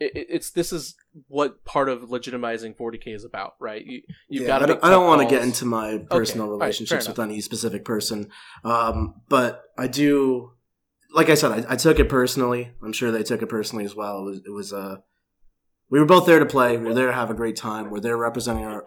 It, 0.00 0.12
it's 0.14 0.50
this 0.50 0.72
is 0.72 0.96
what 1.28 1.64
part 1.64 1.88
of 1.88 2.02
legitimizing 2.02 2.76
40k 2.76 3.14
is 3.14 3.24
about, 3.24 3.54
right? 3.60 3.84
You 3.84 4.02
you've 4.28 4.42
yeah, 4.42 4.58
got. 4.58 4.66
To. 4.66 4.78
I 4.84 4.90
don't, 4.90 5.06
want 5.06 5.22
to 5.22 5.28
get 5.28 5.44
into 5.44 5.64
my 5.64 5.98
personal 6.10 6.46
okay. 6.46 6.52
relationships 6.52 7.06
right, 7.06 7.16
with 7.16 7.24
any 7.24 7.40
specific 7.40 7.84
person, 7.84 8.30
um, 8.64 9.20
but 9.28 9.62
I 9.78 9.86
do. 9.86 10.52
Like 11.14 11.28
I 11.28 11.34
said, 11.34 11.52
I, 11.52 11.74
I, 11.74 11.76
took 11.76 11.98
it 11.98 12.08
personally. 12.08 12.72
I'm 12.82 12.94
sure 12.94 13.10
they 13.10 13.22
took 13.22 13.42
it 13.42 13.48
personally 13.50 13.84
as 13.84 13.94
well. 13.94 14.20
It 14.20 14.24
was 14.24 14.38
it 14.46 14.50
was 14.50 14.72
uh, 14.72 14.96
we 15.90 16.00
were 16.00 16.06
both 16.06 16.24
there 16.24 16.38
to 16.38 16.46
play. 16.46 16.78
We 16.78 16.86
were 16.86 16.94
there 16.94 17.08
to 17.08 17.12
have 17.12 17.30
a 17.30 17.34
great 17.34 17.54
time. 17.54 17.90
We're 17.90 18.00
there 18.00 18.16
representing 18.16 18.64
our 18.64 18.82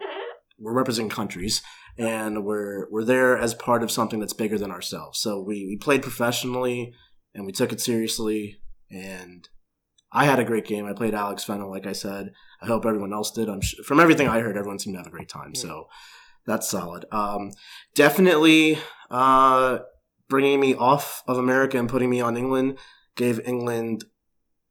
we're 0.58 0.72
representing 0.72 1.10
countries 1.10 1.62
and 1.98 2.44
we're 2.44 2.90
we're 2.90 3.04
there 3.04 3.36
as 3.36 3.54
part 3.54 3.82
of 3.82 3.90
something 3.90 4.20
that's 4.20 4.32
bigger 4.32 4.58
than 4.58 4.70
ourselves. 4.70 5.18
So 5.18 5.40
we, 5.40 5.66
we 5.66 5.76
played 5.76 6.02
professionally 6.02 6.94
and 7.34 7.46
we 7.46 7.52
took 7.52 7.72
it 7.72 7.80
seriously 7.80 8.58
and 8.90 9.48
I 10.12 10.24
had 10.24 10.38
a 10.38 10.44
great 10.44 10.66
game. 10.66 10.86
I 10.86 10.92
played 10.92 11.14
Alex 11.14 11.44
Fennel, 11.44 11.70
like 11.70 11.86
I 11.86 11.92
said. 11.92 12.32
I 12.62 12.66
hope 12.66 12.86
everyone 12.86 13.12
else 13.12 13.30
did. 13.32 13.48
I'm 13.48 13.60
sure, 13.60 13.84
from 13.84 14.00
everything 14.00 14.28
I 14.28 14.40
heard, 14.40 14.56
everyone 14.56 14.78
seemed 14.78 14.94
to 14.94 14.98
have 14.98 15.06
a 15.06 15.10
great 15.10 15.28
time. 15.28 15.54
So 15.54 15.88
that's 16.46 16.68
solid. 16.68 17.04
Um, 17.12 17.50
definitely 17.94 18.78
uh, 19.10 19.80
bringing 20.28 20.60
me 20.60 20.74
off 20.74 21.22
of 21.26 21.38
America 21.38 21.78
and 21.78 21.88
putting 21.88 22.08
me 22.08 22.20
on 22.20 22.36
England 22.36 22.78
gave 23.16 23.40
England 23.46 24.04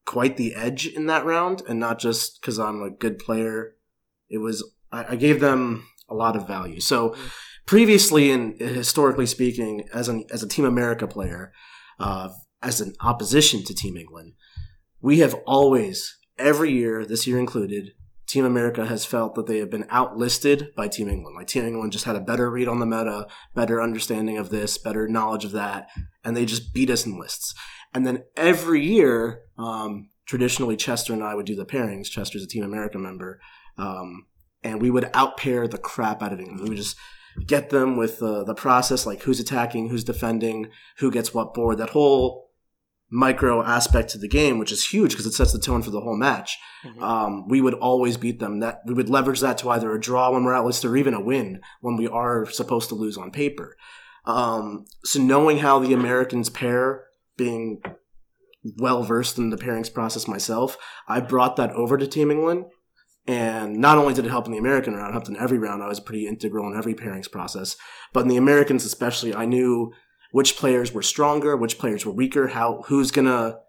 quite 0.05 0.37
the 0.37 0.55
edge 0.55 0.85
in 0.85 1.07
that 1.07 1.25
round, 1.25 1.63
and 1.67 1.79
not 1.79 1.99
just 1.99 2.39
because 2.39 2.59
I'm 2.59 2.81
a 2.81 2.91
good 2.91 3.19
player. 3.19 3.75
It 4.29 4.37
was 4.37 4.63
I, 4.95 5.13
I, 5.13 5.15
gave 5.15 5.39
them 5.39 5.87
a 6.09 6.15
lot 6.15 6.35
of 6.35 6.47
value. 6.47 6.79
So 6.79 7.15
previously, 7.65 8.31
and 8.31 8.59
historically 8.59 9.25
speaking, 9.25 9.87
as 9.93 10.07
an 10.07 10.25
as 10.31 10.43
a 10.43 10.47
Team 10.47 10.65
America 10.65 11.07
player, 11.07 11.51
uh, 11.99 12.29
as 12.61 12.81
an 12.81 12.93
opposition 13.01 13.63
to 13.65 13.75
Team 13.75 13.97
England, 13.97 14.33
we 15.01 15.19
have 15.19 15.35
always 15.45 16.17
every 16.37 16.71
year, 16.71 17.05
this 17.05 17.27
year 17.27 17.39
included, 17.39 17.91
Team 18.27 18.45
America 18.45 18.85
has 18.85 19.05
felt 19.05 19.35
that 19.35 19.45
they 19.45 19.59
have 19.59 19.69
been 19.69 19.85
outlisted 19.89 20.73
by 20.75 20.87
Team 20.87 21.07
England. 21.07 21.35
Like 21.37 21.47
Team 21.47 21.65
England 21.65 21.91
just 21.91 22.05
had 22.05 22.15
a 22.15 22.21
better 22.21 22.49
read 22.49 22.67
on 22.67 22.79
the 22.79 22.85
meta, 22.85 23.27
better 23.53 23.81
understanding 23.81 24.37
of 24.37 24.49
this, 24.49 24.77
better 24.77 25.07
knowledge 25.07 25.45
of 25.45 25.51
that, 25.51 25.89
and 26.23 26.35
they 26.35 26.45
just 26.45 26.73
beat 26.73 26.89
us 26.89 27.05
in 27.05 27.19
lists. 27.19 27.53
And 27.93 28.05
then 28.05 28.23
every 28.35 28.83
year, 28.83 29.41
um, 29.57 30.09
traditionally 30.25 30.75
Chester 30.75 31.13
and 31.13 31.23
I 31.23 31.35
would 31.35 31.45
do 31.45 31.55
the 31.55 31.65
pairings. 31.65 32.09
Chester's 32.09 32.43
a 32.43 32.47
Team 32.47 32.63
America 32.63 32.97
member. 32.97 33.39
Um, 33.77 34.25
and 34.65 34.81
we 34.81 34.89
would 34.89 35.05
outpair 35.13 35.69
the 35.69 35.77
crap 35.77 36.23
out 36.23 36.33
of 36.33 36.39
England. 36.39 36.61
We 36.61 36.69
would 36.69 36.77
just 36.77 36.97
get 37.45 37.69
them 37.69 37.97
with 37.97 38.21
uh, 38.21 38.43
the 38.43 38.55
process, 38.55 39.05
like 39.05 39.21
who's 39.21 39.39
attacking, 39.39 39.89
who's 39.89 40.03
defending, 40.03 40.69
who 40.97 41.11
gets 41.11 41.33
what 41.33 41.53
board. 41.53 41.77
That 41.77 41.91
whole 41.91 42.49
micro 43.11 43.63
aspect 43.63 44.09
to 44.09 44.17
the 44.17 44.27
game, 44.27 44.57
which 44.57 44.71
is 44.71 44.87
huge 44.87 45.11
because 45.11 45.27
it 45.27 45.33
sets 45.33 45.53
the 45.53 45.59
tone 45.59 45.83
for 45.83 45.91
the 45.91 46.01
whole 46.01 46.17
match. 46.17 46.57
Mm-hmm. 46.83 47.03
Um, 47.03 47.47
we 47.47 47.61
would 47.61 47.75
always 47.75 48.17
beat 48.17 48.39
them. 48.39 48.59
That 48.59 48.81
we 48.87 48.95
would 48.95 49.09
leverage 49.09 49.41
that 49.41 49.59
to 49.59 49.69
either 49.69 49.93
a 49.93 50.01
draw 50.01 50.31
when 50.31 50.43
we're 50.43 50.55
at 50.55 50.65
least 50.65 50.83
or 50.83 50.97
even 50.97 51.13
a 51.13 51.21
win 51.21 51.61
when 51.81 51.95
we 51.95 52.07
are 52.07 52.49
supposed 52.49 52.89
to 52.89 52.95
lose 52.95 53.17
on 53.17 53.31
paper. 53.31 53.77
Um, 54.25 54.85
so 55.03 55.21
knowing 55.21 55.59
how 55.59 55.77
the 55.77 55.93
Americans 55.93 56.49
pair, 56.49 57.05
being 57.37 57.81
well 58.79 59.03
versed 59.03 59.37
in 59.37 59.51
the 59.51 59.57
pairings 59.57 59.93
process 59.93 60.27
myself, 60.27 60.77
I 61.07 61.19
brought 61.19 61.57
that 61.57 61.71
over 61.73 61.97
to 61.97 62.07
Team 62.07 62.31
England. 62.31 62.65
And 63.27 63.77
not 63.77 63.97
only 63.97 64.13
did 64.13 64.25
it 64.25 64.29
help 64.29 64.45
in 64.45 64.51
the 64.51 64.59
American 64.59 64.93
round, 64.93 65.09
it 65.09 65.13
helped 65.13 65.29
in 65.29 65.37
every 65.37 65.57
round. 65.57 65.81
I 65.81 65.87
was 65.87 65.99
pretty 65.99 66.27
integral 66.27 66.71
in 66.71 66.77
every 66.77 66.93
pairings 66.93 67.31
process. 67.31 67.75
But 68.13 68.21
in 68.21 68.27
the 68.27 68.37
Americans 68.37 68.85
especially, 68.85 69.33
I 69.33 69.45
knew 69.45 69.93
which 70.31 70.57
players 70.57 70.93
were 70.93 71.01
stronger, 71.01 71.57
which 71.57 71.79
players 71.79 72.05
were 72.05 72.11
weaker, 72.11 72.47
how 72.47 72.83
who's 72.87 73.09
gonna 73.11 73.59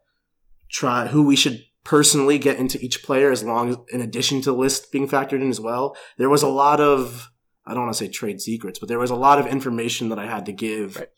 try 0.70 1.06
who 1.06 1.22
we 1.22 1.36
should 1.36 1.64
personally 1.84 2.38
get 2.38 2.58
into 2.58 2.78
each 2.84 3.02
player 3.04 3.30
as 3.30 3.44
long 3.44 3.70
as 3.70 3.76
in 3.90 4.00
addition 4.00 4.40
to 4.42 4.50
the 4.50 4.56
list 4.56 4.90
being 4.90 5.08
factored 5.08 5.40
in 5.40 5.48
as 5.48 5.60
well. 5.60 5.96
There 6.18 6.28
was 6.28 6.42
a 6.42 6.48
lot 6.48 6.80
of 6.80 7.30
I 7.64 7.74
don't 7.74 7.84
want 7.84 7.94
to 7.94 8.04
say 8.04 8.08
trade 8.08 8.40
secrets, 8.40 8.78
but 8.78 8.88
there 8.88 8.98
was 8.98 9.10
a 9.10 9.16
lot 9.16 9.38
of 9.38 9.46
information 9.46 10.08
that 10.10 10.18
I 10.18 10.26
had 10.26 10.46
to 10.46 10.52
give 10.52 10.96
right. 10.96 11.08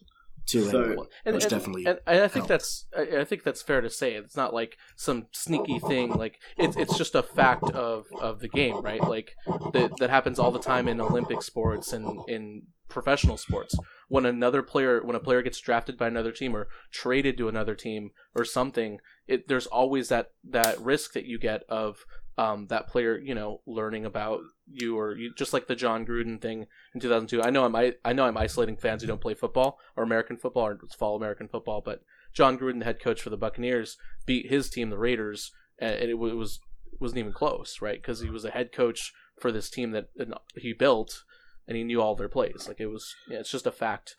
To 0.48 0.70
so, 0.70 0.82
anyone, 0.82 1.06
and, 1.24 1.36
and, 1.36 1.48
definitely. 1.48 1.86
And, 1.86 1.98
and 2.06 2.20
I 2.20 2.28
think 2.28 2.46
helped. 2.46 2.48
that's 2.48 2.86
I, 2.96 3.20
I 3.20 3.24
think 3.24 3.42
that's 3.42 3.62
fair 3.62 3.80
to 3.80 3.90
say. 3.90 4.14
It's 4.14 4.36
not 4.36 4.54
like 4.54 4.76
some 4.96 5.26
sneaky 5.32 5.78
thing. 5.78 6.10
Like 6.10 6.40
it's 6.56 6.76
it's 6.76 6.96
just 6.96 7.14
a 7.14 7.22
fact 7.22 7.70
of 7.70 8.06
of 8.20 8.40
the 8.40 8.48
game, 8.48 8.80
right? 8.82 9.02
Like 9.02 9.34
that 9.72 9.92
that 9.98 10.10
happens 10.10 10.38
all 10.38 10.50
the 10.50 10.58
time 10.58 10.88
in 10.88 11.00
Olympic 11.00 11.42
sports 11.42 11.92
and 11.92 12.20
in 12.28 12.62
professional 12.88 13.36
sports 13.36 13.76
when 14.08 14.24
another 14.26 14.62
player 14.62 15.02
when 15.04 15.14
a 15.14 15.20
player 15.20 15.42
gets 15.42 15.60
drafted 15.60 15.96
by 15.96 16.08
another 16.08 16.32
team 16.32 16.56
or 16.56 16.68
traded 16.90 17.36
to 17.36 17.48
another 17.48 17.74
team 17.74 18.10
or 18.34 18.44
something 18.44 18.98
it, 19.26 19.46
there's 19.48 19.66
always 19.66 20.08
that 20.08 20.30
that 20.42 20.80
risk 20.80 21.12
that 21.12 21.26
you 21.26 21.38
get 21.38 21.62
of 21.68 21.98
um, 22.38 22.66
that 22.68 22.88
player 22.88 23.18
you 23.18 23.34
know 23.34 23.60
learning 23.66 24.04
about 24.04 24.40
you 24.70 24.98
or 24.98 25.16
you, 25.16 25.32
just 25.34 25.52
like 25.52 25.66
the 25.66 25.76
Jon 25.76 26.04
Gruden 26.06 26.40
thing 26.40 26.66
in 26.94 27.00
2002 27.00 27.42
I 27.42 27.50
know 27.50 27.64
I'm 27.64 27.74
I, 27.74 27.94
I 28.04 28.12
know 28.12 28.24
I'm 28.24 28.36
isolating 28.36 28.76
fans 28.76 29.02
who 29.02 29.08
don't 29.08 29.20
play 29.20 29.34
football 29.34 29.78
or 29.96 30.04
American 30.04 30.36
football 30.36 30.66
or 30.66 30.78
follow 30.98 31.16
American 31.16 31.48
football 31.48 31.80
but 31.84 32.02
Jon 32.32 32.58
Gruden 32.58 32.80
the 32.80 32.84
head 32.84 33.00
coach 33.00 33.22
for 33.22 33.30
the 33.30 33.36
Buccaneers 33.36 33.96
beat 34.26 34.50
his 34.50 34.68
team 34.68 34.90
the 34.90 34.98
Raiders 34.98 35.52
and 35.78 35.94
it, 35.94 36.10
it 36.10 36.18
was 36.18 36.60
wasn't 37.00 37.18
even 37.18 37.32
close 37.32 37.80
right 37.80 38.00
because 38.00 38.20
he 38.20 38.30
was 38.30 38.44
a 38.44 38.50
head 38.50 38.72
coach 38.72 39.12
for 39.40 39.52
this 39.52 39.70
team 39.70 39.92
that 39.92 40.08
he 40.56 40.72
built 40.72 41.22
and 41.68 41.76
he 41.76 41.84
knew 41.84 42.00
all 42.00 42.16
their 42.16 42.28
plays. 42.28 42.64
Like 42.66 42.80
it 42.80 42.86
was, 42.86 43.14
yeah, 43.28 43.38
it's 43.38 43.50
just 43.50 43.66
a 43.66 43.70
fact. 43.70 44.16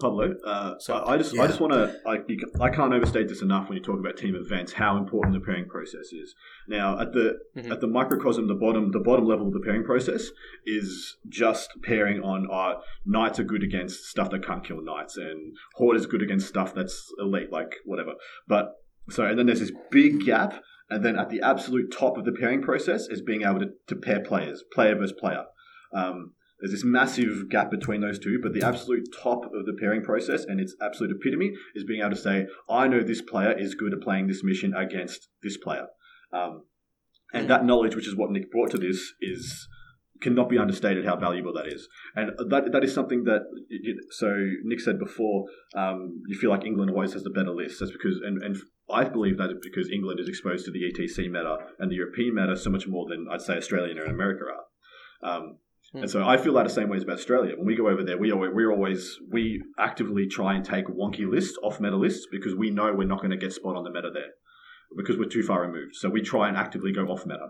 Pablo, 0.00 0.34
uh, 0.44 0.74
so 0.78 1.04
I 1.06 1.16
just, 1.16 1.34
yeah. 1.34 1.42
I 1.42 1.46
just 1.46 1.60
want 1.60 1.72
to, 1.72 1.94
I, 2.06 2.18
I 2.64 2.70
can't 2.70 2.92
overstate 2.92 3.28
this 3.28 3.42
enough 3.42 3.68
when 3.68 3.76
you 3.76 3.84
talk 3.84 3.98
about 3.98 4.16
team 4.16 4.34
events. 4.34 4.72
How 4.72 4.96
important 4.96 5.34
the 5.34 5.40
pairing 5.40 5.68
process 5.68 6.12
is. 6.12 6.34
Now, 6.68 6.98
at 6.98 7.12
the 7.12 7.38
mm-hmm. 7.56 7.70
at 7.70 7.80
the 7.80 7.86
microcosm, 7.86 8.48
the 8.48 8.54
bottom, 8.54 8.90
the 8.90 9.00
bottom 9.00 9.26
level 9.26 9.46
of 9.46 9.52
the 9.52 9.60
pairing 9.60 9.84
process 9.84 10.30
is 10.66 11.16
just 11.28 11.70
pairing 11.82 12.22
on. 12.22 12.48
Uh, 12.50 12.80
knights 13.04 13.38
are 13.38 13.44
good 13.44 13.62
against 13.62 14.06
stuff 14.06 14.30
that 14.30 14.44
can't 14.44 14.64
kill 14.64 14.82
knights, 14.82 15.16
and 15.16 15.54
horde 15.74 15.96
is 15.96 16.06
good 16.06 16.22
against 16.22 16.48
stuff 16.48 16.74
that's 16.74 17.12
elite, 17.18 17.52
like 17.52 17.76
whatever. 17.84 18.14
But 18.48 18.72
so, 19.10 19.24
and 19.24 19.38
then 19.38 19.46
there's 19.46 19.60
this 19.60 19.72
big 19.90 20.24
gap, 20.24 20.62
and 20.88 21.04
then 21.04 21.18
at 21.18 21.30
the 21.30 21.40
absolute 21.42 21.92
top 21.92 22.16
of 22.16 22.24
the 22.24 22.32
pairing 22.32 22.62
process 22.62 23.06
is 23.08 23.20
being 23.22 23.42
able 23.42 23.60
to, 23.60 23.70
to 23.88 23.96
pair 23.96 24.20
players, 24.20 24.64
player 24.72 24.94
versus 24.94 25.14
player. 25.18 25.44
Um, 25.92 26.32
there's 26.60 26.72
this 26.72 26.84
massive 26.84 27.48
gap 27.48 27.70
between 27.70 28.00
those 28.00 28.18
two, 28.18 28.38
but 28.42 28.52
the 28.52 28.62
absolute 28.62 29.08
top 29.22 29.44
of 29.46 29.66
the 29.66 29.76
pairing 29.78 30.02
process 30.02 30.44
and 30.44 30.60
its 30.60 30.74
absolute 30.82 31.16
epitome 31.16 31.52
is 31.74 31.84
being 31.84 32.00
able 32.00 32.10
to 32.10 32.16
say, 32.16 32.46
I 32.68 32.88
know 32.88 33.02
this 33.02 33.22
player 33.22 33.52
is 33.52 33.74
good 33.74 33.92
at 33.92 34.00
playing 34.00 34.26
this 34.26 34.44
mission 34.44 34.74
against 34.74 35.28
this 35.42 35.56
player. 35.56 35.86
Um, 36.32 36.64
and 37.32 37.48
that 37.48 37.64
knowledge, 37.64 37.96
which 37.96 38.08
is 38.08 38.16
what 38.16 38.30
Nick 38.30 38.50
brought 38.50 38.72
to 38.72 38.78
this, 38.78 39.12
is 39.20 39.68
cannot 40.20 40.50
be 40.50 40.58
understated 40.58 41.04
how 41.06 41.16
valuable 41.16 41.52
that 41.54 41.66
is. 41.66 41.88
And 42.14 42.32
that 42.50 42.72
that 42.72 42.84
is 42.84 42.92
something 42.92 43.24
that 43.24 43.42
so 44.10 44.34
Nick 44.64 44.80
said 44.80 44.98
before. 44.98 45.46
Um, 45.74 46.22
you 46.28 46.38
feel 46.38 46.50
like 46.50 46.64
England 46.64 46.90
always 46.90 47.14
has 47.14 47.22
the 47.22 47.30
better 47.30 47.52
list. 47.52 47.80
That's 47.80 47.92
because 47.92 48.20
and 48.24 48.42
and 48.42 48.56
I 48.90 49.04
believe 49.04 49.38
that 49.38 49.50
is 49.50 49.58
because 49.62 49.90
England 49.90 50.20
is 50.20 50.28
exposed 50.28 50.64
to 50.66 50.70
the 50.70 50.80
ETC 50.80 51.30
meta 51.30 51.56
and 51.78 51.90
the 51.90 51.96
European 51.96 52.34
meta 52.34 52.56
so 52.56 52.70
much 52.70 52.86
more 52.86 53.06
than 53.08 53.26
I'd 53.30 53.40
say 53.40 53.56
Australia 53.56 53.94
and 54.02 54.10
America 54.10 54.44
are. 54.44 55.36
Um, 55.36 55.58
and 55.92 56.10
so 56.10 56.26
I 56.26 56.36
feel 56.36 56.54
that 56.54 56.64
the 56.64 56.70
same 56.70 56.88
way 56.88 56.96
as 56.96 57.02
about 57.02 57.18
Australia. 57.18 57.54
When 57.56 57.66
we 57.66 57.74
go 57.74 57.88
over 57.88 58.04
there, 58.04 58.16
we 58.16 58.30
always, 58.30 58.50
we're 58.54 58.70
always 58.70 59.18
we 59.30 59.62
actively 59.78 60.28
try 60.28 60.54
and 60.54 60.64
take 60.64 60.86
wonky 60.86 61.28
lists 61.28 61.58
off 61.62 61.80
meta 61.80 61.96
lists 61.96 62.26
because 62.30 62.54
we 62.54 62.70
know 62.70 62.92
we're 62.92 63.08
not 63.08 63.18
going 63.18 63.32
to 63.32 63.36
get 63.36 63.52
spot 63.52 63.76
on 63.76 63.84
the 63.84 63.90
meta 63.90 64.10
there 64.12 64.30
because 64.96 65.18
we're 65.18 65.28
too 65.28 65.42
far 65.42 65.62
removed. 65.62 65.94
So 65.94 66.08
we 66.08 66.22
try 66.22 66.48
and 66.48 66.56
actively 66.56 66.92
go 66.92 67.06
off 67.06 67.26
meta. 67.26 67.48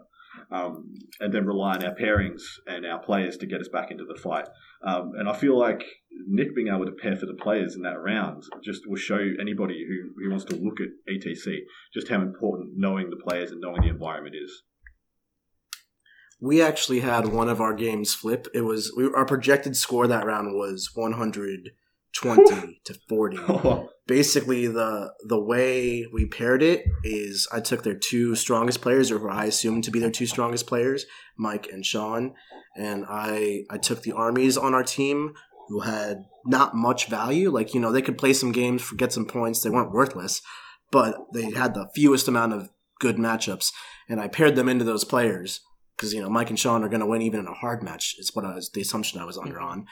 Um, 0.53 0.95
and 1.19 1.35
then 1.35 1.45
rely 1.45 1.75
on 1.75 1.85
our 1.85 1.95
pairings 1.95 2.43
and 2.67 2.87
our 2.87 3.01
players 3.01 3.37
to 3.39 3.47
get 3.47 3.61
us 3.61 3.69
back 3.69 3.91
into 3.91 4.05
the 4.05 4.19
fight. 4.19 4.47
Um, 4.85 5.13
and 5.19 5.29
I 5.29 5.33
feel 5.33 5.59
like 5.59 5.85
Nick 6.29 6.55
being 6.55 6.69
able 6.69 6.87
to 6.87 6.93
pair 6.93 7.17
for 7.17 7.27
the 7.27 7.35
players 7.35 7.75
in 7.75 7.83
that 7.83 7.99
round 8.01 8.45
just 8.63 8.83
will 8.87 8.97
show 8.97 9.19
anybody 9.41 9.85
who, 9.87 10.23
who 10.23 10.31
wants 10.31 10.45
to 10.47 10.57
look 10.57 10.79
at 10.81 10.89
ETC 11.13 11.59
just 11.93 12.09
how 12.09 12.23
important 12.23 12.71
knowing 12.77 13.11
the 13.11 13.17
players 13.17 13.51
and 13.51 13.61
knowing 13.61 13.83
the 13.83 13.89
environment 13.89 14.37
is 14.41 14.63
we 16.41 16.63
actually 16.63 17.01
had 17.01 17.29
one 17.29 17.49
of 17.49 17.61
our 17.61 17.75
games 17.75 18.15
flip. 18.15 18.49
It 18.55 18.63
was 18.63 18.93
we, 18.97 19.05
our 19.15 19.27
projected 19.27 19.77
score 19.77 20.07
that 20.07 20.27
round 20.27 20.55
was 20.55 20.91
120 20.95 22.81
to 22.85 22.95
40. 23.09 23.87
Basically, 24.07 24.67
the 24.67 25.13
the 25.23 25.41
way 25.41 26.07
we 26.13 26.27
paired 26.27 26.63
it 26.63 26.85
is 27.05 27.47
I 27.53 27.61
took 27.61 27.83
their 27.83 27.95
two 27.95 28.35
strongest 28.35 28.81
players, 28.81 29.11
or 29.11 29.19
who 29.19 29.29
I 29.29 29.45
assumed 29.45 29.85
to 29.85 29.91
be 29.91 30.01
their 30.01 30.11
two 30.11 30.27
strongest 30.27 30.67
players, 30.67 31.05
Mike 31.37 31.69
and 31.71 31.85
Sean, 31.85 32.35
and 32.77 33.05
I 33.09 33.65
I 33.71 33.77
took 33.79 34.03
the 34.03 34.13
armies 34.13 34.57
on 34.57 34.75
our 34.75 34.83
team 34.83 35.35
who 35.69 35.81
had 35.81 36.25
not 36.47 36.75
much 36.75 37.07
value. 37.07 37.51
Like 37.51 37.75
you 37.75 37.81
know, 37.81 37.93
they 37.93 38.03
could 38.03 38.19
play 38.19 38.33
some 38.33 38.51
games, 38.51 38.83
for 38.83 38.97
get 38.97 39.13
some 39.13 39.27
points. 39.27 39.63
They 39.63 39.71
weren't 39.71 39.93
worthless, 39.93 40.41
but 40.91 41.17
they 41.35 41.51
had 41.51 41.75
the 41.75 41.89
fewest 41.95 42.27
amount 42.27 42.55
of 42.55 42.71
good 42.99 43.17
matchups, 43.17 43.71
and 44.09 44.21
I 44.21 44.27
paired 44.27 44.57
them 44.57 44.69
into 44.69 44.85
those 44.85 45.05
players 45.05 45.61
because 46.01 46.15
you 46.15 46.23
know 46.23 46.31
Mike 46.31 46.49
and 46.49 46.59
Sean 46.59 46.83
are 46.83 46.89
going 46.89 47.01
to 47.01 47.07
win 47.07 47.21
even 47.21 47.41
in 47.41 47.47
a 47.47 47.53
hard 47.53 47.83
match. 47.83 48.17
Is 48.19 48.35
what 48.35 48.47
I 48.47 48.55
was 48.55 48.71
the 48.71 48.81
assumption 48.81 49.21
I 49.21 49.27
was 49.27 49.37
under 49.37 49.57
mm-hmm. 49.57 49.69
on. 49.69 49.87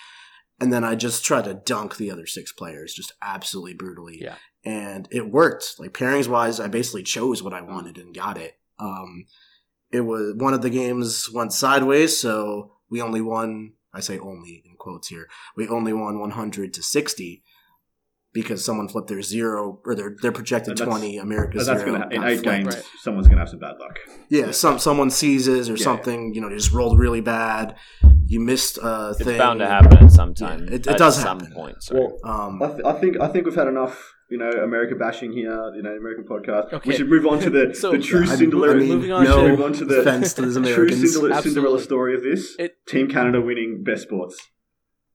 And 0.60 0.72
then 0.72 0.82
I 0.82 0.96
just 0.96 1.24
tried 1.24 1.44
to 1.44 1.54
dunk 1.54 1.96
the 1.96 2.10
other 2.10 2.26
six 2.26 2.50
players 2.50 2.92
just 2.92 3.12
absolutely 3.22 3.74
brutally. 3.74 4.18
Yeah. 4.20 4.34
And 4.64 5.06
it 5.12 5.30
worked. 5.30 5.74
Like 5.78 5.92
pairings 5.92 6.26
wise, 6.26 6.58
I 6.58 6.66
basically 6.66 7.04
chose 7.04 7.44
what 7.44 7.54
I 7.54 7.60
wanted 7.60 7.96
and 7.96 8.12
got 8.12 8.36
it. 8.36 8.54
Um, 8.80 9.26
it 9.92 10.00
was 10.00 10.34
one 10.34 10.54
of 10.54 10.62
the 10.62 10.70
games 10.70 11.30
went 11.32 11.52
sideways, 11.52 12.18
so 12.18 12.72
we 12.90 13.00
only 13.00 13.20
won. 13.20 13.74
I 13.94 14.00
say 14.00 14.18
only 14.18 14.62
in 14.66 14.76
quotes 14.76 15.08
here. 15.08 15.28
We 15.56 15.68
only 15.68 15.92
won 15.92 16.18
100 16.18 16.74
to 16.74 16.82
60 16.82 17.42
because 18.42 18.64
someone 18.64 18.88
flipped 18.88 19.08
their 19.08 19.22
zero 19.22 19.80
or 19.84 19.94
their 19.94 20.16
their 20.22 20.32
projected 20.32 20.76
twenty. 20.76 21.18
America's 21.18 21.66
that's 21.66 21.80
zero. 21.80 21.98
Gonna, 21.98 22.08
in 22.10 22.24
eight 22.24 22.40
flipped. 22.40 22.44
games, 22.44 22.76
right. 22.76 22.84
someone's 23.00 23.28
gonna 23.28 23.40
have 23.40 23.48
some 23.48 23.58
bad 23.58 23.78
luck. 23.78 23.98
Yeah, 24.28 24.46
yeah. 24.46 24.50
some 24.52 24.78
someone 24.78 25.10
seizes 25.10 25.68
or 25.68 25.74
yeah, 25.74 25.84
something. 25.84 26.34
You 26.34 26.40
know, 26.40 26.50
just 26.50 26.72
rolled 26.72 26.98
really 26.98 27.20
bad. 27.20 27.76
You 28.26 28.40
missed 28.40 28.78
a 28.78 29.10
it's 29.10 29.18
thing. 29.18 29.28
It's 29.28 29.38
bound 29.38 29.60
to 29.60 29.66
happen 29.66 29.98
at 29.98 30.12
some 30.12 30.34
time. 30.34 30.66
Yeah, 30.66 30.74
it, 30.74 30.86
it 30.86 30.98
does 30.98 31.20
some 31.20 31.40
happen. 31.40 31.54
point. 31.54 31.76
Well, 31.90 32.18
um, 32.24 32.62
I, 32.62 32.68
th- 32.68 32.84
I 32.84 32.92
think 32.92 33.20
I 33.20 33.28
think 33.28 33.46
we've 33.46 33.54
had 33.54 33.68
enough 33.68 34.14
you 34.30 34.36
know, 34.36 34.50
America 34.50 34.94
bashing 34.94 35.32
here, 35.32 35.72
you 35.74 35.82
know, 35.82 35.96
American 35.96 36.24
podcast. 36.24 36.72
Okay. 36.72 36.90
We 36.90 36.96
should 36.96 37.08
move 37.08 37.26
on 37.26 37.40
to 37.40 37.50
the, 37.50 37.74
so, 37.78 37.92
the 37.92 37.98
true 37.98 38.26
Cinderella. 38.26 38.74
I 38.74 38.78
mean, 38.78 38.88
moving 38.88 39.12
on 39.12 39.24
no 39.24 39.42
to, 39.42 39.48
move 39.48 39.60
on 39.62 39.72
to 39.72 39.84
the, 39.86 40.02
the 40.02 40.02
true 40.74 40.90
Cinderella, 40.90 41.42
Cinderella, 41.42 41.80
story 41.80 42.14
of 42.14 42.22
this. 42.22 42.54
It, 42.58 42.74
Team 42.86 43.08
Canada 43.08 43.40
winning 43.40 43.82
best 43.84 44.02
sports. 44.02 44.36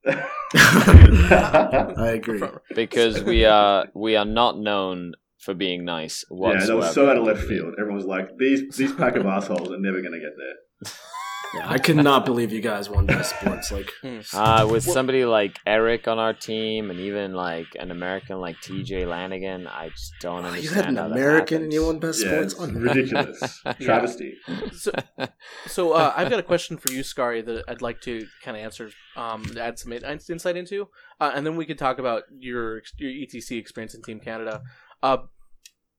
I 0.55 2.11
agree 2.15 2.41
because 2.75 3.23
we 3.23 3.45
are 3.45 3.87
we 3.93 4.15
are 4.15 4.25
not 4.25 4.57
known 4.57 5.13
for 5.39 5.53
being 5.53 5.85
nice. 5.85 6.25
Whatsoever. 6.29 6.59
Yeah, 6.59 6.67
that 6.67 6.75
was 6.75 6.93
so 6.93 7.09
out 7.09 7.17
of 7.17 7.23
left 7.23 7.41
field. 7.41 7.73
Everyone 7.73 7.95
was 7.95 8.05
like, 8.05 8.37
"These 8.37 8.75
these 8.75 8.93
pack 8.93 9.15
of 9.15 9.25
assholes 9.25 9.71
are 9.71 9.79
never 9.79 10.01
going 10.01 10.13
to 10.13 10.19
get 10.19 10.33
there." 10.37 10.91
Yeah, 11.53 11.69
I 11.69 11.77
could 11.77 11.97
not 11.97 12.25
believe 12.25 12.51
you 12.51 12.61
guys 12.61 12.89
won 12.89 13.05
best 13.05 13.35
sports. 13.37 13.71
Like, 13.71 13.91
hmm. 14.01 14.19
uh, 14.33 14.67
with 14.69 14.83
somebody 14.83 15.23
like 15.25 15.59
Eric 15.67 16.07
on 16.07 16.17
our 16.17 16.33
team, 16.33 16.89
and 16.89 16.99
even 16.99 17.33
like 17.33 17.67
an 17.79 17.91
American 17.91 18.39
like 18.39 18.59
T.J. 18.61 19.05
Lanigan, 19.05 19.67
I 19.67 19.89
just 19.89 20.13
don't 20.19 20.45
understand. 20.45 20.63
You 20.63 20.69
had 20.71 20.87
an 20.87 21.11
American 21.11 21.63
and 21.63 21.73
you 21.73 21.85
won 21.85 21.99
best 21.99 22.23
yeah, 22.23 22.47
sports. 22.47 22.71
ridiculous, 22.73 23.61
travesty. 23.81 24.35
So, 24.73 24.91
so 25.67 25.91
uh, 25.93 26.13
I've 26.15 26.29
got 26.29 26.39
a 26.39 26.43
question 26.43 26.77
for 26.77 26.91
you, 26.91 27.03
Scary, 27.03 27.41
that 27.43 27.65
I'd 27.67 27.81
like 27.81 28.01
to 28.01 28.25
kind 28.41 28.57
of 28.57 28.63
answer, 28.63 28.89
um, 29.15 29.45
add 29.59 29.77
some 29.77 29.93
insight 29.93 30.57
into, 30.57 30.87
uh, 31.19 31.31
and 31.35 31.45
then 31.45 31.55
we 31.55 31.65
could 31.65 31.77
talk 31.77 31.99
about 31.99 32.23
your 32.35 32.81
your 32.97 33.11
ETC 33.11 33.59
experience 33.59 33.93
in 33.93 34.01
Team 34.01 34.19
Canada. 34.19 34.63
Uh, 35.03 35.17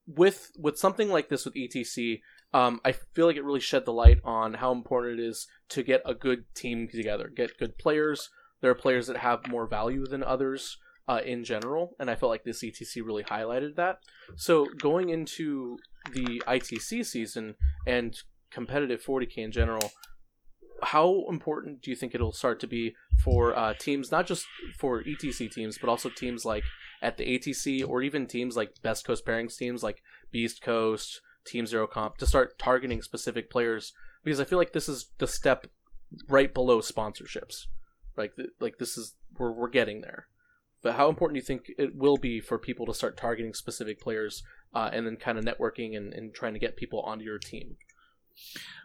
with 0.06 0.52
with 0.58 0.78
something 0.78 1.08
like 1.08 1.28
this 1.28 1.44
with 1.44 1.54
ETC, 1.54 2.20
um, 2.54 2.80
I 2.84 2.92
feel 2.92 3.26
like 3.26 3.36
it 3.36 3.44
really 3.44 3.60
shed 3.60 3.84
the 3.84 3.92
light 3.92 4.20
on 4.24 4.54
how 4.54 4.72
important 4.72 5.20
it 5.20 5.22
is 5.22 5.46
to 5.70 5.82
get 5.82 6.00
a 6.06 6.14
good 6.14 6.44
team 6.54 6.88
together, 6.88 7.30
get 7.34 7.58
good 7.58 7.76
players. 7.76 8.30
There 8.62 8.70
are 8.70 8.74
players 8.74 9.08
that 9.08 9.18
have 9.18 9.46
more 9.48 9.66
value 9.66 10.06
than 10.06 10.22
others. 10.22 10.78
uh, 11.06 11.20
in 11.24 11.44
general, 11.44 11.94
and 11.98 12.10
I 12.10 12.14
felt 12.14 12.30
like 12.30 12.44
this 12.44 12.64
ETC 12.64 13.04
really 13.04 13.24
highlighted 13.24 13.76
that. 13.76 13.98
So 14.36 14.66
going 14.78 15.10
into 15.10 15.76
the 16.12 16.42
ITC 16.46 17.04
season 17.04 17.56
and 17.86 18.16
competitive 18.50 19.04
40k 19.04 19.38
in 19.38 19.52
general, 19.52 19.92
how 20.82 21.24
important 21.28 21.82
do 21.82 21.90
you 21.90 21.96
think 21.96 22.14
it'll 22.14 22.32
start 22.32 22.60
to 22.60 22.66
be 22.66 22.94
for 23.22 23.56
uh, 23.56 23.74
teams, 23.78 24.10
not 24.10 24.26
just 24.26 24.46
for 24.78 25.02
ETC 25.02 25.50
teams, 25.52 25.78
but 25.78 25.88
also 25.88 26.08
teams 26.08 26.44
like 26.44 26.64
at 27.02 27.16
the 27.16 27.38
ATC 27.38 27.86
or 27.86 28.02
even 28.02 28.26
teams 28.26 28.56
like 28.56 28.70
Best 28.82 29.06
Coast 29.06 29.26
Pairings 29.26 29.56
teams 29.56 29.82
like 29.82 30.02
Beast 30.30 30.62
Coast, 30.62 31.20
Team 31.46 31.66
Zero 31.66 31.86
Comp 31.86 32.16
to 32.18 32.26
start 32.26 32.58
targeting 32.58 33.02
specific 33.02 33.50
players? 33.50 33.92
Because 34.22 34.40
I 34.40 34.44
feel 34.44 34.58
like 34.58 34.72
this 34.72 34.88
is 34.88 35.10
the 35.18 35.26
step 35.26 35.66
right 36.28 36.52
below 36.52 36.80
sponsorships. 36.80 37.66
Like, 38.16 38.32
like 38.60 38.78
this 38.78 38.96
is 38.96 39.14
we're 39.38 39.52
we're 39.52 39.68
getting 39.68 40.00
there. 40.00 40.28
But 40.82 40.94
how 40.94 41.08
important 41.08 41.34
do 41.34 41.38
you 41.38 41.46
think 41.46 41.72
it 41.78 41.96
will 41.96 42.18
be 42.18 42.40
for 42.40 42.58
people 42.58 42.84
to 42.86 42.94
start 42.94 43.16
targeting 43.16 43.54
specific 43.54 44.00
players 44.00 44.42
uh, 44.74 44.90
and 44.92 45.06
then 45.06 45.16
kind 45.16 45.38
of 45.38 45.44
networking 45.44 45.96
and, 45.96 46.12
and 46.12 46.34
trying 46.34 46.52
to 46.52 46.58
get 46.58 46.76
people 46.76 47.00
onto 47.00 47.24
your 47.24 47.38
team? 47.38 47.76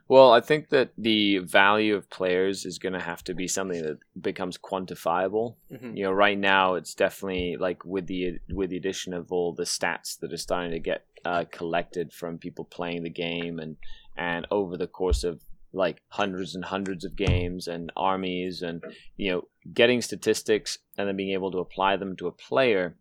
Well, 0.08 0.32
I 0.32 0.42
think 0.42 0.70
that 0.70 0.92
the 0.98 1.38
value 1.40 1.96
of 1.96 2.10
players 2.10 2.66
is 2.66 2.80
going 2.80 2.94
to 2.94 3.00
have 3.00 3.24
to 3.26 3.36
be 3.36 3.48
something 3.48 3.84
that 3.84 4.00
becomes 4.20 4.58
quantifiable. 4.58 5.56
Mm-hmm. 5.72 5.98
You 5.98 6.06
know, 6.06 6.12
right 6.12 6.38
now 6.38 6.76
it's 6.76 6.96
definitely 6.96 7.58
like 7.60 7.86
with 7.86 8.08
the 8.08 8.40
with 8.50 8.72
the 8.72 8.78
addition 8.78 9.14
of 9.14 9.32
all 9.32 9.54
the 9.54 9.64
stats 9.64 10.18
that 10.20 10.34
are 10.34 10.38
starting 10.38 10.72
to 10.72 10.80
get 10.80 11.06
uh, 11.26 11.46
collected 11.52 12.14
from 12.14 12.38
people 12.38 12.66
playing 12.66 13.04
the 13.04 13.10
game 13.10 13.60
and 13.60 13.78
and 14.18 14.46
over 14.52 14.78
the 14.78 14.88
course 14.88 15.24
of 15.24 15.42
like 15.72 16.02
hundreds 16.10 16.56
and 16.56 16.66
hundreds 16.66 17.06
of 17.06 17.16
games 17.16 17.68
and 17.68 17.92
armies 17.96 18.62
and 18.62 18.84
you 19.18 19.32
know 19.32 19.48
getting 19.74 20.02
statistics 20.02 20.80
and 20.98 21.08
then 21.08 21.16
being 21.16 21.34
able 21.34 21.52
to 21.52 21.60
apply 21.60 21.96
them 21.96 22.16
to 22.16 22.28
a 22.28 22.32
player 22.32 22.96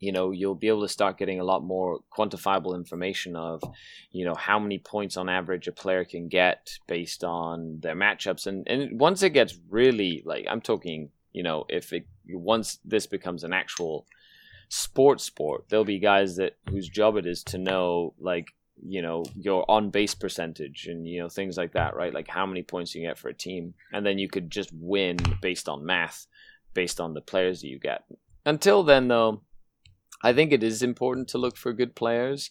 you 0.00 0.12
know 0.12 0.32
you'll 0.32 0.54
be 0.54 0.68
able 0.68 0.82
to 0.82 0.88
start 0.88 1.18
getting 1.18 1.40
a 1.40 1.44
lot 1.44 1.62
more 1.62 2.00
quantifiable 2.16 2.74
information 2.74 3.36
of 3.36 3.62
you 4.10 4.24
know 4.24 4.34
how 4.34 4.58
many 4.58 4.78
points 4.78 5.16
on 5.16 5.28
average 5.28 5.68
a 5.68 5.72
player 5.72 6.04
can 6.04 6.28
get 6.28 6.78
based 6.86 7.24
on 7.24 7.78
their 7.80 7.94
matchups. 7.94 8.46
And 8.46 8.68
and 8.68 8.98
once 8.98 9.22
it 9.22 9.30
gets 9.30 9.56
really 9.70 10.22
like 10.26 10.46
i'm 10.48 10.60
talking 10.60 11.10
you 11.32 11.42
know 11.42 11.64
if 11.68 11.92
it 11.92 12.06
once 12.28 12.78
this 12.84 13.06
becomes 13.06 13.44
an 13.44 13.52
actual 13.52 14.06
sports 14.68 15.24
sport 15.24 15.64
there'll 15.68 15.84
be 15.84 15.98
guys 15.98 16.36
that 16.36 16.56
whose 16.68 16.88
job 16.88 17.16
it 17.16 17.26
is 17.26 17.42
to 17.42 17.58
know 17.58 18.14
like 18.18 18.54
you 18.86 19.02
know 19.02 19.24
your 19.34 19.68
on 19.70 19.90
base 19.90 20.14
percentage 20.14 20.86
and 20.86 21.06
you 21.06 21.20
know 21.20 21.28
things 21.28 21.56
like 21.56 21.72
that 21.72 21.96
right? 21.96 22.12
Like 22.12 22.28
how 22.28 22.46
many 22.46 22.62
points 22.62 22.94
you 22.94 23.02
get 23.02 23.18
for 23.18 23.28
a 23.28 23.34
team. 23.34 23.74
And 23.92 24.04
then 24.04 24.18
you 24.18 24.28
could 24.28 24.50
just 24.50 24.70
win 24.72 25.16
based 25.40 25.68
on 25.68 25.86
math 25.86 26.26
based 26.74 27.00
on 27.00 27.14
the 27.14 27.20
players 27.20 27.60
that 27.60 27.68
you 27.68 27.78
get. 27.78 28.04
Until 28.44 28.82
then 28.82 29.08
though 29.08 29.42
I 30.22 30.32
think 30.32 30.52
it 30.52 30.62
is 30.62 30.82
important 30.82 31.28
to 31.28 31.38
look 31.38 31.56
for 31.56 31.72
good 31.72 31.94
players, 31.94 32.50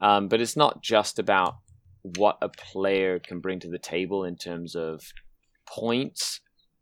um, 0.00 0.28
but 0.28 0.40
it's 0.40 0.56
not 0.56 0.82
just 0.82 1.18
about 1.18 1.56
what 2.02 2.38
a 2.42 2.48
player 2.48 3.18
can 3.20 3.40
bring 3.40 3.60
to 3.60 3.68
the 3.68 3.78
table 3.78 4.24
in 4.24 4.36
terms 4.36 4.74
of 4.74 5.12
points, 5.66 6.40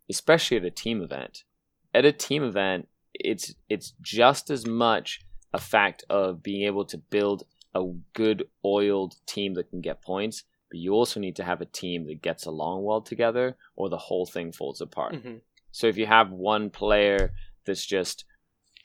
especially 0.09 0.57
at 0.57 0.65
a 0.65 0.71
team 0.71 1.03
event. 1.03 1.45
At 1.93 2.07
a 2.07 2.13
team 2.13 2.43
event, 2.43 2.89
it's 3.15 3.55
it's 3.69 3.95
just 4.01 4.51
as 4.51 4.67
much 4.67 5.21
a 5.53 5.59
fact 5.59 6.05
of 6.09 6.43
being 6.43 6.67
able 6.67 6.85
to 6.87 6.99
build 6.99 7.45
a 7.75 7.85
good 8.13 8.45
oiled 8.65 9.15
team 9.27 9.55
that 9.55 9.71
can 9.71 9.81
get 9.81 10.03
points, 10.03 10.45
but 10.71 10.79
you 10.79 10.93
also 10.93 11.21
need 11.21 11.37
to 11.37 11.45
have 11.45 11.61
a 11.61 11.67
team 11.67 12.07
that 12.07 12.23
gets 12.23 12.47
along 12.47 12.85
well 12.85 13.01
together 13.01 13.57
or 13.77 13.89
the 13.89 13.97
whole 13.97 14.27
thing 14.27 14.53
falls 14.53 14.81
apart. 14.81 15.15
Mm-hmm. 15.15 15.37
So 15.73 15.87
if 15.87 15.97
you 15.97 16.07
have 16.07 16.31
one 16.31 16.71
player 16.71 17.33
that's 17.65 17.87
just 17.87 18.25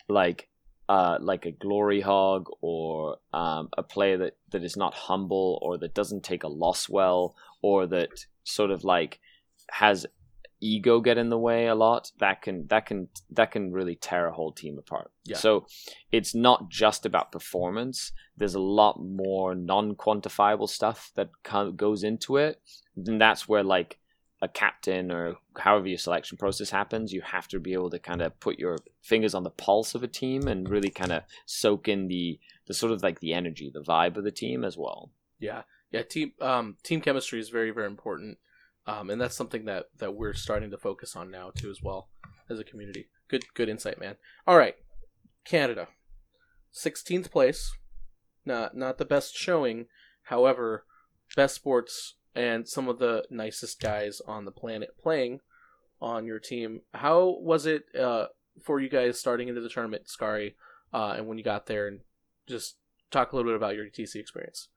like 0.07 0.49
uh, 0.87 1.17
like 1.19 1.45
a 1.45 1.51
glory 1.51 2.01
hog 2.01 2.47
or 2.61 3.17
um, 3.33 3.69
a 3.75 3.81
player 3.81 4.17
that, 4.17 4.37
that 4.51 4.63
is 4.63 4.77
not 4.77 4.93
humble 4.93 5.57
or 5.63 5.79
that 5.79 5.95
doesn't 5.95 6.23
take 6.23 6.43
a 6.43 6.47
loss 6.47 6.87
well 6.87 7.35
or 7.63 7.87
that 7.87 8.09
sort 8.43 8.69
of 8.69 8.83
like 8.83 9.19
has 9.71 10.05
ego 10.65 10.99
get 10.99 11.17
in 11.17 11.29
the 11.29 11.37
way 11.37 11.67
a 11.67 11.75
lot 11.75 12.11
that 12.19 12.41
can 12.41 12.65
that 12.67 12.85
can 12.85 13.07
that 13.29 13.51
can 13.51 13.71
really 13.71 13.95
tear 13.95 14.27
a 14.27 14.33
whole 14.33 14.51
team 14.51 14.77
apart 14.77 15.11
yeah. 15.25 15.37
so 15.37 15.65
it's 16.11 16.33
not 16.33 16.69
just 16.69 17.05
about 17.05 17.31
performance 17.31 18.11
there's 18.37 18.55
a 18.55 18.59
lot 18.59 18.99
more 18.99 19.53
non-quantifiable 19.53 20.69
stuff 20.69 21.11
that 21.15 21.29
goes 21.75 22.03
into 22.03 22.37
it 22.37 22.61
and 22.95 23.19
that's 23.19 23.47
where 23.47 23.63
like 23.63 23.99
a 24.41 24.47
captain 24.47 25.11
or 25.11 25.35
however 25.57 25.87
your 25.87 25.97
selection 25.97 26.37
process 26.37 26.69
happens, 26.69 27.13
you 27.13 27.21
have 27.21 27.47
to 27.47 27.59
be 27.59 27.73
able 27.73 27.89
to 27.89 27.99
kind 27.99 28.21
of 28.21 28.39
put 28.39 28.59
your 28.59 28.77
fingers 29.01 29.33
on 29.33 29.43
the 29.43 29.49
pulse 29.49 29.95
of 29.95 30.03
a 30.03 30.07
team 30.07 30.47
and 30.47 30.69
really 30.69 30.89
kind 30.89 31.11
of 31.11 31.23
soak 31.45 31.87
in 31.87 32.07
the 32.07 32.39
the 32.67 32.73
sort 32.73 32.91
of 32.91 33.03
like 33.03 33.19
the 33.19 33.33
energy, 33.33 33.71
the 33.73 33.81
vibe 33.81 34.17
of 34.17 34.23
the 34.23 34.31
team 34.31 34.63
as 34.63 34.77
well. 34.77 35.11
Yeah, 35.39 35.63
yeah. 35.91 36.03
Team 36.03 36.33
um, 36.41 36.77
team 36.83 37.01
chemistry 37.01 37.39
is 37.39 37.49
very 37.49 37.71
very 37.71 37.87
important, 37.87 38.37
um, 38.87 39.09
and 39.09 39.19
that's 39.19 39.35
something 39.35 39.65
that 39.65 39.85
that 39.97 40.15
we're 40.15 40.33
starting 40.33 40.71
to 40.71 40.77
focus 40.77 41.15
on 41.15 41.31
now 41.31 41.51
too 41.55 41.69
as 41.69 41.81
well 41.81 42.09
as 42.49 42.59
a 42.59 42.63
community. 42.63 43.07
Good 43.27 43.45
good 43.53 43.69
insight, 43.69 43.99
man. 43.99 44.15
All 44.45 44.57
right, 44.57 44.75
Canada, 45.43 45.87
sixteenth 46.71 47.31
place, 47.31 47.71
not 48.45 48.75
not 48.75 48.97
the 48.97 49.05
best 49.05 49.35
showing. 49.35 49.87
However, 50.23 50.85
best 51.35 51.55
sports 51.55 52.15
and 52.35 52.67
some 52.67 52.87
of 52.89 52.99
the 52.99 53.23
nicest 53.29 53.79
guys 53.79 54.21
on 54.27 54.45
the 54.45 54.51
planet 54.51 54.95
playing 55.01 55.39
on 56.01 56.25
your 56.25 56.39
team. 56.39 56.81
How 56.93 57.37
was 57.39 57.65
it 57.65 57.83
uh, 57.97 58.27
for 58.61 58.79
you 58.79 58.89
guys 58.89 59.19
starting 59.19 59.47
into 59.47 59.61
the 59.61 59.69
tournament, 59.69 60.09
Scary, 60.09 60.55
uh, 60.93 61.15
and 61.17 61.27
when 61.27 61.37
you 61.37 61.43
got 61.43 61.65
there, 61.65 61.87
and 61.87 62.01
just 62.47 62.75
talk 63.11 63.31
a 63.31 63.35
little 63.35 63.49
bit 63.49 63.55
about 63.55 63.75
your 63.75 63.85
ETC 63.85 64.15
experience? 64.15 64.67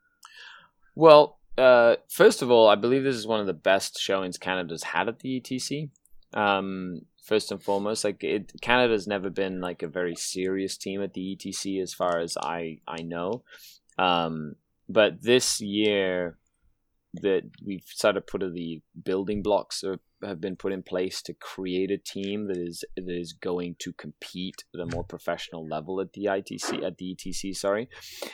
Well, 0.95 1.38
uh, 1.59 1.97
first 2.09 2.43
of 2.43 2.51
all, 2.51 2.69
I 2.69 2.77
believe 2.77 3.05
this 3.05 3.17
is 3.17 3.27
one 3.27 3.41
of 3.41 3.47
the 3.47 3.53
best 3.53 3.99
showings 3.99 4.39
Canada's 4.39 4.83
had 4.83 5.09
at 5.09 5.19
the 5.19 5.41
ETC. 5.41 5.91
Um, 6.33 7.03
first 7.23 7.51
and 7.51 7.63
foremost, 7.63 8.05
like 8.05 8.23
it, 8.23 8.53
Canada's 8.63 9.07
never 9.07 9.29
been 9.29 9.61
like 9.61 9.83
a 9.83 9.89
very 9.89 10.15
serious 10.15 10.77
team 10.77 11.03
at 11.03 11.15
the 11.15 11.37
ETC, 11.37 11.83
as 11.83 11.93
far 11.93 12.19
as 12.21 12.37
I 12.37 12.79
I 12.87 13.03
know. 13.03 13.43
Um, 13.99 14.55
but 14.89 15.23
this 15.23 15.61
year, 15.61 16.39
that 17.15 17.43
we've 17.65 17.85
sort 17.87 18.17
of 18.17 18.27
put 18.27 18.41
the 18.53 18.83
building 19.03 19.43
blocks 19.43 19.83
are, 19.83 19.99
have 20.23 20.41
been 20.41 20.57
put 20.57 20.73
in 20.73 20.83
place 20.83 21.23
to 21.23 21.33
create 21.33 21.91
a 21.91 21.97
team 21.97 22.49
that 22.49 22.59
is 22.59 22.85
that 22.97 23.09
is 23.09 23.33
going 23.33 23.77
to 23.79 23.93
compete 23.95 24.65
at 24.75 24.81
a 24.81 24.95
more 24.95 25.05
professional 25.05 25.67
level 25.67 26.01
at 26.01 26.13
the 26.13 26.27
ITC 26.27 26.85
at 26.85 26.99
the 26.99 27.17
ETC. 27.17 27.57
Sorry, 27.57 27.89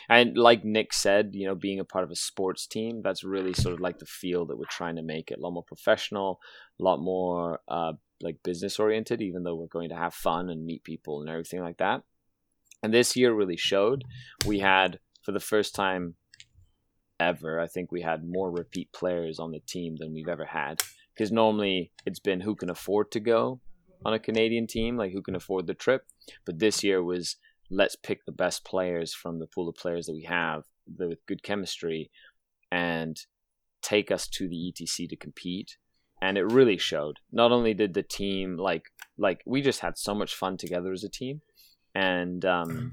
and 0.09 0.37
like 0.37 0.64
Nick 0.64 0.93
said, 0.93 1.31
you 1.35 1.47
know, 1.47 1.55
being 1.55 1.79
a 1.79 1.85
part 1.85 2.05
of 2.05 2.11
a 2.11 2.16
sports 2.16 2.66
team, 2.66 3.01
that's 3.03 3.22
really 3.22 3.55
sort 3.55 3.75
of 3.75 3.81
like 3.81 3.99
the 3.99 4.07
feel 4.07 4.47
that 4.47 4.59
we're 4.59 4.64
trying 4.68 4.97
to 4.97 5.03
make 5.03 5.31
it 5.31 5.39
a 5.39 5.41
lot 5.41 5.53
more 5.53 5.64
professional, 5.64 6.41
a 6.81 6.83
lot 6.83 6.99
more 6.99 7.61
uh, 7.68 7.93
like 8.22 8.43
business 8.43 8.81
oriented. 8.81 9.22
Even 9.22 9.45
though 9.45 9.55
we're 9.55 9.66
going 9.66 9.91
to 9.91 9.97
have 9.97 10.14
fun 10.14 10.51
and 10.51 10.66
meet 10.66 10.83
people 10.83 11.20
and 11.20 11.31
everything 11.31 11.61
like 11.61 11.79
that. 11.79 12.03
And 12.83 12.93
this 12.93 13.16
year 13.16 13.33
really 13.33 13.57
showed. 13.57 14.05
We 14.45 14.59
had 14.59 14.99
for 15.22 15.33
the 15.33 15.41
first 15.41 15.75
time 15.75 16.16
ever. 17.20 17.60
I 17.60 17.66
think 17.66 17.90
we 17.90 18.02
had 18.02 18.28
more 18.28 18.50
repeat 18.50 18.92
players 18.92 19.38
on 19.38 19.52
the 19.52 19.60
team 19.60 19.96
than 19.96 20.12
we've 20.12 20.28
ever 20.28 20.46
had. 20.46 20.82
Because 21.14 21.30
normally 21.30 21.92
it's 22.04 22.18
been 22.18 22.40
who 22.40 22.56
can 22.56 22.70
afford 22.70 23.12
to 23.12 23.20
go 23.20 23.60
on 24.04 24.14
a 24.14 24.18
Canadian 24.18 24.66
team, 24.66 24.96
like 24.96 25.12
who 25.12 25.22
can 25.22 25.36
afford 25.36 25.66
the 25.66 25.74
trip. 25.74 26.06
But 26.44 26.58
this 26.58 26.82
year 26.82 27.02
was 27.02 27.36
let's 27.70 27.96
pick 27.96 28.24
the 28.24 28.32
best 28.32 28.64
players 28.64 29.14
from 29.14 29.38
the 29.38 29.46
pool 29.46 29.68
of 29.68 29.76
players 29.76 30.06
that 30.06 30.14
we 30.14 30.24
have 30.24 30.64
with 30.98 31.24
good 31.26 31.42
chemistry 31.42 32.10
and 32.70 33.18
take 33.82 34.10
us 34.10 34.28
to 34.28 34.48
the 34.48 34.72
ETC 34.72 35.08
to 35.08 35.16
compete. 35.16 35.76
And 36.20 36.38
it 36.38 36.44
really 36.44 36.78
showed. 36.78 37.18
Not 37.32 37.52
only 37.52 37.74
did 37.74 37.94
the 37.94 38.02
team 38.02 38.56
like 38.56 38.84
like 39.18 39.42
we 39.46 39.62
just 39.62 39.80
had 39.80 39.98
so 39.98 40.14
much 40.14 40.34
fun 40.34 40.56
together 40.56 40.92
as 40.92 41.04
a 41.04 41.08
team, 41.08 41.42
and 41.94 42.44
um, 42.44 42.92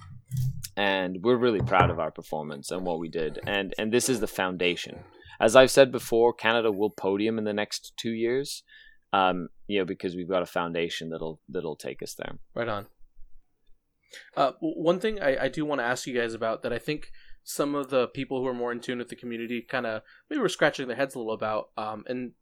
and 0.78 1.18
we're 1.22 1.38
really 1.38 1.62
proud 1.62 1.90
of 1.90 2.00
our 2.00 2.12
performance 2.12 2.72
and 2.72 2.86
what 2.86 3.00
we 3.00 3.10
did. 3.10 3.40
And 3.46 3.74
and 3.78 3.92
this 3.92 4.10
is 4.10 4.20
the 4.20 4.28
foundation. 4.28 5.04
As 5.40 5.56
I've 5.56 5.72
said 5.72 5.92
before, 5.92 6.34
Canada 6.34 6.72
will 6.72 6.91
podium 6.91 7.38
in 7.38 7.44
the 7.44 7.53
next 7.53 7.94
two 7.98 8.12
years. 8.12 8.64
Um, 9.14 9.49
you 9.68 9.80
know, 9.80 9.86
because 9.86 10.16
we've 10.16 10.30
got 10.30 10.44
a 10.44 10.48
foundation 10.48 11.10
that'll 11.10 11.40
that'll 11.49 11.76
take 11.76 12.02
us 12.02 12.16
there. 12.16 12.38
Right 12.56 12.68
on. 12.68 12.88
Uh, 14.36 14.52
one 14.60 14.99
thing 14.99 15.22
I, 15.22 15.45
I 15.45 15.48
do 15.48 15.66
want 15.66 15.80
to 15.80 15.86
ask 15.86 16.06
you 16.06 16.14
guys 16.14 16.34
about 16.34 16.64
that 16.64 16.74
I 16.74 16.80
think 16.80 17.12
some 17.44 17.76
of 17.76 17.90
the 17.90 18.08
people 18.08 18.40
who 18.41 18.48
are 18.48 18.53
more 18.53 18.72
in 18.72 18.80
tune 18.80 18.99
with 18.99 19.10
the 19.10 19.16
community 19.16 19.62
kind 19.62 19.86
of 19.86 20.02
maybe 20.30 20.41
were 20.41 20.49
scratching 20.49 20.88
their 20.88 20.98
heads 20.98 21.16
a 21.16 21.18
little 21.18 21.34
about, 21.34 21.70
um, 21.78 22.03
and 22.08 22.34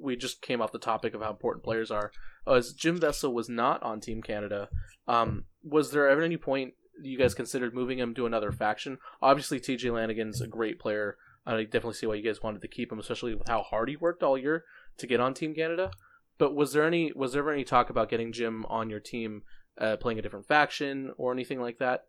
we 0.00 0.16
just 0.16 0.42
came 0.42 0.60
off 0.60 0.72
the 0.72 0.78
topic 0.78 1.14
of 1.14 1.22
how 1.22 1.30
important 1.30 1.64
players 1.64 1.90
are. 1.90 2.12
As 2.46 2.72
Jim 2.72 2.98
Vesal 2.98 3.32
was 3.32 3.48
not 3.48 3.82
on 3.82 4.00
Team 4.00 4.20
Canada, 4.20 4.68
um, 5.06 5.44
was 5.62 5.92
there 5.92 6.08
ever 6.08 6.22
any 6.22 6.36
point 6.36 6.74
you 7.00 7.16
guys 7.18 7.34
considered 7.34 7.74
moving 7.74 7.98
him 7.98 8.14
to 8.14 8.26
another 8.26 8.52
faction? 8.52 8.98
Obviously, 9.20 9.60
TJ 9.60 9.90
Lanigan's 9.92 10.40
a 10.40 10.46
great 10.46 10.78
player. 10.78 11.16
I 11.46 11.62
definitely 11.64 11.94
see 11.94 12.06
why 12.06 12.14
you 12.14 12.22
guys 12.22 12.42
wanted 12.42 12.62
to 12.62 12.68
keep 12.68 12.92
him, 12.92 12.98
especially 12.98 13.34
with 13.34 13.48
how 13.48 13.62
hard 13.62 13.88
he 13.88 13.96
worked 13.96 14.22
all 14.22 14.38
year 14.38 14.64
to 14.98 15.06
get 15.06 15.20
on 15.20 15.34
Team 15.34 15.54
Canada. 15.54 15.90
But 16.38 16.54
was 16.54 16.72
there 16.72 16.84
any 16.84 17.12
was 17.14 17.32
there 17.32 17.42
ever 17.42 17.52
any 17.52 17.64
talk 17.64 17.90
about 17.90 18.08
getting 18.08 18.32
Jim 18.32 18.64
on 18.66 18.90
your 18.90 19.00
team 19.00 19.42
uh, 19.78 19.96
playing 19.96 20.18
a 20.18 20.22
different 20.22 20.46
faction 20.46 21.12
or 21.16 21.32
anything 21.32 21.60
like 21.60 21.78
that? 21.78 22.04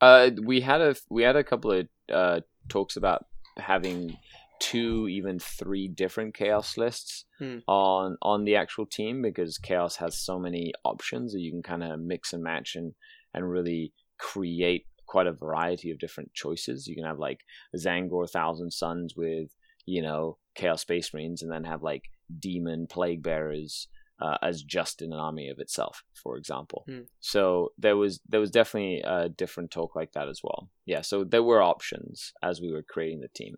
Uh, 0.00 0.30
we 0.42 0.60
had 0.60 0.80
a 0.80 0.94
we 1.10 1.22
had 1.22 1.36
a 1.36 1.44
couple 1.44 1.72
of 1.72 1.88
uh, 2.12 2.40
talks 2.68 2.96
about 2.96 3.26
having 3.56 4.16
two, 4.60 5.08
even 5.08 5.38
three 5.38 5.88
different 5.88 6.34
chaos 6.34 6.76
lists 6.76 7.24
Hmm. 7.38 7.58
on 7.68 8.16
on 8.22 8.44
the 8.44 8.56
actual 8.56 8.84
team 8.86 9.22
because 9.22 9.58
chaos 9.58 9.96
has 9.96 10.18
so 10.18 10.38
many 10.38 10.72
options 10.84 11.32
that 11.32 11.40
you 11.40 11.52
can 11.52 11.62
kind 11.62 11.84
of 11.84 12.00
mix 12.00 12.32
and 12.32 12.42
match 12.42 12.74
and 12.74 12.94
and 13.38 13.50
really 13.50 13.92
create 14.18 14.86
quite 15.06 15.26
a 15.26 15.32
variety 15.32 15.90
of 15.90 15.98
different 15.98 16.34
choices. 16.34 16.86
You 16.86 16.94
can 16.94 17.04
have 17.04 17.18
like 17.18 17.40
Tzaangor 17.74 18.28
Thousand 18.28 18.72
Sons 18.72 19.14
with 19.16 19.54
you 19.86 20.02
know 20.02 20.38
Chaos 20.54 20.82
Space 20.82 21.14
Marines, 21.14 21.42
and 21.42 21.50
then 21.50 21.64
have 21.64 21.82
like 21.82 22.04
Demon 22.38 22.86
Plague 22.86 23.22
Bearers 23.22 23.88
uh, 24.20 24.36
as 24.42 24.62
just 24.62 25.00
an 25.02 25.12
army 25.12 25.48
of 25.48 25.58
itself, 25.58 26.02
for 26.22 26.36
example. 26.36 26.84
Hmm. 26.88 27.02
So 27.20 27.72
there 27.78 27.96
was 27.96 28.20
there 28.28 28.40
was 28.40 28.50
definitely 28.50 29.02
a 29.02 29.28
different 29.28 29.70
talk 29.70 29.94
like 29.94 30.12
that 30.12 30.28
as 30.28 30.40
well. 30.42 30.68
Yeah, 30.84 31.02
so 31.02 31.24
there 31.24 31.42
were 31.42 31.62
options 31.62 32.32
as 32.42 32.60
we 32.60 32.72
were 32.72 32.82
creating 32.82 33.20
the 33.20 33.28
team. 33.28 33.56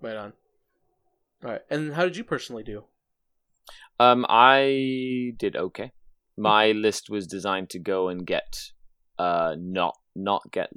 Right 0.00 0.16
on. 0.16 0.32
All 1.44 1.50
right. 1.50 1.62
And 1.70 1.94
how 1.94 2.04
did 2.04 2.16
you 2.16 2.24
personally 2.24 2.62
do? 2.62 2.84
Um, 3.98 4.26
I 4.28 5.32
did 5.36 5.56
okay. 5.56 5.92
My 6.36 6.72
list 6.72 7.08
was 7.08 7.26
designed 7.26 7.70
to 7.70 7.78
go 7.78 8.08
and 8.08 8.26
get, 8.26 8.72
uh, 9.18 9.56
not 9.58 9.96
not 10.14 10.50
get 10.52 10.70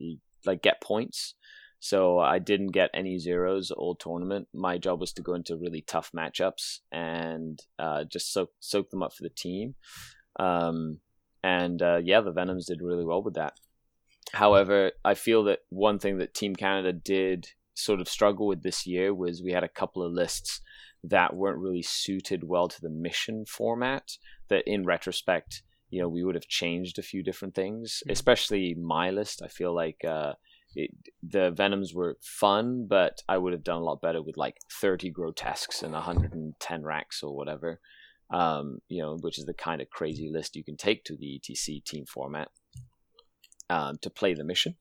like 0.46 0.62
get 0.62 0.82
points. 0.82 1.36
So 1.82 2.20
I 2.20 2.40
didn't 2.40 2.72
get 2.72 2.90
any 2.94 3.18
zeros 3.20 3.72
all 3.72 3.96
tournament. 3.96 4.50
My 4.54 4.78
job 4.78 5.00
was 5.00 5.14
to 5.14 5.22
go 5.22 5.34
into 5.34 5.56
really 5.56 5.82
tough 5.82 6.12
matchups 6.14 6.80
and 6.92 7.60
uh, 7.78 8.04
just 8.04 8.34
soak 8.34 8.52
soak 8.60 8.90
them 8.90 9.02
up 9.02 9.14
for 9.14 9.24
the 9.24 9.30
team. 9.30 9.76
Um, 10.38 11.00
and 11.42 11.82
uh, 11.82 12.00
yeah, 12.04 12.20
the 12.20 12.32
Venoms 12.32 12.66
did 12.66 12.82
really 12.82 13.06
well 13.06 13.24
with 13.24 13.36
that. 13.36 13.54
However, 14.34 14.92
I 15.06 15.14
feel 15.14 15.46
that 15.46 15.60
one 15.70 16.00
thing 16.00 16.18
that 16.18 16.34
Team 16.34 16.56
Canada 16.56 16.92
did 16.92 17.48
sort 17.74 18.02
of 18.02 18.10
struggle 18.10 18.46
with 18.46 18.62
this 18.62 18.86
year 18.86 19.14
was 19.14 19.42
we 19.42 19.54
had 19.54 19.64
a 19.64 19.70
couple 19.70 20.04
of 20.04 20.12
lists 20.12 20.62
that 21.04 21.34
weren't 21.34 21.60
really 21.60 21.82
suited 21.82 22.44
well 22.44 22.68
to 22.68 22.82
the 22.82 22.90
mission 22.90 23.46
format. 23.46 24.18
That 24.50 24.68
in 24.68 24.84
retrospect, 24.84 25.64
you 25.90 26.02
know, 26.02 26.10
we 26.10 26.24
would 26.24 26.36
have 26.36 26.48
changed 26.48 27.00
a 27.00 27.04
few 27.04 27.24
different 27.24 27.56
things, 27.56 28.04
Mhm. 28.06 28.12
especially 28.12 28.76
my 28.76 29.10
list. 29.10 29.42
I 29.42 29.48
feel 29.48 29.74
like 29.74 30.04
uh, 30.06 30.34
it, 30.76 30.92
the 31.24 31.52
Venoms 31.52 31.94
were 31.94 32.18
fun, 32.22 32.86
but 32.88 33.24
I 33.28 33.38
would 33.38 33.54
have 33.54 33.64
done 33.64 33.82
a 33.82 33.84
lot 33.84 34.02
better 34.02 34.22
with 34.22 34.38
like 34.38 34.58
30 34.72 35.10
grotesques 35.10 35.82
and 35.84 35.94
110 35.94 36.84
Wracks 36.84 37.24
or 37.24 37.36
whatever. 37.36 37.80
Um, 38.32 38.80
you 38.88 39.02
know, 39.02 39.18
which 39.18 39.40
is 39.40 39.46
the 39.46 39.56
kind 39.56 39.82
of 39.82 39.90
crazy 39.90 40.30
list 40.32 40.56
you 40.56 40.64
can 40.64 40.78
take 40.78 41.04
to 41.06 41.16
the 41.18 41.40
ETC 41.40 41.84
team 41.84 42.06
format 42.06 42.50
um, 43.70 43.98
to 44.02 44.10
play 44.12 44.36
the 44.36 44.44
mission. 44.44 44.76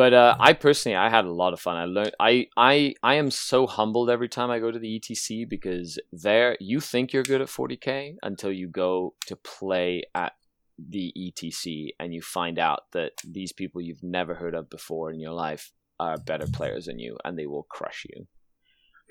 But 0.00 0.14
uh, 0.14 0.34
I 0.40 0.54
personally, 0.54 0.96
I 0.96 1.10
had 1.10 1.26
a 1.26 1.30
lot 1.30 1.52
of 1.52 1.60
fun. 1.60 1.76
I 1.76 1.84
learned. 1.84 2.14
I, 2.18 2.46
I, 2.56 2.94
I 3.02 3.16
am 3.16 3.30
so 3.30 3.66
humbled 3.66 4.08
every 4.08 4.30
time 4.30 4.50
I 4.50 4.58
go 4.58 4.70
to 4.70 4.78
the 4.78 4.98
ETC 4.98 5.46
because 5.46 5.98
there, 6.10 6.56
you 6.58 6.80
think 6.80 7.12
you're 7.12 7.22
good 7.22 7.42
at 7.42 7.48
40k 7.48 8.14
until 8.22 8.50
you 8.50 8.66
go 8.66 9.12
to 9.26 9.36
play 9.36 10.04
at 10.14 10.32
the 10.78 11.12
ETC 11.14 11.90
and 12.00 12.14
you 12.14 12.22
find 12.22 12.58
out 12.58 12.84
that 12.92 13.12
these 13.30 13.52
people 13.52 13.82
you've 13.82 14.02
never 14.02 14.36
heard 14.36 14.54
of 14.54 14.70
before 14.70 15.10
in 15.10 15.20
your 15.20 15.34
life 15.34 15.70
are 15.98 16.16
better 16.16 16.46
players 16.46 16.86
than 16.86 16.98
you, 16.98 17.18
and 17.22 17.38
they 17.38 17.44
will 17.44 17.64
crush 17.64 18.06
you. 18.08 18.26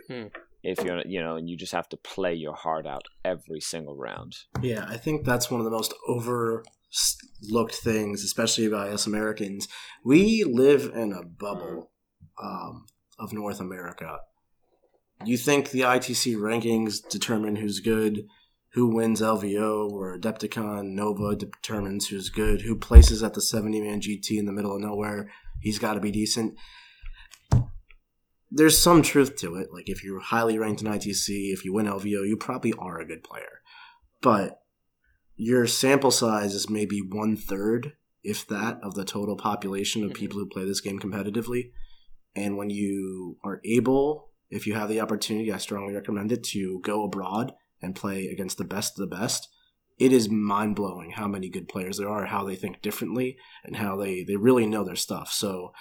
Hmm. 0.07 0.28
If 0.64 0.84
you're, 0.84 1.06
you 1.06 1.22
know, 1.22 1.36
and 1.36 1.48
you 1.48 1.56
just 1.56 1.74
have 1.74 1.88
to 1.90 1.98
play 1.98 2.34
your 2.34 2.56
heart 2.56 2.88
out 2.88 3.03
every 3.24 3.60
single 3.60 3.95
round. 3.95 4.38
Yeah, 4.60 4.88
I 4.90 4.98
think 4.98 5.24
that's 5.24 5.52
one 5.52 5.61
of 5.61 5.66
the 5.66 5.72
most 5.72 5.94
overlooked 7.41 7.76
things, 7.76 8.24
especially 8.24 8.68
by 8.68 8.90
us 8.90 9.06
Americans. 9.06 9.68
We 10.03 10.44
live 10.44 10.91
in 10.94 11.14
a 11.14 11.24
bubble 11.24 11.91
um, 12.41 12.86
of 13.18 13.34
North 13.34 13.60
America. 13.60 14.20
You 15.26 15.38
think 15.38 15.70
the 15.70 15.82
ITC 15.82 16.36
rankings 16.36 17.07
determine 17.10 17.57
who's 17.57 17.80
good, 17.80 18.26
who 18.74 18.88
wins 18.88 19.22
LVO 19.22 19.91
or 19.91 20.18
Adepticon, 20.18 20.91
Nova 20.91 21.36
determines 21.36 22.07
who's 22.07 22.30
good, 22.30 22.61
who 22.61 22.76
places 22.76 23.22
at 23.24 23.34
the 23.34 23.41
70 23.41 23.82
man 23.82 23.99
GT 23.99 24.38
in 24.38 24.45
the 24.45 24.53
middle 24.53 24.76
of 24.76 24.82
nowhere, 24.82 25.30
he's 25.60 25.80
got 25.80 25.95
to 25.95 25.99
be 25.99 26.11
decent. 26.11 26.56
There's 28.52 28.82
some 28.82 29.02
truth 29.02 29.36
to 29.38 29.56
it. 29.56 29.68
Like, 29.72 29.90
if 29.90 30.03
you're 30.03 30.22
highly 30.22 30.57
ranked 30.57 30.82
in 30.82 30.88
ITC, 30.88 31.53
if 31.53 31.64
you 31.64 31.74
win 31.74 31.86
LVO, 31.86 32.28
you 32.28 32.36
probably 32.40 32.74
are 32.74 32.99
a 32.99 33.06
good 33.06 33.24
player. 33.24 33.61
But 34.22 34.60
your 35.41 35.66
sample 35.66 36.11
size 36.11 36.53
is 36.53 36.70
maybe 36.70 36.99
one 36.99 37.38
third, 37.38 37.94
if 38.26 38.45
that, 38.48 38.78
of 38.84 38.94
the 38.94 39.06
total 39.06 39.38
population 39.38 40.03
of 40.03 40.11
Mhm. 40.11 40.16
people 40.16 40.38
who 40.38 40.45
play 40.45 40.66
this 40.66 40.82
game 40.82 40.99
competitively. 40.99 41.72
And 42.36 42.57
when 42.57 42.70
you 42.70 43.38
are 43.41 43.61
able, 43.64 44.32
if 44.49 44.68
you 44.68 44.74
have 44.74 44.90
the 44.90 44.99
opportunity, 44.99 45.49
I 45.53 45.57
strongly 45.57 45.94
recommend 45.94 46.34
it 46.34 46.44
to 46.45 46.82
go 46.82 47.06
abroad 47.06 47.53
and 47.82 47.95
play 47.95 48.28
against 48.28 48.57
the 48.57 48.66
best 48.66 48.99
of 48.99 49.10
the 49.10 49.16
best. 49.16 49.48
It 49.98 50.11
is 50.11 50.30
mind 50.30 50.76
blowing 50.76 51.11
how 51.11 51.30
many 51.30 51.48
good 51.48 51.70
players 51.70 51.98
there 51.98 52.10
are, 52.10 52.26
how 52.26 52.44
they 52.44 52.57
think 52.57 52.82
differently, 52.82 53.38
and 53.64 53.78
how 53.78 53.95
they, 53.95 54.24
they 54.26 54.36
really 54.36 54.66
know 54.66 54.84
their 54.84 54.98
stuff. 54.98 55.32
So 55.32 55.72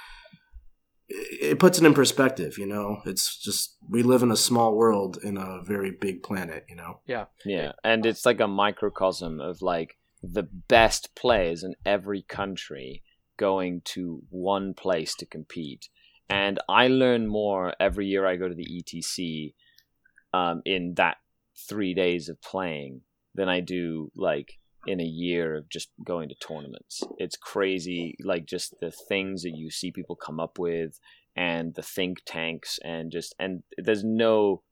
it 1.08 1.52
it 1.52 1.58
puts 1.58 1.78
it 1.78 1.84
in 1.84 1.94
perspective, 1.94 2.58
you 2.58 2.66
know? 2.66 3.00
It's 3.06 3.36
just, 3.36 3.76
we 3.88 4.02
live 4.02 4.22
in 4.22 4.30
a 4.30 4.36
small 4.36 4.74
world 4.74 5.18
in 5.22 5.36
a 5.36 5.62
very 5.62 5.90
big 5.90 6.22
planet, 6.22 6.66
you 6.68 6.76
know? 6.76 7.00
Yeah. 7.06 7.26
Yeah, 7.44 7.72
and 7.82 8.04
it's 8.04 8.26
like 8.26 8.40
a 8.40 8.48
microcosm 8.48 9.40
of 9.40 9.62
like 9.62 9.96
the 10.22 10.42
best 10.42 11.14
players 11.14 11.62
in 11.62 11.74
every 11.86 12.22
country 12.22 13.02
going 13.36 13.82
to 13.84 14.22
one 14.30 14.74
place 14.74 15.14
to 15.16 15.26
compete. 15.26 15.88
And 16.28 16.58
I 16.68 16.88
learn 16.88 17.26
more 17.26 17.72
every 17.80 18.06
year 18.06 18.26
I 18.26 18.36
go 18.36 18.48
to 18.48 18.54
the 18.54 18.66
ETC 18.82 19.54
um, 20.34 20.60
in 20.64 20.94
that 20.96 21.16
three 21.56 21.94
days 21.94 22.28
of 22.28 22.40
playing 22.42 23.02
than 23.34 23.48
I 23.48 23.60
do 23.60 24.10
like 24.14 24.57
in 24.86 25.00
a 25.00 25.04
year 25.04 25.56
of 25.56 25.68
just 25.68 25.90
going 26.04 26.28
to 26.28 26.34
tournaments. 26.36 27.02
It's 27.18 27.36
crazy, 27.36 28.16
like 28.22 28.46
just 28.46 28.74
the 28.80 28.90
things 28.90 29.42
that 29.42 29.56
you 29.56 29.70
see 29.70 29.90
people 29.90 30.16
come 30.16 30.40
up 30.40 30.58
with 30.58 30.98
and 31.36 31.74
the 31.74 31.82
think 31.82 32.18
tanks 32.26 32.78
and 32.82 33.12
just 33.12 33.34
and 33.38 33.62
there's 33.76 34.04
no 34.04 34.62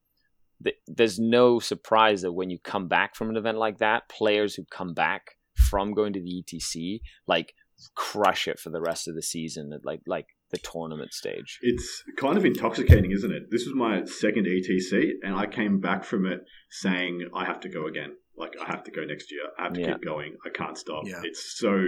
there's 0.87 1.19
no 1.19 1.59
surprise 1.59 2.23
that 2.23 2.33
when 2.33 2.49
you 2.49 2.59
come 2.59 2.89
back 2.89 3.15
from 3.15 3.29
an 3.29 3.37
event 3.37 3.59
like 3.59 3.79
that, 3.79 4.09
players 4.09 4.55
who 4.55 4.65
come 4.71 4.95
back 4.95 5.37
from 5.69 5.93
going 5.93 6.13
to 6.15 6.21
the 6.21 6.43
ETC 6.43 7.01
like 7.27 7.55
crush 7.95 8.49
it 8.49 8.59
for 8.59 8.71
the 8.71 8.81
rest 8.81 9.07
of 9.07 9.15
the 9.15 9.23
season 9.23 9.73
at 9.73 9.85
like 9.85 10.01
like 10.07 10.27
the 10.51 10.59
tournament 10.59 11.13
stage. 11.13 11.59
It's 11.63 12.05
kind 12.17 12.39
of 12.39 12.45
intoxicating, 12.45 13.11
isn't 13.11 13.33
it? 13.33 13.51
This 13.51 13.67
was 13.67 13.75
my 13.75 14.05
second 14.05 14.47
ETC, 14.47 15.11
and 15.23 15.35
I 15.35 15.47
came 15.47 15.81
back 15.81 16.05
from 16.05 16.25
it 16.25 16.41
saying 16.71 17.29
I 17.35 17.45
have 17.45 17.61
to 17.61 17.69
go 17.69 17.87
again. 17.87 18.13
Like 18.37 18.55
I 18.61 18.67
have 18.67 18.85
to 18.85 18.91
go 18.91 19.05
next 19.05 19.31
year. 19.33 19.43
I 19.59 19.65
have 19.65 19.73
to 19.75 19.81
Yeah. 19.81 19.93
keep 19.95 20.05
going. 20.05 20.37
I 20.45 20.51
can't 20.51 20.77
stop. 20.77 21.05
Yeah. 21.07 21.21
It's 21.25 21.57
so. 21.59 21.87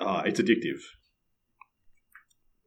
Uh, 0.00 0.22
it's 0.26 0.40
addictive. 0.40 0.80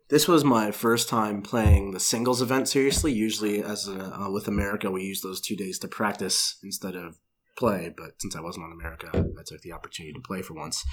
This 0.09 0.27
was 0.27 0.43
my 0.43 0.71
first 0.71 1.07
time 1.07 1.41
playing 1.41 1.91
the 1.91 1.99
singles 1.99 2.41
event 2.41 2.67
seriously. 2.67 3.13
Usually, 3.13 3.63
as 3.63 3.87
a, 3.87 4.13
uh, 4.23 4.29
with 4.29 4.47
America, 4.47 4.91
we 4.91 5.03
use 5.03 5.21
those 5.21 5.39
two 5.39 5.55
days 5.55 5.79
to 5.79 5.87
practice 5.87 6.57
instead 6.63 6.95
of 6.95 7.17
play. 7.57 7.93
But 7.95 8.11
since 8.19 8.35
I 8.35 8.41
wasn't 8.41 8.65
on 8.65 8.73
America, 8.73 9.07
I 9.13 9.43
took 9.45 9.61
the 9.61 9.71
opportunity 9.71 10.11
to 10.13 10.19
play 10.27 10.41
for 10.41 10.53
once, 10.53 10.83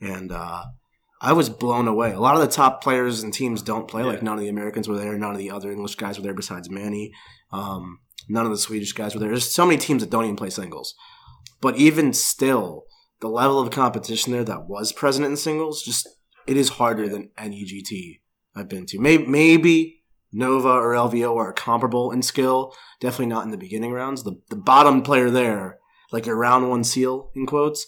and 0.00 0.32
uh, 0.32 0.64
I 1.20 1.32
was 1.34 1.48
blown 1.48 1.86
away. 1.86 2.12
A 2.12 2.18
lot 2.20 2.34
of 2.34 2.40
the 2.40 2.48
top 2.48 2.82
players 2.82 3.22
and 3.22 3.32
teams 3.32 3.62
don't 3.62 3.86
play. 3.86 4.02
Like 4.02 4.22
none 4.24 4.34
of 4.34 4.40
the 4.40 4.48
Americans 4.48 4.88
were 4.88 4.98
there. 4.98 5.16
None 5.16 5.30
of 5.30 5.38
the 5.38 5.52
other 5.52 5.70
English 5.70 5.94
guys 5.94 6.18
were 6.18 6.24
there 6.24 6.34
besides 6.34 6.68
Manny. 6.68 7.12
Um, 7.52 8.00
none 8.28 8.44
of 8.46 8.52
the 8.52 8.58
Swedish 8.58 8.92
guys 8.92 9.14
were 9.14 9.20
there. 9.20 9.28
There's 9.30 9.50
so 9.50 9.66
many 9.66 9.78
teams 9.78 10.02
that 10.02 10.10
don't 10.10 10.24
even 10.24 10.36
play 10.36 10.50
singles. 10.50 10.94
But 11.60 11.76
even 11.76 12.12
still, 12.12 12.84
the 13.20 13.28
level 13.28 13.58
of 13.60 13.70
competition 13.70 14.32
there 14.32 14.44
that 14.44 14.66
was 14.68 14.92
present 14.92 15.26
in 15.26 15.36
singles 15.36 15.82
just 15.82 16.08
it 16.46 16.56
is 16.56 16.70
harder 16.70 17.08
than 17.08 17.30
any 17.38 17.64
GT 17.64 18.20
I've 18.54 18.68
been 18.68 18.86
to. 18.86 18.98
Maybe, 19.00 19.26
maybe 19.26 20.02
Nova 20.32 20.68
or 20.68 20.92
LVO 20.92 21.34
are 21.36 21.52
comparable 21.52 22.10
in 22.12 22.22
skill. 22.22 22.74
Definitely 23.00 23.26
not 23.26 23.44
in 23.44 23.50
the 23.50 23.56
beginning 23.56 23.92
rounds. 23.92 24.24
The 24.24 24.40
the 24.50 24.56
bottom 24.56 25.02
player 25.02 25.30
there, 25.30 25.78
like 26.12 26.26
your 26.26 26.36
round 26.36 26.68
one 26.68 26.84
seal 26.84 27.30
in 27.34 27.46
quotes, 27.46 27.86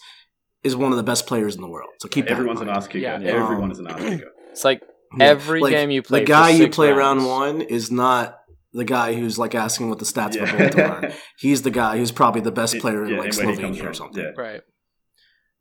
is 0.63 0.75
one 0.75 0.91
of 0.91 0.97
the 0.97 1.03
best 1.03 1.27
players 1.27 1.55
in 1.55 1.61
the 1.61 1.69
world. 1.69 1.89
So 2.01 2.07
keep 2.07 2.25
that 2.25 2.31
Everyone's 2.31 2.61
an 2.61 2.67
mind. 2.67 2.77
ass. 2.77 2.89
Yeah. 2.93 3.19
Everyone 3.21 3.65
Um, 3.65 3.71
is 3.71 3.79
an 3.79 3.87
ass 3.87 3.99
kicker. 4.09 4.31
It's 4.51 4.63
like 4.65 4.81
every 5.19 5.61
Like, 5.61 5.71
game 5.71 5.91
you 5.91 6.01
play. 6.01 6.21
The 6.21 6.25
for 6.25 6.29
guy 6.29 6.49
you 6.51 6.69
play 6.69 6.91
rounds, 6.91 7.23
round 7.23 7.25
one 7.27 7.61
is 7.61 7.91
not 7.91 8.39
the 8.77 8.85
guy 8.85 9.13
who's 9.13 9.37
like 9.37 9.53
asking 9.55 9.89
what 9.89 9.99
the 9.99 10.05
stats 10.05 10.35
Yeah. 10.35 10.45
for 10.45 10.57
Baltimore. 10.57 11.11
He's 11.37 11.61
the 11.63 11.71
guy 11.71 11.97
who's 11.97 12.11
probably 12.11 12.41
the 12.41 12.51
best 12.51 12.77
player 12.79 13.03
in 13.03 13.11
Yeah, 13.11 13.19
like 13.19 13.33
and 13.33 13.37
where 13.37 13.55
he 13.55 13.61
comes 13.61 13.77
Slovenia 13.77 13.89
or 13.89 13.93
something. 13.93 14.23
Yeah. 14.23 14.31
Right. 14.41 14.61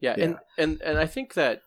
Yeah, 0.01 0.15
Yeah. 0.19 0.25
and 0.25 0.37
and 0.59 0.81
and 0.83 0.99
I 0.99 1.07
think 1.07 1.35
that 1.35 1.63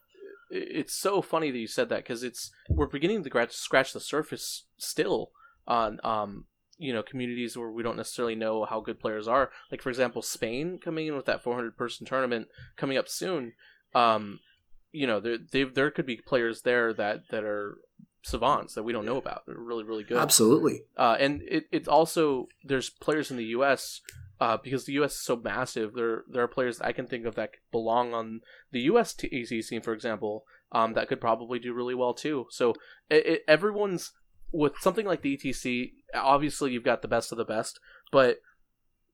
it's 0.51 0.93
so 0.93 1.21
funny 1.21 1.51
that 1.51 1.57
you 1.57 1.67
said 1.67 1.89
that 1.89 2.03
because 2.03 2.23
it's 2.23 2.51
we're 2.69 2.87
beginning 2.87 3.23
to 3.23 3.29
scratch 3.29 3.51
scratch 3.53 3.93
the 3.93 3.99
surface 3.99 4.65
still 4.77 5.31
on 5.67 5.99
um 6.03 6.45
you 6.77 6.93
know 6.93 7.03
communities 7.03 7.57
where 7.57 7.69
we 7.71 7.83
don't 7.83 7.97
necessarily 7.97 8.35
know 8.35 8.65
how 8.65 8.79
good 8.79 8.99
players 8.99 9.27
are. 9.27 9.51
Like 9.71 9.81
for 9.81 9.89
example, 9.89 10.21
Spain 10.21 10.79
coming 10.83 11.07
in 11.07 11.15
with 11.15 11.25
that 11.25 11.43
400 11.43 11.75
person 11.77 12.05
tournament 12.05 12.47
coming 12.77 12.97
up 12.97 13.07
soon. 13.09 13.53
Um, 13.93 14.39
you 14.91 15.05
know, 15.07 15.19
there 15.19 15.37
there 15.73 15.91
could 15.91 16.05
be 16.05 16.17
players 16.17 16.61
there 16.61 16.93
that 16.93 17.21
that 17.31 17.43
are 17.43 17.77
savants 18.21 18.73
that 18.75 18.83
we 18.83 18.93
don't 18.93 19.05
know 19.05 19.17
about. 19.17 19.45
They're 19.45 19.55
really 19.57 19.83
really 19.83 20.03
good. 20.03 20.17
Absolutely. 20.17 20.83
Uh, 20.97 21.17
and 21.19 21.41
it 21.43 21.65
it's 21.71 21.87
also 21.87 22.47
there's 22.63 22.89
players 22.89 23.31
in 23.31 23.37
the 23.37 23.45
U.S. 23.45 24.01
Uh, 24.39 24.57
because 24.57 24.85
the 24.85 24.93
U.S. 24.93 25.13
is 25.13 25.21
so 25.21 25.35
massive. 25.35 25.93
There 25.93 26.23
there 26.29 26.43
are 26.43 26.47
players 26.47 26.79
I 26.81 26.91
can 26.91 27.07
think 27.07 27.25
of 27.25 27.35
that 27.35 27.51
belong 27.71 28.13
on 28.13 28.41
the 28.71 28.81
U.S. 28.81 29.13
TEC 29.13 29.63
scene, 29.63 29.81
for 29.81 29.93
example, 29.93 30.45
um, 30.71 30.93
that 30.93 31.07
could 31.07 31.21
probably 31.21 31.59
do 31.59 31.73
really 31.73 31.95
well 31.95 32.13
too. 32.13 32.47
So 32.49 32.73
it, 33.09 33.25
it, 33.25 33.43
everyone's 33.47 34.11
with 34.51 34.73
something 34.79 35.05
like 35.05 35.21
the 35.21 35.37
ETC. 35.37 35.91
Obviously, 36.13 36.71
you've 36.71 36.83
got 36.83 37.01
the 37.01 37.07
best 37.07 37.31
of 37.31 37.37
the 37.37 37.45
best, 37.45 37.79
but 38.11 38.37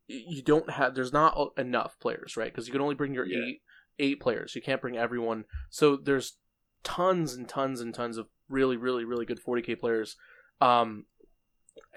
you 0.07 0.41
don't 0.41 0.69
have. 0.71 0.95
There's 0.95 1.13
not 1.13 1.53
enough 1.57 1.99
players, 1.99 2.37
right? 2.37 2.51
Because 2.51 2.67
you 2.67 2.71
can 2.71 2.81
only 2.81 2.95
bring 2.95 3.13
your 3.13 3.25
yeah. 3.25 3.45
eight 3.45 3.61
eight 3.97 4.19
players. 4.19 4.55
You 4.55 4.61
can't 4.61 4.81
bring 4.81 4.97
everyone. 4.97 5.45
So 5.69 5.95
there's 5.95 6.37
tons 6.83 7.33
and 7.33 7.47
tons 7.47 7.81
and 7.81 7.93
tons 7.93 8.17
of 8.17 8.27
really, 8.49 8.77
really, 8.77 9.05
really 9.05 9.25
good 9.25 9.39
40k 9.45 9.79
players. 9.79 10.15
Um, 10.61 11.05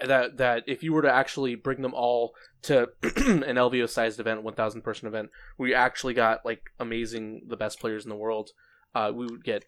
that 0.05 0.37
that 0.37 0.63
if 0.67 0.83
you 0.83 0.93
were 0.93 1.01
to 1.01 1.11
actually 1.11 1.55
bring 1.55 1.81
them 1.81 1.93
all 1.93 2.33
to 2.63 2.89
an 3.03 3.55
LVO 3.55 3.89
sized 3.89 4.19
event, 4.19 4.43
1,000 4.43 4.81
person 4.81 5.07
event, 5.07 5.29
where 5.57 5.69
you 5.69 5.75
actually 5.75 6.13
got 6.13 6.45
like 6.45 6.61
amazing, 6.79 7.41
the 7.47 7.57
best 7.57 7.79
players 7.79 8.05
in 8.05 8.09
the 8.09 8.15
world, 8.15 8.49
uh, 8.95 9.11
we 9.13 9.25
would 9.25 9.43
get. 9.43 9.65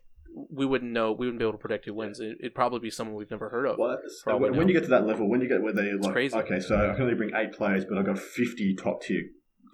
We 0.50 0.66
wouldn't 0.66 0.94
know. 0.94 1.12
We 1.12 1.26
wouldn't 1.26 1.40
be 1.40 1.44
able 1.44 1.54
to 1.54 1.58
predict 1.58 1.84
who 1.84 1.94
wins. 1.94 2.22
It, 2.22 2.38
would 2.42 2.56
probably 2.56 2.80
be 2.80 2.90
someone 2.90 3.18
we've 3.18 3.30
never 3.30 3.50
heard 3.50 3.66
of. 3.66 3.78
What? 3.78 4.00
When, 4.26 4.56
when, 4.56 4.70
you 4.70 4.74
get 4.74 4.84
to 4.84 4.90
that 4.92 5.06
level, 5.06 5.30
when 5.30 5.42
you 5.42 5.50
get 5.50 5.62
where 5.62 5.74
they 5.74 5.92
like, 5.92 6.14
crazy. 6.14 6.38
okay, 6.38 6.62
so 6.62 6.78
I 6.78 6.94
can 6.94 7.02
only 7.02 7.16
bring 7.16 7.32
eight 7.36 7.52
players, 7.52 7.84
but 7.84 7.98
I've 7.98 8.06
got 8.06 8.18
fifty 8.18 8.74
top 8.74 9.02
tier 9.02 9.24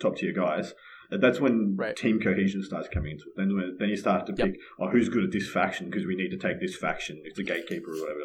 top 0.01 0.15
tier 0.17 0.33
guys. 0.33 0.73
That's 1.09 1.39
when 1.39 1.75
right. 1.77 1.95
team 1.95 2.19
cohesion 2.19 2.63
starts 2.63 2.89
coming 2.89 3.11
into 3.11 3.25
it. 3.25 3.33
Then, 3.37 3.55
when, 3.55 3.77
then 3.79 3.89
you 3.89 3.95
start 3.95 4.25
to 4.27 4.33
pick, 4.33 4.55
oh, 4.79 4.89
who's 4.89 5.09
good 5.09 5.23
at 5.23 5.31
this 5.31 5.49
faction 5.49 5.89
because 5.89 6.05
we 6.05 6.15
need 6.15 6.29
to 6.29 6.37
take 6.37 6.59
this 6.59 6.75
faction. 6.75 7.21
It's 7.23 7.39
a 7.39 7.43
gatekeeper 7.43 7.91
or 7.91 8.01
whatever. 8.01 8.19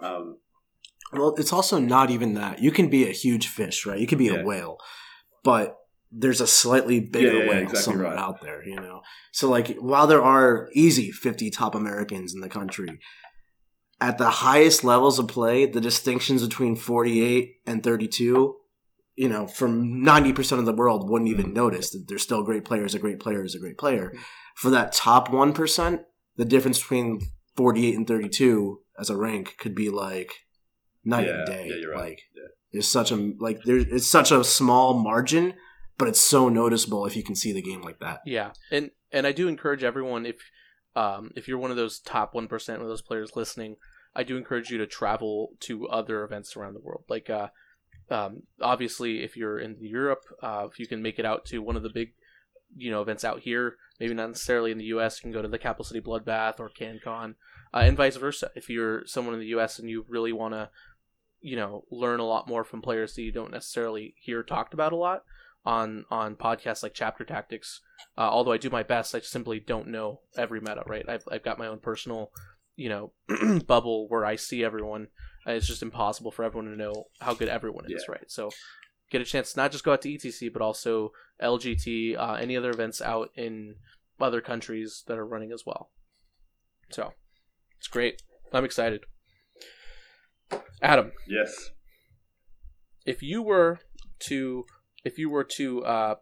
Um, 0.00 0.38
well, 1.12 1.34
it's 1.36 1.52
also 1.52 1.78
not 1.78 2.10
even 2.10 2.34
that. 2.34 2.60
You 2.60 2.72
can 2.72 2.88
be 2.88 3.08
a 3.08 3.12
huge 3.12 3.46
fish, 3.46 3.86
right? 3.86 3.98
You 3.98 4.06
can 4.06 4.18
be 4.18 4.26
yeah. 4.26 4.40
a 4.40 4.44
whale, 4.44 4.78
but 5.44 5.76
there's 6.10 6.40
a 6.40 6.46
slightly 6.46 7.00
bigger 7.00 7.38
yeah, 7.38 7.44
yeah, 7.44 7.50
whale 7.50 7.62
exactly 7.62 7.82
somewhere 7.82 8.10
right. 8.10 8.18
out 8.18 8.40
there, 8.40 8.66
you 8.66 8.76
know. 8.76 9.02
So, 9.32 9.48
like, 9.48 9.76
while 9.76 10.06
there 10.06 10.22
are 10.22 10.68
easy 10.72 11.10
50 11.10 11.50
top 11.50 11.74
Americans 11.74 12.34
in 12.34 12.40
the 12.40 12.48
country, 12.48 13.00
at 14.00 14.18
the 14.18 14.30
highest 14.30 14.84
levels 14.84 15.18
of 15.18 15.28
play, 15.28 15.66
the 15.66 15.80
distinctions 15.80 16.42
between 16.42 16.76
48 16.76 17.56
and 17.66 17.82
32 17.82 18.56
you 19.16 19.28
know, 19.28 19.46
from 19.46 20.02
90% 20.04 20.58
of 20.58 20.66
the 20.66 20.74
world 20.74 21.08
wouldn't 21.08 21.30
even 21.30 21.52
notice 21.52 21.90
that 21.90 22.06
there's 22.08 22.22
still 22.22 22.42
great 22.42 22.64
players. 22.64 22.94
A 22.94 22.98
great 22.98 23.20
player 23.20 23.44
is 23.44 23.54
a 23.54 23.60
great 23.60 23.78
player. 23.78 24.12
For 24.56 24.70
that 24.70 24.92
top 24.92 25.28
1%, 25.28 26.04
the 26.36 26.44
difference 26.44 26.78
between 26.78 27.20
48 27.56 27.96
and 27.96 28.06
32 28.06 28.80
as 28.98 29.10
a 29.10 29.16
rank 29.16 29.56
could 29.58 29.74
be 29.74 29.88
like 29.90 30.32
night 31.04 31.26
yeah, 31.26 31.34
and 31.34 31.46
day. 31.46 31.66
Yeah, 31.68 31.76
you're 31.76 31.92
right. 31.92 32.00
Like, 32.00 32.22
yeah. 32.34 32.48
there's 32.72 32.88
such 32.88 33.12
a, 33.12 33.32
like, 33.38 33.62
there's, 33.64 33.84
it's 33.84 34.06
such 34.06 34.32
a 34.32 34.42
small 34.42 34.94
margin, 34.94 35.54
but 35.96 36.08
it's 36.08 36.20
so 36.20 36.48
noticeable 36.48 37.06
if 37.06 37.16
you 37.16 37.22
can 37.22 37.36
see 37.36 37.52
the 37.52 37.62
game 37.62 37.82
like 37.82 38.00
that. 38.00 38.20
Yeah. 38.26 38.50
And, 38.70 38.90
and 39.12 39.26
I 39.26 39.32
do 39.32 39.46
encourage 39.46 39.84
everyone, 39.84 40.26
if, 40.26 40.36
um, 40.96 41.30
if 41.36 41.46
you're 41.46 41.58
one 41.58 41.70
of 41.70 41.76
those 41.76 42.00
top 42.00 42.34
1% 42.34 42.80
of 42.80 42.86
those 42.86 43.02
players 43.02 43.36
listening, 43.36 43.76
I 44.16 44.24
do 44.24 44.36
encourage 44.36 44.70
you 44.70 44.78
to 44.78 44.86
travel 44.86 45.50
to 45.60 45.86
other 45.88 46.24
events 46.24 46.56
around 46.56 46.74
the 46.74 46.80
world. 46.80 47.04
Like, 47.08 47.30
uh, 47.30 47.48
um, 48.10 48.42
obviously, 48.60 49.22
if 49.22 49.36
you're 49.36 49.58
in 49.58 49.76
Europe, 49.80 50.24
uh, 50.42 50.66
if 50.70 50.78
you 50.78 50.86
can 50.86 51.02
make 51.02 51.18
it 51.18 51.24
out 51.24 51.44
to 51.46 51.60
one 51.60 51.76
of 51.76 51.82
the 51.82 51.90
big, 51.90 52.12
you 52.76 52.90
know, 52.90 53.02
events 53.02 53.24
out 53.24 53.40
here, 53.40 53.76
maybe 53.98 54.14
not 54.14 54.28
necessarily 54.28 54.70
in 54.70 54.78
the 54.78 54.84
U.S., 54.86 55.18
you 55.18 55.22
can 55.22 55.32
go 55.32 55.42
to 55.42 55.48
the 55.48 55.58
Capital 55.58 55.84
City 55.84 56.00
Bloodbath 56.00 56.60
or 56.60 56.70
CanCon, 56.70 57.34
uh, 57.72 57.78
and 57.78 57.96
vice 57.96 58.16
versa. 58.16 58.50
If 58.54 58.68
you're 58.68 59.06
someone 59.06 59.34
in 59.34 59.40
the 59.40 59.46
U.S. 59.46 59.78
and 59.78 59.88
you 59.88 60.04
really 60.08 60.32
want 60.32 60.54
to, 60.54 60.70
you 61.40 61.56
know, 61.56 61.84
learn 61.90 62.20
a 62.20 62.26
lot 62.26 62.48
more 62.48 62.64
from 62.64 62.82
players 62.82 63.14
that 63.14 63.22
you 63.22 63.32
don't 63.32 63.52
necessarily 63.52 64.14
hear 64.18 64.42
talked 64.42 64.74
about 64.74 64.92
a 64.92 64.96
lot 64.96 65.22
on 65.64 66.04
on 66.10 66.36
podcasts 66.36 66.82
like 66.82 66.94
Chapter 66.94 67.24
Tactics, 67.24 67.80
uh, 68.18 68.28
although 68.28 68.52
I 68.52 68.58
do 68.58 68.70
my 68.70 68.82
best, 68.82 69.14
I 69.14 69.20
simply 69.20 69.60
don't 69.60 69.88
know 69.88 70.20
every 70.36 70.60
meta. 70.60 70.82
Right, 70.86 71.08
I've 71.08 71.24
I've 71.30 71.44
got 71.44 71.58
my 71.58 71.66
own 71.66 71.78
personal, 71.78 72.30
you 72.76 72.88
know, 72.88 73.12
bubble 73.66 74.08
where 74.08 74.26
I 74.26 74.36
see 74.36 74.62
everyone 74.62 75.08
it's 75.46 75.66
just 75.66 75.82
impossible 75.82 76.30
for 76.30 76.44
everyone 76.44 76.70
to 76.70 76.76
know 76.76 77.04
how 77.20 77.34
good 77.34 77.48
everyone 77.48 77.84
is, 77.86 78.04
yeah. 78.08 78.12
right? 78.12 78.30
So 78.30 78.50
get 79.10 79.20
a 79.20 79.24
chance 79.24 79.52
to 79.52 79.60
not 79.60 79.72
just 79.72 79.84
go 79.84 79.92
out 79.92 80.02
to 80.02 80.08
ETC, 80.08 80.52
but 80.52 80.62
also 80.62 81.12
LGT, 81.42 82.18
uh, 82.18 82.34
any 82.34 82.56
other 82.56 82.70
events 82.70 83.00
out 83.02 83.30
in 83.34 83.76
other 84.20 84.40
countries 84.40 85.04
that 85.06 85.18
are 85.18 85.26
running 85.26 85.52
as 85.52 85.64
well. 85.66 85.90
So 86.90 87.12
it's 87.78 87.88
great. 87.88 88.22
I'm 88.52 88.64
excited. 88.64 89.04
Adam. 90.80 91.12
Yes. 91.28 91.70
If 93.04 93.22
you 93.22 93.42
were 93.42 93.80
to, 94.20 94.64
if 95.04 95.18
you 95.18 95.28
were 95.28 95.44
to 95.44 95.84
uh, 95.84 96.14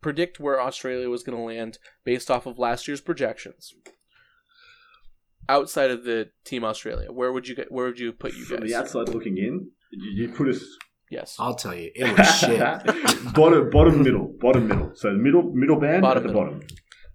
predict 0.00 0.38
where 0.38 0.60
Australia 0.60 1.08
was 1.08 1.22
going 1.22 1.36
to 1.36 1.42
land 1.42 1.78
based 2.04 2.30
off 2.30 2.46
of 2.46 2.58
last 2.58 2.86
year's 2.86 3.00
projections, 3.00 3.74
outside 5.48 5.90
of 5.90 6.04
the 6.04 6.30
team 6.44 6.64
Australia, 6.64 7.10
where 7.12 7.32
would 7.32 7.48
you 7.48 7.54
get? 7.54 7.70
Where 7.70 7.86
would 7.86 7.98
you 7.98 8.12
put 8.12 8.34
you 8.34 8.40
guys? 8.40 8.58
From 8.58 8.66
the 8.66 8.74
outside 8.74 9.08
looking 9.08 9.38
in, 9.38 9.70
you 9.90 10.28
put 10.28 10.48
us. 10.48 10.64
Yes, 11.10 11.36
I'll 11.38 11.54
tell 11.54 11.74
you, 11.74 11.90
it 11.94 12.18
was 12.18 12.38
shit. 12.38 12.58
bottom, 13.34 13.70
bottom, 13.70 14.02
middle, 14.02 14.34
bottom, 14.40 14.66
middle. 14.66 14.92
So 14.94 15.12
middle, 15.12 15.52
middle 15.52 15.78
band 15.78 16.02
bottom, 16.02 16.18
at 16.18 16.26
the 16.26 16.32
middle. 16.32 16.52
bottom. 16.52 16.66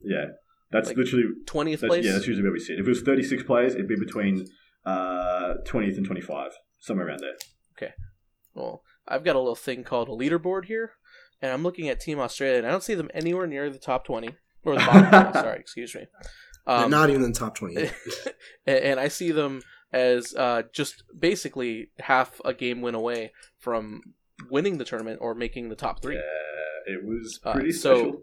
Yeah, 0.02 0.26
that's 0.72 0.90
like 0.90 0.98
literally 0.98 1.26
twentieth 1.46 1.82
place. 1.82 2.06
Yeah, 2.06 2.14
that's 2.14 2.28
usually 2.28 2.44
where 2.44 2.54
we 2.54 2.60
sit. 2.60 2.80
If 2.80 2.86
it 2.86 2.90
was 2.90 3.02
thirty-six 3.02 3.44
players, 3.44 3.76
it'd 3.76 3.88
be 3.88 3.98
between 3.98 4.46
uh, 4.86 5.56
twentieth 5.66 5.98
and 5.98 6.06
twenty-five, 6.06 6.52
somewhere 6.80 7.08
around 7.08 7.20
there. 7.20 7.36
Okay. 7.78 7.94
Well, 8.54 8.84
I've 9.08 9.24
got 9.24 9.36
a 9.36 9.40
little 9.40 9.56
thing 9.56 9.84
called 9.84 10.08
a 10.08 10.12
leaderboard 10.12 10.66
here, 10.66 10.94
and 11.42 11.52
I'm 11.52 11.64
looking 11.64 11.90
at 11.90 12.00
Team 12.00 12.20
Australia, 12.20 12.60
and 12.60 12.68
I 12.68 12.72
don't 12.72 12.84
see 12.84 12.96
them 12.96 13.10
anywhere 13.14 13.48
near 13.48 13.70
the 13.70 13.80
top 13.80 14.06
twenty 14.06 14.36
or 14.64 14.76
the 14.76 14.86
bottom. 14.86 15.10
20, 15.10 15.34
sorry, 15.34 15.60
excuse 15.60 15.96
me. 15.96 16.06
Um, 16.68 16.92
not 16.92 17.10
even 17.10 17.24
in 17.24 17.32
the 17.32 17.40
top 17.40 17.56
20. 17.56 17.90
and 18.68 19.00
I 19.00 19.08
see 19.08 19.32
them 19.32 19.62
as 19.92 20.36
uh, 20.36 20.64
just 20.72 21.04
basically 21.18 21.90
half 22.00 22.40
a 22.46 22.54
game 22.54 22.82
win 22.82 22.96
away 22.96 23.32
from 23.58 24.02
winning 24.50 24.78
the 24.78 24.86
tournament 24.86 25.20
or 25.22 25.34
making 25.34 25.70
the 25.70 25.76
top 25.76 26.02
three. 26.02 26.16
Yeah, 26.16 26.94
it 26.94 27.04
was 27.04 27.40
uh, 27.44 27.54
pretty 27.54 27.70
uh, 27.70 27.74
so 27.74 27.98
special. 27.98 28.22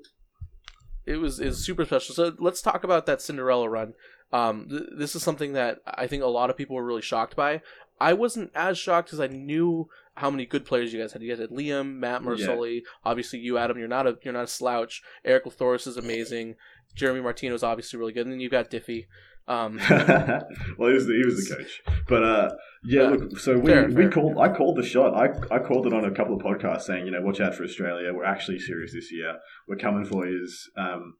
It 1.06 1.16
was 1.16 1.40
is 1.40 1.64
super 1.64 1.84
special. 1.84 2.14
So 2.14 2.34
let's 2.38 2.62
talk 2.62 2.84
about 2.84 3.06
that 3.06 3.22
Cinderella 3.22 3.68
run. 3.68 3.94
Um, 4.32 4.66
th- 4.68 4.90
this 4.98 5.14
is 5.14 5.22
something 5.22 5.52
that 5.52 5.78
I 5.86 6.06
think 6.06 6.22
a 6.22 6.28
lot 6.28 6.50
of 6.50 6.56
people 6.56 6.76
were 6.76 6.84
really 6.84 7.02
shocked 7.02 7.36
by. 7.36 7.62
I 8.00 8.12
wasn't 8.12 8.50
as 8.54 8.76
shocked 8.76 9.12
as 9.12 9.20
I 9.20 9.28
knew 9.28 9.88
how 10.16 10.30
many 10.30 10.46
good 10.46 10.64
players 10.64 10.92
you 10.92 11.00
guys 11.00 11.12
had. 11.12 11.22
You 11.22 11.30
guys 11.30 11.38
had 11.38 11.50
Liam, 11.50 11.96
Matt 11.96 12.22
Mersoli, 12.22 12.76
yeah. 12.76 12.80
obviously 13.04 13.38
you, 13.38 13.56
Adam. 13.56 13.78
You're 13.78 13.88
not 13.88 14.06
a 14.06 14.18
you're 14.22 14.34
not 14.34 14.44
a 14.44 14.48
slouch. 14.48 15.02
Eric 15.24 15.44
Lathoris 15.44 15.86
is 15.86 15.96
amazing. 15.96 16.56
Jeremy 16.96 17.20
Martino 17.20 17.54
is 17.54 17.62
obviously 17.62 17.98
really 17.98 18.12
good, 18.12 18.26
and 18.26 18.32
then 18.32 18.40
you've 18.40 18.50
got 18.50 18.70
Diffie. 18.70 19.06
Um, 19.48 19.78
well, 19.90 20.88
he 20.88 20.94
was 20.94 21.06
the, 21.06 21.12
he 21.12 21.24
was 21.24 21.48
the 21.48 21.54
coach, 21.54 21.82
but 22.08 22.24
uh, 22.24 22.50
yeah. 22.82 23.02
Uh, 23.02 23.10
look, 23.10 23.38
so 23.38 23.56
we, 23.56 23.70
fair, 23.70 23.86
we 23.86 23.94
fair. 23.94 24.10
called. 24.10 24.38
I 24.38 24.48
called 24.48 24.76
the 24.76 24.82
shot. 24.82 25.14
I 25.14 25.54
I 25.54 25.60
called 25.60 25.86
it 25.86 25.92
on 25.92 26.04
a 26.04 26.10
couple 26.10 26.34
of 26.34 26.42
podcasts, 26.42 26.82
saying 26.82 27.06
you 27.06 27.12
know 27.12 27.20
watch 27.20 27.40
out 27.40 27.54
for 27.54 27.62
Australia. 27.62 28.12
We're 28.12 28.24
actually 28.24 28.58
serious 28.58 28.92
this 28.92 29.12
year. 29.12 29.36
We're 29.68 29.76
coming 29.76 30.04
for 30.04 30.26
you. 30.26 30.48
Um, 30.76 31.14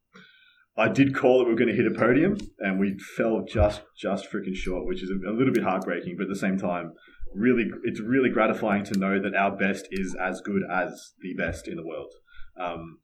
I 0.77 0.89
did 0.89 1.15
call 1.15 1.39
that 1.39 1.45
we 1.45 1.53
were 1.53 1.59
going 1.59 1.75
to 1.75 1.77
hit 1.77 1.87
a 1.87 1.97
podium, 1.97 2.37
and 2.59 2.81
we 2.81 2.99
fell 3.17 3.45
just 3.49 3.83
just 3.97 4.29
freaking 4.31 4.57
short, 4.57 4.87
which 4.87 5.05
is 5.05 5.11
a, 5.11 5.31
a 5.31 5.33
little 5.33 5.53
bit 5.53 5.63
heartbreaking. 5.63 6.17
But 6.17 6.25
at 6.25 6.31
the 6.31 6.37
same 6.37 6.59
time, 6.59 6.95
really, 7.33 7.71
it's 7.85 8.01
really 8.01 8.31
gratifying 8.31 8.85
to 8.87 8.99
know 8.99 9.21
that 9.21 9.37
our 9.37 9.57
best 9.57 9.87
is 9.93 10.17
as 10.21 10.41
good 10.41 10.63
as 10.69 11.13
the 11.21 11.35
best 11.35 11.69
in 11.69 11.77
the 11.77 11.87
world. 11.87 12.13
Um, 12.61 12.99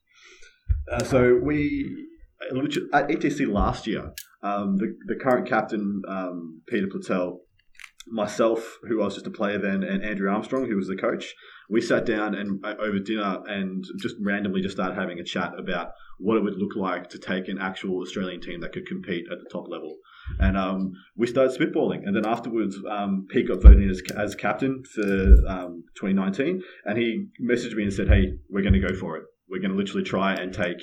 uh, 0.90 1.04
so 1.04 1.38
we 1.40 2.08
at 2.92 3.08
ETC 3.08 3.50
last 3.50 3.86
year, 3.86 4.12
um, 4.42 4.76
the, 4.76 4.96
the 5.06 5.16
current 5.16 5.48
captain, 5.48 6.02
um, 6.08 6.62
Peter 6.66 6.86
Platel, 6.86 7.38
myself, 8.06 8.78
who 8.88 9.00
I 9.00 9.04
was 9.04 9.14
just 9.14 9.26
a 9.26 9.30
player 9.30 9.58
then, 9.58 9.82
and 9.84 10.04
Andrew 10.04 10.30
Armstrong, 10.30 10.68
who 10.68 10.76
was 10.76 10.88
the 10.88 10.96
coach, 10.96 11.34
we 11.70 11.80
sat 11.80 12.04
down 12.04 12.34
and 12.34 12.64
uh, 12.64 12.74
over 12.80 12.98
dinner 12.98 13.42
and 13.46 13.84
just 14.00 14.16
randomly 14.20 14.60
just 14.60 14.74
started 14.74 14.94
having 14.94 15.18
a 15.18 15.24
chat 15.24 15.52
about 15.58 15.92
what 16.18 16.36
it 16.36 16.42
would 16.42 16.58
look 16.58 16.76
like 16.76 17.08
to 17.10 17.18
take 17.18 17.48
an 17.48 17.58
actual 17.58 18.00
Australian 18.00 18.40
team 18.40 18.60
that 18.60 18.72
could 18.72 18.86
compete 18.86 19.24
at 19.30 19.38
the 19.38 19.48
top 19.50 19.66
level. 19.68 19.96
And 20.38 20.56
um, 20.56 20.92
we 21.16 21.26
started 21.26 21.58
spitballing. 21.58 22.06
And 22.06 22.14
then 22.14 22.26
afterwards, 22.26 22.76
um, 22.88 23.26
Pete 23.30 23.48
got 23.48 23.62
voted 23.62 23.82
in 23.82 23.90
as, 23.90 24.02
as 24.16 24.34
captain 24.34 24.82
for 24.94 25.02
um, 25.48 25.84
2019. 25.96 26.62
And 26.84 26.98
he 26.98 27.26
messaged 27.42 27.74
me 27.74 27.84
and 27.84 27.92
said, 27.92 28.08
hey, 28.08 28.34
we're 28.48 28.62
going 28.62 28.74
to 28.74 28.86
go 28.86 28.94
for 28.94 29.16
it. 29.16 29.24
We're 29.48 29.60
going 29.60 29.72
to 29.72 29.76
literally 29.76 30.04
try 30.04 30.34
and 30.34 30.52
take 30.52 30.80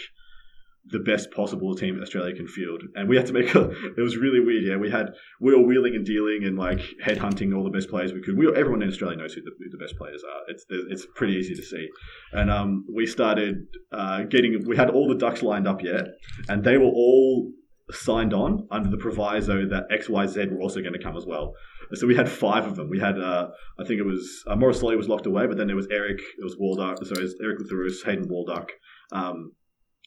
the 0.92 1.00
best 1.00 1.32
possible 1.32 1.76
team 1.76 2.00
Australia 2.02 2.36
can 2.36 2.48
field. 2.48 2.84
And 2.96 3.08
we 3.08 3.16
had 3.16 3.26
to 3.28 3.34
make 3.34 3.54
a, 3.56 3.70
it 3.70 4.02
was 4.02 4.18
really 4.18 4.40
weird. 4.40 4.64
Yeah, 4.64 4.78
we 4.78 4.90
had, 4.90 5.14
we 5.40 5.56
were 5.56 5.62
wheeling 5.62 5.96
and 5.96 6.06
dealing 6.06 6.44
and 6.44 6.58
like 6.58 6.82
headhunting 7.04 7.56
all 7.56 7.64
the 7.64 7.70
best 7.70 7.90
players 7.90 8.14
we 8.14 8.22
could. 8.22 8.38
We, 8.38 8.48
everyone 8.56 8.82
in 8.82 8.90
Australia 8.90 9.18
knows 9.18 9.34
who 9.34 9.42
the, 9.42 9.52
who 9.58 9.70
the 9.70 9.78
best 9.78 9.98
players 9.98 10.24
are. 10.24 10.42
It's, 10.48 10.66
it's 10.70 11.06
pretty 11.16 11.34
easy 11.34 11.56
to 11.56 11.64
see. 11.64 11.88
And 12.34 12.50
um, 12.50 12.86
we 12.94 13.06
started 13.06 13.56
uh, 13.92 14.24
getting, 14.24 14.64
we 14.68 14.76
had 14.78 14.90
all 14.90 15.08
the 15.08 15.16
ducks 15.16 15.44
lined 15.44 15.68
up 15.68 15.84
yet, 15.84 16.06
and 16.48 16.64
they 16.64 16.78
were 16.78 16.86
all 16.86 17.52
signed 17.92 18.34
on 18.34 18.68
under 18.72 18.90
the 18.90 18.98
proviso 18.98 19.68
that 19.68 19.90
XYZ 19.92 20.52
were 20.52 20.62
also 20.62 20.82
going 20.82 20.94
to 20.94 21.02
come 21.02 21.18
as 21.18 21.26
well. 21.26 21.54
So 21.94 22.06
we 22.06 22.16
had 22.16 22.30
five 22.30 22.68
of 22.68 22.76
them. 22.76 22.90
We 22.90 23.00
had, 23.00 23.20
uh, 23.20 23.48
I 23.80 23.84
think 23.84 24.00
it 24.00 24.06
was, 24.06 24.44
uh, 24.48 24.56
Morris 24.56 24.82
was 24.82 25.10
locked 25.10 25.26
away, 25.26 25.48
but 25.48 25.58
then 25.58 25.68
there 25.68 25.76
was 25.76 25.88
Eric, 25.92 26.20
it 26.20 26.44
was 26.44 26.56
Walduck, 26.56 27.04
sorry, 27.06 27.22
it 27.22 27.24
was 27.24 27.36
Eric 27.42 27.60
Lutherus, 27.60 28.04
Hayden 28.04 28.28
Walduck, 28.30 28.70
um, 29.12 29.54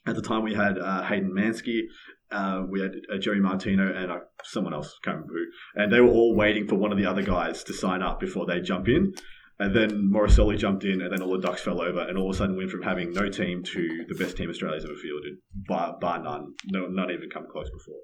at 0.06 0.16
the 0.16 0.22
time, 0.22 0.42
we 0.42 0.54
had 0.54 0.78
uh, 0.78 1.02
Hayden 1.04 1.32
Mansky, 1.32 1.82
uh, 2.30 2.62
we 2.68 2.80
had 2.80 2.92
uh, 3.12 3.18
Jerry 3.18 3.40
Martino, 3.40 3.92
and 3.94 4.10
uh, 4.10 4.18
someone 4.42 4.74
else, 4.74 4.94
can't 5.04 5.16
remember 5.16 5.34
who. 5.34 5.80
And 5.82 5.92
they 5.92 6.00
were 6.00 6.08
all 6.08 6.34
waiting 6.34 6.66
for 6.66 6.76
one 6.76 6.92
of 6.92 6.98
the 6.98 7.06
other 7.06 7.22
guys 7.22 7.62
to 7.64 7.72
sign 7.72 8.02
up 8.02 8.18
before 8.18 8.46
they 8.46 8.60
jump 8.60 8.88
in. 8.88 9.12
And 9.58 9.76
then 9.76 10.10
Morrisoli 10.12 10.58
jumped 10.58 10.84
in, 10.84 11.02
and 11.02 11.12
then 11.12 11.22
all 11.22 11.32
the 11.32 11.46
ducks 11.46 11.60
fell 11.60 11.80
over, 11.80 12.00
and 12.00 12.18
all 12.18 12.30
of 12.30 12.34
a 12.34 12.38
sudden 12.38 12.56
went 12.56 12.70
from 12.70 12.82
having 12.82 13.12
no 13.12 13.28
team 13.28 13.62
to 13.62 14.04
the 14.08 14.14
best 14.14 14.36
team 14.36 14.50
Australia's 14.50 14.84
ever 14.84 14.94
fielded, 14.96 15.34
bar, 15.68 15.96
bar 16.00 16.20
none. 16.20 16.54
No, 16.66 16.86
not 16.88 17.10
even 17.12 17.30
come 17.30 17.46
close 17.50 17.70
before. 17.70 18.00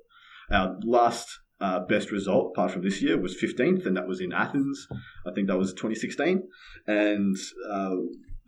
Our 0.52 0.76
last 0.84 1.26
uh, 1.60 1.80
best 1.80 2.12
result, 2.12 2.52
apart 2.54 2.70
from 2.70 2.82
this 2.82 3.02
year, 3.02 3.20
was 3.20 3.36
15th, 3.42 3.86
and 3.86 3.96
that 3.96 4.06
was 4.06 4.20
in 4.20 4.32
Athens. 4.32 4.86
I 5.26 5.32
think 5.32 5.48
that 5.48 5.58
was 5.58 5.72
2016. 5.72 6.42
And 6.86 7.36
uh, 7.68 7.96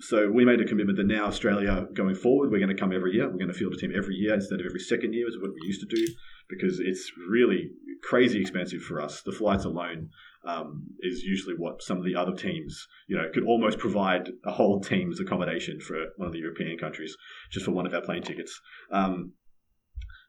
so 0.01 0.31
we 0.31 0.45
made 0.45 0.61
a 0.61 0.65
commitment 0.65 0.97
that 0.99 1.07
now 1.07 1.27
Australia 1.27 1.87
going 1.95 2.15
forward, 2.15 2.51
we're 2.51 2.59
going 2.59 2.75
to 2.75 2.81
come 2.81 2.93
every 2.93 3.15
year. 3.15 3.29
We're 3.29 3.39
going 3.39 3.49
to 3.49 3.55
field 3.55 3.75
a 3.75 3.77
team 3.77 3.93
every 3.97 4.15
year 4.15 4.35
instead 4.35 4.61
of 4.61 4.67
every 4.67 4.81
second 4.81 5.13
year, 5.13 5.29
is 5.29 5.39
what 5.41 5.53
we 5.53 5.67
used 5.67 5.81
to 5.81 5.95
do, 5.95 6.07
because 6.49 6.81
it's 6.81 7.11
really 7.29 7.71
crazy 8.03 8.41
expensive 8.41 8.83
for 8.83 9.01
us. 9.01 9.23
The 9.23 9.33
flights 9.33 9.65
alone 9.65 10.09
um, 10.45 10.87
is 11.01 11.23
usually 11.23 11.55
what 11.55 11.83
some 11.83 11.99
of 11.99 12.05
the 12.05 12.17
other 12.17 12.35
teams, 12.35 12.87
you 13.09 13.17
know, 13.17 13.29
could 13.33 13.45
almost 13.45 13.79
provide 13.79 14.31
a 14.45 14.51
whole 14.51 14.81
team's 14.81 15.21
accommodation 15.21 15.81
for 15.81 15.97
one 16.17 16.27
of 16.27 16.33
the 16.33 16.41
European 16.41 16.79
countries 16.79 17.15
just 17.51 17.67
for 17.67 17.73
one 17.73 17.87
of 17.87 17.93
our 17.93 18.03
plane 18.03 18.23
tickets. 18.23 18.59
Um, 18.91 19.33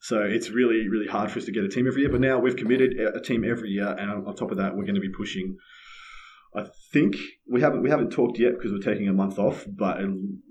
so 0.01 0.21
it's 0.21 0.49
really, 0.49 0.89
really 0.89 1.07
hard 1.07 1.31
for 1.31 1.39
us 1.39 1.45
to 1.45 1.51
get 1.51 1.63
a 1.63 1.69
team 1.69 1.87
every 1.87 2.01
year. 2.01 2.11
But 2.11 2.21
now 2.21 2.39
we've 2.39 2.55
committed 2.55 2.99
a 2.99 3.21
team 3.21 3.45
every 3.45 3.69
year, 3.69 3.87
and 3.87 4.27
on 4.27 4.35
top 4.35 4.51
of 4.51 4.57
that, 4.57 4.75
we're 4.75 4.85
going 4.85 4.95
to 4.95 5.01
be 5.01 5.11
pushing 5.15 5.57
I 6.53 6.65
think 6.91 7.15
we 7.49 7.61
haven't 7.61 7.81
we 7.81 7.89
haven't 7.89 8.11
talked 8.11 8.37
yet 8.37 8.53
because 8.53 8.71
we're 8.71 8.93
taking 8.93 9.07
a 9.07 9.13
month 9.13 9.39
off, 9.39 9.65
but 9.67 9.97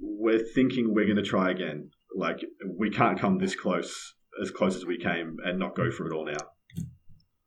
we're 0.00 0.38
thinking 0.38 0.94
we're 0.94 1.06
going 1.06 1.16
to 1.16 1.22
try 1.22 1.50
again. 1.50 1.90
Like 2.14 2.40
we 2.78 2.90
can't 2.90 3.18
come 3.18 3.38
this 3.38 3.54
close 3.54 4.14
as 4.40 4.50
close 4.50 4.76
as 4.76 4.86
we 4.86 4.98
came 4.98 5.36
and 5.44 5.58
not 5.58 5.76
go 5.76 5.90
for 5.90 6.06
it 6.06 6.14
all 6.14 6.24
now. 6.24 6.38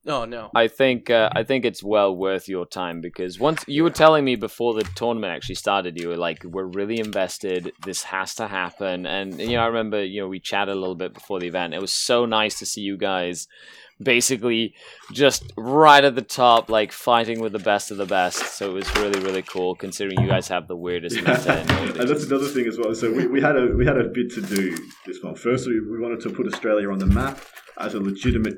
Oh 0.05 0.25
no! 0.25 0.49
I 0.53 0.67
think 0.67 1.09
uh, 1.09 1.29
I 1.33 1.43
think 1.43 1.63
it's 1.63 1.81
well 1.81 2.13
worth 2.13 2.49
your 2.49 2.65
time 2.65 2.99
because 2.99 3.39
once 3.39 3.63
you 3.67 3.83
were 3.83 3.89
telling 3.89 4.25
me 4.25 4.35
before 4.35 4.73
the 4.73 4.83
tournament 4.95 5.33
actually 5.33 5.55
started, 5.55 5.97
you 5.97 6.09
were 6.09 6.17
like, 6.17 6.43
"We're 6.43 6.65
really 6.65 6.99
invested. 6.99 7.71
This 7.85 8.03
has 8.03 8.35
to 8.35 8.49
happen." 8.49 9.05
And 9.05 9.39
you 9.39 9.53
know, 9.53 9.63
I 9.63 9.67
remember 9.67 10.03
you 10.03 10.21
know 10.21 10.27
we 10.27 10.41
chatted 10.41 10.75
a 10.75 10.79
little 10.79 10.95
bit 10.95 11.13
before 11.13 11.39
the 11.39 11.47
event. 11.47 11.73
It 11.73 11.79
was 11.79 11.93
so 11.93 12.25
nice 12.25 12.59
to 12.59 12.65
see 12.65 12.81
you 12.81 12.97
guys 12.97 13.47
basically 14.01 14.75
just 15.13 15.53
right 15.55 16.03
at 16.03 16.15
the 16.15 16.21
top, 16.21 16.69
like 16.69 16.91
fighting 16.91 17.39
with 17.39 17.53
the 17.53 17.59
best 17.59 17.91
of 17.91 17.97
the 17.97 18.05
best. 18.05 18.57
So 18.57 18.71
it 18.71 18.73
was 18.73 18.95
really, 18.97 19.21
really 19.21 19.41
cool 19.41 19.75
considering 19.75 20.19
you 20.19 20.27
guys 20.27 20.49
have 20.49 20.67
the 20.67 20.75
weirdest 20.75 21.15
yeah. 21.15 21.21
and 21.47 22.09
that's 22.09 22.25
another 22.25 22.47
thing 22.47 22.67
as 22.67 22.77
well. 22.77 22.93
So 22.93 23.11
we, 23.11 23.27
we 23.27 23.41
had 23.41 23.55
a 23.55 23.67
we 23.67 23.85
had 23.85 23.97
a 23.97 24.05
bit 24.05 24.31
to 24.31 24.41
do 24.41 24.75
this 25.05 25.19
one. 25.21 25.35
First, 25.35 25.67
we, 25.67 25.79
we 25.79 25.99
wanted 25.99 26.19
to 26.21 26.29
put 26.29 26.45
Australia 26.45 26.91
on 26.91 26.99
the 26.99 27.05
map 27.05 27.39
as 27.77 27.93
a 27.93 27.99
legitimate 27.99 28.57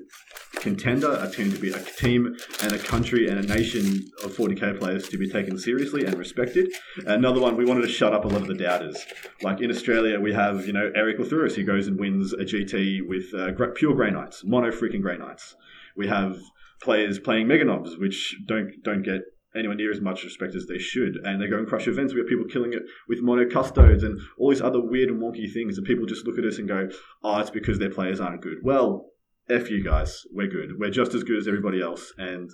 contender, 0.66 1.16
a 1.22 1.30
team 1.30 1.52
to 1.52 1.60
be 1.60 1.72
a 1.72 1.80
team 1.80 2.36
and 2.64 2.74
a 2.74 2.80
country 2.80 3.30
and 3.30 3.38
a 3.38 3.44
nation 3.44 4.10
of 4.24 4.36
40k 4.36 4.80
players 4.80 5.08
to 5.10 5.18
be 5.18 5.30
taken 5.30 5.60
seriously 5.60 6.06
and 6.06 6.18
respected. 6.18 6.68
Another 7.06 7.40
one, 7.40 7.56
we 7.56 7.66
wanted 7.66 7.84
to 7.84 7.88
shut 7.88 8.14
up 8.14 8.26
a 8.26 8.28
lot 8.28 8.42
of 8.42 8.48
the 8.48 8.56
doubters. 8.56 8.98
Like 9.44 9.62
in 9.62 9.70
Australia, 9.70 10.20
we 10.20 10.34
have 10.34 10.66
you 10.66 10.74
know 10.74 10.92
Eric 10.96 11.20
Lethurus 11.20 11.54
who 11.54 11.64
goes 11.64 11.88
and 11.88 12.00
wins 12.00 12.34
a 12.34 12.44
GT 12.44 13.08
with 13.08 13.26
uh, 13.36 13.52
pure 13.76 13.94
Grey 13.94 14.10
Knights, 14.10 14.44
mono 14.44 14.72
freaking 14.72 15.04
Grey 15.04 15.18
Knights. 15.18 15.56
We 15.96 16.08
have 16.08 16.40
players 16.82 17.20
playing 17.20 17.48
Mega 17.48 17.66
Nobz, 17.66 18.00
which 18.00 18.36
don't 18.48 18.72
don't 18.84 19.04
get 19.04 19.22
anywhere 19.56 19.78
near 19.78 19.92
as 19.92 20.02
much 20.02 20.24
respect 20.24 20.56
as 20.56 20.66
they 20.66 20.80
should. 20.80 21.18
And 21.24 21.40
they 21.40 21.48
go 21.48 21.60
and 21.60 21.68
crush 21.68 21.88
events. 21.88 22.14
We 22.14 22.20
have 22.20 22.28
people 22.28 22.46
killing 22.46 22.74
it 22.74 22.82
with 23.08 23.22
mono 23.22 23.48
custodes 23.48 24.04
and 24.04 24.20
all 24.38 24.50
these 24.50 24.62
other 24.62 24.82
weird 24.82 25.10
and 25.10 25.22
wonky 25.22 25.52
things. 25.52 25.78
And 25.78 25.88
people 25.88 26.06
just 26.06 26.26
look 26.26 26.40
at 26.40 26.44
us 26.44 26.58
and 26.58 26.68
go, 26.68 26.90
oh, 27.24 27.40
it's 27.40 27.52
because 27.52 27.80
their 27.80 27.92
players 27.92 28.20
aren't 28.20 28.42
good. 28.42 28.58
Well, 28.64 29.12
F 29.49 29.69
you 29.69 29.84
guys. 29.84 30.22
We're 30.31 30.47
good. 30.47 30.80
We're 30.80 30.91
just 30.91 31.13
as 31.13 31.23
good 31.23 31.38
as 31.38 31.47
everybody 31.47 31.81
else. 31.81 32.13
And 32.17 32.49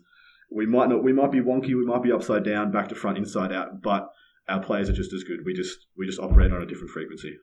we 0.51 0.65
might 0.65 0.89
not, 0.89 1.03
we 1.03 1.13
might 1.13 1.31
be 1.31 1.39
wonky, 1.39 1.69
we 1.69 1.85
might 1.85 2.03
be 2.03 2.11
upside 2.11 2.43
down, 2.43 2.71
back 2.71 2.89
to 2.89 2.95
front, 2.95 3.17
inside 3.17 3.53
out, 3.53 3.81
but 3.81 4.09
our 4.49 4.61
players 4.61 4.89
are 4.89 4.93
just 4.93 5.13
as 5.13 5.23
good. 5.23 5.39
We 5.45 5.53
just, 5.53 5.77
we 5.97 6.05
just 6.05 6.19
operate 6.19 6.51
on 6.51 6.61
a 6.61 6.65
different 6.65 6.91
frequency. 6.91 7.37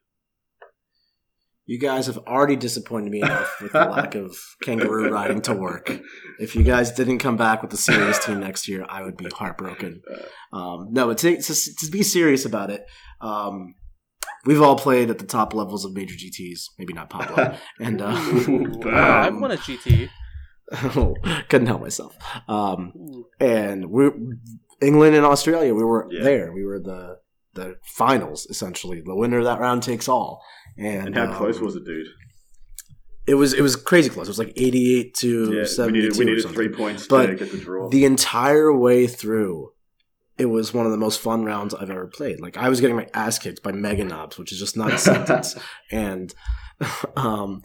You 1.64 1.78
guys 1.78 2.06
have 2.06 2.16
already 2.26 2.56
disappointed 2.56 3.10
me 3.10 3.20
enough 3.20 3.60
with 3.60 3.72
the 3.72 3.84
lack 3.84 4.14
of 4.14 4.34
kangaroo 4.62 5.10
riding 5.10 5.42
to 5.42 5.54
work. 5.54 6.00
If 6.38 6.56
you 6.56 6.62
guys 6.62 6.90
didn't 6.92 7.18
come 7.18 7.36
back 7.36 7.60
with 7.60 7.70
the 7.70 7.76
serious 7.76 8.24
team 8.24 8.40
next 8.40 8.68
year, 8.68 8.86
I 8.88 9.02
would 9.02 9.16
be 9.16 9.28
heartbroken. 9.28 10.02
Um, 10.50 10.88
no, 10.92 11.08
but 11.08 11.18
to, 11.18 11.36
to, 11.42 11.74
to, 11.74 11.90
be 11.90 12.02
serious 12.02 12.46
about 12.46 12.70
it, 12.70 12.86
um, 13.20 13.74
we've 14.44 14.62
all 14.62 14.76
played 14.76 15.10
at 15.10 15.18
the 15.18 15.26
top 15.26 15.54
levels 15.54 15.84
of 15.84 15.92
major 15.92 16.14
GTS. 16.14 16.70
Maybe 16.78 16.92
not 16.92 17.10
Pablo. 17.10 17.56
and 17.80 18.00
uh, 18.00 18.06
um, 18.08 18.82
I've 18.84 19.36
won 19.36 19.50
a 19.50 19.56
GT. 19.56 20.08
couldn't 21.48 21.66
help 21.66 21.80
myself. 21.80 22.16
Um, 22.46 23.24
and 23.40 23.90
we, 23.90 24.10
England 24.82 25.16
and 25.16 25.24
Australia, 25.24 25.74
we 25.74 25.84
were 25.84 26.06
yeah. 26.10 26.22
there. 26.22 26.52
We 26.52 26.64
were 26.64 26.78
the 26.78 27.18
the 27.54 27.76
finals 27.82 28.46
essentially. 28.50 29.02
The 29.04 29.14
winner 29.14 29.38
of 29.38 29.44
that 29.44 29.60
round 29.60 29.82
takes 29.82 30.08
all. 30.08 30.42
And, 30.76 31.08
and 31.08 31.16
how 31.16 31.24
um, 31.24 31.34
close 31.34 31.58
was 31.60 31.74
it, 31.74 31.84
dude? 31.84 32.06
It 33.26 33.34
was 33.34 33.52
it 33.52 33.62
was 33.62 33.76
crazy 33.76 34.08
close. 34.08 34.26
It 34.26 34.30
was 34.30 34.38
like 34.38 34.52
eighty 34.56 34.98
eight 34.98 35.14
to 35.16 35.52
yeah, 35.52 35.64
seventy 35.64 36.00
two. 36.00 36.06
We 36.06 36.08
needed, 36.08 36.18
we 36.18 36.24
needed 36.36 36.50
three 36.50 36.68
points 36.68 37.06
but 37.06 37.26
to 37.26 37.34
get 37.34 37.50
the 37.50 37.58
draw. 37.58 37.88
The 37.88 38.04
entire 38.04 38.72
way 38.72 39.06
through, 39.06 39.72
it 40.38 40.46
was 40.46 40.72
one 40.72 40.86
of 40.86 40.92
the 40.92 40.98
most 40.98 41.20
fun 41.20 41.44
rounds 41.44 41.74
I've 41.74 41.90
ever 41.90 42.06
played. 42.06 42.40
Like 42.40 42.56
I 42.56 42.68
was 42.68 42.80
getting 42.80 42.96
my 42.96 43.08
ass 43.12 43.38
kicked 43.38 43.62
by 43.62 43.72
Mega 43.72 44.04
Nobz, 44.04 44.38
which 44.38 44.52
is 44.52 44.58
just 44.58 44.76
not 44.76 44.92
a 44.92 44.98
sentence. 44.98 45.56
And 45.90 46.34
um, 47.16 47.62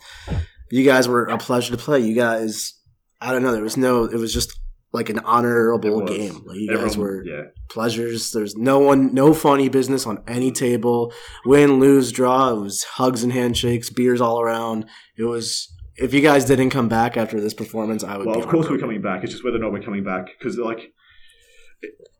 you 0.71 0.83
guys 0.83 1.07
were 1.07 1.25
a 1.25 1.37
pleasure 1.37 1.71
to 1.71 1.77
play. 1.77 1.99
You 1.99 2.15
guys, 2.15 2.73
I 3.21 3.31
don't 3.31 3.43
know. 3.43 3.51
There 3.51 3.63
was 3.63 3.77
no. 3.77 4.05
It 4.05 4.17
was 4.17 4.33
just 4.33 4.59
like 4.91 5.09
an 5.09 5.19
honorable 5.19 6.05
game. 6.05 6.43
Like 6.45 6.57
you 6.57 6.69
Everyone, 6.69 6.87
guys 6.87 6.97
were 6.97 7.25
yeah. 7.25 7.41
pleasures. 7.69 8.31
There's 8.31 8.55
no 8.55 8.79
one, 8.79 9.13
no 9.13 9.33
funny 9.33 9.69
business 9.69 10.07
on 10.07 10.23
any 10.27 10.51
table. 10.51 11.13
Win, 11.45 11.79
lose, 11.79 12.11
draw. 12.11 12.49
It 12.49 12.61
was 12.61 12.83
hugs 12.83 13.23
and 13.23 13.33
handshakes, 13.33 13.89
beers 13.89 14.21
all 14.21 14.41
around. 14.41 14.85
It 15.17 15.23
was. 15.23 15.69
If 15.95 16.11
you 16.11 16.21
guys 16.21 16.45
didn't 16.45 16.71
come 16.71 16.89
back 16.89 17.17
after 17.17 17.39
this 17.39 17.53
performance, 17.53 18.03
I 18.03 18.17
would. 18.17 18.25
Well, 18.25 18.39
of 18.39 18.47
course 18.47 18.67
we're 18.67 18.79
coming 18.79 19.01
back. 19.01 19.23
It's 19.23 19.31
just 19.31 19.43
whether 19.43 19.57
or 19.57 19.59
not 19.59 19.71
we're 19.71 19.83
coming 19.83 20.03
back 20.03 20.29
because 20.39 20.57
like 20.57 20.91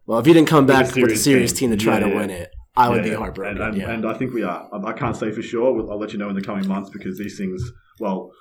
well, 0.05 0.19
if 0.19 0.27
you 0.27 0.33
didn't 0.33 0.47
come 0.47 0.65
back 0.65 0.93
with 0.95 1.11
a 1.11 1.17
serious 1.17 1.51
team, 1.53 1.69
team 1.69 1.77
to 1.77 1.83
try 1.83 1.99
yeah, 1.99 2.07
to 2.07 2.15
win 2.15 2.29
it, 2.29 2.51
I 2.75 2.89
would 2.89 3.03
be 3.03 3.13
heartbroken. 3.13 3.57
And, 3.57 3.73
and, 3.73 3.77
yeah. 3.77 3.91
and, 3.91 4.05
I 4.05 4.15
think 4.15 4.33
we 4.33 4.43
are. 4.43 4.67
I 4.85 4.93
can't 4.93 5.15
say 5.15 5.31
for 5.31 5.41
sure. 5.41 5.91
I'll 5.91 5.99
let 5.99 6.11
you 6.11 6.19
know 6.19 6.29
in 6.29 6.35
the 6.35 6.41
coming 6.41 6.67
months 6.67 6.89
because 6.89 7.17
these 7.17 7.37
things, 7.37 7.61
well, 7.99 8.31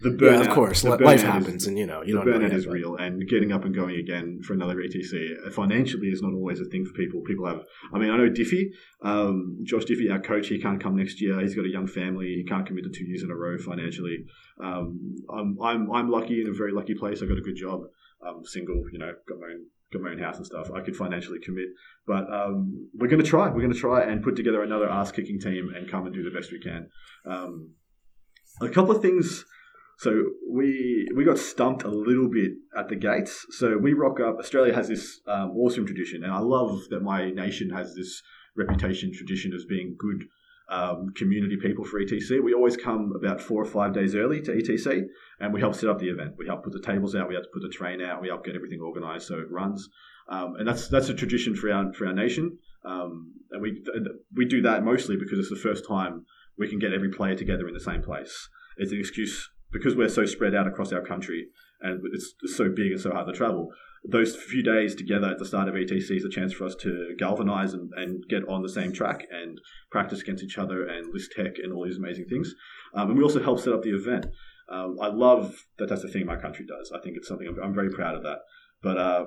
the 0.00 0.10
burnout. 0.10 0.20
Yeah, 0.20 0.40
of 0.42 0.50
course, 0.50 0.84
life 0.84 1.22
happens, 1.22 1.62
is, 1.62 1.66
and 1.66 1.76
you 1.76 1.86
know, 1.86 2.02
you 2.02 2.14
the 2.14 2.20
burnout 2.20 2.52
is 2.52 2.68
real. 2.68 2.94
And 2.96 3.26
getting 3.28 3.50
up 3.50 3.64
and 3.64 3.74
going 3.74 3.96
again 3.96 4.40
for 4.42 4.52
another 4.52 4.76
ETC 4.76 5.52
financially 5.52 6.08
is 6.08 6.22
not 6.22 6.32
always 6.32 6.60
a 6.60 6.64
thing 6.66 6.84
for 6.84 6.92
people. 6.92 7.20
People 7.22 7.46
have. 7.46 7.64
I 7.92 7.98
mean, 7.98 8.10
I 8.10 8.16
know 8.16 8.30
Diffie, 8.30 8.66
um, 9.02 9.58
Josh 9.64 9.84
Diffie, 9.84 10.12
our 10.12 10.20
coach. 10.20 10.46
He 10.46 10.60
can't 10.60 10.80
come 10.80 10.94
next 10.94 11.20
year. 11.20 11.40
He's 11.40 11.56
got 11.56 11.64
a 11.64 11.70
young 11.70 11.88
family. 11.88 12.26
He 12.36 12.44
can't 12.44 12.64
commit 12.64 12.84
to 12.84 12.90
two 12.90 13.06
years 13.06 13.24
in 13.24 13.30
a 13.30 13.34
row 13.34 13.58
financially. 13.58 14.24
Um, 14.62 15.16
I'm, 15.28 15.58
I'm 15.60 15.90
I'm 15.90 16.10
lucky 16.10 16.40
in 16.40 16.48
a 16.48 16.52
very 16.54 16.72
lucky 16.72 16.94
place. 16.94 17.20
I've 17.20 17.28
got 17.28 17.38
a 17.38 17.42
good 17.42 17.56
job. 17.56 17.80
I'm 18.24 18.44
single. 18.44 18.84
You 18.92 19.00
know, 19.00 19.12
got 19.28 19.40
my 19.40 19.48
own 19.48 19.66
got 19.92 20.02
my 20.02 20.10
own 20.10 20.18
house 20.18 20.36
and 20.36 20.46
stuff, 20.46 20.70
I 20.74 20.80
could 20.80 20.96
financially 20.96 21.38
commit. 21.40 21.68
But 22.06 22.32
um, 22.32 22.88
we're 22.94 23.08
going 23.08 23.22
to 23.22 23.28
try. 23.28 23.48
We're 23.48 23.60
going 23.60 23.72
to 23.72 23.78
try 23.78 24.02
and 24.04 24.22
put 24.22 24.36
together 24.36 24.62
another 24.62 24.88
ass 24.88 25.12
kicking 25.12 25.40
team 25.40 25.70
and 25.74 25.88
come 25.88 26.06
and 26.06 26.14
do 26.14 26.22
the 26.22 26.36
best 26.36 26.52
we 26.52 26.60
can. 26.60 26.88
Um, 27.24 27.70
a 28.60 28.68
couple 28.68 28.94
of 28.94 29.02
things. 29.02 29.44
So 29.98 30.24
we 30.50 31.08
we 31.16 31.24
got 31.24 31.38
stumped 31.38 31.82
a 31.82 31.88
little 31.88 32.28
bit 32.28 32.52
at 32.76 32.88
the 32.88 32.96
gates. 32.96 33.46
So 33.50 33.78
we 33.78 33.92
rock 33.94 34.20
up. 34.20 34.36
Australia 34.38 34.74
has 34.74 34.88
this 34.88 35.20
um, 35.26 35.52
awesome 35.56 35.86
tradition, 35.86 36.22
and 36.22 36.32
I 36.32 36.40
love 36.40 36.80
that 36.90 37.02
my 37.02 37.30
nation 37.30 37.70
has 37.70 37.94
this 37.94 38.22
reputation 38.56 39.12
tradition 39.12 39.52
as 39.54 39.64
being 39.64 39.96
good 39.98 40.24
um, 40.68 41.10
community 41.14 41.56
people 41.56 41.84
for 41.84 42.00
ETC. 42.00 42.42
We 42.42 42.54
always 42.54 42.76
come 42.76 43.12
about 43.14 43.40
four 43.40 43.62
or 43.62 43.66
five 43.66 43.92
days 43.92 44.14
early 44.14 44.40
to 44.42 44.52
ETC, 44.52 45.02
and 45.40 45.52
we 45.52 45.60
help 45.60 45.74
set 45.74 45.88
up 45.88 45.98
the 45.98 46.08
event. 46.08 46.34
We 46.36 46.46
help 46.46 46.64
put 46.64 46.72
the 46.72 46.80
tables 46.80 47.14
out. 47.14 47.28
We 47.28 47.34
help 47.34 47.46
put 47.52 47.62
the 47.62 47.68
train 47.68 48.00
out. 48.02 48.20
We 48.20 48.28
help 48.28 48.44
get 48.44 48.56
everything 48.56 48.80
organised 48.80 49.28
so 49.28 49.38
it 49.38 49.50
runs. 49.50 49.88
Um, 50.28 50.56
and 50.56 50.66
that's 50.66 50.88
that's 50.88 51.08
a 51.08 51.14
tradition 51.14 51.54
for 51.54 51.70
our 51.72 51.92
for 51.92 52.06
our 52.06 52.12
nation. 52.12 52.58
Um, 52.84 53.32
and 53.50 53.62
we 53.62 53.82
we 54.34 54.44
do 54.44 54.62
that 54.62 54.84
mostly 54.84 55.16
because 55.16 55.38
it's 55.38 55.50
the 55.50 55.56
first 55.56 55.86
time 55.86 56.26
we 56.58 56.68
can 56.68 56.78
get 56.78 56.92
every 56.92 57.10
player 57.10 57.34
together 57.34 57.68
in 57.68 57.74
the 57.74 57.80
same 57.80 58.02
place. 58.02 58.48
It's 58.76 58.92
an 58.92 58.98
excuse 58.98 59.48
because 59.72 59.94
we're 59.94 60.08
so 60.08 60.26
spread 60.26 60.54
out 60.54 60.66
across 60.66 60.92
our 60.92 61.02
country 61.02 61.48
and 61.80 62.00
it's 62.12 62.34
so 62.56 62.68
big 62.68 62.92
and 62.92 63.00
so 63.00 63.10
hard 63.10 63.26
to 63.26 63.32
travel. 63.32 63.70
Those 64.08 64.36
few 64.36 64.62
days 64.62 64.94
together 64.94 65.26
at 65.26 65.38
the 65.38 65.44
start 65.44 65.68
of 65.68 65.74
ETC 65.74 66.16
is 66.16 66.24
a 66.24 66.30
chance 66.30 66.52
for 66.52 66.64
us 66.64 66.76
to 66.76 67.14
galvanize 67.18 67.74
and, 67.74 67.90
and 67.96 68.22
get 68.28 68.48
on 68.48 68.62
the 68.62 68.68
same 68.68 68.92
track 68.92 69.26
and 69.30 69.60
practice 69.90 70.20
against 70.20 70.44
each 70.44 70.58
other 70.58 70.86
and 70.86 71.12
list 71.12 71.32
tech 71.36 71.54
and 71.62 71.72
all 71.72 71.84
these 71.84 71.98
amazing 71.98 72.26
things. 72.26 72.54
Um, 72.94 73.10
and 73.10 73.18
we 73.18 73.24
also 73.24 73.42
help 73.42 73.58
set 73.58 73.72
up 73.72 73.82
the 73.82 73.94
event. 73.94 74.26
Um, 74.68 74.96
I 75.00 75.08
love 75.08 75.64
that 75.78 75.88
that's 75.88 76.02
the 76.02 76.08
thing 76.08 76.26
my 76.26 76.36
country 76.36 76.64
does. 76.66 76.92
I 76.94 77.00
think 77.00 77.16
it's 77.16 77.28
something 77.28 77.48
I'm, 77.48 77.60
I'm 77.62 77.74
very 77.74 77.90
proud 77.90 78.14
of 78.14 78.22
that. 78.22 78.38
But 78.82 78.98
uh, 78.98 79.24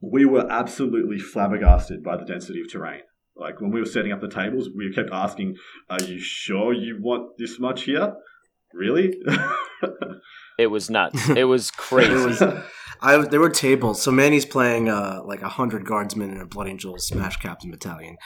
we 0.00 0.24
were 0.24 0.50
absolutely 0.50 1.18
flabbergasted 1.18 2.02
by 2.02 2.16
the 2.16 2.24
density 2.24 2.60
of 2.60 2.70
terrain. 2.70 3.02
Like 3.36 3.60
when 3.60 3.70
we 3.70 3.80
were 3.80 3.86
setting 3.86 4.12
up 4.12 4.20
the 4.20 4.28
tables, 4.28 4.68
we 4.76 4.92
kept 4.92 5.10
asking, 5.12 5.56
"Are 5.88 6.02
you 6.02 6.18
sure 6.18 6.72
you 6.72 6.98
want 7.00 7.38
this 7.38 7.58
much 7.60 7.82
here? 7.84 8.14
Really?" 8.72 9.14
it 10.58 10.66
was 10.66 10.90
nuts. 10.90 11.28
It 11.36 11.44
was 11.44 11.70
crazy. 11.70 12.12
it 12.12 12.26
was, 12.26 12.42
I, 13.00 13.18
there 13.18 13.40
were 13.40 13.50
tables. 13.50 14.02
So 14.02 14.10
Manny's 14.10 14.44
playing 14.44 14.88
uh, 14.88 15.22
like 15.24 15.42
a 15.42 15.48
hundred 15.48 15.84
guardsmen 15.86 16.30
in 16.30 16.40
a 16.40 16.46
Blood 16.46 16.68
Angel 16.68 16.98
Smash 16.98 17.36
Captain 17.36 17.70
battalion, 17.70 18.16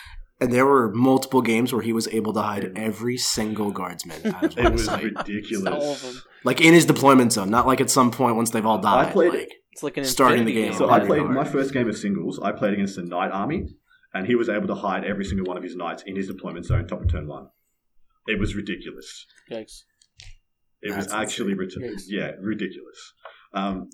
and 0.40 0.52
there 0.52 0.66
were 0.66 0.90
multiple 0.92 1.42
games 1.42 1.72
where 1.72 1.82
he 1.82 1.92
was 1.92 2.08
able 2.08 2.32
to 2.32 2.40
hide 2.42 2.72
every 2.76 3.16
single 3.18 3.70
guardsman 3.70 4.34
out 4.34 4.44
of 4.44 4.58
it 4.64 4.72
was 4.72 4.86
sight. 4.86 5.04
ridiculous. 5.04 6.24
Like 6.42 6.60
in 6.60 6.72
his 6.74 6.86
deployment 6.86 7.32
zone, 7.32 7.50
not 7.50 7.66
like 7.66 7.80
at 7.80 7.90
some 7.90 8.10
point 8.10 8.36
once 8.36 8.50
they've 8.50 8.66
all 8.66 8.78
died. 8.78 9.08
I 9.08 9.12
played, 9.12 9.32
like, 9.34 9.52
it's 9.70 9.82
like 9.82 9.96
an 9.98 10.04
starting 10.04 10.44
the 10.44 10.52
game. 10.52 10.72
So 10.72 10.90
I 10.90 11.00
played 11.00 11.22
my 11.22 11.44
first 11.44 11.72
game 11.72 11.88
of 11.88 11.96
singles. 11.96 12.40
I 12.42 12.52
played 12.52 12.72
against 12.72 12.96
the 12.96 13.02
knight 13.02 13.30
army, 13.30 13.66
and 14.14 14.26
he 14.26 14.34
was 14.34 14.48
able 14.48 14.66
to 14.68 14.74
hide 14.74 15.04
every 15.04 15.24
single 15.24 15.46
one 15.46 15.56
of 15.56 15.62
his 15.62 15.76
knights 15.76 16.02
in 16.06 16.16
his 16.16 16.28
deployment 16.28 16.64
zone, 16.66 16.86
top 16.86 17.02
of 17.02 17.10
turn 17.10 17.28
one. 17.28 17.48
It 18.26 18.38
was 18.40 18.54
ridiculous. 18.54 19.26
Yikes! 19.50 19.82
It 20.82 20.90
That's 20.90 21.06
was 21.06 21.14
actually 21.14 21.54
ridiculous. 21.54 22.06
Yeah, 22.08 22.32
ridiculous. 22.40 23.12
Um, 23.54 23.90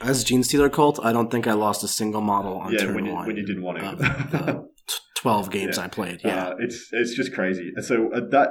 As 0.00 0.24
Genestealer 0.24 0.72
Cult, 0.72 0.98
I 1.04 1.12
don't 1.12 1.30
think 1.30 1.46
I 1.46 1.52
lost 1.52 1.84
a 1.84 1.88
single 1.88 2.20
model 2.20 2.58
on 2.58 2.72
yeah, 2.72 2.78
turn 2.78 2.94
when 2.94 3.06
you, 3.06 3.12
one. 3.12 3.26
when 3.26 3.36
you 3.36 3.44
didn't 3.44 3.62
want 3.62 3.78
to. 3.78 3.96
the 3.96 4.68
Twelve 5.16 5.50
games 5.56 5.76
yeah. 5.76 5.84
I 5.84 5.88
played. 5.88 6.20
Yeah, 6.24 6.48
uh, 6.48 6.54
it's 6.58 6.88
it's 6.92 7.14
just 7.14 7.34
crazy. 7.34 7.72
So 7.82 8.10
uh, 8.12 8.20
that 8.30 8.50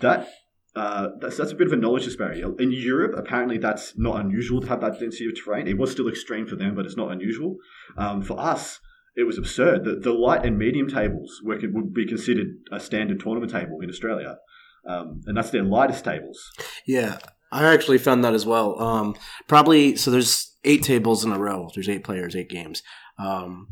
that 0.00 0.28
uh, 0.76 1.08
that's, 1.20 1.36
that's 1.36 1.52
a 1.52 1.54
bit 1.54 1.66
of 1.66 1.72
a 1.72 1.76
knowledge 1.76 2.04
disparity. 2.04 2.42
In 2.42 2.72
Europe, 2.72 3.14
apparently 3.16 3.58
that's 3.58 3.94
not 3.96 4.20
unusual 4.20 4.60
to 4.60 4.68
have 4.68 4.80
that 4.82 5.00
density 5.00 5.26
of 5.26 5.34
terrain. 5.42 5.66
It 5.66 5.78
was 5.78 5.90
still 5.90 6.08
extreme 6.08 6.46
for 6.46 6.56
them, 6.56 6.74
but 6.74 6.86
it's 6.86 6.96
not 6.96 7.10
unusual. 7.10 7.56
Um, 7.96 8.22
for 8.22 8.38
us, 8.38 8.78
it 9.16 9.24
was 9.24 9.36
absurd. 9.36 9.84
The, 9.84 9.96
the 9.96 10.12
light 10.12 10.44
and 10.44 10.56
medium 10.56 10.88
tables 10.88 11.40
were, 11.44 11.58
would 11.60 11.92
be 11.92 12.06
considered 12.06 12.48
a 12.70 12.78
standard 12.78 13.18
tournament 13.20 13.50
table 13.50 13.80
in 13.82 13.90
Australia. 13.90 14.36
Um, 14.86 15.20
and 15.26 15.36
that's 15.36 15.50
their 15.50 15.62
lightest 15.62 16.04
tables. 16.04 16.50
Yeah, 16.86 17.18
I 17.52 17.72
actually 17.72 17.98
found 17.98 18.24
that 18.24 18.34
as 18.34 18.46
well. 18.46 18.80
Um, 18.80 19.16
probably, 19.46 19.96
so 19.96 20.10
there's 20.10 20.56
eight 20.64 20.82
tables 20.82 21.24
in 21.24 21.32
a 21.32 21.38
row. 21.38 21.68
There's 21.74 21.88
eight 21.88 22.04
players, 22.04 22.36
eight 22.36 22.48
games. 22.48 22.82
Um, 23.18 23.68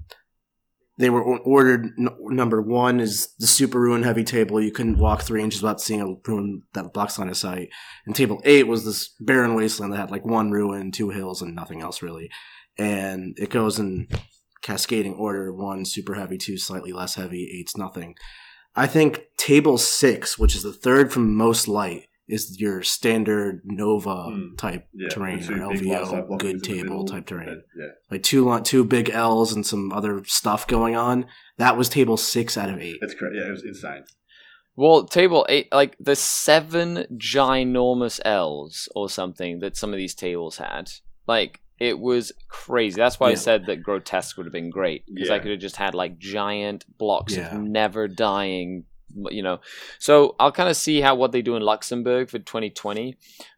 they 0.99 1.11
were 1.11 1.23
ordered. 1.23 1.93
number 1.97 2.61
one 2.61 2.99
is 2.99 3.33
the 3.39 3.47
super 3.47 3.81
ruin 3.81 4.03
heavy 4.03 4.25
table. 4.25 4.61
You 4.61 4.73
couldn't 4.73 4.99
walk 4.99 5.23
three 5.23 5.43
inches 5.43 5.63
without 5.63 5.81
seeing 5.81 6.01
a 6.01 6.15
ruin 6.29 6.63
that 6.75 6.93
blocks 6.93 7.19
line 7.19 7.29
of 7.29 7.37
sight. 7.37 7.69
And 8.05 8.17
table 8.17 8.43
eight 8.45 8.67
was 8.67 8.85
this 8.85 9.15
barren 9.21 9.55
wasteland 9.55 9.93
that 9.93 9.99
had 9.99 10.11
like 10.11 10.27
one 10.27 10.51
ruin, 10.51 10.91
two 10.91 11.11
hills, 11.11 11.41
and 11.41 11.55
nothing 11.55 11.83
else 11.83 12.03
really. 12.03 12.29
And 12.77 13.37
it 13.39 13.51
goes 13.51 13.79
in 13.79 14.09
cascading 14.61 15.15
order: 15.15 15.53
one 15.55 15.85
super 15.85 16.15
heavy, 16.15 16.37
two 16.37 16.59
slightly 16.59 16.93
less 16.93 17.15
heavy, 17.15 17.49
eight's 17.57 17.77
nothing. 17.77 18.17
I 18.77 18.87
think 18.87 19.23
table 19.37 19.79
six, 19.79 20.39
which 20.39 20.55
is 20.55 20.63
the 20.63 20.73
third 20.73 21.13
from 21.13 21.35
most 21.35 21.69
light, 21.69 22.09
is 22.29 22.61
your 22.61 22.83
standard 22.83 23.63
Nova 23.65 24.11
mm. 24.11 24.57
type 24.59 24.87
yeah, 24.93 25.09
terrain 25.09 25.39
or 25.39 25.75
LVO 25.75 26.39
good 26.39 26.63
table 26.63 27.07
type 27.07 27.27
terrain. 27.27 27.63
Yeah. 27.77 27.87
Like 28.11 28.23
two 28.23 28.61
two 28.61 28.85
big 28.85 29.11
L's 29.11 29.53
and 29.53 29.67
some 29.67 29.93
other 29.93 30.23
stuff 30.25 30.67
going 30.67 30.95
on. 30.95 31.27
That 31.57 31.77
was 31.77 31.89
table 31.89 32.17
six 32.17 32.59
out 32.59 32.69
of 32.69 32.79
eight. 32.79 32.99
That's 33.01 33.15
correct. 33.15 33.35
Yeah, 33.37 33.49
it 33.49 33.51
was 33.51 33.65
insane. 33.65 34.05
Well, 34.77 35.07
table 35.07 35.45
eight, 35.49 35.73
like 35.73 35.97
the 35.99 36.15
seven 36.15 37.07
ginormous 37.17 38.21
L's 38.25 38.89
or 38.95 39.09
something 39.09 39.59
that 39.61 39.77
some 39.77 39.93
of 39.93 39.97
these 39.97 40.15
tables 40.15 40.59
had, 40.59 40.93
like 41.27 41.61
it 41.79 41.99
was 41.99 42.33
crazy. 42.49 42.97
That's 42.97 43.21
why 43.21 43.29
yeah. 43.29 43.33
I 43.33 43.37
said 43.37 43.67
that 43.67 43.83
grotesque 43.83 44.37
would 44.37 44.47
have 44.47 44.53
been 44.53 44.71
great 44.71 45.05
because 45.07 45.29
yeah. 45.29 45.35
I 45.35 45.39
could 45.39 45.51
have 45.51 45.61
just 45.61 45.77
had 45.77 45.95
like 45.95 46.19
giant 46.19 46.85
blocks 46.99 47.37
of 47.37 47.53
never 47.55 48.09
dying 48.09 48.85
you 49.31 49.43
know. 49.43 49.61
So 49.99 50.35
I'll 50.39 50.53
kind 50.53 50.69
of 50.69 50.77
see 50.77 51.01
how 51.01 51.15
what 51.15 51.33
they 51.33 51.43
do 51.43 51.57
in 51.57 51.63
Luxembourg 51.63 52.31
for 52.31 52.39
2020, 52.39 53.17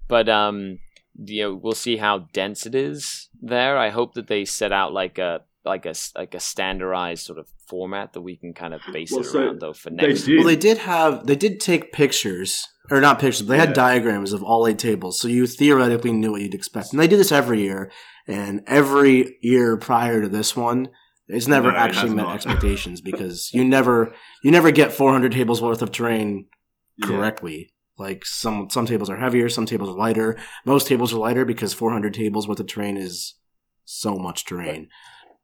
but 0.09 0.29
um, 0.29 0.79
you 1.17 1.43
know, 1.43 1.55
we'll 1.55 1.73
see 1.73 1.97
how 1.97 2.29
dense 2.33 2.67
it 2.67 2.75
is 2.75 3.29
there. 3.41 3.79
I 3.79 3.91
hope 3.91 4.15
that 4.15 4.29
they 4.29 4.45
set 4.45 4.73
out 4.73 4.93
like 4.93 5.19
a 5.19 5.43
like 5.65 5.87
a 5.87 5.95
like 6.17 6.35
a 6.35 6.41
standardized 6.41 7.25
sort 7.25 7.39
of 7.39 7.49
format 7.67 8.13
that 8.15 8.23
we 8.23 8.37
can 8.37 8.55
kind 8.55 8.75
of 8.75 8.81
base 8.93 9.13
well, 9.13 9.21
it 9.21 9.25
so 9.25 9.41
around 9.41 9.61
though 9.61 9.73
for 9.73 9.91
next. 9.91 10.29
Well, 10.29 10.45
they 10.45 10.57
did 10.57 10.79
have 10.79 11.27
they 11.27 11.37
did 11.37 11.61
take 11.61 11.93
pictures 11.93 12.67
or 12.91 13.01
not 13.01 13.19
pictures, 13.19 13.43
but 13.43 13.53
they 13.53 13.59
yeah. 13.59 13.67
had 13.67 13.75
diagrams 13.75 14.33
of 14.33 14.43
all 14.43 14.67
eight 14.67 14.79
tables, 14.79 15.21
so 15.21 15.29
you 15.29 15.47
theoretically 15.47 16.13
knew 16.13 16.33
what 16.33 16.43
you'd 16.43 16.55
expect. 16.55 16.93
And 16.93 17.01
they 17.01 17.09
do 17.09 17.17
this 17.17 17.33
every 17.33 17.61
year, 17.61 17.91
and 18.27 18.63
every 18.67 19.39
year 19.41 19.77
prior 19.77 20.23
to 20.23 20.29
this 20.29 20.57
one, 20.57 20.89
it's 21.29 21.47
never 21.47 21.71
no, 21.71 21.79
actually 21.79 22.15
met 22.15 22.25
not. 22.25 22.35
expectations 22.35 23.01
because 23.01 23.53
you 23.55 23.65
never 23.65 24.13
you 24.43 24.51
never 24.51 24.71
get 24.71 24.93
400 24.93 25.33
tables 25.33 25.63
worth 25.63 25.83
of 25.83 25.93
terrain 25.93 26.47
correctly. 27.03 27.59
Yeah. 27.59 28.05
Like 28.07 28.25
some 28.25 28.69
some 28.71 28.87
tables 28.87 29.11
are 29.11 29.17
heavier, 29.17 29.49
some 29.49 29.67
tables 29.67 29.91
are 29.91 29.99
lighter. 29.99 30.37
Most 30.65 30.87
tables 30.87 31.13
are 31.13 31.19
lighter 31.19 31.45
because 31.45 31.73
400 31.73 32.15
tables 32.15 32.49
worth 32.49 32.61
of 32.61 32.67
terrain 32.67 32.97
is 32.97 33.35
so 33.85 34.17
much 34.17 34.45
terrain. 34.45 34.89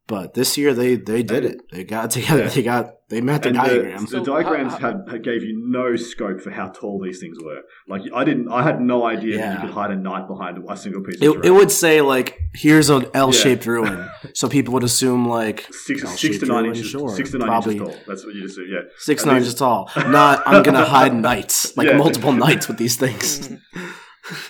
But 0.08 0.34
this 0.34 0.56
year 0.56 0.72
they 0.72 0.94
they 0.96 1.22
did 1.22 1.44
it. 1.44 1.60
They 1.72 1.84
got 1.84 2.10
together. 2.12 2.44
Yeah. 2.44 2.48
They 2.48 2.62
got 2.62 2.96
they 3.08 3.20
met 3.20 3.42
the 3.42 3.52
diagrams. 3.52 4.10
The, 4.10 4.18
the 4.18 4.24
diagrams 4.24 4.74
had, 4.74 5.04
had, 5.08 5.22
gave 5.22 5.44
you 5.44 5.62
no 5.64 5.94
scope 5.94 6.40
for 6.40 6.50
how 6.50 6.70
tall 6.70 7.00
these 7.00 7.20
things 7.20 7.38
were. 7.40 7.62
Like 7.86 8.02
I 8.12 8.24
didn't, 8.24 8.50
I 8.50 8.64
had 8.64 8.80
no 8.80 9.04
idea 9.04 9.36
yeah. 9.36 9.48
that 9.48 9.54
you 9.54 9.66
could 9.68 9.74
hide 9.74 9.92
a 9.92 9.96
knight 9.96 10.26
behind 10.26 10.58
a 10.58 10.76
single 10.76 11.02
piece. 11.02 11.20
It, 11.20 11.44
it 11.44 11.50
would 11.52 11.70
say 11.70 12.00
like, 12.00 12.36
"Here's 12.54 12.90
an 12.90 13.06
L-shaped 13.14 13.64
yeah. 13.64 13.72
ruin," 13.72 14.08
so 14.34 14.48
people 14.48 14.74
would 14.74 14.82
assume 14.82 15.28
like 15.28 15.66
six, 15.72 16.02
six 16.18 16.38
to 16.38 16.46
nine 16.46 16.66
inches. 16.66 16.86
Sure, 16.86 17.08
six 17.14 17.30
to 17.30 17.38
nine 17.38 17.48
probably. 17.48 17.76
inches 17.76 17.94
tall. 17.94 18.04
That's 18.08 18.24
what 18.24 18.34
you 18.34 18.42
just 18.42 18.58
assume. 18.58 18.72
Yeah, 18.72 18.90
six 18.98 19.22
to 19.22 19.28
nine 19.28 19.38
inches 19.38 19.54
tall. 19.54 19.90
Not 19.96 20.42
I'm 20.46 20.64
gonna 20.64 20.84
hide 20.96 21.14
knights 21.14 21.76
like 21.76 21.94
multiple 21.96 22.32
knights 22.32 22.66
with 22.66 22.78
these 22.78 22.96
things. 22.96 23.50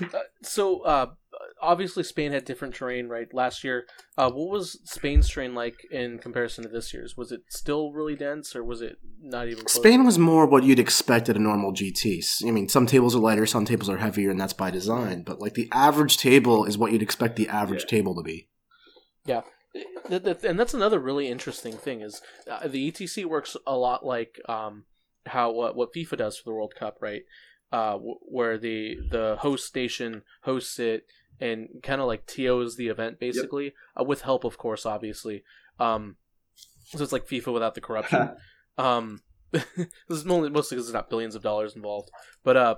uh, 0.03 0.19
so. 0.43 0.81
uh 0.81 1.07
obviously 1.67 2.03
Spain 2.03 2.33
had 2.33 2.45
different 2.45 2.75
terrain, 2.75 3.09
right? 3.09 3.33
Last 3.35 3.65
year, 3.65 3.87
uh, 4.17 4.31
what 4.31 4.51
was 4.51 4.79
Spain's 4.85 5.29
terrain 5.29 5.55
like 5.55 5.77
in 5.91 6.19
comparison 6.19 6.65
to 6.65 6.71
this 6.71 6.95
year's? 6.95 7.17
Was 7.17 7.33
it 7.33 7.43
still 7.49 7.93
really 7.93 8.17
dense, 8.17 8.57
or 8.57 8.65
was 8.65 8.81
it 8.81 8.99
not 9.21 9.49
even? 9.49 9.65
Close? 9.65 9.75
Spain 9.75 10.05
was 10.05 10.19
more 10.19 10.47
what 10.47 10.65
you'd 10.65 10.79
expect 10.79 11.29
at 11.29 11.37
a 11.37 11.41
normal 11.41 11.73
GT. 11.73 12.23
I 12.47 12.51
mean, 12.51 12.69
some 12.69 12.87
tables 12.87 13.15
are 13.15 13.21
lighter, 13.21 13.47
some 13.47 13.65
tables 13.65 13.91
are 13.91 13.99
heavier, 13.99 14.31
and 14.31 14.41
that's 14.41 14.53
by 14.53 14.71
design. 14.71 15.23
But 15.23 15.41
like 15.41 15.55
the 15.55 15.69
average 15.73 16.19
table 16.19 16.65
is 16.65 16.79
what 16.79 16.93
you'd 16.93 17.03
expect 17.03 17.37
the 17.37 17.49
average 17.49 17.83
yeah. 17.83 17.99
table 17.99 18.15
to 18.15 18.23
be. 18.23 18.49
Yeah, 19.25 19.43
and 20.09 20.59
that's 20.59 20.75
another 20.75 20.99
really 20.99 21.29
interesting 21.29 21.75
thing 21.75 22.01
is 22.01 22.23
uh, 22.51 22.69
the 22.69 22.91
ETC 22.91 23.25
works 23.25 23.57
a 23.67 23.77
lot 23.77 24.05
like 24.05 24.41
um, 24.49 24.85
how 25.27 25.51
what, 25.51 25.77
what 25.77 25.93
FIFA 25.93 26.19
does 26.19 26.39
for 26.39 26.45
the 26.45 26.55
World 26.55 26.75
Cup, 26.79 26.99
right? 27.01 27.23
Uh, 27.73 27.97
where 27.97 28.59
the 28.59 28.97
the 29.11 29.37
host 29.41 29.67
station 29.67 30.23
hosts 30.43 30.79
it 30.79 31.07
and 31.41 31.69
kind 31.83 32.01
of 32.01 32.07
like 32.07 32.27
TOs 32.27 32.77
the 32.77 32.89
event 32.89 33.19
basically, 33.19 33.65
yep. 33.65 33.75
uh, 34.01 34.05
with 34.05 34.23
help, 34.23 34.45
of 34.45 34.59
course, 34.59 34.87
obviously. 34.87 35.43
Um, 35.79 36.17
so 36.85 37.03
it's 37.03 37.13
like 37.13 37.27
FIFA 37.27 37.53
without 37.53 37.75
the 37.75 37.81
corruption. 37.81 38.31
um, 38.79 39.21
this 39.53 39.67
is 40.09 40.25
mostly 40.25 40.51
mostly 40.51 40.77
because 40.77 40.87
there's 40.87 40.95
not 40.95 41.11
billions 41.11 41.35
of 41.35 41.43
dollars 41.43 41.77
involved, 41.77 42.11
but 42.43 42.57
uh, 42.57 42.75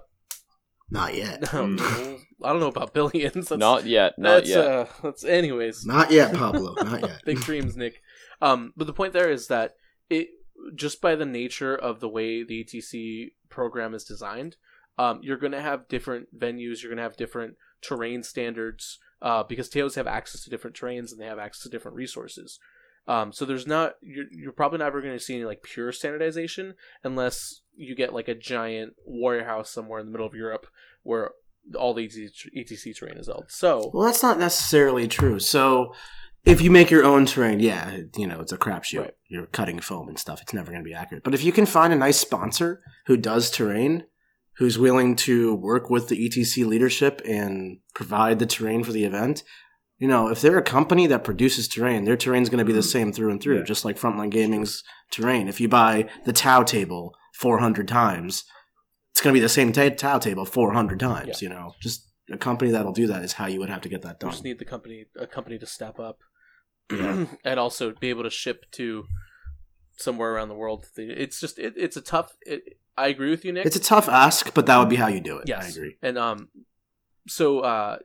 not 0.91 1.15
yet. 1.15 1.41
No, 1.53 1.65
mm. 1.65 2.19
I 2.43 2.51
don't 2.51 2.61
know 2.61 2.69
about 2.69 2.95
billions. 2.95 3.49
That's, 3.49 3.59
not 3.59 3.85
yet. 3.85 4.19
Not 4.19 4.37
that's, 4.37 4.49
yet. 4.51 4.65
Uh, 4.65 4.87
that's 5.03 5.25
anyways. 5.25 5.85
Not 5.85 6.11
yet, 6.11 6.35
Pablo. 6.35 6.75
Not 6.75 7.03
yet. 7.03 7.23
Big 7.25 7.41
dreams, 7.41 7.77
Nick. 7.77 8.01
Um, 8.41 8.73
but 8.77 8.87
the 8.87 8.93
point 8.93 9.13
there 9.13 9.31
is 9.31 9.49
that 9.49 9.75
it 10.09 10.29
just 10.75 11.01
by 11.01 11.15
the 11.15 11.27
nature 11.27 11.75
of 11.75 12.01
the 12.01 12.09
way 12.09 12.43
the 12.43 12.65
ETC 12.65 13.33
program 13.49 13.95
is 13.95 14.05
designed, 14.05 14.57
um, 14.99 15.21
you're 15.23 15.37
going 15.37 15.53
to 15.53 15.61
have 15.61 15.89
different 15.89 16.39
venues. 16.39 16.83
You're 16.83 16.91
going 16.91 16.99
to 16.99 17.03
have 17.03 17.17
different 17.17 17.57
terrain 17.83 18.23
standards 18.23 18.99
uh, 19.23 19.43
because 19.43 19.69
TOs 19.69 19.95
have 19.95 20.07
access 20.07 20.43
to 20.45 20.51
different 20.51 20.77
terrains 20.77 21.13
and 21.13 21.21
they 21.21 21.27
have 21.27 21.39
access 21.39 21.63
to 21.63 21.69
different 21.69 21.97
resources. 21.97 22.59
Um, 23.07 23.33
so 23.33 23.45
there's 23.45 23.67
not 23.67 23.95
you're, 24.03 24.27
you're 24.31 24.53
probably 24.53 24.79
never 24.79 25.01
going 25.01 25.17
to 25.17 25.23
see 25.23 25.35
any 25.35 25.45
like 25.45 25.63
pure 25.63 25.93
standardization 25.93 26.75
unless 27.03 27.63
you 27.75 27.95
get 27.97 28.13
like 28.13 28.29
a 28.29 28.35
giant 28.35 28.95
warrior 29.07 29.45
house 29.45 29.71
somewhere 29.71 29.99
in 29.99 30.07
the 30.07 30.13
middle 30.13 30.27
of 30.27 30.35
Europe 30.35 30.67
where 31.05 31.31
all 31.77 31.95
the 31.95 32.07
ETC 32.07 32.97
terrain 32.97 33.17
is 33.17 33.27
held. 33.27 33.47
So 33.49 33.91
well, 33.95 34.05
that's 34.05 34.23
not 34.23 34.39
necessarily 34.39 35.09
true. 35.09 35.39
So 35.39 35.95
if 36.45 36.61
you 36.61 36.71
make 36.71 36.91
your 36.91 37.05
own 37.05 37.27
terrain, 37.27 37.61
yeah, 37.61 37.99
you 38.17 38.27
know 38.27 38.41
it's 38.41 38.53
a 38.53 38.59
crapshoot. 38.59 39.01
Right. 39.01 39.15
You're 39.29 39.47
cutting 39.47 39.81
foam 39.81 40.09
and 40.09 40.19
stuff. 40.19 40.43
It's 40.43 40.55
never 40.55 40.71
going 40.71 40.83
to 40.83 40.89
be 40.89 40.95
accurate. 40.95 41.25
But 41.25 41.35
if 41.35 41.43
you 41.43 41.53
can 41.53 41.67
find 41.67 41.93
a 41.93 41.97
nice 41.97 42.19
sponsor 42.19 42.83
who 43.07 43.17
does 43.17 43.51
terrain, 43.51 44.05
who's 44.59 44.79
willing 44.79 45.15
to 45.15 45.55
work 45.55 45.89
with 45.89 46.09
the 46.09 46.29
ETC 46.29 46.67
leadership 46.67 47.23
and 47.25 47.79
provide 47.95 48.39
the 48.39 48.47
terrain 48.47 48.83
for 48.83 48.93
the 48.93 49.05
event, 49.05 49.45
you 49.99 50.09
know, 50.09 50.29
if 50.29 50.41
they're 50.41 50.59
a 50.59 50.63
company 50.63 51.07
that 51.07 51.25
produces 51.25 51.69
terrain, 51.69 52.05
their 52.05 52.17
terrain 52.17 52.43
is 52.43 52.49
going 52.49 52.59
to 52.59 52.65
be 52.65 52.73
the 52.73 52.81
mm-hmm. 52.81 52.89
same 52.89 53.13
through 53.13 53.31
and 53.31 53.43
through, 53.43 53.59
yeah. 53.59 53.65
just 53.65 53.85
like 53.85 53.99
Frontline 53.99 54.31
Gaming's 54.31 54.83
terrain. 55.11 55.49
If 55.49 55.61
you 55.61 55.69
buy 55.69 56.09
the 56.25 56.33
Tau 56.33 56.63
table 56.63 57.15
400 57.35 57.87
times, 57.89 58.45
it's 59.13 59.21
going 59.21 59.33
to 59.33 59.37
be 59.37 59.43
the 59.43 59.49
same 59.49 59.73
t- 59.73 59.91
Tau 59.91 60.19
table 60.19 60.45
400 60.45 61.01
times, 61.01 61.43
yeah. 61.43 61.49
you 61.49 61.55
know. 61.55 61.75
Just 61.81 62.09
a 62.31 62.37
company 62.37 62.71
that'll 62.71 62.93
do 62.93 63.07
that 63.07 63.25
is 63.25 63.35
how 63.35 63.47
you 63.47 63.59
would 63.61 63.71
have 63.71 63.81
to 63.83 63.89
get 63.89 64.03
that 64.03 64.21
done. 64.21 64.31
You 64.31 64.33
just 64.33 64.45
need 64.45 64.59
the 64.59 64.65
company 64.65 65.07
a 65.17 65.27
company 65.27 65.59
to 65.59 65.67
step 65.67 65.99
up 65.99 66.19
and 66.91 67.61
also 67.61 67.93
be 67.93 68.11
able 68.11 68.25
to 68.25 68.31
ship 68.31 68.67
to 68.73 69.05
somewhere 69.97 70.35
around 70.35 70.49
the 70.49 70.55
world. 70.55 70.87
It's 70.97 71.41
just 71.41 71.59
it, 71.59 71.75
it's 71.77 71.97
a 71.97 72.01
tough. 72.01 72.37
It, 72.43 72.79
I 72.99 73.09
agree 73.09 73.31
with 73.31 73.45
you, 73.45 73.53
Nick. 73.53 73.67
It's 73.67 73.77
a 73.77 73.81
tough 73.81 74.09
ask, 74.09 74.53
but 74.55 74.67
that 74.67 74.79
would 74.79 74.89
be 74.89 74.97
how 74.97 75.07
you 75.07 75.21
do 75.21 75.39
it. 75.39 75.49
Yes, 75.49 75.67
I 75.67 75.69
agree. 75.69 75.97
And 76.03 76.19
um, 76.19 76.49
so 77.29 77.61
uh, 77.61 77.99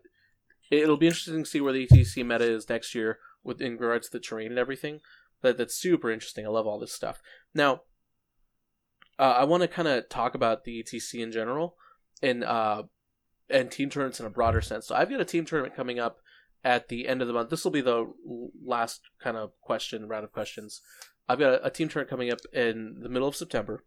it'll 0.70 0.98
be 0.98 1.08
interesting 1.08 1.44
to 1.44 1.50
see 1.50 1.62
where 1.62 1.74
the 1.74 1.88
ETC 1.88 2.26
meta 2.26 2.46
is 2.46 2.70
next 2.70 2.94
year 2.94 3.20
with 3.44 3.62
in 3.62 3.74
regards 3.74 4.08
to 4.08 4.18
the 4.18 4.24
terrain 4.24 4.52
and 4.52 4.60
everything. 4.60 5.00
But 5.42 5.58
that's 5.58 5.76
super 5.76 6.12
interesting. 6.12 6.46
I 6.46 6.50
love 6.50 6.68
all 6.68 6.80
this 6.80 6.94
stuff. 6.94 7.22
Now, 7.54 7.82
uh, 9.20 9.36
I 9.38 9.44
want 9.44 9.62
to 9.62 9.68
kind 9.68 9.88
of 9.88 10.10
talk 10.10 10.36
about 10.36 10.64
the 10.64 10.84
ETC 10.84 11.22
in 11.22 11.32
general 11.32 11.76
and 12.22 12.44
uh, 12.44 12.84
and 13.50 13.70
team 13.70 13.90
tournaments 13.90 14.20
in 14.20 14.26
a 14.26 14.30
broader 14.30 14.62
sense. 14.62 14.88
So 14.88 14.96
I've 14.96 15.10
got 15.10 15.22
a 15.22 15.26
team 15.26 15.46
tournament 15.46 15.76
coming 15.76 16.00
up 16.00 16.20
at 16.64 16.88
the 16.88 17.08
end 17.08 17.22
of 17.22 17.28
the 17.28 17.34
month. 17.34 17.50
This 17.50 17.64
will 17.64 17.72
be 17.72 17.82
the 17.82 18.12
last 18.64 19.02
kind 19.22 19.38
of 19.38 19.52
question 19.62 20.08
round 20.08 20.24
of 20.24 20.32
questions. 20.32 20.82
I've 21.28 21.40
got 21.40 21.54
a, 21.54 21.66
a 21.66 21.70
team 21.70 21.90
tournament 21.90 22.10
coming 22.10 22.32
up 22.32 22.40
in 22.54 23.00
the 23.02 23.10
middle 23.10 23.28
of 23.28 23.36
September, 23.36 23.84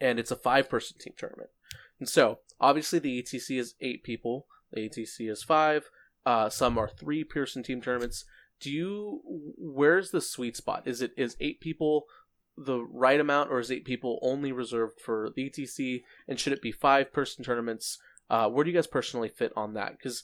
and 0.00 0.18
it's 0.18 0.30
a 0.30 0.36
five 0.36 0.68
person 0.68 0.98
team 0.98 1.14
tournament. 1.16 1.50
And 1.98 2.08
so 2.08 2.38
obviously 2.60 2.98
the 2.98 3.22
ETC 3.22 3.58
is 3.58 3.74
eight 3.80 4.02
people. 4.02 4.46
The 4.72 4.88
ATC 4.88 5.30
is 5.30 5.42
five. 5.42 5.90
Uh, 6.24 6.48
some 6.48 6.78
are 6.78 6.88
three 6.88 7.24
Pearson 7.24 7.62
team 7.62 7.80
tournaments. 7.80 8.24
Do 8.60 8.70
you? 8.70 9.20
Where's 9.56 10.10
the 10.10 10.20
sweet 10.20 10.56
spot? 10.56 10.82
Is 10.86 11.00
it 11.00 11.12
is 11.16 11.36
eight 11.40 11.60
people 11.60 12.04
the 12.56 12.82
right 12.82 13.18
amount, 13.18 13.50
or 13.50 13.58
is 13.58 13.70
eight 13.70 13.86
people 13.86 14.18
only 14.22 14.52
reserved 14.52 15.00
for 15.00 15.30
the 15.34 15.48
ETC? 15.48 16.02
And 16.28 16.38
should 16.38 16.52
it 16.52 16.62
be 16.62 16.72
five 16.72 17.12
person 17.12 17.42
tournaments? 17.42 17.98
Uh, 18.28 18.48
where 18.48 18.64
do 18.64 18.70
you 18.70 18.76
guys 18.76 18.86
personally 18.86 19.28
fit 19.28 19.52
on 19.56 19.74
that? 19.74 19.92
Because 19.92 20.22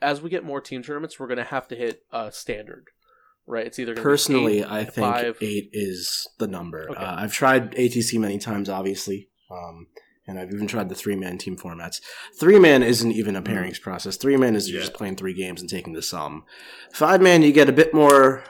as 0.00 0.20
we 0.20 0.30
get 0.30 0.44
more 0.44 0.60
team 0.60 0.82
tournaments, 0.82 1.20
we're 1.20 1.26
going 1.26 1.36
to 1.38 1.44
have 1.44 1.68
to 1.68 1.76
hit 1.76 2.02
a 2.10 2.32
standard, 2.32 2.88
right? 3.46 3.66
It's 3.66 3.78
either 3.78 3.94
personally, 3.94 4.60
eight, 4.60 4.70
I 4.70 4.84
think 4.84 5.06
five. 5.06 5.38
eight 5.40 5.70
is 5.72 6.28
the 6.38 6.46
number. 6.46 6.90
Okay. 6.90 7.00
Uh, 7.00 7.16
I've 7.16 7.32
tried 7.32 7.72
ATC 7.72 8.18
many 8.18 8.38
times, 8.38 8.68
obviously. 8.68 9.28
Um, 9.50 9.86
and 10.26 10.38
I've 10.38 10.52
even 10.52 10.66
tried 10.66 10.88
the 10.88 10.94
three 10.94 11.16
man 11.16 11.38
team 11.38 11.56
formats. 11.56 12.00
Three 12.38 12.58
man 12.58 12.82
isn't 12.82 13.12
even 13.12 13.36
a 13.36 13.42
mm-hmm. 13.42 13.52
pairings 13.52 13.80
process. 13.80 14.16
Three 14.16 14.36
man 14.36 14.56
is 14.56 14.70
yeah. 14.70 14.80
just 14.80 14.94
playing 14.94 15.16
three 15.16 15.34
games 15.34 15.60
and 15.60 15.68
taking 15.68 15.92
the 15.92 16.02
sum. 16.02 16.44
Five 16.92 17.20
man, 17.20 17.42
you 17.42 17.52
get 17.52 17.68
a 17.68 17.72
bit 17.72 17.92
more 17.92 18.44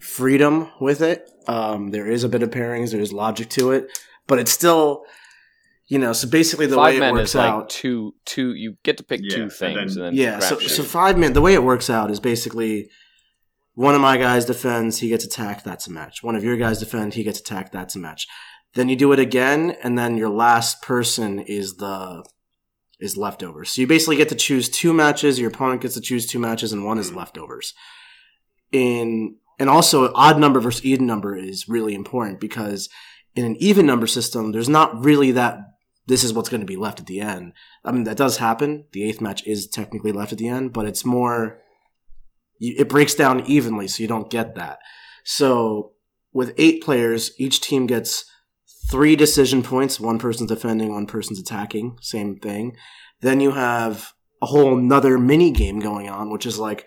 freedom 0.00 0.70
with 0.80 1.00
it. 1.02 1.30
Um, 1.46 1.90
there 1.90 2.10
is 2.10 2.24
a 2.24 2.28
bit 2.28 2.42
of 2.42 2.50
pairings. 2.50 2.92
There's 2.92 3.12
logic 3.12 3.50
to 3.50 3.72
it, 3.72 3.86
but 4.26 4.38
it's 4.38 4.50
still, 4.50 5.04
you 5.86 5.98
know. 5.98 6.14
So 6.14 6.28
basically, 6.28 6.66
the 6.66 6.76
five 6.76 6.98
way 6.98 7.08
it 7.08 7.12
works 7.12 7.36
out, 7.36 7.58
like 7.58 7.68
two, 7.68 8.14
two. 8.24 8.54
You 8.54 8.76
get 8.82 8.96
to 8.96 9.04
pick 9.04 9.20
yeah, 9.22 9.36
two 9.36 9.50
things, 9.50 9.96
and 9.96 10.04
then, 10.04 10.08
and 10.08 10.18
then 10.18 10.24
yeah. 10.24 10.38
So, 10.38 10.58
so 10.58 10.82
five 10.82 11.18
man, 11.18 11.34
the 11.34 11.42
way 11.42 11.52
it 11.52 11.62
works 11.62 11.90
out 11.90 12.10
is 12.10 12.18
basically 12.18 12.88
one 13.74 13.94
of 13.94 14.00
my 14.00 14.16
guys 14.16 14.44
defends, 14.44 14.98
he 14.98 15.08
gets 15.08 15.24
attacked. 15.24 15.64
That's 15.64 15.86
a 15.86 15.92
match. 15.92 16.22
One 16.22 16.36
of 16.36 16.44
your 16.44 16.56
guys 16.56 16.78
defend, 16.78 17.14
he 17.14 17.24
gets 17.24 17.40
attacked. 17.40 17.72
That's 17.72 17.96
a 17.96 17.98
match. 17.98 18.26
Then 18.74 18.88
you 18.88 18.96
do 18.96 19.12
it 19.12 19.18
again, 19.18 19.76
and 19.82 19.98
then 19.98 20.16
your 20.16 20.28
last 20.28 20.82
person 20.82 21.38
is 21.38 21.76
the 21.76 22.24
is 23.00 23.16
leftovers. 23.16 23.70
So 23.70 23.80
you 23.80 23.86
basically 23.86 24.16
get 24.16 24.28
to 24.30 24.34
choose 24.34 24.68
two 24.68 24.92
matches. 24.92 25.38
Your 25.38 25.50
opponent 25.50 25.82
gets 25.82 25.94
to 25.94 26.00
choose 26.00 26.26
two 26.26 26.38
matches, 26.38 26.72
and 26.72 26.84
one 26.84 26.98
is 26.98 27.08
mm-hmm. 27.08 27.18
leftovers. 27.18 27.74
In 28.72 29.36
and 29.58 29.70
also 29.70 30.12
odd 30.14 30.38
number 30.38 30.60
versus 30.60 30.84
even 30.84 31.06
number 31.06 31.36
is 31.36 31.68
really 31.68 31.94
important 31.94 32.40
because 32.40 32.88
in 33.34 33.44
an 33.44 33.56
even 33.56 33.86
number 33.86 34.06
system, 34.06 34.52
there's 34.52 34.68
not 34.68 35.04
really 35.04 35.32
that 35.32 35.58
this 36.06 36.22
is 36.24 36.32
what's 36.32 36.48
going 36.48 36.60
to 36.60 36.66
be 36.66 36.76
left 36.76 37.00
at 37.00 37.06
the 37.06 37.20
end. 37.20 37.52
I 37.84 37.92
mean, 37.92 38.04
that 38.04 38.16
does 38.16 38.36
happen. 38.36 38.84
The 38.92 39.04
eighth 39.04 39.20
match 39.20 39.46
is 39.46 39.66
technically 39.66 40.12
left 40.12 40.32
at 40.32 40.38
the 40.38 40.48
end, 40.48 40.72
but 40.72 40.86
it's 40.86 41.04
more, 41.04 41.60
it 42.60 42.88
breaks 42.88 43.14
down 43.14 43.46
evenly, 43.46 43.88
so 43.88 44.02
you 44.02 44.08
don't 44.08 44.30
get 44.30 44.54
that. 44.54 44.78
So 45.24 45.92
with 46.32 46.54
eight 46.58 46.82
players, 46.82 47.32
each 47.38 47.60
team 47.60 47.86
gets 47.86 48.24
three 48.90 49.16
decision 49.16 49.62
points. 49.62 50.00
One 50.00 50.18
person's 50.18 50.50
defending, 50.50 50.92
one 50.92 51.06
person's 51.06 51.40
attacking. 51.40 51.98
Same 52.00 52.36
thing. 52.36 52.76
Then 53.20 53.40
you 53.40 53.52
have 53.52 54.12
a 54.42 54.46
whole 54.46 54.76
another 54.76 55.18
mini 55.18 55.50
game 55.50 55.80
going 55.80 56.08
on, 56.08 56.30
which 56.30 56.46
is 56.46 56.58
like, 56.58 56.86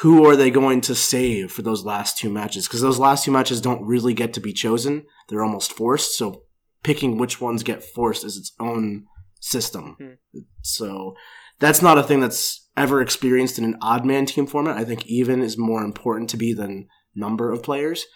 who 0.00 0.26
are 0.26 0.36
they 0.36 0.50
going 0.50 0.82
to 0.82 0.94
save 0.94 1.50
for 1.50 1.62
those 1.62 1.84
last 1.84 2.18
two 2.18 2.30
matches? 2.30 2.68
Because 2.68 2.82
those 2.82 2.98
last 2.98 3.24
two 3.24 3.30
matches 3.32 3.60
don't 3.60 3.86
really 3.86 4.14
get 4.14 4.34
to 4.34 4.40
be 4.40 4.52
chosen. 4.52 5.06
They're 5.28 5.42
almost 5.42 5.72
forced. 5.72 6.16
So 6.16 6.42
picking 6.82 7.16
which 7.16 7.40
ones 7.40 7.62
get 7.62 7.82
forced 7.82 8.24
is 8.24 8.36
its 8.36 8.52
own 8.60 9.06
system. 9.40 9.96
Hmm. 9.98 10.40
So 10.62 11.14
that's 11.58 11.80
not 11.80 11.98
a 11.98 12.02
thing 12.02 12.20
that's 12.20 12.65
ever 12.76 13.00
experienced 13.00 13.58
in 13.58 13.64
an 13.64 13.76
odd 13.80 14.04
man 14.04 14.26
team 14.26 14.46
format. 14.46 14.76
I 14.76 14.84
think 14.84 15.06
even 15.06 15.42
is 15.42 15.56
more 15.56 15.82
important 15.82 16.30
to 16.30 16.36
be 16.36 16.52
than 16.52 16.88
number 17.14 17.50
of 17.50 17.62
players 17.62 18.06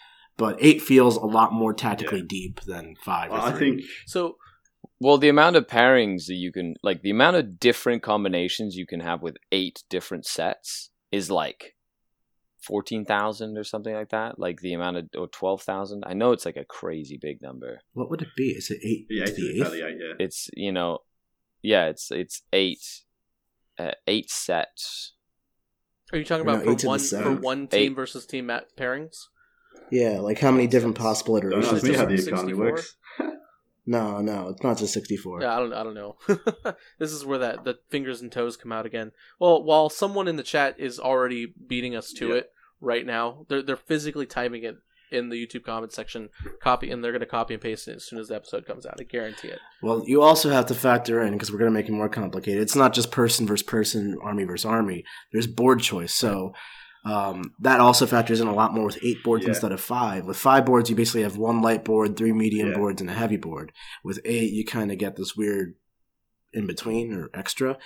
but 0.41 0.57
eight 0.59 0.81
feels 0.81 1.17
a 1.17 1.25
lot 1.25 1.53
more 1.53 1.71
tactically 1.71 2.19
yeah. 2.19 2.25
deep 2.27 2.61
than 2.61 2.95
five. 3.03 3.29
Well, 3.29 3.41
I 3.41 3.51
think 3.51 3.81
so. 4.07 4.37
Well, 4.99 5.19
the 5.19 5.29
amount 5.29 5.55
of 5.55 5.67
pairings 5.67 6.25
that 6.25 6.35
you 6.35 6.51
can, 6.51 6.75
like, 6.83 7.03
the 7.03 7.11
amount 7.11 7.35
of 7.35 7.59
different 7.59 8.01
combinations 8.03 8.75
you 8.75 8.87
can 8.87 8.99
have 8.99 9.21
with 9.21 9.35
eight 9.51 9.83
different 9.89 10.25
sets 10.25 10.89
is 11.11 11.29
like 11.29 11.75
fourteen 12.59 13.05
thousand 13.05 13.57
or 13.57 13.63
something 13.63 13.93
like 13.93 14.09
that. 14.09 14.39
Like 14.39 14.61
the 14.61 14.73
amount 14.73 14.97
of 14.97 15.09
or 15.15 15.27
twelve 15.27 15.61
thousand. 15.61 16.05
I 16.07 16.13
know 16.13 16.31
it's 16.31 16.45
like 16.45 16.57
a 16.57 16.65
crazy 16.65 17.19
big 17.21 17.41
number. 17.41 17.81
What 17.93 18.09
would 18.09 18.23
it 18.23 18.35
be? 18.35 18.49
Is 18.49 18.71
it 18.71 18.79
eight? 18.83 19.05
Yeah, 19.11 19.25
to 19.25 19.31
the 19.31 19.61
eighth? 19.61 19.73
Eight, 19.73 19.97
yeah. 19.99 20.13
It's 20.25 20.49
you 20.55 20.71
know, 20.71 20.99
yeah, 21.61 21.85
it's 21.85 22.09
it's 22.09 22.41
eight, 22.51 22.83
uh, 23.77 23.91
eight 24.07 24.29
sets. 24.29 25.13
Are 26.11 26.17
you 26.17 26.25
talking 26.25 26.47
about 26.47 26.65
no, 26.65 26.77
for 26.77 26.87
one 26.87 26.99
for 26.99 27.35
one 27.35 27.67
team 27.67 27.91
eight. 27.91 27.95
versus 27.95 28.25
team 28.25 28.51
pairings? 28.77 29.15
Yeah, 29.89 30.19
like 30.19 30.39
how 30.39 30.51
many 30.51 30.67
different 30.67 30.97
possible 30.97 31.37
iterations? 31.37 31.81
Don't 31.81 31.91
ask 31.91 31.99
how 31.99 32.05
the 32.05 32.15
economy 32.15 32.53
works. 32.53 32.95
no, 33.85 34.19
no, 34.19 34.49
it's 34.49 34.63
not 34.63 34.77
just 34.77 34.93
sixty 34.93 35.15
four. 35.17 35.41
Yeah, 35.41 35.55
I 35.55 35.59
don't, 35.59 35.73
I 35.73 35.83
don't 35.83 35.93
know. 35.93 36.17
this 36.99 37.11
is 37.11 37.25
where 37.25 37.39
that 37.39 37.63
the 37.63 37.79
fingers 37.89 38.21
and 38.21 38.31
toes 38.31 38.57
come 38.57 38.71
out 38.71 38.85
again. 38.85 39.11
Well, 39.39 39.63
while 39.63 39.89
someone 39.89 40.27
in 40.27 40.35
the 40.35 40.43
chat 40.43 40.79
is 40.79 40.99
already 40.99 41.53
beating 41.67 41.95
us 41.95 42.11
to 42.13 42.29
yeah. 42.29 42.35
it 42.35 42.51
right 42.79 43.05
now, 43.05 43.45
they're 43.47 43.61
they're 43.61 43.77
physically 43.77 44.25
typing 44.25 44.63
it 44.63 44.77
in 45.11 45.29
the 45.29 45.35
YouTube 45.35 45.63
comment 45.63 45.91
section, 45.93 46.29
copy, 46.61 46.89
and 46.89 47.03
they're 47.03 47.11
going 47.11 47.19
to 47.21 47.25
copy 47.25 47.53
and 47.53 47.61
paste 47.61 47.87
it 47.87 47.97
as 47.97 48.05
soon 48.05 48.19
as 48.19 48.29
the 48.29 48.35
episode 48.35 48.65
comes 48.65 48.85
out. 48.85 48.97
I 48.99 49.03
guarantee 49.03 49.49
it. 49.49 49.59
Well, 49.81 50.03
you 50.05 50.21
also 50.21 50.49
have 50.49 50.65
to 50.67 50.75
factor 50.75 51.21
in 51.21 51.33
because 51.33 51.51
we're 51.51 51.59
going 51.59 51.71
to 51.71 51.77
make 51.77 51.87
it 51.87 51.93
more 51.93 52.09
complicated. 52.09 52.61
It's 52.61 52.75
not 52.75 52.93
just 52.93 53.11
person 53.11 53.45
versus 53.45 53.65
person, 53.65 54.17
army 54.23 54.43
versus 54.43 54.65
army. 54.65 55.03
There's 55.31 55.47
board 55.47 55.81
choice. 55.81 56.13
So 56.13 56.53
um, 57.03 57.53
that 57.59 57.79
also 57.79 58.05
factors 58.05 58.39
in 58.39 58.47
a 58.47 58.53
lot 58.53 58.73
more 58.73 58.85
with 58.85 58.99
eight 59.03 59.23
boards 59.23 59.43
yeah. 59.43 59.49
instead 59.49 59.71
of 59.71 59.81
five. 59.81 60.25
With 60.25 60.37
five 60.37 60.65
boards, 60.65 60.89
you 60.89 60.95
basically 60.95 61.23
have 61.23 61.37
one 61.37 61.61
light 61.61 61.83
board, 61.83 62.15
three 62.15 62.31
medium 62.33 62.69
yeah. 62.69 62.77
boards, 62.77 63.01
and 63.01 63.09
a 63.09 63.13
heavy 63.13 63.37
board. 63.37 63.71
With 64.03 64.19
eight, 64.23 64.51
you 64.51 64.65
kind 64.65 64.91
of 64.91 64.97
get 64.97 65.15
this 65.15 65.35
weird 65.35 65.75
in 66.53 66.67
between 66.67 67.13
or 67.13 67.29
extra. 67.33 67.77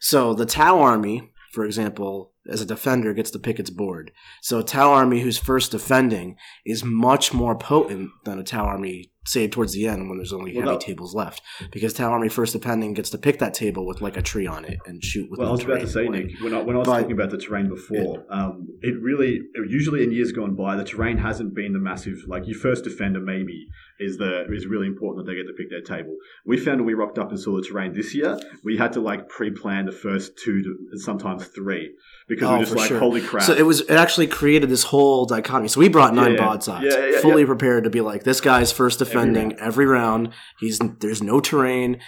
So 0.00 0.34
the 0.34 0.46
Tau 0.46 0.80
army, 0.80 1.32
for 1.52 1.64
example, 1.64 2.33
as 2.48 2.60
a 2.60 2.66
defender, 2.66 3.14
gets 3.14 3.30
to 3.32 3.38
pick 3.38 3.58
its 3.58 3.70
board. 3.70 4.12
So 4.42 4.58
a 4.58 4.64
Tau 4.64 4.92
army 4.92 5.20
who's 5.20 5.38
first 5.38 5.72
defending 5.72 6.36
is 6.64 6.84
much 6.84 7.32
more 7.32 7.56
potent 7.56 8.10
than 8.24 8.38
a 8.38 8.44
Tau 8.44 8.64
army 8.64 9.10
say 9.26 9.48
towards 9.48 9.72
the 9.72 9.86
end 9.86 10.08
when 10.08 10.18
there's 10.18 10.32
only 10.32 10.56
well, 10.56 10.66
heavy 10.66 10.84
tables 10.84 11.14
left 11.14 11.42
because 11.70 11.94
Tau 11.94 12.10
Army 12.10 12.28
first 12.28 12.52
defending 12.52 12.94
gets 12.94 13.10
to 13.10 13.18
pick 13.18 13.38
that 13.38 13.54
table 13.54 13.86
with 13.86 14.00
like 14.00 14.16
a 14.16 14.22
tree 14.22 14.46
on 14.46 14.64
it 14.64 14.78
and 14.86 15.02
shoot 15.02 15.30
with. 15.30 15.40
Well, 15.40 15.48
I 15.48 15.52
was 15.52 15.64
about 15.64 15.80
to 15.80 15.88
say, 15.88 16.08
Nick, 16.08 16.38
when 16.40 16.54
I, 16.54 16.60
when 16.60 16.76
I 16.76 16.80
was 16.80 16.86
but, 16.86 17.00
talking 17.00 17.12
about 17.12 17.30
the 17.30 17.38
terrain 17.38 17.68
before, 17.68 18.20
it, 18.20 18.26
um, 18.28 18.68
it 18.82 19.00
really 19.00 19.40
usually 19.68 20.02
in 20.02 20.12
years 20.12 20.32
gone 20.32 20.54
by 20.54 20.76
the 20.76 20.84
terrain 20.84 21.18
hasn't 21.18 21.54
been 21.54 21.72
the 21.72 21.78
massive 21.78 22.18
like 22.26 22.46
your 22.46 22.58
first 22.58 22.84
defender 22.84 23.20
maybe 23.20 23.66
is 23.98 24.18
the 24.18 24.44
is 24.52 24.66
really 24.66 24.86
important 24.86 25.24
that 25.24 25.30
they 25.30 25.36
get 25.36 25.46
to 25.46 25.54
pick 25.54 25.70
their 25.70 25.80
table. 25.80 26.16
We 26.44 26.58
found 26.58 26.80
when 26.80 26.86
we 26.86 26.94
rocked 26.94 27.18
up 27.18 27.30
and 27.30 27.40
saw 27.40 27.56
the 27.56 27.62
terrain 27.62 27.92
this 27.92 28.14
year, 28.14 28.38
we 28.62 28.76
had 28.76 28.92
to 28.94 29.00
like 29.00 29.28
pre-plan 29.28 29.86
the 29.86 29.92
first 29.92 30.36
two 30.36 30.62
to 30.62 30.98
sometimes 30.98 31.46
three 31.46 31.94
because 32.34 32.48
oh, 32.48 32.58
we're 32.58 32.64
just 32.64 32.76
like 32.76 32.88
sure. 32.88 32.98
holy 32.98 33.20
crap. 33.20 33.44
So 33.44 33.52
it 33.52 33.62
was 33.62 33.80
it 33.82 33.90
actually 33.90 34.26
created 34.26 34.68
this 34.68 34.84
whole 34.84 35.26
dichotomy. 35.26 35.68
So 35.68 35.80
we 35.80 35.88
brought 35.88 36.14
nine 36.14 36.32
yeah, 36.32 36.38
broadsides, 36.38 36.94
yeah, 36.94 37.06
yeah, 37.06 37.20
fully 37.20 37.44
prepared 37.44 37.84
to 37.84 37.90
be 37.90 38.00
like 38.00 38.24
this 38.24 38.40
guy's 38.40 38.72
first 38.72 38.98
defending 38.98 39.52
every 39.54 39.86
round. 39.86 40.26
every 40.26 40.30
round. 40.30 40.32
He's 40.60 40.78
there's 41.00 41.22
no 41.22 41.40
terrain. 41.40 42.00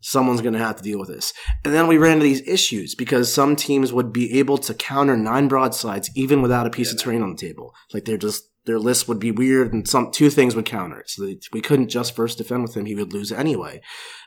Someone's 0.00 0.42
going 0.42 0.52
to 0.52 0.58
have 0.58 0.76
to 0.76 0.82
deal 0.82 0.98
with 0.98 1.08
this. 1.08 1.32
And 1.64 1.72
then 1.72 1.86
we 1.86 1.96
ran 1.96 2.14
into 2.14 2.24
these 2.24 2.46
issues 2.46 2.94
because 2.94 3.32
some 3.32 3.56
teams 3.56 3.90
would 3.90 4.12
be 4.12 4.38
able 4.38 4.58
to 4.58 4.74
counter 4.74 5.16
nine 5.16 5.48
broadsides 5.48 6.10
even 6.14 6.42
without 6.42 6.66
a 6.66 6.70
piece 6.70 6.92
of 6.92 6.98
terrain 6.98 7.22
on 7.22 7.30
the 7.30 7.40
table. 7.40 7.72
Like 7.94 8.04
they're 8.04 8.18
just 8.18 8.50
their 8.66 8.78
list 8.78 9.08
would 9.08 9.18
be 9.18 9.30
weird 9.30 9.72
and 9.72 9.86
some 9.88 10.10
two 10.10 10.30
things 10.30 10.54
would 10.54 10.64
counter 10.64 11.00
it. 11.00 11.10
So 11.10 11.28
we 11.52 11.60
couldn't 11.60 11.88
just 11.88 12.16
first 12.16 12.38
defend 12.38 12.62
with 12.62 12.76
him; 12.76 12.86
he 12.86 12.94
would 12.94 13.12
lose 13.12 13.32
anyway. 13.32 13.80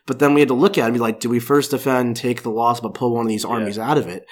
But 0.06 0.20
then 0.20 0.34
we 0.34 0.42
had 0.42 0.48
to 0.50 0.54
look 0.54 0.78
at 0.78 0.84
it 0.84 0.86
and 0.86 0.94
be 0.94 1.00
like, 1.00 1.20
do 1.20 1.30
we 1.30 1.40
first 1.40 1.72
defend, 1.72 2.16
take 2.16 2.44
the 2.44 2.50
loss, 2.50 2.80
but 2.80 2.94
pull 2.94 3.14
one 3.14 3.26
of 3.26 3.30
these 3.30 3.46
armies 3.46 3.78
yeah. 3.78 3.90
out 3.90 3.98
of 3.98 4.08
it, 4.08 4.26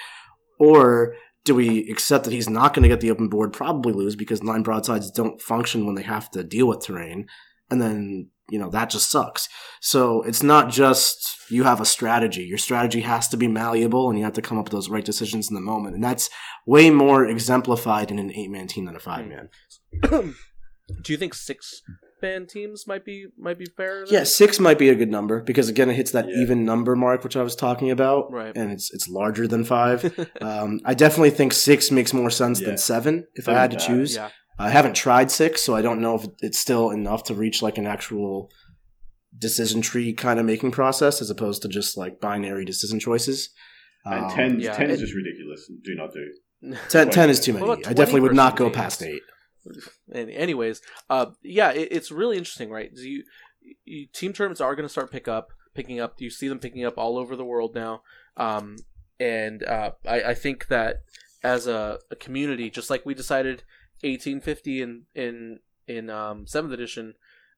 or 0.58 1.14
do 1.44 1.54
we 1.54 1.88
accept 1.90 2.24
that 2.24 2.32
he's 2.32 2.48
not 2.48 2.74
going 2.74 2.82
to 2.82 2.88
get 2.88 3.00
the 3.00 3.10
open 3.10 3.28
board, 3.28 3.52
probably 3.52 3.92
lose 3.92 4.16
because 4.16 4.42
nine 4.42 4.62
broadsides 4.62 5.10
don't 5.10 5.40
function 5.40 5.86
when 5.86 5.94
they 5.94 6.02
have 6.02 6.30
to 6.32 6.42
deal 6.42 6.66
with 6.66 6.84
terrain, 6.84 7.26
and 7.70 7.80
then 7.80 8.30
you 8.50 8.58
know 8.58 8.68
that 8.70 8.90
just 8.90 9.10
sucks. 9.10 9.48
So 9.80 10.22
it's 10.22 10.42
not 10.42 10.70
just 10.70 11.50
you 11.50 11.62
have 11.62 11.80
a 11.80 11.84
strategy. 11.84 12.42
Your 12.42 12.58
strategy 12.58 13.00
has 13.00 13.28
to 13.28 13.36
be 13.36 13.48
malleable, 13.48 14.10
and 14.10 14.18
you 14.18 14.24
have 14.24 14.34
to 14.34 14.42
come 14.42 14.58
up 14.58 14.66
with 14.66 14.72
those 14.72 14.90
right 14.90 15.04
decisions 15.04 15.48
in 15.48 15.54
the 15.54 15.60
moment, 15.60 15.94
and 15.94 16.04
that's 16.04 16.28
way 16.66 16.90
more 16.90 17.24
exemplified 17.24 18.10
in 18.10 18.18
an 18.18 18.32
eight 18.32 18.50
man 18.50 18.66
team 18.66 18.84
than 18.84 18.96
a 18.96 19.00
five 19.00 19.26
man. 19.26 19.48
Do 21.02 21.12
you 21.12 21.16
think 21.16 21.34
six 21.34 21.82
man 22.22 22.46
teams 22.46 22.86
might 22.86 23.04
be 23.04 23.26
might 23.38 23.58
be 23.58 23.66
fair? 23.66 24.04
Yeah, 24.06 24.24
six 24.24 24.58
might 24.58 24.78
be 24.78 24.88
a 24.88 24.94
good 24.94 25.10
number 25.10 25.42
because 25.42 25.68
again, 25.68 25.90
it 25.90 25.94
hits 25.94 26.12
that 26.12 26.28
yeah. 26.28 26.36
even 26.36 26.64
number 26.64 26.96
mark 26.96 27.24
which 27.24 27.36
I 27.36 27.42
was 27.42 27.56
talking 27.56 27.90
about, 27.90 28.32
right? 28.32 28.56
And 28.56 28.72
it's 28.72 28.92
it's 28.92 29.08
larger 29.08 29.46
than 29.46 29.64
five. 29.64 30.04
um, 30.40 30.80
I 30.84 30.94
definitely 30.94 31.30
think 31.30 31.52
six 31.52 31.90
makes 31.90 32.12
more 32.12 32.30
sense 32.30 32.60
yeah. 32.60 32.68
than 32.68 32.78
seven 32.78 33.26
if 33.34 33.48
I 33.48 33.54
had 33.54 33.70
to 33.72 33.76
choose. 33.76 34.14
Yeah. 34.14 34.30
I 34.58 34.70
haven't 34.70 34.94
tried 34.94 35.30
six, 35.30 35.62
so 35.62 35.74
I 35.74 35.82
don't 35.82 36.00
know 36.00 36.14
if 36.14 36.26
it's 36.40 36.58
still 36.58 36.90
enough 36.90 37.24
to 37.24 37.34
reach 37.34 37.60
like 37.60 37.76
an 37.76 37.86
actual 37.86 38.50
decision 39.38 39.82
tree 39.82 40.14
kind 40.14 40.40
of 40.40 40.46
making 40.46 40.70
process 40.70 41.20
as 41.20 41.28
opposed 41.28 41.62
to 41.62 41.68
just 41.68 41.96
like 41.96 42.20
binary 42.20 42.64
decision 42.64 42.98
choices. 42.98 43.50
And 44.06 44.24
um, 44.24 44.30
10, 44.30 44.60
yeah, 44.60 44.72
10 44.72 44.90
is 44.90 45.00
just 45.00 45.14
ridiculous. 45.14 45.70
Do 45.84 45.94
not 45.94 46.12
do. 46.12 46.76
10, 46.88 47.10
10 47.10 47.30
is 47.30 47.40
too 47.40 47.52
many. 47.52 47.68
I 47.84 47.92
definitely 47.92 48.22
would 48.22 48.34
not 48.34 48.56
go 48.56 48.70
past 48.70 49.02
eight. 49.02 49.22
Anyways, 50.12 50.80
uh, 51.10 51.26
yeah, 51.42 51.72
it, 51.72 51.88
it's 51.90 52.10
really 52.10 52.36
interesting, 52.36 52.70
right? 52.70 52.90
You, 52.94 53.24
you, 53.84 54.06
team 54.06 54.32
tournaments 54.32 54.60
are 54.60 54.74
going 54.74 54.84
to 54.84 54.92
start 54.92 55.10
pick 55.10 55.28
up, 55.28 55.52
picking 55.74 56.00
up. 56.00 56.20
You 56.20 56.30
see 56.30 56.48
them 56.48 56.58
picking 56.58 56.84
up 56.84 56.98
all 56.98 57.18
over 57.18 57.36
the 57.36 57.44
world 57.44 57.74
now, 57.74 58.02
um, 58.36 58.76
and 59.18 59.62
uh, 59.64 59.92
I, 60.06 60.22
I, 60.22 60.34
think 60.34 60.68
that 60.68 60.98
as 61.42 61.66
a, 61.66 61.98
a, 62.10 62.16
community, 62.16 62.70
just 62.70 62.90
like 62.90 63.06
we 63.06 63.14
decided 63.14 63.62
1850 64.02 64.82
in 64.82 65.02
in 65.14 65.58
in 65.86 66.10
um, 66.10 66.46
seventh 66.46 66.72
edition, 66.72 67.14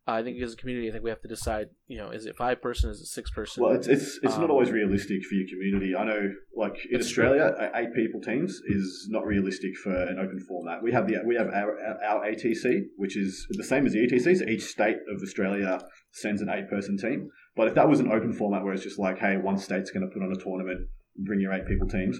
I 0.09 0.23
think 0.23 0.41
as 0.43 0.55
a 0.55 0.57
community, 0.57 0.89
I 0.89 0.93
think 0.93 1.05
we 1.05 1.11
have 1.11 1.21
to 1.21 1.29
decide. 1.29 1.69
You 1.87 1.99
know, 1.99 2.11
is 2.11 2.25
it 2.25 2.35
five 2.35 2.63
person? 2.63 2.89
Is 2.89 3.01
it 3.01 3.07
six 3.07 3.31
person? 3.31 3.63
Well, 3.63 3.73
it's 3.73 3.87
it's, 3.87 4.19
it's 4.23 4.37
um, 4.37 4.41
not 4.41 4.51
always 4.51 4.71
realistic 4.71 5.23
for 5.25 5.35
your 5.35 5.47
community. 5.47 5.95
I 5.95 6.05
know, 6.05 6.33
like 6.57 6.79
in 6.91 6.99
Australia, 6.99 7.53
true. 7.55 7.69
eight 7.75 7.95
people 7.95 8.23
teams 8.23 8.59
is 8.67 9.07
not 9.11 9.27
realistic 9.27 9.77
for 9.77 9.95
an 9.95 10.19
open 10.19 10.41
format. 10.49 10.83
We 10.83 10.93
have 10.93 11.07
the 11.07 11.17
we 11.27 11.37
have 11.37 11.49
our, 11.49 11.79
our 12.03 12.25
ATC, 12.25 12.85
which 12.97 13.19
is 13.19 13.47
the 13.51 13.65
same 13.65 13.85
as 13.85 13.93
the 13.93 13.99
ETC. 13.99 14.39
So 14.39 14.45
each 14.47 14.65
state 14.65 14.97
of 15.15 15.23
Australia 15.23 15.79
sends 16.13 16.41
an 16.41 16.49
eight 16.49 16.71
person 16.71 16.97
team. 16.97 17.29
But 17.55 17.69
if 17.69 17.75
that 17.75 17.87
was 17.87 18.01
an 18.01 18.11
open 18.11 18.33
format 18.33 18.65
where 18.65 18.73
it's 18.73 18.85
just 18.85 18.99
like, 18.99 19.19
hey, 19.19 19.37
one 19.37 19.59
state's 19.59 19.91
going 19.91 20.09
to 20.09 20.15
put 20.15 20.23
on 20.23 20.33
a 20.33 20.43
tournament, 20.43 20.89
bring 21.19 21.41
your 21.41 21.53
eight 21.53 21.67
people 21.67 21.87
teams, 21.87 22.19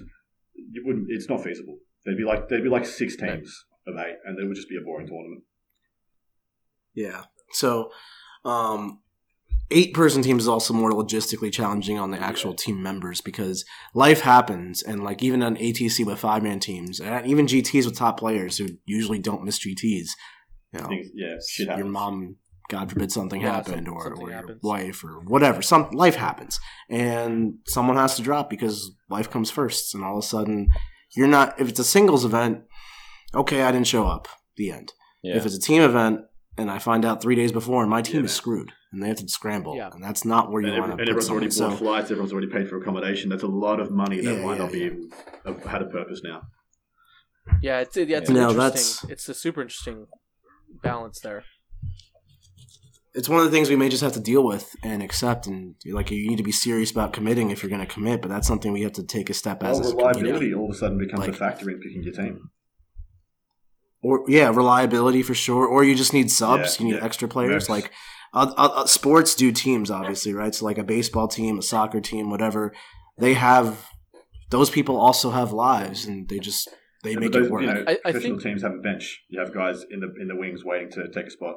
you 0.53 0.83
wouldn't. 0.85 1.07
It's 1.09 1.27
not 1.27 1.43
feasible. 1.43 1.77
There'd 2.05 2.19
be 2.19 2.23
like 2.23 2.49
there'd 2.49 2.63
be 2.63 2.69
like 2.69 2.85
six 2.85 3.15
teams 3.15 3.65
of 3.87 3.95
eight, 3.97 4.17
and 4.25 4.37
it 4.37 4.45
would 4.45 4.55
just 4.55 4.69
be 4.69 4.77
a 4.77 4.85
boring 4.85 5.07
tournament. 5.07 5.41
Yeah, 6.93 7.23
so, 7.51 7.91
um, 8.45 8.99
eight 9.71 9.93
person 9.93 10.21
teams 10.21 10.43
is 10.43 10.47
also 10.47 10.73
more 10.73 10.91
logistically 10.91 11.51
challenging 11.51 11.99
on 11.99 12.11
the 12.11 12.19
actual 12.19 12.53
team 12.53 12.81
members 12.81 13.21
because 13.21 13.65
life 13.93 14.21
happens 14.21 14.81
and 14.81 15.03
like 15.03 15.21
even 15.21 15.43
on 15.43 15.55
ATC 15.57 16.05
with 16.05 16.19
five 16.19 16.41
man 16.41 16.59
teams 16.59 16.99
and 16.99 17.25
even 17.27 17.45
GTs 17.45 17.85
with 17.85 17.95
top 17.95 18.19
players 18.19 18.57
who 18.57 18.67
usually 18.85 19.19
don't 19.19 19.43
miss 19.43 19.59
GTs, 19.59 20.09
you 20.73 20.79
know, 20.79 20.87
Things, 20.87 21.09
yeah, 21.13 21.35
your 21.59 21.67
happens. 21.67 21.91
mom, 21.91 22.35
God 22.69 22.89
forbid 22.89 23.11
something 23.11 23.41
yeah, 23.41 23.53
happened 23.55 23.87
or, 23.87 24.03
something 24.03 24.23
or 24.23 24.31
your 24.31 24.57
wife 24.63 25.03
or 25.03 25.21
whatever, 25.21 25.61
some 25.61 25.89
life 25.91 26.15
happens 26.15 26.59
and 26.89 27.55
someone 27.67 27.97
has 27.97 28.15
to 28.15 28.21
drop 28.21 28.49
because 28.49 28.91
life 29.09 29.29
comes 29.29 29.51
first 29.51 29.93
and 29.93 30.03
all 30.03 30.17
of 30.17 30.23
a 30.23 30.27
sudden 30.27 30.69
you're 31.15 31.27
not, 31.27 31.59
if 31.59 31.69
it's 31.69 31.79
a 31.79 31.83
singles 31.83 32.25
event, 32.25 32.61
okay, 33.33 33.61
I 33.63 33.71
didn't 33.71 33.87
show 33.87 34.07
up, 34.07 34.27
the 34.57 34.71
end. 34.71 34.93
Yeah. 35.21 35.35
If 35.35 35.45
it's 35.45 35.55
a 35.55 35.61
team 35.61 35.81
event, 35.81 36.21
and 36.59 36.69
I 36.69 36.77
find 36.79 37.05
out 37.05 37.21
three 37.21 37.35
days 37.35 37.51
before, 37.51 37.81
and 37.81 37.89
my 37.89 38.01
team 38.01 38.21
yeah. 38.21 38.25
is 38.25 38.33
screwed, 38.33 38.71
and 38.91 39.01
they 39.01 39.07
have 39.07 39.17
to 39.17 39.27
scramble, 39.27 39.75
yeah. 39.75 39.89
and 39.93 40.03
that's 40.03 40.25
not 40.25 40.51
where 40.51 40.61
you 40.61 40.71
want 40.73 40.87
to. 40.87 40.91
And 40.91 41.01
everyone's 41.01 41.29
already 41.29 41.47
bought 41.47 41.53
so, 41.53 41.71
flights, 41.71 42.11
everyone's 42.11 42.33
already 42.33 42.47
paid 42.47 42.69
for 42.69 42.77
accommodation. 42.77 43.29
That's 43.29 43.43
a 43.43 43.47
lot 43.47 43.79
of 43.79 43.91
money 43.91 44.19
that 44.21 44.35
yeah, 44.35 44.45
might 44.45 44.57
not 44.57 44.71
be 44.71 45.09
had 45.65 45.81
a 45.81 45.85
purpose 45.85 46.21
now. 46.23 46.43
Yeah, 47.61 47.79
it's 47.79 47.95
yeah, 47.95 48.17
it's 48.17 48.29
no, 48.29 48.53
that's 48.53 49.03
it's 49.05 49.27
a 49.29 49.33
super 49.33 49.61
interesting 49.61 50.07
balance 50.83 51.19
there. 51.21 51.43
It's 53.15 53.27
one 53.27 53.39
of 53.39 53.45
the 53.45 53.51
things 53.51 53.69
we 53.69 53.75
may 53.75 53.89
just 53.89 54.03
have 54.03 54.13
to 54.13 54.19
deal 54.19 54.43
with 54.43 54.75
and 54.83 55.01
accept, 55.01 55.47
and 55.47 55.75
like 55.87 56.11
you 56.11 56.29
need 56.29 56.37
to 56.37 56.43
be 56.43 56.51
serious 56.51 56.91
about 56.91 57.13
committing 57.13 57.49
if 57.49 57.63
you're 57.63 57.69
going 57.69 57.85
to 57.85 57.91
commit. 57.91 58.21
But 58.21 58.29
that's 58.29 58.47
something 58.47 58.71
we 58.71 58.83
have 58.83 58.93
to 58.93 59.03
take 59.03 59.29
a 59.29 59.33
step 59.33 59.63
well, 59.63 59.79
as. 59.79 59.93
Reliability 59.93 60.53
all 60.53 60.65
of 60.65 60.75
a 60.75 60.77
sudden 60.77 60.97
becomes 60.97 61.21
like, 61.21 61.29
a 61.29 61.33
factor 61.33 61.69
in 61.69 61.79
picking 61.79 62.03
your 62.03 62.13
team 62.13 62.51
or 64.01 64.23
yeah, 64.27 64.49
reliability 64.49 65.23
for 65.23 65.33
sure. 65.33 65.65
Or 65.65 65.83
you 65.83 65.95
just 65.95 66.13
need 66.13 66.31
subs. 66.31 66.75
Yeah, 66.75 66.83
you 66.85 66.91
need 66.91 66.99
yeah. 66.99 67.05
extra 67.05 67.27
players. 67.27 67.69
Like 67.69 67.91
uh, 68.33 68.51
uh, 68.57 68.85
sports 68.85 69.35
do 69.35 69.51
teams, 69.51 69.89
obviously, 69.91 70.33
right? 70.33 70.53
So 70.53 70.65
like 70.65 70.77
a 70.77 70.83
baseball 70.83 71.27
team, 71.27 71.59
a 71.59 71.61
soccer 71.61 72.01
team, 72.01 72.29
whatever. 72.29 72.73
They 73.17 73.33
have 73.33 73.87
those 74.49 74.69
people 74.69 74.97
also 74.97 75.31
have 75.31 75.51
lives, 75.51 76.05
and 76.05 76.27
they 76.29 76.39
just 76.39 76.69
they 77.03 77.11
yeah, 77.11 77.19
make 77.19 77.31
those, 77.31 77.47
it 77.47 77.51
work. 77.51 77.61
You 77.61 77.67
know, 77.67 77.83
I, 77.87 77.91
I 77.91 77.95
professional 77.95 78.21
think, 78.21 78.43
teams 78.43 78.61
have 78.61 78.73
a 78.73 78.79
bench. 78.79 79.23
You 79.29 79.39
have 79.39 79.53
guys 79.53 79.83
in 79.89 79.99
the 79.99 80.13
in 80.19 80.27
the 80.27 80.35
wings 80.35 80.63
waiting 80.63 80.89
to 80.91 81.07
take 81.09 81.27
a 81.27 81.31
spot. 81.31 81.55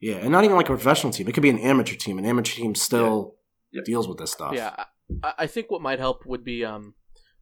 Yeah, 0.00 0.16
and 0.16 0.32
not 0.32 0.44
even 0.44 0.56
like 0.56 0.66
a 0.66 0.74
professional 0.74 1.12
team. 1.12 1.28
It 1.28 1.32
could 1.32 1.42
be 1.42 1.50
an 1.50 1.58
amateur 1.58 1.94
team. 1.94 2.18
An 2.18 2.24
amateur 2.24 2.56
team 2.56 2.74
still 2.74 3.36
yep. 3.70 3.84
deals 3.84 4.08
with 4.08 4.18
this 4.18 4.32
stuff. 4.32 4.52
Yeah, 4.54 4.84
I, 5.22 5.34
I 5.38 5.46
think 5.46 5.70
what 5.70 5.80
might 5.80 5.98
help 5.98 6.26
would 6.26 6.44
be 6.44 6.64
um 6.64 6.94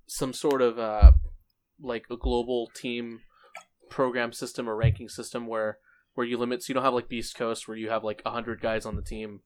some 0.07 0.33
sort 0.33 0.61
of 0.61 0.79
uh 0.79 1.13
like 1.81 2.05
a 2.11 2.17
global 2.17 2.69
team 2.75 3.21
program 3.91 4.33
system 4.33 4.69
or 4.69 4.77
ranking 4.77 5.09
system 5.09 5.47
where 5.47 5.79
where 6.15 6.27
you 6.27 6.39
limit 6.39 6.63
so 6.63 6.71
you 6.71 6.75
don't 6.75 6.85
have 6.85 6.95
like 6.95 7.09
Beast 7.09 7.37
Coast 7.37 7.69
where 7.69 7.77
you 7.77 7.91
have 7.91 8.05
like 8.05 8.23
hundred 8.27 8.61
guys 8.61 8.87
on 8.87 8.97
the 8.97 9.03
team. 9.03 9.41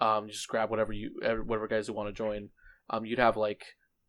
Um, 0.00 0.26
you 0.26 0.32
just 0.32 0.48
grab 0.48 0.70
whatever 0.70 0.92
you 0.92 1.10
whatever 1.44 1.68
guys 1.68 1.88
you 1.88 1.94
want 1.94 2.08
to 2.08 2.12
join. 2.12 2.48
Um, 2.88 3.04
you'd 3.04 3.18
have 3.18 3.36
like 3.36 3.64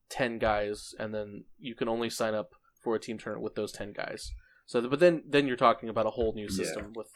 ten 0.09 0.39
guys, 0.39 0.93
and 0.97 1.13
then 1.13 1.43
you 1.59 1.75
can 1.75 1.89
only 1.89 2.09
sign 2.09 2.33
up 2.33 2.49
for 2.81 2.95
a 2.95 2.99
team 2.99 3.17
tournament 3.17 3.43
with 3.43 3.55
those 3.55 3.71
ten 3.71 3.93
guys. 3.93 4.31
So, 4.65 4.87
but 4.87 4.99
then 4.99 5.23
then 5.27 5.47
you're 5.47 5.57
talking 5.57 5.89
about 5.89 6.05
a 6.05 6.11
whole 6.11 6.33
new 6.33 6.49
system 6.49 6.85
yeah. 6.85 6.91
With, 6.95 7.07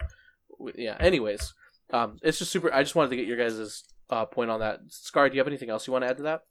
with, 0.59 0.75
yeah. 0.77 0.97
Anyways, 0.99 1.53
um, 1.91 2.17
it's 2.21 2.39
just 2.39 2.51
super. 2.51 2.73
I 2.73 2.83
just 2.83 2.95
wanted 2.95 3.09
to 3.11 3.15
get 3.15 3.27
your 3.27 3.37
guys' 3.37 3.83
uh, 4.09 4.25
point 4.25 4.51
on 4.51 4.59
that. 4.59 4.79
Scar, 4.89 5.29
do 5.29 5.35
you 5.35 5.39
have 5.39 5.47
anything 5.47 5.69
else 5.69 5.87
you 5.87 5.93
want 5.93 6.03
to 6.03 6.09
add 6.09 6.17
to 6.17 6.23
that? 6.23 6.41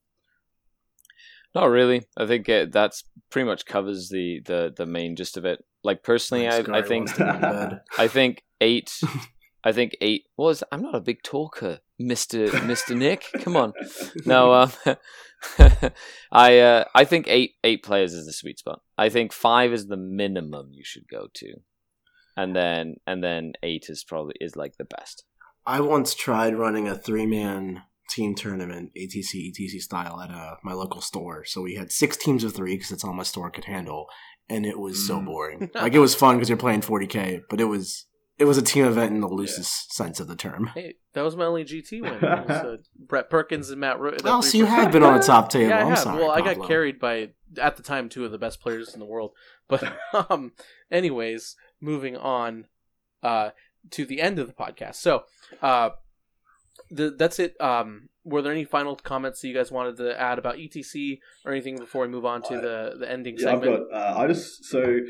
Not 1.54 1.66
really. 1.66 2.02
I 2.16 2.26
think 2.26 2.48
it, 2.48 2.72
that's 2.72 3.04
pretty 3.30 3.46
much 3.46 3.64
covers 3.64 4.08
the, 4.08 4.40
the, 4.44 4.72
the 4.76 4.86
main 4.86 5.14
gist 5.14 5.36
of 5.36 5.44
it. 5.44 5.64
Like 5.84 6.02
personally, 6.02 6.48
I, 6.48 6.64
I 6.72 6.82
think 6.82 7.20
I 7.20 8.08
think 8.08 8.42
eight. 8.60 8.98
I 9.66 9.72
think 9.72 9.96
eight 10.02 10.24
was. 10.36 10.62
I'm 10.72 10.82
not 10.82 10.94
a 10.94 11.00
big 11.00 11.22
talker, 11.22 11.80
Mister 11.98 12.60
Mister 12.64 12.94
Nick. 12.96 13.24
Come 13.40 13.56
on, 13.56 13.72
no. 14.26 14.52
Um, 14.52 14.72
I 16.32 16.58
uh, 16.58 16.84
I 16.94 17.04
think 17.04 17.28
eight 17.28 17.52
eight 17.62 17.82
players 17.82 18.12
is 18.12 18.26
the 18.26 18.32
sweet 18.32 18.58
spot. 18.58 18.80
I 18.98 19.08
think 19.08 19.32
five 19.32 19.72
is 19.72 19.86
the 19.86 19.96
minimum 19.96 20.70
you 20.72 20.84
should 20.84 21.08
go 21.10 21.28
to, 21.34 21.54
and 22.36 22.54
then 22.54 22.96
and 23.06 23.22
then 23.22 23.52
eight 23.62 23.86
is 23.88 24.04
probably 24.04 24.34
is 24.40 24.56
like 24.56 24.76
the 24.76 24.84
best. 24.84 25.24
I 25.66 25.80
once 25.80 26.14
tried 26.14 26.56
running 26.56 26.88
a 26.88 26.94
three 26.94 27.26
man 27.26 27.82
team 28.10 28.34
tournament, 28.34 28.92
ATC, 28.96 29.50
ETC 29.50 29.80
style, 29.80 30.20
at 30.20 30.30
uh, 30.30 30.56
my 30.62 30.72
local 30.72 31.00
store. 31.00 31.44
So 31.44 31.62
we 31.62 31.74
had 31.74 31.90
six 31.90 32.16
teams 32.16 32.44
of 32.44 32.54
three 32.54 32.74
because 32.74 32.90
that's 32.90 33.04
all 33.04 33.14
my 33.14 33.22
store 33.22 33.50
could 33.50 33.64
handle, 33.64 34.06
and 34.48 34.66
it 34.66 34.78
was 34.78 35.06
so 35.06 35.18
mm. 35.18 35.26
boring. 35.26 35.70
like 35.74 35.94
it 35.94 35.98
was 35.98 36.14
fun 36.14 36.36
because 36.36 36.48
you're 36.48 36.58
playing 36.58 36.80
40k, 36.80 37.42
but 37.48 37.60
it 37.60 37.64
was 37.64 38.06
it 38.38 38.44
was 38.44 38.58
a 38.58 38.62
team 38.62 38.84
event 38.84 39.12
in 39.12 39.20
the 39.20 39.28
loosest 39.28 39.86
yeah. 39.90 40.04
sense 40.04 40.20
of 40.20 40.26
the 40.26 40.36
term. 40.36 40.70
Hey, 40.74 40.94
that 41.12 41.22
was 41.22 41.36
my 41.36 41.44
only 41.44 41.64
GT 41.64 42.02
win. 42.02 42.20
Was, 42.20 42.50
uh, 42.50 42.76
Brett 42.96 43.30
Perkins 43.30 43.70
and 43.70 43.80
Matt. 43.80 44.00
Ro- 44.00 44.16
oh, 44.24 44.40
so 44.40 44.58
you 44.58 44.66
have 44.66 44.90
been 44.90 45.02
on 45.02 45.18
the 45.18 45.24
top 45.24 45.50
table. 45.50 45.68
Yeah, 45.68 45.86
I 45.86 45.90
am 45.90 45.96
sorry. 45.96 46.18
Well, 46.18 46.34
Pablo. 46.34 46.50
I 46.50 46.54
got 46.54 46.66
carried 46.66 46.98
by 46.98 47.30
at 47.58 47.76
the 47.76 47.82
time 47.82 48.08
two 48.08 48.24
of 48.24 48.32
the 48.32 48.38
best 48.38 48.60
players 48.60 48.94
in 48.94 49.00
the 49.00 49.06
world. 49.06 49.32
But 49.66 49.96
um, 50.28 50.52
anyways, 50.90 51.56
moving 51.80 52.18
on 52.18 52.66
uh, 53.22 53.50
to 53.92 54.04
the 54.04 54.20
end 54.20 54.38
of 54.38 54.46
the 54.46 54.52
podcast. 54.52 54.96
So, 54.96 55.24
uh, 55.62 55.90
the, 56.90 57.14
that's 57.16 57.38
it. 57.38 57.60
Um, 57.60 58.08
were 58.24 58.42
there 58.42 58.52
any 58.52 58.64
final 58.64 58.96
comments 58.96 59.40
that 59.40 59.48
you 59.48 59.54
guys 59.54 59.70
wanted 59.70 59.96
to 59.98 60.18
add 60.18 60.38
about 60.38 60.56
ETC 60.56 61.18
or 61.44 61.52
anything 61.52 61.78
before 61.78 62.02
we 62.02 62.08
move 62.08 62.24
on 62.24 62.42
to 62.42 62.54
the 62.54 62.96
the 62.98 63.10
ending 63.10 63.36
yeah, 63.38 63.52
segment? 63.52 63.72
I've 63.72 63.90
got. 63.90 63.96
Uh, 63.96 64.18
I 64.18 64.26
just 64.26 64.64
so 64.64 65.00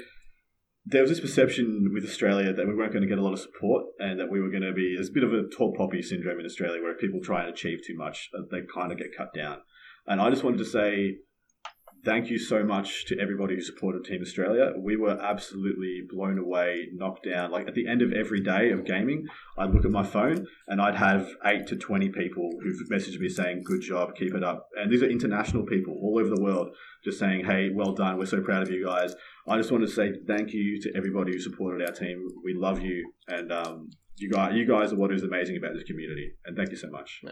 there 0.87 1.03
was 1.03 1.11
this 1.11 1.21
perception 1.21 1.91
with 1.95 2.05
Australia 2.05 2.53
that 2.53 2.67
we 2.67 2.75
weren't 2.75 2.93
going 2.93 3.03
to 3.03 3.09
get 3.09 3.19
a 3.19 3.23
lot 3.23 3.33
of 3.33 3.39
support 3.39 3.85
and 3.99 4.21
that 4.21 4.31
we 4.31 4.41
were 4.41 4.51
going 4.51 4.63
to 4.63 4.73
be 4.73 4.95
there's 4.97 5.09
a 5.09 5.13
bit 5.13 5.25
of 5.25 5.33
a 5.33 5.45
tall 5.49 5.75
poppy 5.77 6.03
syndrome 6.03 6.39
in 6.41 6.47
Australia 6.47 6.83
where 6.83 6.93
if 6.93 6.99
people 6.99 7.21
try 7.23 7.41
and 7.41 7.51
achieve 7.51 7.79
too 7.87 7.97
much, 7.97 8.29
uh, 8.37 8.43
they 8.51 8.61
kind 8.73 8.93
of 8.93 8.99
get 8.99 9.17
cut 9.17 9.33
down. 9.35 9.59
And 10.07 10.21
I 10.21 10.29
just 10.29 10.45
wanted 10.45 10.59
to 10.59 10.67
say 10.67 11.17
thank 12.05 12.31
you 12.31 12.39
so 12.39 12.63
much 12.63 13.07
to 13.07 13.19
everybody 13.19 13.55
who 13.55 13.61
supported 13.61 14.05
Team 14.05 14.21
Australia. 14.23 14.73
We 14.77 14.97
were 14.97 15.21
absolutely 15.21 16.03
blown 16.09 16.39
away, 16.39 16.89
knocked 16.93 17.27
down. 17.31 17.51
Like 17.51 17.67
at 17.69 17.75
the 17.75 17.87
end 17.87 18.03
of 18.03 18.13
every 18.13 18.41
day 18.41 18.71
of 18.71 18.85
gaming, 18.85 19.27
I'd 19.59 19.71
look 19.71 19.85
at 19.85 19.91
my 19.91 20.05
phone 20.05 20.47
and 20.69 20.81
I'd 20.81 20.97
have 20.97 21.29
eight 21.45 21.67
to 21.69 21.77
20 21.77 22.11
people 22.11 22.51
who've 22.63 22.89
messaged 22.91 23.19
me 23.19 23.29
saying, 23.29 23.63
good 23.65 23.81
job, 23.81 24.15
keep 24.17 24.35
it 24.35 24.45
up. 24.45 24.69
And 24.77 24.93
these 24.93 25.03
are 25.03 25.09
international 25.09 25.65
people 25.65 25.99
all 26.03 26.19
over 26.19 26.35
the 26.35 26.43
world 26.43 26.69
just 27.05 27.19
saying, 27.19 27.45
hey, 27.45 27.71
well 27.75 27.93
done. 27.93 28.19
We're 28.19 28.27
so 28.27 28.41
proud 28.41 28.63
of 28.63 28.71
you 28.71 28.87
guys. 28.87 29.15
I 29.49 29.57
just 29.57 29.73
want 29.73 29.85
to 29.85 29.91
say 29.91 30.13
thank 30.27 30.53
you 30.53 30.81
to 30.83 30.97
everybody 30.97 31.33
who 31.33 31.41
supported 31.41 31.87
our 31.87 31.95
team. 31.95 32.29
We 32.45 32.55
love 32.55 32.81
you. 32.81 33.13
And, 33.29 33.53
um, 33.53 33.91
you 34.17 34.31
guys, 34.31 34.55
you 34.55 34.67
guys 34.67 34.93
are 34.93 34.97
what 34.97 35.13
is 35.13 35.23
amazing 35.23 35.57
about 35.57 35.75
this 35.75 35.85
community, 35.85 36.35
and 36.45 36.57
thank 36.57 36.71
you 36.71 36.77
so 36.77 36.89
much. 36.89 37.23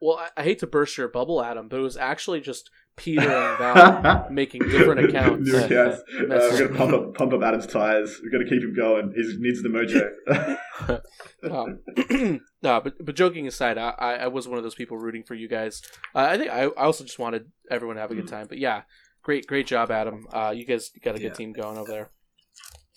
Well, 0.00 0.18
I, 0.18 0.28
I 0.36 0.42
hate 0.42 0.58
to 0.60 0.66
burst 0.66 0.96
your 0.96 1.08
bubble, 1.08 1.42
Adam, 1.42 1.68
but 1.68 1.78
it 1.78 1.82
was 1.82 1.96
actually 1.96 2.40
just 2.40 2.70
Peter 2.96 3.30
and 3.30 3.58
Val 4.04 4.26
making 4.30 4.62
different 4.62 5.08
accounts. 5.08 5.48
New 5.52 5.58
accounts. 5.58 5.98
Uh, 5.98 6.24
we're 6.28 6.58
going 6.58 6.72
to 6.72 6.74
pump 6.74 6.92
up, 6.94 7.14
pump 7.14 7.32
up 7.34 7.42
Adam's 7.42 7.66
tires. 7.66 8.20
We're 8.22 8.30
going 8.30 8.44
to 8.44 8.50
keep 8.50 8.62
him 8.62 8.74
going. 8.74 9.12
He 9.14 9.36
needs 9.38 9.62
the 9.62 9.68
mojo. 9.68 11.00
um, 11.50 12.40
no, 12.62 12.80
but 12.80 12.94
but 13.04 13.14
joking 13.14 13.46
aside, 13.46 13.78
I, 13.78 13.90
I 13.90 14.26
was 14.28 14.48
one 14.48 14.58
of 14.58 14.64
those 14.64 14.74
people 14.74 14.96
rooting 14.96 15.22
for 15.22 15.34
you 15.34 15.48
guys. 15.48 15.82
Uh, 16.14 16.26
I 16.30 16.38
think 16.38 16.50
I, 16.50 16.64
I 16.64 16.84
also 16.84 17.04
just 17.04 17.18
wanted 17.18 17.50
everyone 17.70 17.96
to 17.96 18.02
have 18.02 18.10
a 18.10 18.14
good 18.14 18.26
mm. 18.26 18.30
time. 18.30 18.46
But 18.48 18.58
yeah, 18.58 18.82
great 19.22 19.46
great 19.46 19.66
job, 19.66 19.90
Adam. 19.90 20.26
Uh, 20.32 20.52
you 20.56 20.64
guys 20.64 20.90
got 21.04 21.16
a 21.16 21.18
good 21.18 21.28
yeah. 21.28 21.34
team 21.34 21.52
going 21.52 21.76
over 21.76 21.90
there. 21.90 22.10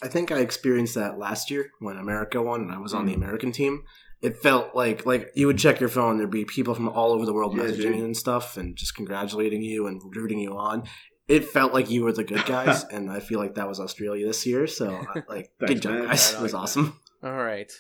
I 0.02 0.08
think 0.08 0.32
I 0.32 0.40
experienced 0.40 0.96
that 0.96 1.20
last 1.20 1.52
year 1.52 1.72
when 1.80 1.98
America 1.98 2.42
won 2.42 2.62
and 2.62 2.72
I 2.72 2.78
was 2.78 2.94
on 2.94 3.06
the 3.06 3.12
mm. 3.12 3.18
American 3.18 3.52
team 3.52 3.84
it 4.22 4.38
felt 4.38 4.76
like 4.76 5.06
like 5.06 5.32
you 5.36 5.48
would 5.48 5.58
check 5.58 5.80
your 5.80 5.90
phone 5.90 6.18
there'd 6.18 6.30
be 6.30 6.46
people 6.46 6.76
from 6.76 6.90
all 6.90 7.12
over 7.12 7.26
the 7.26 7.34
world 7.34 7.56
yeah, 7.56 7.64
messaging 7.64 7.98
you 7.98 8.06
and 8.06 8.18
stuff 8.18 8.58
and 8.58 8.76
just 8.76 8.96
congratulating 8.96 9.62
you 9.62 9.88
and 9.88 10.02
rooting 10.16 10.40
you 10.40 10.58
on. 10.58 10.84
It 11.28 11.48
felt 11.48 11.74
like 11.74 11.92
you 11.92 12.04
were 12.04 12.12
the 12.12 12.24
good 12.24 12.46
guys 12.46 12.84
and 12.92 13.12
i 13.12 13.20
feel 13.20 13.40
like 13.40 13.56
that 13.56 13.68
was 13.68 13.80
australia 13.80 14.26
this 14.26 14.46
year 14.46 14.68
so 14.68 14.96
uh, 14.96 15.22
like 15.30 15.52
good 15.66 15.82
job 15.82 16.08
guys. 16.08 16.34
It 16.34 16.42
was 16.42 16.54
awesome. 16.54 17.00
All 17.24 17.36
right. 17.36 17.72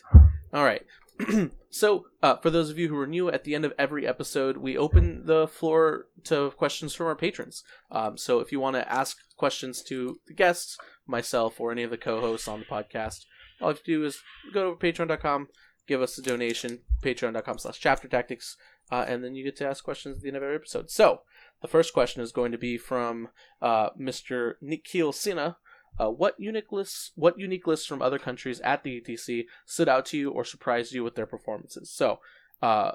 All 0.53 0.63
right. 0.63 0.85
So 1.71 2.05
uh, 2.23 2.37
for 2.37 2.49
those 2.49 2.71
of 2.71 2.79
you 2.79 2.87
who 2.89 2.97
are 2.97 3.05
new 3.05 3.29
at 3.29 3.43
the 3.43 3.53
end 3.53 3.63
of 3.63 3.73
every 3.77 4.07
episode 4.07 4.57
we 4.57 4.75
open 4.75 5.27
the 5.27 5.47
floor 5.47 6.07
to 6.23 6.49
questions 6.57 6.95
from 6.95 7.05
our 7.05 7.15
patrons. 7.15 7.63
Um, 7.91 8.17
so 8.17 8.39
if 8.39 8.51
you 8.51 8.59
want 8.59 8.75
to 8.75 8.91
ask 8.91 9.17
questions 9.37 9.83
to 9.83 10.19
the 10.25 10.33
guests 10.33 10.79
myself 11.05 11.59
or 11.59 11.71
any 11.71 11.83
of 11.83 11.91
the 11.91 11.97
co-hosts 11.97 12.47
on 12.47 12.59
the 12.61 12.65
podcast 12.65 13.19
all 13.61 13.69
you 13.69 13.75
have 13.75 13.83
to 13.83 13.91
do 13.91 14.05
is 14.05 14.21
go 14.53 14.73
to 14.73 14.77
patreon.com 14.77 15.47
give 15.89 16.01
us 16.03 16.17
a 16.19 16.21
donation, 16.21 16.79
patreon.com 17.01 17.57
slash 17.57 17.79
chapter 17.79 18.07
tactics, 18.07 18.55
uh, 18.91 19.05
and 19.07 19.23
then 19.23 19.33
you 19.33 19.43
get 19.43 19.55
to 19.57 19.67
ask 19.67 19.83
questions 19.83 20.17
at 20.17 20.21
the 20.21 20.29
end 20.29 20.37
of 20.37 20.43
every 20.43 20.55
episode. 20.55 20.91
So, 20.91 21.21
the 21.61 21.67
first 21.67 21.93
question 21.93 22.21
is 22.21 22.31
going 22.31 22.51
to 22.51 22.57
be 22.57 22.77
from 22.77 23.29
uh, 23.61 23.89
Mr. 23.99 24.53
Nikhil 24.61 25.11
Sina. 25.11 25.57
Uh, 25.99 26.09
what 26.09 26.35
unique 26.37 26.71
lists, 26.71 27.11
what 27.15 27.39
unique 27.39 27.65
lists 27.65 27.87
from 27.87 28.01
other 28.01 28.19
countries 28.19 28.61
at 28.61 28.83
the 28.83 29.01
ETC 29.01 29.45
stood 29.65 29.89
out 29.89 30.05
to 30.05 30.17
you 30.17 30.29
or 30.29 30.45
surprised 30.45 30.93
you 30.93 31.03
with 31.03 31.15
their 31.15 31.25
performances? 31.25 31.91
So, 31.91 32.19
uh, 32.61 32.91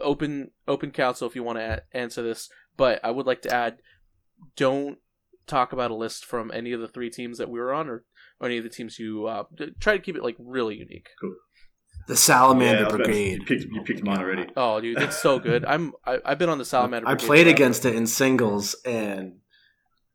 open 0.00 0.52
open 0.66 0.90
council 0.90 1.28
if 1.28 1.36
you 1.36 1.42
want 1.42 1.58
to 1.58 1.82
a- 1.92 1.96
answer 1.96 2.22
this, 2.22 2.48
but 2.78 2.98
I 3.04 3.10
would 3.10 3.26
like 3.26 3.42
to 3.42 3.54
add, 3.54 3.76
don't 4.56 4.98
talk 5.46 5.72
about 5.72 5.90
a 5.90 5.94
list 5.94 6.24
from 6.24 6.50
any 6.52 6.72
of 6.72 6.80
the 6.80 6.88
three 6.88 7.10
teams 7.10 7.36
that 7.38 7.50
we 7.50 7.60
were 7.60 7.74
on 7.74 7.88
or, 7.88 8.04
or 8.40 8.46
any 8.46 8.56
of 8.56 8.64
the 8.64 8.70
teams 8.70 8.98
you 8.98 9.26
uh, 9.26 9.44
try 9.80 9.92
to 9.92 10.02
keep 10.02 10.16
it 10.16 10.22
like 10.22 10.36
really 10.38 10.76
unique. 10.76 11.08
Cool. 11.20 11.34
The 12.06 12.16
Salamander 12.16 12.82
yeah, 12.82 12.88
Brigade. 12.88 13.38
You 13.40 13.44
picked, 13.44 13.64
you 13.72 13.82
picked, 13.82 14.04
mine 14.04 14.18
already. 14.18 14.46
Oh, 14.56 14.80
dude, 14.80 14.98
it's 14.98 15.20
so 15.20 15.38
good. 15.38 15.64
I'm 15.64 15.92
I, 16.04 16.18
have 16.24 16.38
been 16.38 16.48
on 16.48 16.58
the 16.58 16.64
Salamander. 16.64 17.08
I 17.08 17.14
played 17.14 17.46
against 17.46 17.84
it 17.84 17.94
in 17.94 18.06
singles, 18.06 18.74
and 18.84 19.38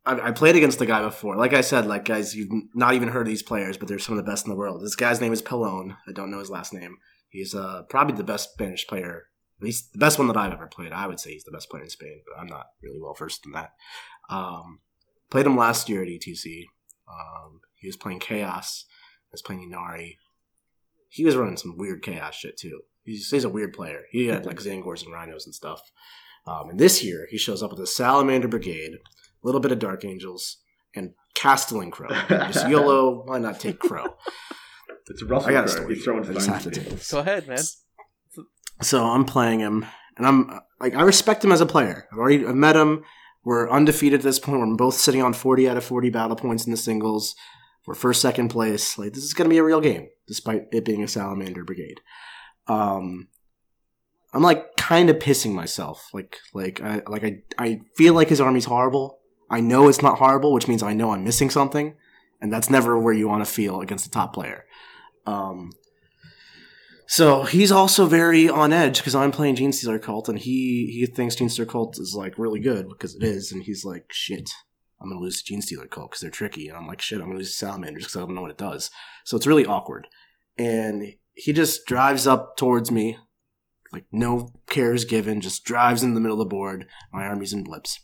I, 0.04 0.28
I, 0.28 0.30
played 0.32 0.56
against 0.56 0.78
the 0.78 0.86
guy 0.86 1.02
before. 1.02 1.36
Like 1.36 1.54
I 1.54 1.62
said, 1.62 1.86
like 1.86 2.04
guys, 2.04 2.34
you've 2.34 2.50
not 2.74 2.94
even 2.94 3.08
heard 3.08 3.26
of 3.26 3.30
these 3.30 3.42
players, 3.42 3.76
but 3.76 3.88
they're 3.88 3.98
some 3.98 4.16
of 4.16 4.24
the 4.24 4.30
best 4.30 4.46
in 4.46 4.50
the 4.50 4.56
world. 4.56 4.82
This 4.82 4.96
guy's 4.96 5.20
name 5.20 5.32
is 5.32 5.42
Pelone. 5.42 5.96
I 6.06 6.12
don't 6.12 6.30
know 6.30 6.38
his 6.38 6.50
last 6.50 6.72
name. 6.72 6.98
He's 7.28 7.54
uh, 7.54 7.82
probably 7.88 8.16
the 8.16 8.24
best 8.24 8.52
Spanish 8.52 8.86
player, 8.86 9.24
at 9.60 9.64
least 9.64 9.92
the 9.92 9.98
best 9.98 10.18
one 10.18 10.28
that 10.28 10.36
I've 10.36 10.52
ever 10.52 10.68
played. 10.68 10.92
I 10.92 11.06
would 11.06 11.20
say 11.20 11.32
he's 11.32 11.44
the 11.44 11.50
best 11.50 11.68
player 11.70 11.82
in 11.82 11.90
Spain, 11.90 12.22
but 12.26 12.40
I'm 12.40 12.46
not 12.46 12.66
really 12.82 13.00
well 13.00 13.14
versed 13.14 13.46
in 13.46 13.52
that. 13.52 13.72
Um, 14.30 14.80
played 15.30 15.46
him 15.46 15.56
last 15.56 15.88
year 15.88 16.02
at 16.02 16.08
ETC. 16.08 16.64
Um, 17.08 17.60
he 17.74 17.88
was 17.88 17.96
playing 17.96 18.20
Chaos. 18.20 18.86
I 18.88 19.32
was 19.32 19.42
playing 19.42 19.70
Ynnari 19.70 20.16
he 21.08 21.24
was 21.24 21.36
running 21.36 21.56
some 21.56 21.76
weird 21.76 22.02
chaos 22.02 22.34
shit 22.34 22.56
too. 22.56 22.80
He's, 23.04 23.30
he's 23.30 23.44
a 23.44 23.48
weird 23.48 23.72
player. 23.72 24.02
He 24.10 24.26
had 24.26 24.46
like 24.46 24.58
Tzaangors 24.58 25.04
and 25.04 25.12
Rhinos 25.12 25.46
and 25.46 25.54
stuff. 25.54 25.80
Um, 26.46 26.70
and 26.70 26.78
this 26.78 27.02
year, 27.02 27.26
he 27.30 27.38
shows 27.38 27.62
up 27.62 27.70
with 27.70 27.80
a 27.80 27.86
Salamander 27.86 28.48
Brigade, 28.48 28.94
a 28.94 29.46
little 29.46 29.60
bit 29.60 29.72
of 29.72 29.78
Dark 29.78 30.04
Angels, 30.04 30.58
and 30.94 31.12
Castellan 31.34 31.90
Crow. 31.90 32.08
Just 32.28 32.68
YOLO, 32.68 33.24
why 33.26 33.38
not 33.38 33.60
take 33.60 33.78
Crow? 33.78 34.16
It's 35.08 35.22
a 35.22 35.26
Russell 35.26 35.50
I 35.50 35.52
got 35.52 35.68
Crow. 35.68 35.88
He's 35.88 36.02
throwing 36.02 36.24
flames. 36.24 37.10
Go 37.10 37.18
ahead, 37.20 37.46
man. 37.46 37.58
So 38.82 39.04
I'm 39.04 39.24
playing 39.24 39.60
him, 39.60 39.86
and 40.16 40.26
I'm 40.26 40.60
like, 40.80 40.94
I 40.94 41.02
respect 41.02 41.44
him 41.44 41.52
as 41.52 41.60
a 41.60 41.66
player. 41.66 42.06
I've 42.12 42.18
already 42.18 42.44
I've 42.44 42.54
met 42.54 42.76
him. 42.76 43.04
We're 43.44 43.70
undefeated 43.70 44.20
at 44.20 44.24
this 44.24 44.40
point. 44.40 44.60
We're 44.60 44.74
both 44.74 44.94
sitting 44.94 45.22
on 45.22 45.32
40 45.32 45.68
out 45.68 45.76
of 45.76 45.84
40 45.84 46.10
battle 46.10 46.36
points 46.36 46.66
in 46.66 46.72
the 46.72 46.76
singles. 46.76 47.36
We're 47.86 47.94
first, 47.94 48.20
second 48.20 48.48
place. 48.48 48.98
Like 48.98 49.12
this 49.12 49.24
is 49.24 49.34
going 49.34 49.48
to 49.48 49.54
be 49.54 49.58
a 49.58 49.64
real 49.64 49.80
game 49.80 50.08
despite 50.26 50.66
it 50.72 50.84
being 50.84 51.02
a 51.02 51.08
salamander 51.08 51.64
brigade. 51.64 52.00
Um, 52.66 53.28
I'm 54.32 54.42
like 54.42 54.76
kind 54.76 55.08
of 55.08 55.16
pissing 55.16 55.52
myself. 55.52 56.10
Like 56.12 56.38
like 56.52 56.82
I 56.82 57.02
like 57.06 57.24
I 57.24 57.42
I 57.58 57.80
feel 57.96 58.14
like 58.14 58.28
his 58.28 58.40
army's 58.40 58.66
horrible. 58.66 59.20
I 59.48 59.60
know 59.60 59.88
it's 59.88 60.02
not 60.02 60.18
horrible, 60.18 60.52
which 60.52 60.68
means 60.68 60.82
I 60.82 60.92
know 60.92 61.12
I'm 61.12 61.24
missing 61.24 61.50
something, 61.50 61.94
and 62.40 62.52
that's 62.52 62.68
never 62.68 62.98
where 62.98 63.14
you 63.14 63.28
want 63.28 63.44
to 63.44 63.50
feel 63.50 63.80
against 63.80 64.06
a 64.06 64.10
top 64.10 64.34
player. 64.34 64.64
Um, 65.24 65.70
so 67.06 67.44
he's 67.44 67.70
also 67.70 68.06
very 68.06 68.48
on 68.48 68.72
edge 68.72 68.98
because 68.98 69.14
I'm 69.14 69.30
playing 69.30 69.56
Gene 69.56 69.70
Genestealer 69.70 70.02
Cult, 70.02 70.28
and 70.28 70.38
he 70.38 70.90
he 70.92 71.06
thinks 71.06 71.36
Gene 71.36 71.48
Genestealer 71.48 71.68
Cult 71.68 71.98
is 71.98 72.14
like 72.16 72.38
really 72.38 72.60
good 72.60 72.88
because 72.88 73.14
it 73.14 73.22
is, 73.22 73.52
and 73.52 73.62
he's 73.62 73.84
like 73.84 74.06
shit. 74.10 74.50
I'm 75.00 75.08
gonna 75.08 75.20
lose 75.20 75.42
to 75.42 75.52
Genestealer 75.52 75.90
Cult 75.90 76.10
because 76.10 76.20
they're 76.20 76.30
tricky, 76.30 76.68
and 76.68 76.76
I'm 76.76 76.86
like 76.86 77.00
shit. 77.00 77.20
I'm 77.20 77.26
gonna 77.26 77.38
lose 77.38 77.50
to 77.50 77.56
Salamanders 77.56 78.04
because 78.04 78.16
I 78.16 78.20
don't 78.20 78.34
know 78.34 78.42
what 78.42 78.50
it 78.50 78.58
does. 78.58 78.90
So 79.24 79.36
it's 79.36 79.46
really 79.46 79.66
awkward 79.66 80.06
and 80.58 81.14
he 81.34 81.52
just 81.52 81.86
drives 81.86 82.26
up 82.26 82.56
towards 82.56 82.90
me, 82.90 83.18
like 83.92 84.04
no 84.10 84.50
cares 84.68 85.04
given, 85.04 85.40
just 85.40 85.64
drives 85.64 86.02
in 86.02 86.14
the 86.14 86.20
middle 86.20 86.40
of 86.40 86.46
the 86.46 86.50
board. 86.50 86.86
My 87.12 87.24
army's 87.26 87.52
in 87.52 87.64
blips. 87.64 88.00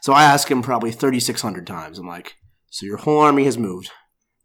So 0.00 0.12
I 0.12 0.24
ask 0.24 0.50
him 0.50 0.62
probably 0.62 0.90
3,600 0.90 1.66
times. 1.66 1.98
I'm 1.98 2.08
like, 2.08 2.36
so 2.70 2.86
your 2.86 2.96
whole 2.96 3.20
army 3.20 3.44
has 3.44 3.58
moved. 3.58 3.90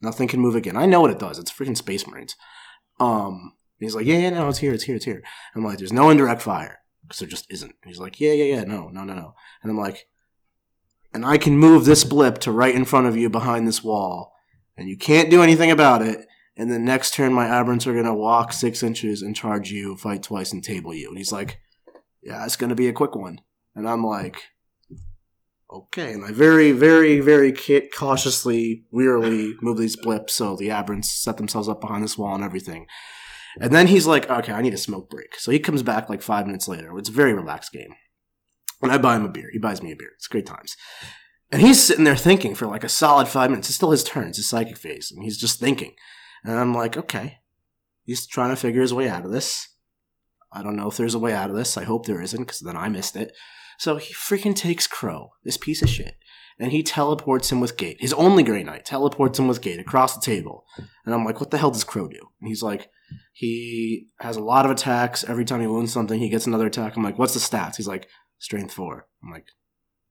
Nothing 0.02 0.28
can 0.28 0.40
move 0.40 0.56
again. 0.56 0.78
I 0.78 0.86
know 0.86 1.02
what 1.02 1.10
it 1.10 1.20
does. 1.20 1.40
It's 1.40 1.52
freaking 1.52 1.78
Space 1.78 2.06
Marines. 2.06 2.36
Um, 3.00 3.54
he's 3.80 3.96
like, 3.96 4.06
yeah, 4.06 4.18
yeah, 4.18 4.30
no, 4.32 4.50
it's 4.50 4.60
here, 4.60 4.74
it's 4.74 4.84
here, 4.84 4.98
it's 4.98 5.06
here. 5.06 5.24
I'm 5.56 5.64
like, 5.64 5.80
there's 5.80 5.94
no 5.94 6.10
indirect 6.10 6.42
fire 6.42 6.80
because 7.02 7.20
there 7.20 7.30
just 7.30 7.50
isn't. 7.50 7.74
He's 7.86 8.00
like, 8.00 8.20
yeah, 8.20 8.34
yeah, 8.34 8.56
yeah, 8.56 8.64
no, 8.64 8.90
no, 8.90 9.04
no, 9.04 9.16
no. 9.16 9.34
And 9.64 9.72
I'm 9.72 9.78
like, 9.78 10.08
and 11.18 11.26
I 11.26 11.38
can 11.38 11.58
move 11.58 11.86
this 11.86 12.04
blip 12.04 12.38
to 12.40 12.52
right 12.52 12.74
in 12.74 12.86
front 12.86 13.08
of 13.08 13.18
you 13.18 13.30
behind 13.30 13.68
this 13.68 13.84
wall, 13.84 14.34
and 14.78 14.88
you 14.88 14.96
can't 14.96 15.32
do 15.32 15.42
anything 15.42 15.72
about 15.72 16.02
it 16.02 16.28
and 16.58 16.72
the 16.72 16.80
next 16.80 17.14
turn 17.14 17.34
my 17.34 17.46
aberrants 17.46 17.86
are 17.86 17.94
gonna 17.94 18.16
walk 18.16 18.52
six 18.52 18.82
inches 18.82 19.22
and 19.22 19.36
charge 19.36 19.72
you, 19.72 19.96
fight 19.96 20.24
twice, 20.24 20.52
and 20.52 20.64
table 20.64 20.94
you. 20.94 21.08
And 21.08 21.18
he's 21.18 21.32
like, 21.32 21.60
"Yeah, 22.22 22.44
it's 22.44 22.56
gonna 22.56 22.76
be 22.76 22.88
a 22.88 22.94
quick 22.94 23.16
one." 23.16 23.42
And 23.76 23.88
I'm 23.88 24.04
like, 24.04 24.42
"Okay." 25.72 26.14
And 26.14 26.26
I 26.26 26.32
very, 26.32 26.72
very, 26.72 27.20
very 27.20 27.54
cautiously, 27.94 28.86
wearily 28.92 29.54
move 29.62 29.78
these 29.78 29.96
blips 29.96 30.34
so 30.34 30.56
the 30.56 30.70
aberrants 30.70 31.06
set 31.06 31.38
themselves 31.38 31.70
up 31.70 31.80
behind 31.80 32.04
this 32.04 32.18
wall 32.18 32.34
and 32.34 32.44
everything. 32.44 32.88
And 33.62 33.72
then 33.72 33.88
he's 33.88 34.08
like, 34.08 34.28
"Okay, 34.28 34.52
I 34.52 34.64
need 34.64 34.74
a 34.74 34.78
smoke 34.78 35.12
break." 35.12 35.36
So 35.36 35.52
he 35.52 35.60
comes 35.60 35.84
back 35.84 36.10
like 36.10 36.24
five 36.24 36.48
minutes 36.48 36.68
later. 36.68 36.98
It's 36.98 37.10
a 37.10 37.14
very 37.14 37.34
relaxed 37.34 37.72
game, 37.72 37.94
and 38.82 38.92
I 38.92 38.98
buy 38.98 39.16
him 39.16 39.26
a 39.26 39.30
beer. 39.30 39.50
He 39.52 39.60
buys 39.60 39.82
me 39.82 39.92
a 39.92 39.96
beer. 39.96 40.12
It's 40.16 40.28
great 40.28 40.46
times. 40.46 40.76
And 41.52 41.62
he's 41.62 41.82
sitting 41.82 42.04
there 42.04 42.16
thinking 42.16 42.56
for 42.56 42.68
like 42.68 42.84
a 42.84 42.90
solid 42.90 43.28
five 43.28 43.50
minutes. 43.50 43.70
It's 43.70 43.76
still 43.76 43.92
his 43.92 44.04
turn. 44.04 44.28
It's 44.28 44.38
his 44.38 44.50
psychic 44.50 44.78
phase. 44.78 45.12
And 45.12 45.24
he's 45.24 45.38
just 45.38 45.60
thinking. 45.60 45.94
And 46.44 46.58
I'm 46.58 46.74
like, 46.74 46.98
okay, 46.98 47.40
he's 48.04 48.28
trying 48.28 48.50
to 48.50 48.56
figure 48.56 48.82
his 48.82 48.94
way 48.94 49.08
out 49.10 49.26
of 49.26 49.32
this. 49.32 49.70
I 50.52 50.64
don't 50.64 50.76
know 50.76 50.90
if 50.90 50.98
there's 50.98 51.16
a 51.16 51.20
way 51.20 51.34
out 51.34 51.50
of 51.50 51.56
this. 51.56 51.78
I 51.78 51.84
hope 51.84 52.06
there 52.06 52.22
isn't, 52.22 52.40
because 52.40 52.60
then 52.60 52.78
I 52.78 52.90
missed 52.90 53.16
it. 53.16 53.34
So 53.78 53.98
he 53.98 54.14
freaking 54.14 54.56
takes 54.56 54.88
Crow, 54.88 55.32
this 55.44 55.58
piece 55.58 55.82
of 55.82 55.90
shit, 55.90 56.16
and 56.58 56.72
he 56.72 56.82
teleports 56.82 57.52
him 57.52 57.60
with 57.60 57.78
Gate. 57.78 57.98
His 58.00 58.14
only 58.14 58.44
Grey 58.44 58.64
Knight 58.64 58.86
teleports 58.86 59.38
him 59.38 59.48
with 59.48 59.62
Gate 59.62 59.80
across 59.80 60.16
the 60.16 60.22
table. 60.22 60.66
And 61.06 61.14
I'm 61.14 61.24
like, 61.24 61.40
what 61.40 61.52
the 61.52 61.58
hell 61.58 61.72
does 61.72 61.84
Crow 61.84 62.08
do? 62.08 62.20
And 62.42 62.48
he's 62.48 62.64
like, 62.64 62.90
he 63.34 64.08
has 64.20 64.36
a 64.36 64.44
lot 64.44 64.66
of 64.66 64.72
attacks. 64.72 65.24
Every 65.24 65.46
time 65.46 65.62
he 65.62 65.68
wounds 65.68 65.94
something, 65.94 66.20
he 66.20 66.30
gets 66.30 66.48
another 66.48 66.66
attack. 66.66 66.96
I'm 66.96 67.04
like, 67.04 67.20
what's 67.20 67.34
the 67.34 67.40
stats? 67.40 67.76
He's 67.76 67.88
like, 67.88 68.08
strength 68.40 68.74
four. 68.74 69.08
I'm 69.24 69.32
like, 69.32 69.48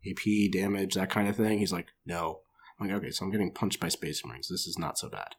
AP, 0.09 0.53
damage, 0.53 0.95
that 0.95 1.11
kind 1.11 1.29
of 1.29 1.37
thing. 1.37 1.59
He's 1.59 1.73
like, 1.73 1.89
no. 2.05 2.41
I'm 2.79 2.89
like, 2.89 2.97
okay, 2.97 3.11
so 3.11 3.25
I'm 3.25 3.31
getting 3.31 3.53
punched 3.53 3.81
by 3.81 3.89
Space 3.89 4.25
Marines. 4.25 4.49
This 4.49 4.67
is 4.67 4.79
not 4.79 4.99
so 4.99 5.09
bad. 5.09 5.35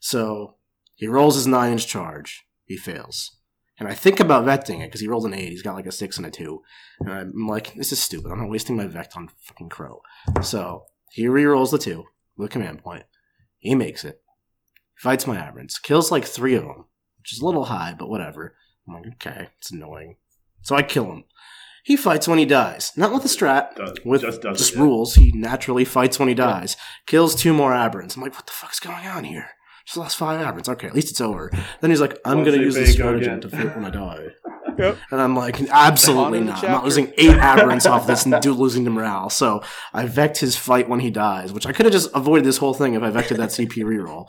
So 0.00 0.56
he 0.94 1.06
rolls 1.06 1.36
his 1.36 1.46
nine 1.46 1.72
inch 1.72 1.86
charge. 1.86 2.44
He 2.64 2.76
fails. 2.76 3.36
And 3.78 3.88
I 3.88 3.94
think 3.94 4.20
about 4.20 4.44
vecting 4.44 4.80
it 4.80 4.86
because 4.86 5.00
he 5.00 5.08
rolled 5.08 5.26
an 5.26 5.34
eight. 5.34 5.50
He's 5.50 5.62
got 5.62 5.74
like 5.74 5.86
a 5.86 5.92
six 5.92 6.16
and 6.16 6.26
a 6.26 6.30
two. 6.30 6.62
And 7.00 7.10
I'm 7.10 7.46
like, 7.46 7.74
this 7.74 7.92
is 7.92 8.00
stupid. 8.00 8.30
I'm 8.30 8.38
not 8.38 8.50
wasting 8.50 8.76
my 8.76 8.86
vect 8.86 9.16
on 9.16 9.30
fucking 9.40 9.68
Crow. 9.68 10.00
So 10.42 10.84
he 11.10 11.26
re-rolls 11.26 11.72
the 11.72 11.78
two 11.78 12.04
with 12.36 12.50
command 12.50 12.82
point. 12.82 13.04
He 13.58 13.74
makes 13.74 14.04
it. 14.04 14.20
Fights 14.96 15.26
my 15.26 15.36
aberrants. 15.36 15.82
Kills 15.82 16.12
like 16.12 16.24
three 16.24 16.54
of 16.54 16.62
them, 16.62 16.84
which 17.18 17.32
is 17.32 17.40
a 17.40 17.46
little 17.46 17.64
high, 17.64 17.94
but 17.98 18.08
whatever. 18.08 18.54
I'm 18.86 18.94
like, 18.94 19.06
okay, 19.14 19.48
it's 19.58 19.72
annoying. 19.72 20.16
So 20.62 20.76
I 20.76 20.82
kill 20.82 21.06
him. 21.06 21.24
He 21.84 21.96
fights 21.98 22.26
when 22.26 22.38
he 22.38 22.46
dies. 22.46 22.92
Not 22.96 23.12
with 23.12 23.24
a 23.26 23.28
strat, 23.28 23.74
Does- 23.76 23.98
with 24.04 24.22
just 24.22 24.42
just, 24.42 24.58
does 24.58 24.70
it, 24.70 24.74
yeah. 24.76 24.82
rules. 24.82 25.14
He 25.16 25.32
naturally 25.32 25.84
fights 25.84 26.18
when 26.18 26.28
he 26.28 26.34
dies. 26.34 26.76
Kills 27.06 27.34
two 27.34 27.52
more 27.52 27.72
aberrants. 27.72 28.16
I'm 28.16 28.22
like, 28.22 28.34
what 28.34 28.46
the 28.46 28.52
fuck's 28.52 28.80
going 28.80 29.06
on 29.06 29.24
here? 29.24 29.50
Just 29.84 29.98
lost 29.98 30.16
five 30.16 30.40
aberrants. 30.40 30.68
Okay, 30.70 30.86
at 30.86 30.94
least 30.94 31.10
it's 31.10 31.20
over. 31.20 31.50
Then 31.82 31.90
he's 31.90 32.00
like, 32.00 32.18
I'm 32.24 32.42
going 32.42 32.56
to 32.58 32.64
use 32.64 32.74
CP, 32.74 32.78
this 32.86 32.96
go 32.96 33.18
stratagem 33.18 33.40
to 33.42 33.48
fit 33.50 33.76
when 33.76 33.84
I 33.84 33.90
die. 33.90 34.26
Yep. 34.76 34.98
And 35.12 35.20
I'm 35.20 35.36
like, 35.36 35.60
absolutely 35.70 36.40
not. 36.40 36.64
I'm 36.64 36.72
not 36.72 36.82
losing 36.84 37.12
eight 37.16 37.30
aberrants 37.36 37.88
off 37.88 38.08
this 38.08 38.26
and 38.26 38.42
do 38.42 38.52
losing 38.52 38.84
to 38.86 38.90
morale. 38.90 39.30
So 39.30 39.62
I 39.92 40.06
vect 40.06 40.38
his 40.38 40.56
fight 40.56 40.88
when 40.88 40.98
he 40.98 41.10
dies, 41.10 41.52
which 41.52 41.64
I 41.64 41.72
could 41.72 41.86
have 41.86 41.92
just 41.92 42.10
avoided 42.12 42.44
this 42.44 42.56
whole 42.56 42.74
thing 42.74 42.94
if 42.94 43.02
I 43.04 43.10
vected 43.10 43.36
that 43.36 43.50
CP 43.50 43.84
reroll. 43.84 44.26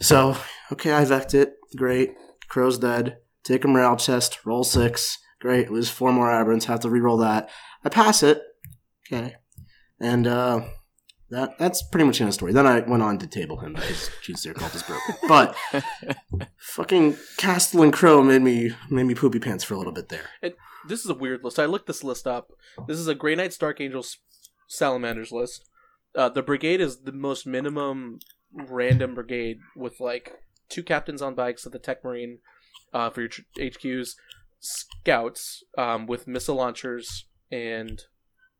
So, 0.00 0.34
okay, 0.72 0.92
I 0.94 1.04
vect 1.04 1.34
it. 1.34 1.56
Great. 1.76 2.14
Crow's 2.48 2.78
dead. 2.78 3.18
Take 3.44 3.64
a 3.66 3.68
morale 3.68 3.96
chest. 3.96 4.38
Roll 4.46 4.64
six. 4.64 5.18
Great. 5.40 5.70
Lose 5.70 5.90
four 5.90 6.12
more 6.12 6.28
aberrants. 6.28 6.64
Have 6.64 6.80
to 6.80 6.88
reroll 6.88 7.20
that. 7.20 7.50
I 7.84 7.88
pass 7.88 8.22
it. 8.22 8.42
Okay. 9.06 9.36
And, 9.98 10.26
uh, 10.26 10.62
that 11.30 11.58
that's 11.58 11.82
pretty 11.82 12.04
much 12.04 12.18
the 12.18 12.24
end 12.24 12.28
of 12.28 12.32
the 12.32 12.34
story. 12.34 12.52
Then 12.52 12.66
I 12.66 12.80
went 12.80 13.02
on 13.02 13.18
to 13.18 13.26
table 13.26 13.58
him 13.58 13.74
because 13.74 14.10
Genestealer 14.22 14.56
cult 14.56 14.74
is 14.74 14.82
broken. 14.82 15.14
But 15.28 15.56
fucking 16.58 17.16
Castellan 17.36 17.92
Crow 17.92 18.22
made 18.22 18.42
me 18.42 18.72
made 18.90 19.04
me 19.04 19.14
poopy 19.14 19.38
pants 19.38 19.62
for 19.62 19.74
a 19.74 19.78
little 19.78 19.92
bit 19.92 20.08
there. 20.08 20.28
This 20.86 21.04
is 21.04 21.10
a 21.10 21.14
weird 21.14 21.44
list. 21.44 21.58
I 21.58 21.66
looked 21.66 21.86
this 21.86 22.02
list 22.02 22.26
up. 22.26 22.50
This 22.88 22.98
is 22.98 23.06
a 23.06 23.14
Grey 23.14 23.36
Knights, 23.36 23.58
Dark 23.58 23.80
Angels, 23.80 24.18
Salamanders 24.66 25.30
list. 25.30 25.68
Uh, 26.16 26.28
the 26.28 26.42
brigade 26.42 26.80
is 26.80 27.02
the 27.02 27.12
most 27.12 27.46
minimum 27.46 28.18
random 28.52 29.14
brigade 29.14 29.58
with 29.76 30.00
like 30.00 30.32
two 30.68 30.82
captains 30.82 31.22
on 31.22 31.34
bikes 31.36 31.64
of 31.64 31.70
the 31.70 31.78
Tech 31.78 32.02
Marine 32.02 32.38
uh, 32.92 33.10
for 33.10 33.20
your 33.20 33.28
tr- 33.28 33.42
HQs, 33.56 34.14
scouts 34.60 35.64
um, 35.76 36.06
with 36.06 36.26
missile 36.28 36.54
launchers, 36.56 37.26
and 37.50 38.02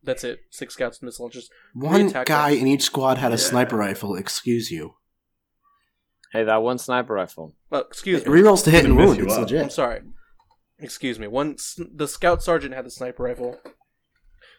that's 0.02 0.24
it. 0.24 0.40
Six 0.50 0.74
scouts 0.74 0.98
with 1.00 1.06
missile 1.06 1.26
launchers. 1.26 1.48
One 1.74 2.08
guy 2.08 2.24
dice. 2.24 2.60
in 2.60 2.66
each 2.66 2.82
squad 2.82 3.18
had 3.18 3.30
a 3.32 3.34
Yeah. 3.36 3.48
sniper 3.48 3.76
rifle. 3.76 4.16
Excuse 4.16 4.70
you. 4.70 4.94
Hey, 6.32 6.44
that 6.44 6.62
one 6.62 6.78
sniper 6.78 7.14
rifle. 7.14 7.54
Uh, 7.72 7.82
excuse 7.88 8.22
It 8.22 8.28
me. 8.28 8.40
rerolls 8.40 8.64
to 8.64 8.70
hit 8.70 8.84
and 8.84 8.96
Doesn't 8.96 8.96
mess 8.96 9.18
wound. 9.18 9.20
It's 9.28 9.34
up. 9.34 9.40
legit. 9.42 9.62
I'm 9.62 9.70
sorry. 9.70 10.00
Excuse 10.78 11.18
me. 11.18 11.26
One, 11.26 11.56
the 11.94 12.08
scout 12.08 12.42
sergeant 12.42 12.74
had 12.74 12.86
the 12.86 12.90
sniper 12.90 13.24
rifle. 13.24 13.60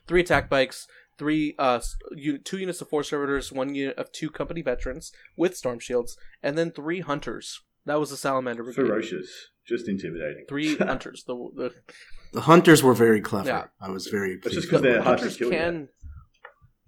Three 0.08 0.22
attack 0.22 0.50
bikes. 0.50 0.88
Three, 1.18 1.56
uh, 1.60 1.76
s- 1.76 1.96
u- 2.16 2.38
two 2.40 2.58
units 2.58 2.82
of 2.82 2.90
four 2.90 3.04
servitors. 3.04 3.52
One 3.52 3.74
unit 3.76 3.98
of 3.98 4.12
two 4.12 4.30
company 4.30 4.62
veterans 4.62 5.12
with 5.38 5.56
storm 5.56 5.80
shields, 5.80 6.18
and 6.44 6.58
then 6.58 6.72
three 6.72 7.00
hunters. 7.00 7.62
That 7.86 8.00
was 8.00 8.10
the 8.10 8.18
salamander 8.18 8.64
brigade. 8.64 8.88
Ferocious, 8.88 9.50
just 9.68 9.88
intimidating. 9.88 10.46
Three 10.50 10.76
hunters. 10.90 11.24
The, 11.26 11.36
the 11.56 11.72
The 12.34 12.42
hunters 12.42 12.82
were 12.84 12.94
very 12.94 13.22
clever. 13.22 13.48
Yeah. 13.50 13.64
I 13.80 13.90
was 13.90 14.08
very 14.08 14.36
That's 14.42 14.56
just 14.56 14.70
pleased. 14.70 14.70
'cause 14.70 14.82
with 14.82 14.84
they're 14.84 14.94
that. 14.96 15.04
hard 15.04 15.18
to 15.20 15.24
hunters 15.24 15.38
kill, 15.38 15.52
yeah. 15.52 15.58
can. 15.66 15.88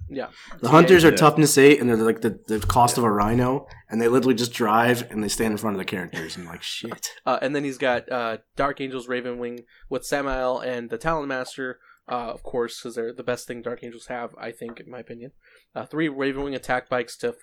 Yeah. 0.10 0.28
The 0.60 0.70
hunters 0.70 1.06
are 1.06 1.10
Yeah. 1.12 1.16
toughness 1.16 1.58
eight, 1.58 1.80
and 1.80 1.90
they're 1.90 1.96
like 1.98 2.22
the, 2.22 2.40
the 2.48 2.60
cost 2.60 2.98
of 2.98 3.04
a 3.04 3.12
rhino, 3.12 3.68
and 3.90 4.02
they 4.02 4.08
literally 4.08 4.36
just 4.36 4.52
drive 4.54 5.10
and 5.10 5.24
they 5.24 5.28
stand 5.30 5.54
in 5.54 5.58
front 5.58 5.76
of 5.76 5.80
the 5.80 5.86
characters 5.86 6.36
and 6.38 6.46
like 6.46 6.62
shit. 6.62 7.10
Uh, 7.26 7.40
and 7.42 7.56
then 7.56 7.64
he's 7.64 7.78
got 7.78 8.12
uh, 8.12 8.38
Dark 8.58 8.82
Angels 8.82 9.08
Ravenwing 9.08 9.64
with 9.90 10.04
Samael 10.06 10.60
and 10.60 10.90
the 10.90 10.98
Talon 10.98 11.28
Master, 11.28 11.80
uh, 12.12 12.32
of 12.32 12.44
course, 12.44 12.80
because 12.82 12.96
they're 12.96 13.14
the 13.14 13.24
best 13.24 13.48
thing 13.48 13.62
Dark 13.62 13.82
Angels 13.84 14.08
have, 14.08 14.36
I 14.38 14.52
think, 14.52 14.80
in 14.82 14.90
my 14.92 15.00
opinion. 15.00 15.32
Uh, 15.74 15.86
three 15.86 16.10
Ravenwing 16.10 16.54
attack 16.54 16.90
bikes 16.90 17.16
to 17.20 17.30
f- 17.30 17.36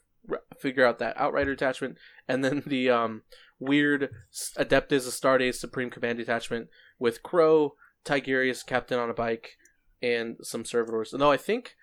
figure 0.60 0.86
out 0.86 0.98
that 0.98 1.16
Outrider 1.16 1.52
attachment, 1.52 1.96
and 2.28 2.44
then 2.44 2.62
the 2.66 2.90
um, 2.90 3.22
weird 3.58 4.10
S- 4.32 4.52
Adeptus 4.58 5.06
Astartes 5.08 5.54
Supreme 5.56 5.90
Command 5.90 6.18
detachment 6.18 6.68
with 6.98 7.22
Crow, 7.22 7.74
Tigurius 8.04 8.64
Captain 8.64 8.98
on 8.98 9.10
a 9.10 9.14
bike, 9.14 9.56
and 10.02 10.36
some 10.42 10.64
servitors. 10.64 11.12
No, 11.12 11.30
I 11.30 11.36
think. 11.36 11.74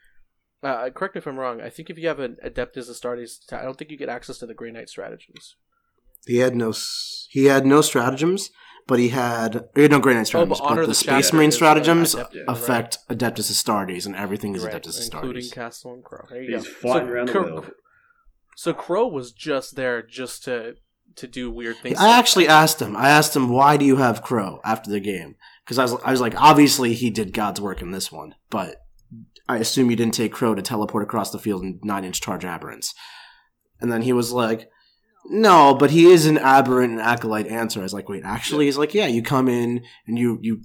Uh, 0.63 0.89
correct 0.89 1.13
me 1.15 1.19
if 1.19 1.27
I'm 1.27 1.37
wrong. 1.37 1.61
I 1.61 1.69
think 1.69 1.89
if 1.89 1.99
you 1.99 2.07
have 2.07 2.19
an 2.19 2.37
Adeptus 2.43 2.89
Astartes, 2.89 3.51
I 3.53 3.61
don't 3.61 3.77
think 3.77 3.91
you 3.91 3.97
get 3.97 4.09
access 4.09 4.39
to 4.39 4.47
the 4.47 4.55
Grey 4.55 4.71
Knight 4.71 4.89
stratagems. 4.89 5.55
He 6.25 6.37
had 6.37 6.55
no 6.55 6.73
he 7.29 7.45
had 7.45 7.65
no 7.65 7.81
stratagems, 7.81 8.49
but 8.87 8.97
he 8.97 9.09
had 9.09 9.65
he 9.75 9.83
had 9.83 9.91
no 9.91 9.99
Grey 9.99 10.15
Knight 10.15 10.25
stratagems. 10.27 10.59
Oh, 10.59 10.63
but 10.69 10.75
but 10.75 10.81
the 10.81 10.87
the 10.87 10.93
Space 10.95 11.31
Marine 11.31 11.49
is, 11.49 11.55
uh, 11.55 11.57
stratagems 11.57 12.15
Adept- 12.15 12.35
yeah, 12.35 12.41
affect 12.47 12.97
Adeptus 13.07 13.51
Astartes, 13.51 14.07
and 14.07 14.15
everything 14.15 14.55
is 14.55 14.65
Right, 14.65 14.73
Adeptus 14.81 15.03
including 15.13 15.47
Castellan 15.51 16.01
Crow. 16.01 16.25
There 16.29 16.41
you 16.41 16.55
He's 16.57 16.65
go. 16.67 16.71
fighting 16.73 17.09
around 17.09 17.27
the 17.27 17.31
Crow- 17.33 17.43
world. 17.43 17.71
So 18.57 18.73
Crow 18.73 19.07
was 19.07 19.33
just 19.33 19.75
there 19.75 20.01
just 20.01 20.43
to 20.45 20.77
to 21.15 21.27
do 21.27 21.51
weird 21.51 21.77
things. 21.77 21.99
I 21.99 22.17
actually 22.17 22.47
asked 22.47 22.81
him. 22.81 22.97
I 22.97 23.07
asked 23.09 23.35
him, 23.35 23.49
"Why 23.49 23.77
do 23.77 23.85
you 23.85 23.97
have 23.97 24.23
Crow 24.23 24.61
after 24.65 24.89
the 24.89 24.99
game?" 24.99 25.35
Because 25.63 25.77
I 25.77 25.83
was, 25.83 25.93
I 26.03 26.09
was 26.09 26.21
like, 26.21 26.33
obviously 26.41 26.95
he 26.95 27.11
did 27.11 27.33
God's 27.33 27.61
work 27.61 27.83
in 27.83 27.91
this 27.91 28.11
one, 28.11 28.33
but 28.49 28.77
I 29.47 29.57
assume 29.57 29.91
you 29.91 29.95
didn't 29.95 30.15
take 30.15 30.33
Crow 30.33 30.55
to 30.55 30.63
teleport 30.63 31.03
across 31.03 31.29
the 31.29 31.37
field 31.37 31.61
in 31.61 31.79
nine 31.83 32.03
inch 32.03 32.19
charge 32.19 32.43
aberrants. 32.43 32.95
And 33.79 33.91
then 33.91 34.01
he 34.01 34.11
was 34.11 34.31
like, 34.31 34.71
"No, 35.29 35.75
but 35.75 35.91
he 35.91 36.07
is 36.07 36.25
an 36.25 36.39
aberrant 36.39 36.93
and 36.93 37.01
acolyte 37.01 37.45
answer." 37.45 37.79
I 37.79 37.83
was 37.83 37.93
like, 37.93 38.09
"Wait, 38.09 38.23
actually?" 38.25 38.65
He's 38.65 38.77
like, 38.77 38.95
"Yeah, 38.95 39.05
you 39.05 39.21
come 39.21 39.47
in 39.47 39.83
and 40.07 40.17
you 40.17 40.39
you 40.41 40.61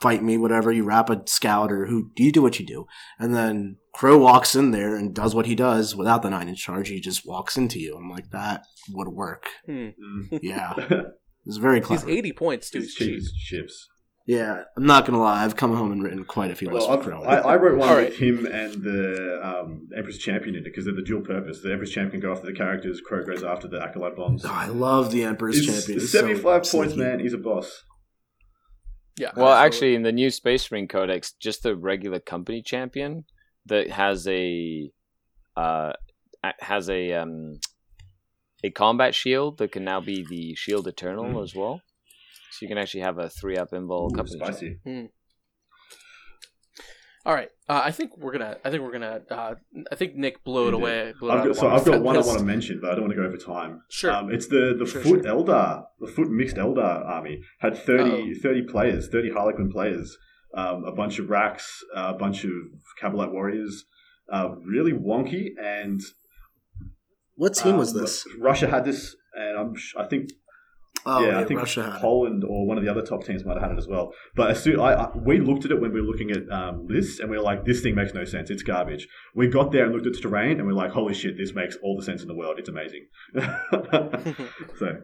fight 0.00 0.22
me, 0.22 0.36
whatever. 0.38 0.70
You 0.72 0.84
wrap 0.84 1.10
a 1.10 1.22
scout 1.26 1.72
or 1.72 1.86
who 1.86 2.10
you 2.16 2.32
do 2.32 2.42
what 2.42 2.58
you 2.58 2.66
do, 2.66 2.86
and 3.18 3.34
then 3.34 3.76
Crow 3.94 4.18
walks 4.18 4.54
in 4.56 4.70
there 4.70 4.94
and 4.96 5.14
does 5.14 5.34
what 5.34 5.46
he 5.46 5.54
does 5.54 5.94
without 5.96 6.22
the 6.22 6.30
nine 6.30 6.48
inch 6.48 6.62
charge. 6.62 6.88
He 6.88 7.00
just 7.00 7.26
walks 7.26 7.56
into 7.56 7.78
you. 7.78 7.96
I'm 7.96 8.10
like, 8.10 8.30
that 8.30 8.64
would 8.90 9.08
work. 9.08 9.46
Hmm. 9.66 9.88
Mm. 10.32 10.40
Yeah, 10.42 10.74
it's 11.46 11.56
very 11.58 11.80
clever. 11.80 12.06
He's 12.06 12.16
eighty 12.18 12.32
points 12.32 12.70
too. 12.70 12.78
It's 12.78 12.86
It's 12.88 12.94
cheap 12.96 13.20
cheap. 13.20 13.28
chips. 13.62 13.88
Yeah, 14.26 14.62
I'm 14.74 14.86
not 14.86 15.04
gonna 15.04 15.20
lie. 15.20 15.44
I've 15.44 15.54
come 15.54 15.76
home 15.76 15.92
and 15.92 16.02
written 16.02 16.24
quite 16.24 16.50
a 16.50 16.54
few 16.54 16.70
lists 16.70 16.88
Well, 16.88 16.96
for 17.02 17.12
I've, 17.12 17.20
Crow. 17.20 17.28
I, 17.28 17.36
I 17.52 17.56
wrote 17.56 17.76
one 17.76 17.86
All 17.90 17.94
with 17.96 18.04
right. 18.04 18.14
him 18.14 18.46
and 18.46 18.82
the 18.82 19.38
um, 19.44 19.86
Emperor's 19.94 20.16
Champion 20.16 20.54
in 20.54 20.62
it 20.62 20.64
because 20.64 20.86
they're 20.86 20.94
the 20.94 21.02
dual 21.02 21.20
purpose. 21.20 21.60
The 21.60 21.72
Emperor's 21.72 21.90
Champion 21.90 22.22
can 22.22 22.30
go 22.30 22.32
after 22.32 22.46
the 22.46 22.54
characters, 22.54 23.02
Crow 23.06 23.22
goes 23.22 23.44
after 23.44 23.68
the 23.68 23.82
Acolyte 23.82 24.16
bombs. 24.16 24.42
Oh, 24.46 24.50
I 24.50 24.68
love 24.68 25.10
the 25.12 25.24
Emperor's 25.24 25.58
He's 25.58 25.66
champion. 25.66 26.00
He's 26.00 26.10
so 26.10 26.20
75 26.20 26.42
points, 26.62 26.70
sneaky. 26.94 26.96
man. 26.96 27.20
He's 27.20 27.34
a 27.34 27.38
boss. 27.38 27.82
Yeah. 29.16 29.30
Well, 29.36 29.46
absolutely. 29.52 29.66
actually, 29.66 29.94
in 29.94 30.02
the 30.02 30.12
new 30.12 30.30
Space 30.30 30.70
Marine 30.70 30.88
Codex, 30.88 31.32
just 31.38 31.62
the 31.62 31.76
regular 31.76 32.18
company 32.18 32.62
champion 32.62 33.24
that 33.66 33.90
has 33.90 34.26
a 34.26 34.90
uh, 35.56 35.92
has 36.58 36.90
a 36.90 37.12
um, 37.12 37.60
a 38.64 38.70
combat 38.70 39.14
shield 39.14 39.58
that 39.58 39.70
can 39.72 39.84
now 39.84 40.00
be 40.00 40.24
the 40.28 40.54
Shield 40.56 40.88
Eternal 40.88 41.24
Mm. 41.26 41.42
as 41.44 41.54
well. 41.54 41.80
So 42.50 42.58
you 42.62 42.68
can 42.68 42.78
actually 42.78 43.00
have 43.02 43.18
a 43.18 43.28
three 43.30 43.56
up 43.56 43.70
invul 43.70 44.10
Ooh, 44.10 44.14
company. 44.14 44.38
champion. 44.38 44.78
spicy. 44.84 45.10
All 47.26 47.32
right. 47.34 47.48
Uh, 47.68 47.80
I 47.82 47.90
think 47.90 48.18
we're 48.18 48.32
gonna. 48.32 48.58
I 48.64 48.70
think 48.70 48.82
we're 48.82 48.92
gonna. 48.92 49.22
Uh, 49.30 49.54
I 49.90 49.94
think 49.94 50.14
Nick 50.14 50.44
blew 50.44 50.68
it 50.68 50.74
away. 50.74 51.14
Blew 51.18 51.30
I've 51.30 51.38
got, 51.38 51.50
of 51.52 51.56
so 51.56 51.68
I've 51.68 51.84
got 51.84 52.02
water. 52.02 52.02
one 52.02 52.16
I 52.16 52.20
want 52.20 52.38
to 52.38 52.44
mention, 52.44 52.80
but 52.82 52.90
I 52.90 52.94
don't 52.94 53.04
want 53.04 53.14
to 53.14 53.16
go 53.20 53.26
over 53.26 53.38
time. 53.38 53.80
Sure. 53.88 54.12
Um, 54.12 54.30
it's 54.30 54.48
the, 54.48 54.76
the 54.78 54.84
Sure, 54.84 55.00
Foot 55.00 55.24
sure. 55.24 55.32
Eldar, 55.34 55.84
the 56.00 56.06
Foot 56.06 56.30
Mixed 56.30 56.56
Eldar 56.56 57.06
army 57.06 57.40
had 57.60 57.78
30, 57.78 58.02
Uh-oh. 58.02 58.32
30 58.42 58.62
players, 58.64 59.08
30 59.08 59.30
Harlequin 59.30 59.70
players, 59.72 60.18
um, 60.54 60.84
a 60.84 60.92
bunch 60.92 61.18
of 61.18 61.30
Wracks, 61.30 61.82
uh, 61.96 62.12
a 62.14 62.18
bunch 62.18 62.44
of 62.44 62.50
Kabalite 63.02 63.32
warriors. 63.32 63.84
Uh, 64.30 64.50
really 64.66 64.92
wonky, 64.92 65.48
and 65.62 66.00
What 67.36 67.54
team 67.54 67.76
was 67.78 67.94
um, 67.94 68.00
this? 68.02 68.26
Russia 68.38 68.68
had 68.68 68.84
this, 68.84 69.16
and 69.34 69.58
I'm, 69.58 69.74
I 69.98 70.06
think 70.06 70.30
Oh, 71.06 71.20
yeah, 71.20 71.32
yeah, 71.32 71.40
I 71.40 71.44
think 71.44 71.60
Russia 71.60 71.82
had 71.82 71.96
it. 71.96 72.00
Poland 72.00 72.44
or 72.44 72.66
one 72.66 72.78
of 72.78 72.84
the 72.84 72.90
other 72.90 73.02
top 73.02 73.24
teams 73.24 73.44
might 73.44 73.54
have 73.54 73.62
had 73.62 73.72
it 73.72 73.78
as 73.78 73.86
well. 73.86 74.12
But 74.34 74.52
as 74.52 74.62
soon, 74.62 74.80
I, 74.80 74.94
I 74.94 75.16
we 75.16 75.38
looked 75.38 75.64
at 75.64 75.70
it 75.70 75.80
when 75.80 75.92
we 75.92 76.00
were 76.00 76.06
looking 76.06 76.30
at 76.30 76.50
um, 76.50 76.86
lists, 76.86 77.20
and 77.20 77.30
we 77.30 77.36
were 77.36 77.42
like, 77.42 77.64
"This 77.64 77.80
thing 77.82 77.94
makes 77.94 78.14
no 78.14 78.24
sense. 78.24 78.50
It's 78.50 78.62
garbage." 78.62 79.06
We 79.34 79.48
got 79.48 79.70
there 79.70 79.84
and 79.84 79.92
looked 79.92 80.06
at 80.06 80.14
the 80.14 80.20
terrain, 80.20 80.58
and 80.58 80.66
we 80.66 80.72
are 80.72 80.76
like, 80.76 80.92
"Holy 80.92 81.14
shit! 81.14 81.36
This 81.36 81.54
makes 81.54 81.76
all 81.82 81.96
the 81.96 82.04
sense 82.04 82.22
in 82.22 82.28
the 82.28 82.34
world. 82.34 82.58
It's 82.58 82.68
amazing." 82.68 83.06
so 84.78 85.02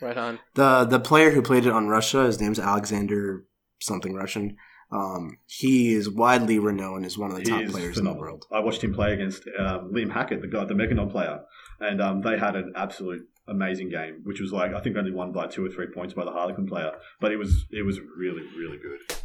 right 0.00 0.16
on. 0.16 0.38
The 0.54 0.84
the 0.84 1.00
player 1.00 1.30
who 1.30 1.42
played 1.42 1.66
it 1.66 1.72
on 1.72 1.88
Russia, 1.88 2.24
his 2.24 2.40
name's 2.40 2.58
Alexander 2.58 3.44
something 3.80 4.14
Russian. 4.14 4.56
Um, 4.92 5.38
he 5.46 5.94
is 5.94 6.10
widely 6.10 6.58
renowned 6.58 7.06
as 7.06 7.16
one 7.16 7.30
of 7.30 7.36
the 7.36 7.42
he 7.42 7.48
top 7.48 7.62
is 7.62 7.72
players 7.72 7.98
in 7.98 8.04
the 8.04 8.12
world. 8.12 8.44
I 8.52 8.60
watched 8.60 8.84
him 8.84 8.92
play 8.92 9.14
against 9.14 9.44
um, 9.58 9.90
Liam 9.94 10.12
Hackett, 10.12 10.42
the 10.42 10.48
guy, 10.48 10.66
the 10.66 10.74
Mechanon 10.74 11.10
player, 11.10 11.40
and 11.82 12.00
um, 12.00 12.20
they 12.22 12.38
had 12.38 12.56
an 12.56 12.72
absolute 12.76 13.26
amazing 13.48 13.90
game, 13.90 14.20
which 14.24 14.40
was 14.40 14.52
like 14.52 14.72
I 14.72 14.80
think 14.80 14.96
only 14.96 15.12
won 15.12 15.32
by 15.32 15.46
two 15.46 15.64
or 15.64 15.68
three 15.68 15.88
points 15.92 16.14
by 16.14 16.24
the 16.24 16.30
Harlequin 16.30 16.66
player, 16.66 16.92
but 17.20 17.32
it 17.32 17.36
was 17.36 17.66
it 17.70 17.82
was 17.82 18.00
really 18.16 18.42
really 18.56 18.78
good. 18.78 19.18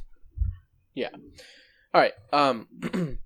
Yeah. 0.94 1.10
All 1.94 2.02
right. 2.02 2.14
Um. 2.34 2.68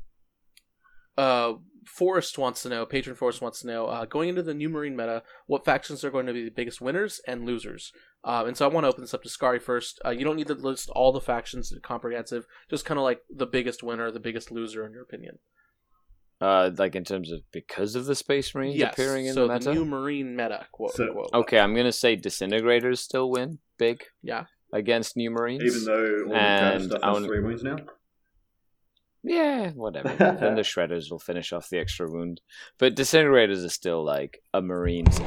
uh, 1.18 1.54
Forrest 1.86 2.38
wants 2.38 2.64
to 2.64 2.70
know, 2.70 2.86
patron 2.86 3.16
Forrest 3.16 3.42
wants 3.42 3.62
to 3.62 3.68
know, 3.68 3.88
uh, 3.88 4.06
going 4.06 4.30
into 4.30 4.44
the 4.44 4.54
new 4.54 4.70
Marine 4.70 4.96
meta, 4.96 5.24
what 5.48 5.66
factions 5.66 6.04
are 6.04 6.12
going 6.12 6.26
to 6.28 6.34
be 6.34 6.44
the 6.44 6.52
biggest 6.52 6.80
winners 6.80 7.20
and 7.28 7.46
losers? 7.46 7.92
Uh, 8.24 8.44
and 8.46 8.56
so 8.56 8.66
I 8.66 8.72
want 8.72 8.86
to 8.86 8.90
open 8.90 9.02
this 9.02 9.14
up 9.14 9.24
to 9.24 9.30
Scary 9.30 9.60
first. 9.60 10.00
Uh, 10.06 10.12
you 10.12 10.24
don't 10.24 10.36
need 10.36 10.48
to 10.48 10.54
list 10.54 10.90
all 10.92 11.12
the 11.12 11.20
factions 11.20 11.74
comprehensive, 11.82 12.46
just 12.70 12.86
kind 12.86 13.00
of 13.00 13.04
like 13.04 13.22
the 13.30 13.48
biggest 13.48 13.84
winner, 13.84 14.12
the 14.12 14.20
biggest 14.20 14.52
loser, 14.52 14.86
in 14.86 14.94
your 14.94 15.02
opinion. 15.02 15.40
Uh, 16.42 16.72
like 16.78 16.96
in 16.96 17.04
terms 17.04 17.32
of 17.32 17.42
because 17.52 17.96
of 17.96 18.06
the 18.06 18.16
Space 18.16 18.56
Marines 18.56 18.76
yes. 18.76 18.94
appearing 18.94 19.28
in 19.28 19.36
so 19.36 19.48
the 19.48 19.54
meta. 19.54 19.66
the 19.66 19.74
new 19.76 19.86
Marine 19.86 20.36
meta. 20.36 20.66
Quote, 20.72 20.94
so, 20.94 21.14
quote. 21.14 21.30
Okay, 21.34 21.60
I'm 21.60 21.76
gonna 21.76 21.92
say 21.92 22.18
Disintegrators 22.18 22.98
still 22.98 23.30
win 23.30 23.60
big. 23.78 24.04
Yeah. 24.24 24.46
Against 24.74 25.18
new 25.18 25.30
Marines, 25.30 25.64
even 25.64 25.84
though 25.84 26.26
all 26.28 26.36
and 26.36 26.84
the 26.86 26.98
stuff 26.98 27.16
has 27.18 27.26
three 27.26 27.42
wounds 27.42 27.62
now. 27.62 27.76
Yeah, 29.24 29.72
whatever. 29.72 30.10
then 30.18 30.56
the 30.56 30.62
shredders 30.62 31.12
will 31.12 31.20
finish 31.20 31.54
off 31.54 31.70
the 31.70 31.78
extra 31.78 32.10
wound. 32.10 32.42
But 32.78 32.96
disintegrators 32.96 33.66
are 33.66 33.70
still 33.70 34.04
like 34.04 34.42
a 34.54 34.62
marine's 34.62 35.20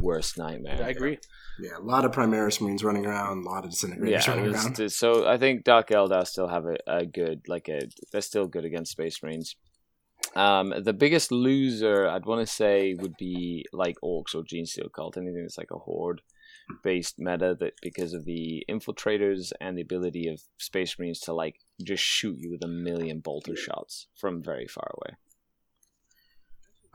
worst 0.00 0.36
nightmare. 0.38 0.82
I 0.82 0.88
agree. 0.88 1.18
Yeah, 1.60 1.78
a 1.78 1.82
lot 1.82 2.04
of 2.04 2.10
Primaris 2.10 2.60
Marines 2.60 2.84
running 2.84 3.06
around, 3.06 3.46
a 3.46 3.48
lot 3.48 3.64
of 3.64 3.70
disintegrators 3.70 4.10
yeah, 4.10 4.30
running 4.30 4.54
around. 4.54 4.92
So 4.92 5.26
I 5.26 5.38
think 5.38 5.64
Dark 5.64 5.88
Eldar 5.88 6.26
still 6.26 6.48
have 6.48 6.64
a, 6.66 6.76
a 6.86 7.06
good, 7.06 7.42
like 7.48 7.68
a, 7.68 7.80
they're 8.12 8.20
still 8.20 8.46
good 8.46 8.64
against 8.64 8.92
Space 8.92 9.22
Marines. 9.22 9.56
Um, 10.34 10.74
the 10.82 10.92
biggest 10.92 11.32
loser 11.32 12.06
I'd 12.06 12.26
want 12.26 12.46
to 12.46 12.52
say 12.52 12.94
would 12.98 13.16
be 13.16 13.64
like 13.72 13.96
Orks 14.02 14.34
or 14.34 14.42
Genestealer 14.42 14.92
Cult, 14.92 15.16
anything 15.16 15.42
that's 15.42 15.58
like 15.58 15.70
a 15.70 15.78
horde 15.78 16.22
based 16.82 17.18
meta 17.18 17.56
that 17.60 17.74
because 17.80 18.12
of 18.12 18.24
the 18.24 18.64
infiltrators 18.68 19.52
and 19.60 19.78
the 19.78 19.82
ability 19.82 20.28
of 20.28 20.40
Space 20.58 20.98
Marines 20.98 21.20
to 21.20 21.32
like 21.32 21.56
just 21.82 22.02
shoot 22.02 22.36
you 22.38 22.50
with 22.50 22.64
a 22.64 22.68
million 22.68 23.20
bolter 23.20 23.56
shots 23.56 24.08
from 24.16 24.42
very 24.42 24.66
far 24.66 24.90
away. 24.96 25.16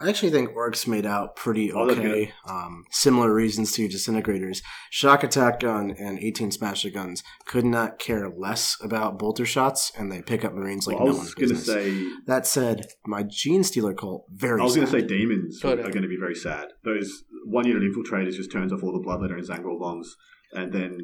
I 0.02 0.10
actually 0.10 0.32
think 0.32 0.56
Orks 0.56 0.88
made 0.88 1.06
out 1.06 1.36
pretty 1.36 1.72
oh, 1.72 1.90
okay. 1.90 2.34
Um, 2.50 2.86
similar 2.90 3.34
reasons 3.34 3.72
to 3.74 3.88
Disintegrators. 3.88 4.62
Shock 4.90 5.24
Attack 5.24 5.60
Gun 5.60 5.96
and 5.98 6.18
18 6.18 6.50
Smasha 6.50 6.92
Guns 6.92 7.24
could 7.46 7.66
not 7.66 8.00
care 8.00 8.28
less 8.30 8.78
about 8.82 9.20
bolter 9.20 9.46
shots, 9.46 9.92
and 9.98 10.12
they 10.12 10.22
pick 10.22 10.44
up 10.44 10.54
Marines 10.54 10.88
like 10.88 10.98
well, 10.98 11.14
no 11.14 11.18
one's 11.18 11.36
business. 11.36 11.66
Say, 11.66 12.10
that 12.26 12.48
said, 12.48 12.88
my 13.06 13.24
gene 13.24 13.64
stealer 13.64 13.94
cult, 13.94 14.26
very 14.32 14.60
I 14.60 14.64
was 14.64 14.76
going 14.76 14.88
to 14.88 14.92
say 14.92 15.06
Demons 15.06 15.64
are 15.64 15.76
going 15.76 16.02
to 16.02 16.08
be 16.08 16.18
very 16.18 16.36
sad. 16.36 16.70
Those 16.84 17.24
one 17.46 17.68
unit 17.68 17.84
infiltrators 17.84 18.34
just 18.34 18.52
turns 18.52 18.74
off 18.74 18.84
all 18.84 18.94
the 18.94 19.08
Bloodletter 19.08 19.38
and 19.38 19.48
Tzaangor 19.48 19.80
bombs, 19.80 20.16
and 20.54 20.74
then 20.74 20.98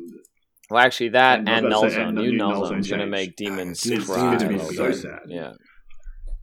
well, 0.70 0.84
actually, 0.84 1.10
that 1.10 1.40
and, 1.40 1.50
and 1.50 1.70
Null 1.70 1.90
Zone. 1.90 2.16
New 2.16 2.32
Null 2.34 2.66
Zone 2.66 2.80
is 2.80 2.90
going 2.90 3.00
to 3.00 3.06
make 3.06 3.36
demons 3.36 3.90
uh, 3.90 3.94
it's, 3.94 4.06
cry. 4.06 4.34
It's 4.34 4.44
going 4.44 4.58
to 4.58 4.68
be 4.68 4.76
so 4.76 4.92
sad. 4.92 5.20
Yeah. 5.28 5.54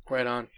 Right 0.09 0.27
on. 0.27 0.49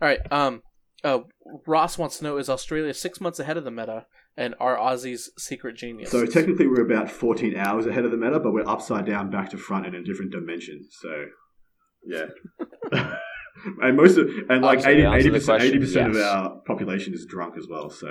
All 0.00 0.08
right. 0.08 0.20
Um, 0.32 0.62
uh, 1.04 1.20
Ross 1.66 1.98
wants 1.98 2.18
to 2.18 2.24
know: 2.24 2.36
Is 2.36 2.48
Australia 2.48 2.94
six 2.94 3.20
months 3.20 3.38
ahead 3.38 3.56
of 3.56 3.64
the 3.64 3.70
meta, 3.70 4.06
and 4.36 4.54
are 4.60 4.76
Aussies 4.76 5.28
secret 5.38 5.76
genius? 5.76 6.10
So 6.10 6.24
technically, 6.26 6.66
we're 6.66 6.84
about 6.84 7.10
fourteen 7.10 7.56
hours 7.56 7.86
ahead 7.86 8.04
of 8.04 8.10
the 8.10 8.16
meta, 8.16 8.38
but 8.38 8.52
we're 8.52 8.68
upside 8.68 9.06
down, 9.06 9.30
back 9.30 9.50
to 9.50 9.56
front, 9.56 9.86
in 9.86 9.94
a 9.94 10.02
different 10.02 10.30
dimension. 10.30 10.86
So, 10.90 11.24
yeah. 12.06 12.26
and 13.82 13.96
most 13.96 14.16
of 14.16 14.28
and 14.48 14.62
like 14.62 14.86
80 14.86 15.30
percent 15.30 15.62
eighty 15.62 15.78
percent 15.78 16.10
of 16.10 16.16
our 16.16 16.60
population 16.66 17.14
is 17.14 17.26
drunk 17.26 17.56
as 17.58 17.66
well. 17.68 17.90
So, 17.90 18.08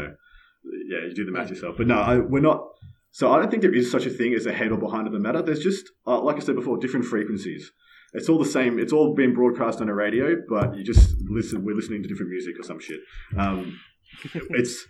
yeah, 0.89 1.07
you 1.07 1.13
do 1.15 1.25
the 1.25 1.31
math 1.31 1.49
yourself. 1.49 1.75
But 1.77 1.87
no, 1.87 1.99
I, 1.99 2.19
we're 2.19 2.41
not. 2.41 2.67
So 3.13 3.31
I 3.31 3.39
don't 3.39 3.49
think 3.49 3.61
there 3.61 3.75
is 3.75 3.91
such 3.91 4.05
a 4.05 4.09
thing 4.09 4.33
as 4.33 4.45
ahead 4.45 4.71
or 4.71 4.77
behind 4.77 5.05
of 5.05 5.11
the 5.11 5.19
meta. 5.19 5.41
There's 5.41 5.59
just, 5.59 5.85
uh, 6.07 6.21
like 6.21 6.37
I 6.37 6.39
said 6.39 6.55
before, 6.55 6.77
different 6.77 7.05
frequencies 7.05 7.69
it's 8.13 8.29
all 8.29 8.37
the 8.37 8.45
same. 8.49 8.79
It's 8.79 8.93
all 8.93 9.13
being 9.13 9.33
broadcast 9.33 9.81
on 9.81 9.89
a 9.89 9.93
radio, 9.93 10.35
but 10.47 10.75
you 10.75 10.83
just 10.83 11.15
listen. 11.29 11.63
We're 11.63 11.75
listening 11.75 12.03
to 12.03 12.09
different 12.09 12.31
music 12.31 12.55
or 12.59 12.63
some 12.63 12.79
shit. 12.79 12.99
Um, 13.37 13.79
it's 14.33 14.85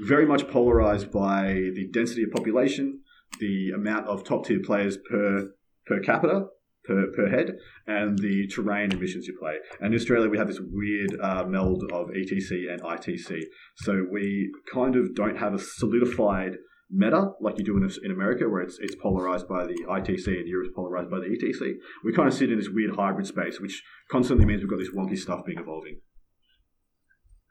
very 0.00 0.26
much 0.26 0.48
polarized 0.48 1.10
by 1.12 1.70
the 1.74 1.88
density 1.92 2.24
of 2.24 2.30
population, 2.32 3.00
the 3.38 3.70
amount 3.70 4.06
of 4.06 4.24
top 4.24 4.46
tier 4.46 4.60
players 4.64 4.98
per 5.08 5.50
per 5.86 6.00
capita. 6.00 6.46
Per, 6.86 7.12
per 7.14 7.28
head 7.28 7.58
and 7.86 8.18
the 8.18 8.48
terrain 8.48 8.90
and 8.90 8.98
missions 8.98 9.26
you 9.26 9.36
play. 9.38 9.56
And 9.80 9.92
in 9.92 10.00
Australia, 10.00 10.30
we 10.30 10.38
have 10.38 10.48
this 10.48 10.60
weird 10.62 11.14
uh, 11.20 11.44
meld 11.44 11.84
of 11.92 12.06
ETC 12.08 12.72
and 12.72 12.80
ITC. 12.80 13.42
So 13.76 14.06
we 14.10 14.50
kind 14.72 14.96
of 14.96 15.14
don't 15.14 15.36
have 15.36 15.52
a 15.52 15.58
solidified 15.58 16.56
meta 16.90 17.30
like 17.40 17.58
you 17.58 17.64
do 17.64 17.76
in, 17.76 17.88
in 18.04 18.10
America, 18.10 18.48
where 18.48 18.62
it's 18.62 18.78
it's 18.80 18.94
polarized 18.94 19.48
by 19.48 19.64
the 19.66 19.84
ITC 19.88 20.26
and 20.26 20.48
Europe's 20.48 20.72
polarized 20.74 21.10
by 21.10 21.18
the 21.18 21.26
ETC. 21.26 21.74
We 22.04 22.12
kind 22.12 22.28
of 22.28 22.34
sit 22.34 22.50
in 22.50 22.58
this 22.58 22.68
weird 22.68 22.96
hybrid 22.96 23.26
space, 23.26 23.60
which 23.60 23.82
constantly 24.10 24.46
means 24.46 24.62
we've 24.62 24.70
got 24.70 24.78
this 24.78 24.94
wonky 24.94 25.18
stuff 25.18 25.44
being 25.44 25.58
evolving. 25.58 26.00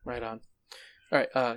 Right 0.05 0.23
on. 0.23 0.41
All 1.11 1.19
right. 1.19 1.29
Uh, 1.33 1.55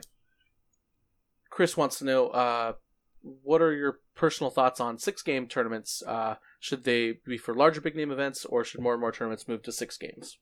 Chris 1.50 1.76
wants 1.76 1.98
to 1.98 2.04
know 2.04 2.28
uh, 2.28 2.72
what 3.20 3.60
are 3.60 3.72
your 3.72 4.00
personal 4.14 4.50
thoughts 4.50 4.80
on 4.80 4.98
six 4.98 5.22
game 5.22 5.46
tournaments? 5.46 6.02
Uh, 6.06 6.36
should 6.60 6.84
they 6.84 7.14
be 7.26 7.36
for 7.36 7.54
larger 7.54 7.80
big 7.80 7.96
name 7.96 8.10
events, 8.10 8.44
or 8.44 8.64
should 8.64 8.80
more 8.80 8.92
and 8.92 9.00
more 9.00 9.12
tournaments 9.12 9.48
move 9.48 9.62
to 9.62 9.72
six 9.72 9.96
games? 9.96 10.38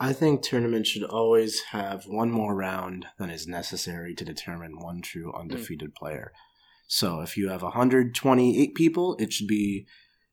I 0.00 0.12
think 0.12 0.42
tournaments 0.42 0.88
should 0.90 1.04
always 1.04 1.60
have 1.70 2.04
one 2.06 2.30
more 2.30 2.54
round 2.54 3.06
than 3.18 3.30
is 3.30 3.46
necessary 3.46 4.14
to 4.14 4.24
determine 4.24 4.78
one 4.78 5.02
true 5.02 5.30
hmm. 5.30 5.40
undefeated 5.40 5.90
mm. 5.90 5.94
player. 5.94 6.32
So 6.86 7.20
if 7.20 7.36
you 7.36 7.48
have 7.48 7.62
128 7.62 8.74
people, 8.74 9.16
it 9.18 9.32
should 9.32 9.46
be 9.46 9.86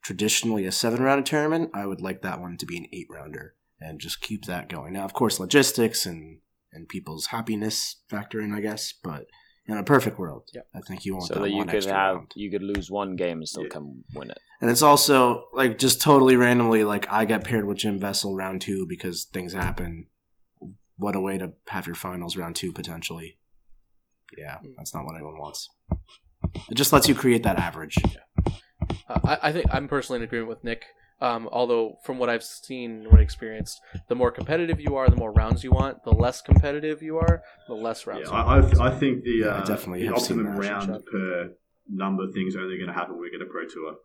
traditionally 0.03 0.65
a 0.65 0.71
seven 0.71 1.01
round 1.01 1.25
tournament. 1.25 1.71
I 1.73 1.85
would 1.85 2.01
like 2.01 2.21
that 2.21 2.41
one 2.41 2.57
to 2.57 2.65
be 2.65 2.77
an 2.77 2.87
eight 2.91 3.07
rounder 3.09 3.55
and 3.79 3.99
just 3.99 4.21
keep 4.21 4.45
that 4.45 4.69
going. 4.69 4.93
Now, 4.93 5.05
of 5.05 5.13
course, 5.13 5.39
logistics 5.39 6.05
and, 6.05 6.39
and 6.73 6.89
people's 6.89 7.27
happiness 7.27 7.97
factor 8.09 8.39
in, 8.41 8.53
I 8.53 8.61
guess, 8.61 8.93
but 8.93 9.25
in 9.71 9.77
a 9.77 9.83
perfect 9.83 10.19
world, 10.19 10.49
yep. 10.53 10.67
I 10.73 10.81
think 10.81 11.05
you 11.05 11.13
want 11.13 11.27
so 11.27 11.35
that, 11.35 11.39
that 11.41 11.51
you 11.51 11.65
could 11.65 11.83
have 11.85 11.85
round. 11.85 12.31
you 12.35 12.51
could 12.51 12.63
lose 12.63 12.91
one 12.91 13.15
game 13.15 13.37
and 13.37 13.47
still 13.47 13.63
yeah. 13.63 13.69
come 13.69 14.03
win 14.13 14.31
it. 14.31 14.39
And 14.59 14.69
it's 14.69 14.81
also 14.81 15.45
like 15.53 15.77
just 15.77 16.01
totally 16.01 16.35
randomly, 16.35 16.83
like 16.83 17.11
I 17.11 17.25
got 17.25 17.43
paired 17.43 17.65
with 17.65 17.77
Jim 17.77 17.99
Vesal 17.99 18.35
round 18.35 18.61
two 18.61 18.85
because 18.87 19.25
things 19.25 19.53
happen. 19.53 20.07
What 20.97 21.15
a 21.15 21.19
way 21.19 21.37
to 21.37 21.53
have 21.69 21.87
your 21.87 21.95
finals 21.95 22.37
round 22.37 22.55
two 22.55 22.71
potentially. 22.71 23.37
Yeah, 24.37 24.57
hmm. 24.59 24.71
that's 24.77 24.93
not 24.93 25.05
what 25.05 25.15
anyone 25.15 25.37
wants. 25.37 25.69
It 26.69 26.75
just 26.75 26.93
lets 26.93 27.07
you 27.07 27.15
create 27.15 27.43
that 27.43 27.57
average. 27.57 27.97
Yeah. 27.97 28.53
Uh, 29.07 29.19
I, 29.23 29.49
I 29.49 29.51
think 29.51 29.65
I'm 29.71 29.87
personally 29.87 30.17
in 30.17 30.23
agreement 30.23 30.49
with 30.49 30.63
Nick. 30.63 30.85
Um, 31.21 31.47
although, 31.51 31.99
from 32.03 32.17
what 32.17 32.29
I've 32.29 32.43
seen, 32.43 33.05
what 33.09 33.19
I 33.19 33.23
experienced, 33.23 33.79
the 34.07 34.15
more 34.15 34.31
competitive 34.31 34.79
you 34.79 34.95
are, 34.95 35.07
the 35.07 35.15
more 35.15 35.31
rounds 35.31 35.63
you 35.63 35.71
want. 35.71 36.03
The 36.03 36.11
less 36.11 36.41
competitive 36.41 37.03
you 37.03 37.17
are, 37.17 37.43
the 37.67 37.75
less 37.75 38.07
rounds. 38.07 38.29
Yeah, 38.31 38.41
I, 38.41 38.59
I, 38.59 38.87
I, 38.87 38.89
think 38.89 39.23
the 39.23 39.43
uh, 39.43 39.63
definitely 39.63 40.07
the 40.07 40.15
optimum 40.15 40.57
round 40.57 40.87
per 41.05 41.51
number 41.87 42.31
thing 42.31 42.47
is 42.47 42.55
only 42.55 42.77
going 42.77 42.87
to 42.87 42.93
happen 42.93 43.13
when 43.13 43.21
we 43.21 43.31
get 43.31 43.41
a 43.41 43.45
pro 43.45 43.67
tour 43.67 43.97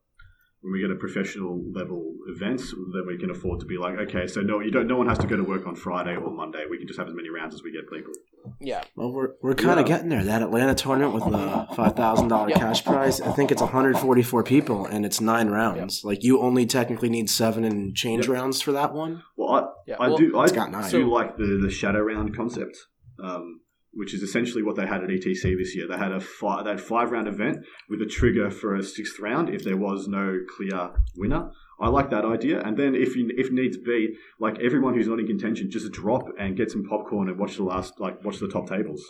when 0.67 0.73
we 0.73 0.81
get 0.81 0.91
a 0.91 0.97
professional 0.97 1.63
level 1.73 2.17
events, 2.27 2.75
then 2.93 3.07
we 3.07 3.17
can 3.17 3.31
afford 3.31 3.61
to 3.61 3.67
be 3.67 3.79
like, 3.79 3.97
okay, 4.01 4.27
so 4.27 4.41
no, 4.41 4.59
you 4.59 4.73
don't. 4.73 4.89
No 4.89 4.97
one 4.97 5.09
has 5.09 5.17
to 5.19 5.27
go 5.29 5.37
to 5.37 5.45
work 5.45 5.65
on 5.65 5.77
Friday 5.77 6.17
or 6.17 6.29
Monday. 6.29 6.65
We 6.69 6.77
can 6.77 6.89
just 6.89 6.99
have 6.99 7.07
as 7.07 7.15
many 7.15 7.29
rounds 7.29 7.55
as 7.55 7.63
we 7.63 7.71
get 7.71 7.89
people. 7.89 8.13
Yeah. 8.61 8.83
Well, 8.97 9.13
we're 9.13 9.29
we're 9.41 9.55
kind 9.55 9.79
of 9.79 9.89
yeah. 9.89 9.95
getting 9.95 10.09
there. 10.09 10.25
That 10.25 10.43
Atlanta 10.43 10.75
tournament 10.75 11.15
with 11.15 11.23
the 11.23 11.69
five 11.77 11.95
thousand 11.95 12.29
dollar 12.29 12.51
cash 12.51 12.85
prize. 12.85 13.21
I 13.21 13.31
think 13.31 13.53
it's 13.53 13.63
one 13.63 13.71
hundred 13.71 13.97
forty 13.97 14.23
four 14.23 14.43
people 14.43 14.87
and 14.87 15.07
it's 15.07 15.21
nine 15.21 15.51
rounds. 15.51 15.99
Yep. 16.03 16.05
Like 16.05 16.25
you 16.25 16.41
only 16.41 16.67
technically 16.67 17.11
need 17.11 17.31
seven 17.31 17.63
and 17.63 17.95
change 17.95 18.27
yep. 18.27 18.35
rounds 18.35 18.61
for 18.61 18.73
that 18.73 18.93
one. 18.93 19.23
Well, 19.37 19.55
I, 19.55 19.63
yeah. 19.87 19.97
I 20.01 20.09
well, 20.09 20.19
do. 20.19 20.37
I 20.37 20.49
do 20.49 20.83
so, 20.89 20.99
like 20.99 21.37
the 21.37 21.61
the 21.63 21.71
shadow 21.71 22.01
round 22.01 22.37
concept. 22.37 22.77
Um, 23.23 23.61
which 23.97 24.15
is 24.15 24.23
essentially 24.23 24.63
what 24.63 24.77
they 24.77 24.87
had 24.87 25.03
at 25.03 25.09
ETC 25.09 25.57
this 25.57 25.75
year. 25.75 25.89
They 25.89 25.97
had 25.97 26.13
a 26.13 26.21
five, 26.21 26.65
they 26.65 26.71
had 26.71 26.81
five 26.81 27.11
round 27.11 27.27
event 27.27 27.65
with 27.89 28.03
a 28.03 28.07
trigger 28.07 28.51
for 28.51 28.75
a 28.75 28.83
sixth 28.83 29.19
round 29.19 29.49
if 29.49 29.65
there 29.65 29.77
was 29.77 30.07
no 30.07 30.39
clear 30.57 30.91
winner. 31.17 31.51
I 31.81 31.89
like 31.89 32.11
that 32.11 32.25
idea. 32.25 32.61
And 32.63 32.77
then 32.77 32.95
if 32.95 33.17
you, 33.17 33.31
if 33.37 33.51
needs 33.51 33.77
be, 33.77 34.17
like 34.39 34.59
everyone 34.61 34.95
who's 34.95 35.09
not 35.09 35.19
in 35.19 35.27
contention, 35.27 35.71
just 35.71 35.91
drop 35.93 36.29
and 36.39 36.57
get 36.57 36.71
some 36.71 36.85
popcorn 36.85 37.29
and 37.29 37.39
watch 37.39 37.57
the 37.57 37.65
last 37.65 37.99
like 37.99 38.25
watch 38.25 38.39
the 38.39 38.49
top 38.49 38.69
tables. 38.69 39.03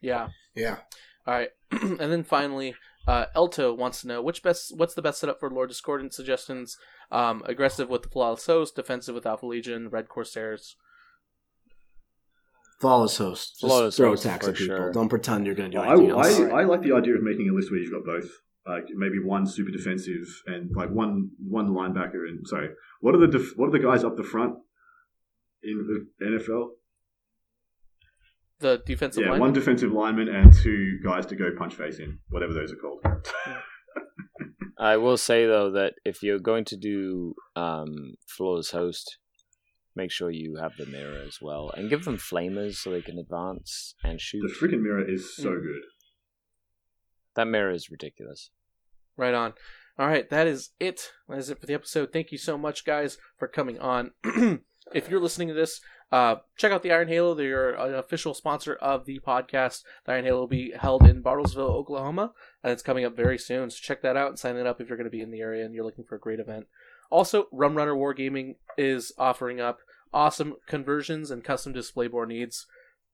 Yeah. 0.00 0.28
Yeah. 0.54 0.78
All 1.26 1.34
right. 1.34 1.50
and 1.70 1.98
then 1.98 2.24
finally, 2.24 2.74
uh, 3.06 3.26
Elto 3.34 3.76
wants 3.76 4.02
to 4.02 4.08
know 4.08 4.22
which 4.22 4.42
best 4.42 4.76
what's 4.76 4.94
the 4.94 5.02
best 5.02 5.20
setup 5.20 5.40
for 5.40 5.50
Lord 5.50 5.68
Discordant 5.68 6.14
suggestions. 6.14 6.76
Um, 7.10 7.42
aggressive 7.46 7.88
with 7.88 8.02
the 8.02 8.08
Flawless 8.08 8.46
Host, 8.46 8.76
defensive 8.76 9.14
with 9.14 9.26
Alpha 9.26 9.46
Legion, 9.46 9.88
Red 9.88 10.08
Corsairs. 10.08 10.76
Flawless 12.82 13.16
host. 13.16 13.60
Just 13.60 13.60
Flawless 13.60 13.96
throw 13.96 14.10
host 14.10 14.24
attacks 14.24 14.48
at 14.48 14.56
people. 14.56 14.76
Sure. 14.76 14.92
Don't 14.92 15.08
pretend 15.08 15.46
you're 15.46 15.54
going 15.54 15.70
to 15.70 15.76
do 15.76 15.82
anything 15.84 16.10
I, 16.10 16.14
else. 16.14 16.40
I, 16.40 16.62
I, 16.62 16.64
like 16.64 16.82
the 16.82 16.92
idea 16.92 17.14
of 17.14 17.22
making 17.22 17.48
a 17.48 17.52
list 17.52 17.70
where 17.70 17.78
you've 17.78 17.92
got 17.92 18.04
both. 18.04 18.28
Like 18.66 18.86
maybe 18.92 19.20
one 19.20 19.46
super 19.46 19.70
defensive 19.70 20.26
and 20.46 20.68
like 20.74 20.90
one 20.90 21.30
one 21.48 21.68
linebacker 21.68 22.28
and 22.28 22.46
sorry, 22.46 22.70
what 23.00 23.14
are 23.14 23.18
the 23.18 23.28
def- 23.28 23.56
what 23.56 23.68
are 23.68 23.70
the 23.70 23.78
guys 23.78 24.02
up 24.02 24.16
the 24.16 24.24
front 24.24 24.54
in 25.62 26.06
the 26.18 26.26
NFL? 26.26 26.70
The 28.58 28.82
defensive 28.84 29.22
yeah, 29.22 29.30
lineman? 29.30 29.40
one 29.40 29.52
defensive 29.52 29.92
lineman 29.92 30.28
and 30.28 30.52
two 30.52 30.98
guys 31.04 31.26
to 31.26 31.36
go 31.36 31.50
punch 31.56 31.74
face 31.74 31.98
in, 31.98 32.18
whatever 32.30 32.52
those 32.52 32.72
are 32.72 32.76
called. 32.76 33.04
I 34.78 34.96
will 34.96 35.16
say 35.16 35.46
though 35.46 35.70
that 35.72 35.94
if 36.04 36.22
you're 36.22 36.40
going 36.40 36.64
to 36.66 36.76
do 36.76 37.34
um, 37.56 38.14
flawless 38.28 38.70
host, 38.70 39.18
make 39.94 40.10
sure 40.10 40.30
you 40.30 40.56
have 40.56 40.76
the 40.76 40.86
mirror 40.86 41.22
as 41.26 41.40
well, 41.40 41.70
and 41.76 41.90
give 41.90 42.04
them 42.04 42.16
flamers 42.16 42.76
so 42.76 42.90
they 42.90 43.02
can 43.02 43.18
advance 43.18 43.94
and 44.02 44.20
shoot. 44.20 44.42
The 44.42 44.66
freaking 44.66 44.82
mirror 44.82 45.08
is 45.08 45.34
so 45.34 45.50
mm. 45.50 45.62
good. 45.62 45.82
That 47.34 47.46
mirror 47.46 47.70
is 47.70 47.90
ridiculous. 47.90 48.50
Right 49.16 49.34
on. 49.34 49.54
All 49.98 50.06
right, 50.06 50.28
that 50.30 50.46
is 50.46 50.70
it. 50.80 51.12
That 51.28 51.38
is 51.38 51.50
it 51.50 51.60
for 51.60 51.66
the 51.66 51.74
episode. 51.74 52.12
Thank 52.12 52.32
you 52.32 52.38
so 52.38 52.56
much, 52.56 52.84
guys, 52.84 53.18
for 53.38 53.46
coming 53.46 53.78
on. 53.78 54.12
if 54.94 55.08
you're 55.08 55.20
listening 55.20 55.48
to 55.48 55.54
this, 55.54 55.80
uh, 56.10 56.36
check 56.56 56.72
out 56.72 56.82
the 56.82 56.92
Iron 56.92 57.08
Halo. 57.08 57.34
They're 57.34 57.70
an 57.70 57.94
official 57.94 58.34
sponsor 58.34 58.74
of 58.74 59.06
the 59.06 59.20
podcast. 59.26 59.82
The 60.04 60.12
Iron 60.12 60.24
Halo 60.24 60.40
will 60.40 60.46
be 60.46 60.72
held 60.78 61.06
in 61.06 61.22
Bartlesville, 61.22 61.74
Oklahoma, 61.74 62.32
and 62.62 62.72
it's 62.72 62.82
coming 62.82 63.04
up 63.04 63.16
very 63.16 63.38
soon. 63.38 63.70
So 63.70 63.78
check 63.80 64.02
that 64.02 64.16
out 64.16 64.28
and 64.28 64.38
sign 64.38 64.56
it 64.56 64.66
up 64.66 64.80
if 64.80 64.88
you're 64.88 64.98
going 64.98 65.10
to 65.10 65.10
be 65.10 65.22
in 65.22 65.30
the 65.30 65.40
area 65.40 65.64
and 65.64 65.74
you're 65.74 65.84
looking 65.84 66.04
for 66.04 66.16
a 66.16 66.20
great 66.20 66.40
event. 66.40 66.66
Also, 67.12 67.46
Rum 67.52 67.76
Runner 67.76 67.94
Wargaming 67.94 68.54
is 68.78 69.12
offering 69.18 69.60
up 69.60 69.80
awesome 70.14 70.54
conversions 70.66 71.30
and 71.30 71.44
custom 71.44 71.74
display 71.74 72.08
board 72.08 72.30
needs. 72.30 72.66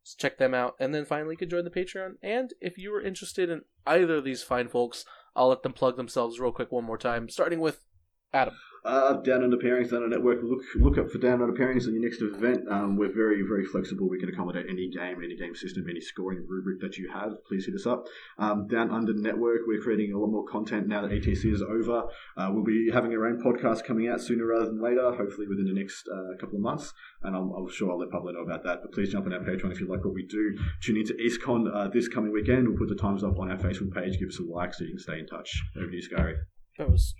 So 0.04 0.14
check 0.16 0.38
them 0.38 0.54
out. 0.54 0.76
And 0.78 0.94
then 0.94 1.04
finally, 1.04 1.32
you 1.32 1.36
can 1.36 1.50
join 1.50 1.64
the 1.64 1.70
Patreon. 1.70 2.12
And 2.22 2.54
if 2.60 2.78
you 2.78 2.94
are 2.94 3.02
interested 3.02 3.50
in 3.50 3.62
either 3.84 4.18
of 4.18 4.24
these 4.24 4.44
fine 4.44 4.68
folks, 4.68 5.04
I'll 5.34 5.48
let 5.48 5.64
them 5.64 5.72
plug 5.72 5.96
themselves 5.96 6.38
real 6.38 6.52
quick 6.52 6.70
one 6.70 6.84
more 6.84 6.96
time, 6.96 7.28
starting 7.28 7.58
with 7.58 7.84
Adam. 8.32 8.54
Uh, 8.84 9.14
down 9.22 9.42
under 9.42 9.56
pairings, 9.56 9.90
down 9.90 10.02
on 10.02 10.10
network. 10.10 10.38
Look 10.42 10.62
look 10.76 10.98
up 10.98 11.10
for 11.10 11.18
down 11.18 11.42
under 11.42 11.52
pairings 11.52 11.86
on 11.86 11.94
your 11.94 12.02
next 12.02 12.22
event. 12.22 12.66
Um, 12.70 12.96
we're 12.96 13.12
very 13.12 13.42
very 13.42 13.64
flexible. 13.64 14.08
We 14.08 14.18
can 14.18 14.28
accommodate 14.28 14.66
any 14.68 14.88
game, 14.88 15.22
any 15.22 15.36
game 15.36 15.54
system, 15.54 15.86
any 15.88 16.00
scoring 16.00 16.46
rubric 16.48 16.80
that 16.80 16.96
you 16.96 17.10
have. 17.12 17.44
Please 17.46 17.66
hit 17.66 17.74
us 17.74 17.86
up. 17.86 18.06
Um, 18.38 18.66
down 18.68 18.90
under 18.90 19.12
network, 19.14 19.62
we're 19.66 19.80
creating 19.80 20.12
a 20.12 20.18
lot 20.18 20.28
more 20.28 20.44
content 20.44 20.86
now 20.86 21.02
that 21.02 21.10
ETC 21.10 21.52
is 21.52 21.62
over. 21.62 22.04
Uh, 22.36 22.50
we'll 22.52 22.64
be 22.64 22.90
having 22.92 23.12
our 23.12 23.26
own 23.26 23.42
podcast 23.42 23.84
coming 23.84 24.08
out 24.08 24.20
sooner 24.20 24.46
rather 24.46 24.66
than 24.66 24.80
later. 24.80 25.12
Hopefully 25.14 25.48
within 25.48 25.66
the 25.66 25.78
next 25.78 26.08
uh, 26.08 26.36
couple 26.40 26.56
of 26.56 26.62
months, 26.62 26.92
and 27.22 27.36
I'm, 27.36 27.50
I'm, 27.52 27.68
sure 27.68 27.90
I'll 27.90 27.98
let 27.98 28.10
Pablo 28.10 28.32
know 28.32 28.40
about 28.42 28.64
that. 28.64 28.78
But 28.82 28.92
please 28.92 29.12
jump 29.12 29.26
on 29.26 29.32
our 29.32 29.40
Patreon 29.40 29.72
if 29.72 29.80
you 29.80 29.88
like 29.88 30.04
what 30.04 30.14
we 30.14 30.26
do. 30.26 30.56
Tune 30.82 30.96
into 30.96 31.14
EastCon 31.14 31.74
uh, 31.74 31.88
this 31.88 32.08
coming 32.08 32.32
weekend. 32.32 32.68
We'll 32.68 32.78
put 32.78 32.88
the 32.88 32.94
times 32.94 33.24
up 33.24 33.38
on 33.38 33.50
our 33.50 33.58
Facebook 33.58 33.92
page. 33.92 34.18
Give 34.18 34.28
us 34.28 34.38
a 34.38 34.42
like 34.42 34.72
so 34.74 34.84
you 34.84 34.90
can 34.90 34.98
stay 34.98 35.18
in 35.18 35.26
touch. 35.26 35.50
Over 35.76 35.90
to 35.90 35.96
you, 35.96 36.02
Scary. 36.02 36.36
That 36.78 36.90
was 36.90 37.14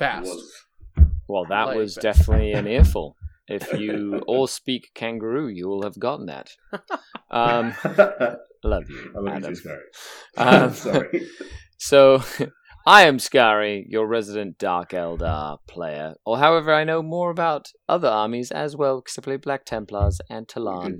fast. 0.00 0.36
Well, 1.28 1.44
that 1.48 1.68
like 1.68 1.76
was 1.76 1.94
definitely 1.94 2.52
an 2.52 2.66
earful. 2.78 3.16
If 3.46 3.72
you 3.72 4.22
all 4.26 4.46
speak 4.46 4.90
kangaroo, 4.94 5.48
you 5.48 5.68
will 5.68 5.82
have 5.82 5.98
gotten 5.98 6.26
that. 6.26 6.50
Um, 7.30 7.74
love 8.64 8.88
you, 8.88 9.12
I 9.16 9.20
love 9.20 9.36
Adam. 9.36 9.54
You 9.64 9.76
um, 10.36 10.74
Sorry. 10.74 11.26
So, 11.78 12.22
I 12.86 13.02
am 13.02 13.18
Scary, 13.18 13.86
your 13.88 14.06
resident 14.06 14.58
Dark 14.58 14.90
Eldar 14.90 15.58
player, 15.68 16.14
or 16.24 16.38
however 16.38 16.72
I 16.72 16.84
know 16.84 17.02
more 17.02 17.30
about 17.30 17.72
other 17.88 18.08
armies 18.08 18.50
as 18.50 18.76
well, 18.76 19.00
because 19.00 19.18
I 19.18 19.22
play 19.22 19.36
Black 19.36 19.64
Templars 19.64 20.20
and 20.30 20.48
Talon 20.48 20.98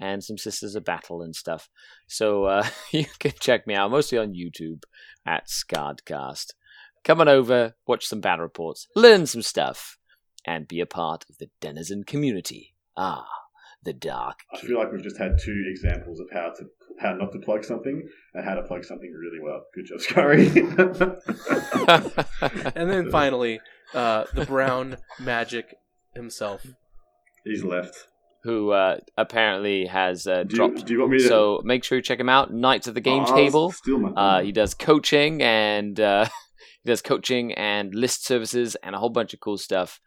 and 0.00 0.22
some 0.22 0.38
Sisters 0.38 0.76
of 0.76 0.84
Battle 0.84 1.22
and 1.22 1.34
stuff. 1.34 1.68
So 2.06 2.44
uh, 2.44 2.66
you 2.92 3.06
can 3.18 3.32
check 3.40 3.66
me 3.66 3.74
out 3.74 3.90
mostly 3.90 4.18
on 4.18 4.34
YouTube 4.34 4.82
at 5.26 5.48
Scardcast. 5.48 6.52
Come 7.08 7.20
on 7.22 7.28
over, 7.28 7.74
watch 7.86 8.04
some 8.04 8.20
battle 8.20 8.42
reports, 8.42 8.86
learn 8.94 9.24
some 9.24 9.40
stuff, 9.40 9.96
and 10.44 10.68
be 10.68 10.78
a 10.78 10.84
part 10.84 11.24
of 11.30 11.38
the 11.38 11.48
Denizen 11.58 12.04
community. 12.04 12.74
Ah, 12.98 13.26
the 13.82 13.94
Dark. 13.94 14.40
I 14.52 14.58
feel 14.58 14.76
like 14.76 14.92
we've 14.92 15.02
just 15.02 15.16
had 15.16 15.38
two 15.42 15.64
examples 15.70 16.20
of 16.20 16.26
how 16.30 16.52
to 16.58 16.66
how 17.00 17.14
not 17.14 17.32
to 17.32 17.38
plug 17.38 17.64
something 17.64 18.06
and 18.34 18.44
how 18.44 18.56
to 18.56 18.62
plug 18.62 18.84
something 18.84 19.10
really 19.10 19.38
well. 19.42 19.62
Good 19.74 19.86
job, 19.86 20.02
Scurry. 20.02 20.48
and 22.76 22.90
then 22.90 23.10
finally, 23.10 23.62
uh, 23.94 24.24
the 24.34 24.44
brown 24.44 24.98
magic 25.18 25.76
himself. 26.14 26.66
He's 27.42 27.64
left. 27.64 28.08
Who 28.42 28.72
uh, 28.72 28.98
apparently 29.16 29.86
has 29.86 30.26
uh, 30.26 30.42
do 30.42 30.56
dropped. 30.56 30.80
You, 30.80 30.84
do 30.84 30.92
you 30.92 31.00
want 31.00 31.12
me 31.12 31.18
to... 31.20 31.26
So 31.26 31.62
make 31.64 31.84
sure 31.84 31.96
you 31.96 32.02
check 32.02 32.20
him 32.20 32.28
out. 32.28 32.52
Knights 32.52 32.86
of 32.86 32.92
the 32.92 33.00
Game 33.00 33.24
oh, 33.26 33.34
Table. 33.34 33.72
Uh, 34.14 34.42
he 34.42 34.52
does 34.52 34.74
coaching 34.74 35.42
and 35.42 35.98
uh, 35.98 36.28
he 36.82 36.90
does 36.90 37.02
coaching 37.02 37.52
and 37.54 37.94
list 37.94 38.24
services 38.24 38.76
and 38.82 38.94
a 38.94 38.98
whole 38.98 39.10
bunch 39.10 39.34
of 39.34 39.40
cool 39.40 39.58
stuff. 39.58 40.00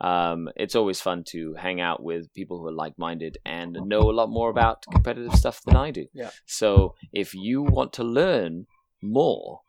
Um, 0.00 0.50
it's 0.56 0.74
always 0.74 1.00
fun 1.00 1.24
to 1.28 1.54
hang 1.54 1.80
out 1.80 2.02
with 2.02 2.32
people 2.34 2.58
who 2.58 2.66
are 2.66 2.72
like-minded 2.72 3.38
and 3.46 3.72
know 3.84 4.10
a 4.10 4.12
lot 4.12 4.28
more 4.28 4.50
about 4.50 4.84
competitive 4.90 5.34
stuff 5.34 5.62
than 5.64 5.76
I 5.76 5.90
do. 5.90 6.06
Yeah. 6.12 6.30
So 6.44 6.94
if 7.12 7.34
you 7.34 7.62
want 7.62 7.94
to 7.94 8.04
learn 8.04 8.66
more, 9.02 9.60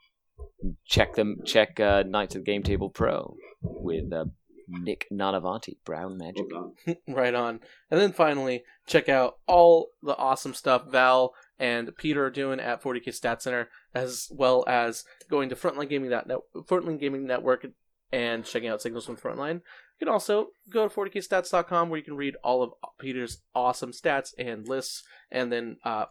check 0.86 1.16
them. 1.16 1.38
Check 1.46 1.80
uh, 1.80 2.04
Knights 2.06 2.36
of 2.36 2.42
the 2.42 2.52
Game 2.52 2.64
Table 2.64 2.90
Pro 2.90 3.38
with 3.62 4.12
uh, 4.12 4.26
Nick 4.68 5.08
Nanavati, 5.12 5.78
Brown 5.86 6.18
Magic. 6.18 6.46
right 7.08 7.34
on. 7.34 7.62
And 7.90 8.00
then 8.00 8.12
finally, 8.12 8.64
check 8.86 9.10
out 9.10 9.38
all 9.48 9.92
the 10.04 10.16
awesome 10.18 10.54
stuff 10.54 10.84
Val 10.90 11.34
and 11.60 11.96
Peter 11.96 12.26
are 12.26 12.30
doing 12.30 12.60
at 12.60 12.82
40k 12.82 13.14
Stat 13.14 13.42
Center, 13.42 13.70
as 13.94 14.28
well 14.32 14.64
as 14.68 15.04
going 15.30 15.50
to 15.50 15.56
Frontline 15.56 15.90
Gaming 15.90 16.10
that 16.10 16.28
Frontline 16.56 17.00
Gaming 17.00 17.26
Network 17.26 17.66
and 18.12 18.46
checking 18.46 18.70
out 18.70 18.82
Signals 18.82 19.06
from 19.06 19.18
Frontline. 19.18 19.56
You 19.56 20.06
can 20.06 20.10
also 20.10 20.50
go 20.70 20.88
to 20.88 20.94
40kstats.com 20.94 21.90
where 21.90 21.98
you 21.98 22.04
can 22.04 22.16
read 22.16 22.36
all 22.44 22.62
of 22.62 22.72
Peter's 23.00 23.42
awesome 23.56 23.92
stats 23.92 24.34
and 24.38 24.68
lists, 24.68 25.04
and 25.32 25.52
then 25.52 25.78
uh, 25.84 26.06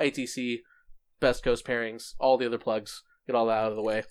ITC, 0.00 0.60
Best 1.20 1.44
Coast 1.44 1.64
pairings, 1.66 2.14
all 2.18 2.38
the 2.38 2.46
other 2.46 2.58
plugs. 2.58 3.02
Get 3.26 3.36
all 3.36 3.46
that 3.46 3.58
out 3.58 3.70
of 3.70 3.76
the 3.76 3.82
way. 3.82 4.04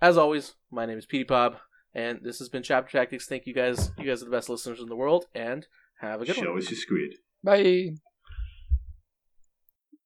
As 0.00 0.18
always, 0.18 0.54
my 0.70 0.84
name 0.84 0.98
is 0.98 1.06
Petey 1.06 1.24
Pop, 1.24 1.60
and 1.94 2.20
this 2.22 2.38
has 2.40 2.48
been 2.48 2.62
Chapter 2.62 2.98
Tactics. 2.98 3.26
Thank 3.26 3.46
you 3.46 3.54
guys. 3.54 3.92
You 3.96 4.04
guys 4.04 4.20
are 4.20 4.26
the 4.26 4.32
best 4.32 4.48
listeners 4.48 4.80
in 4.80 4.88
the 4.88 4.96
world, 4.96 5.26
and 5.34 5.66
have 6.00 6.20
a 6.20 6.26
good 6.26 6.34
Show 6.34 6.42
one. 6.42 6.60
Show 6.60 6.66
us 6.66 6.70
your 6.70 6.78
squid. 6.78 7.14
Bye. 7.42 7.94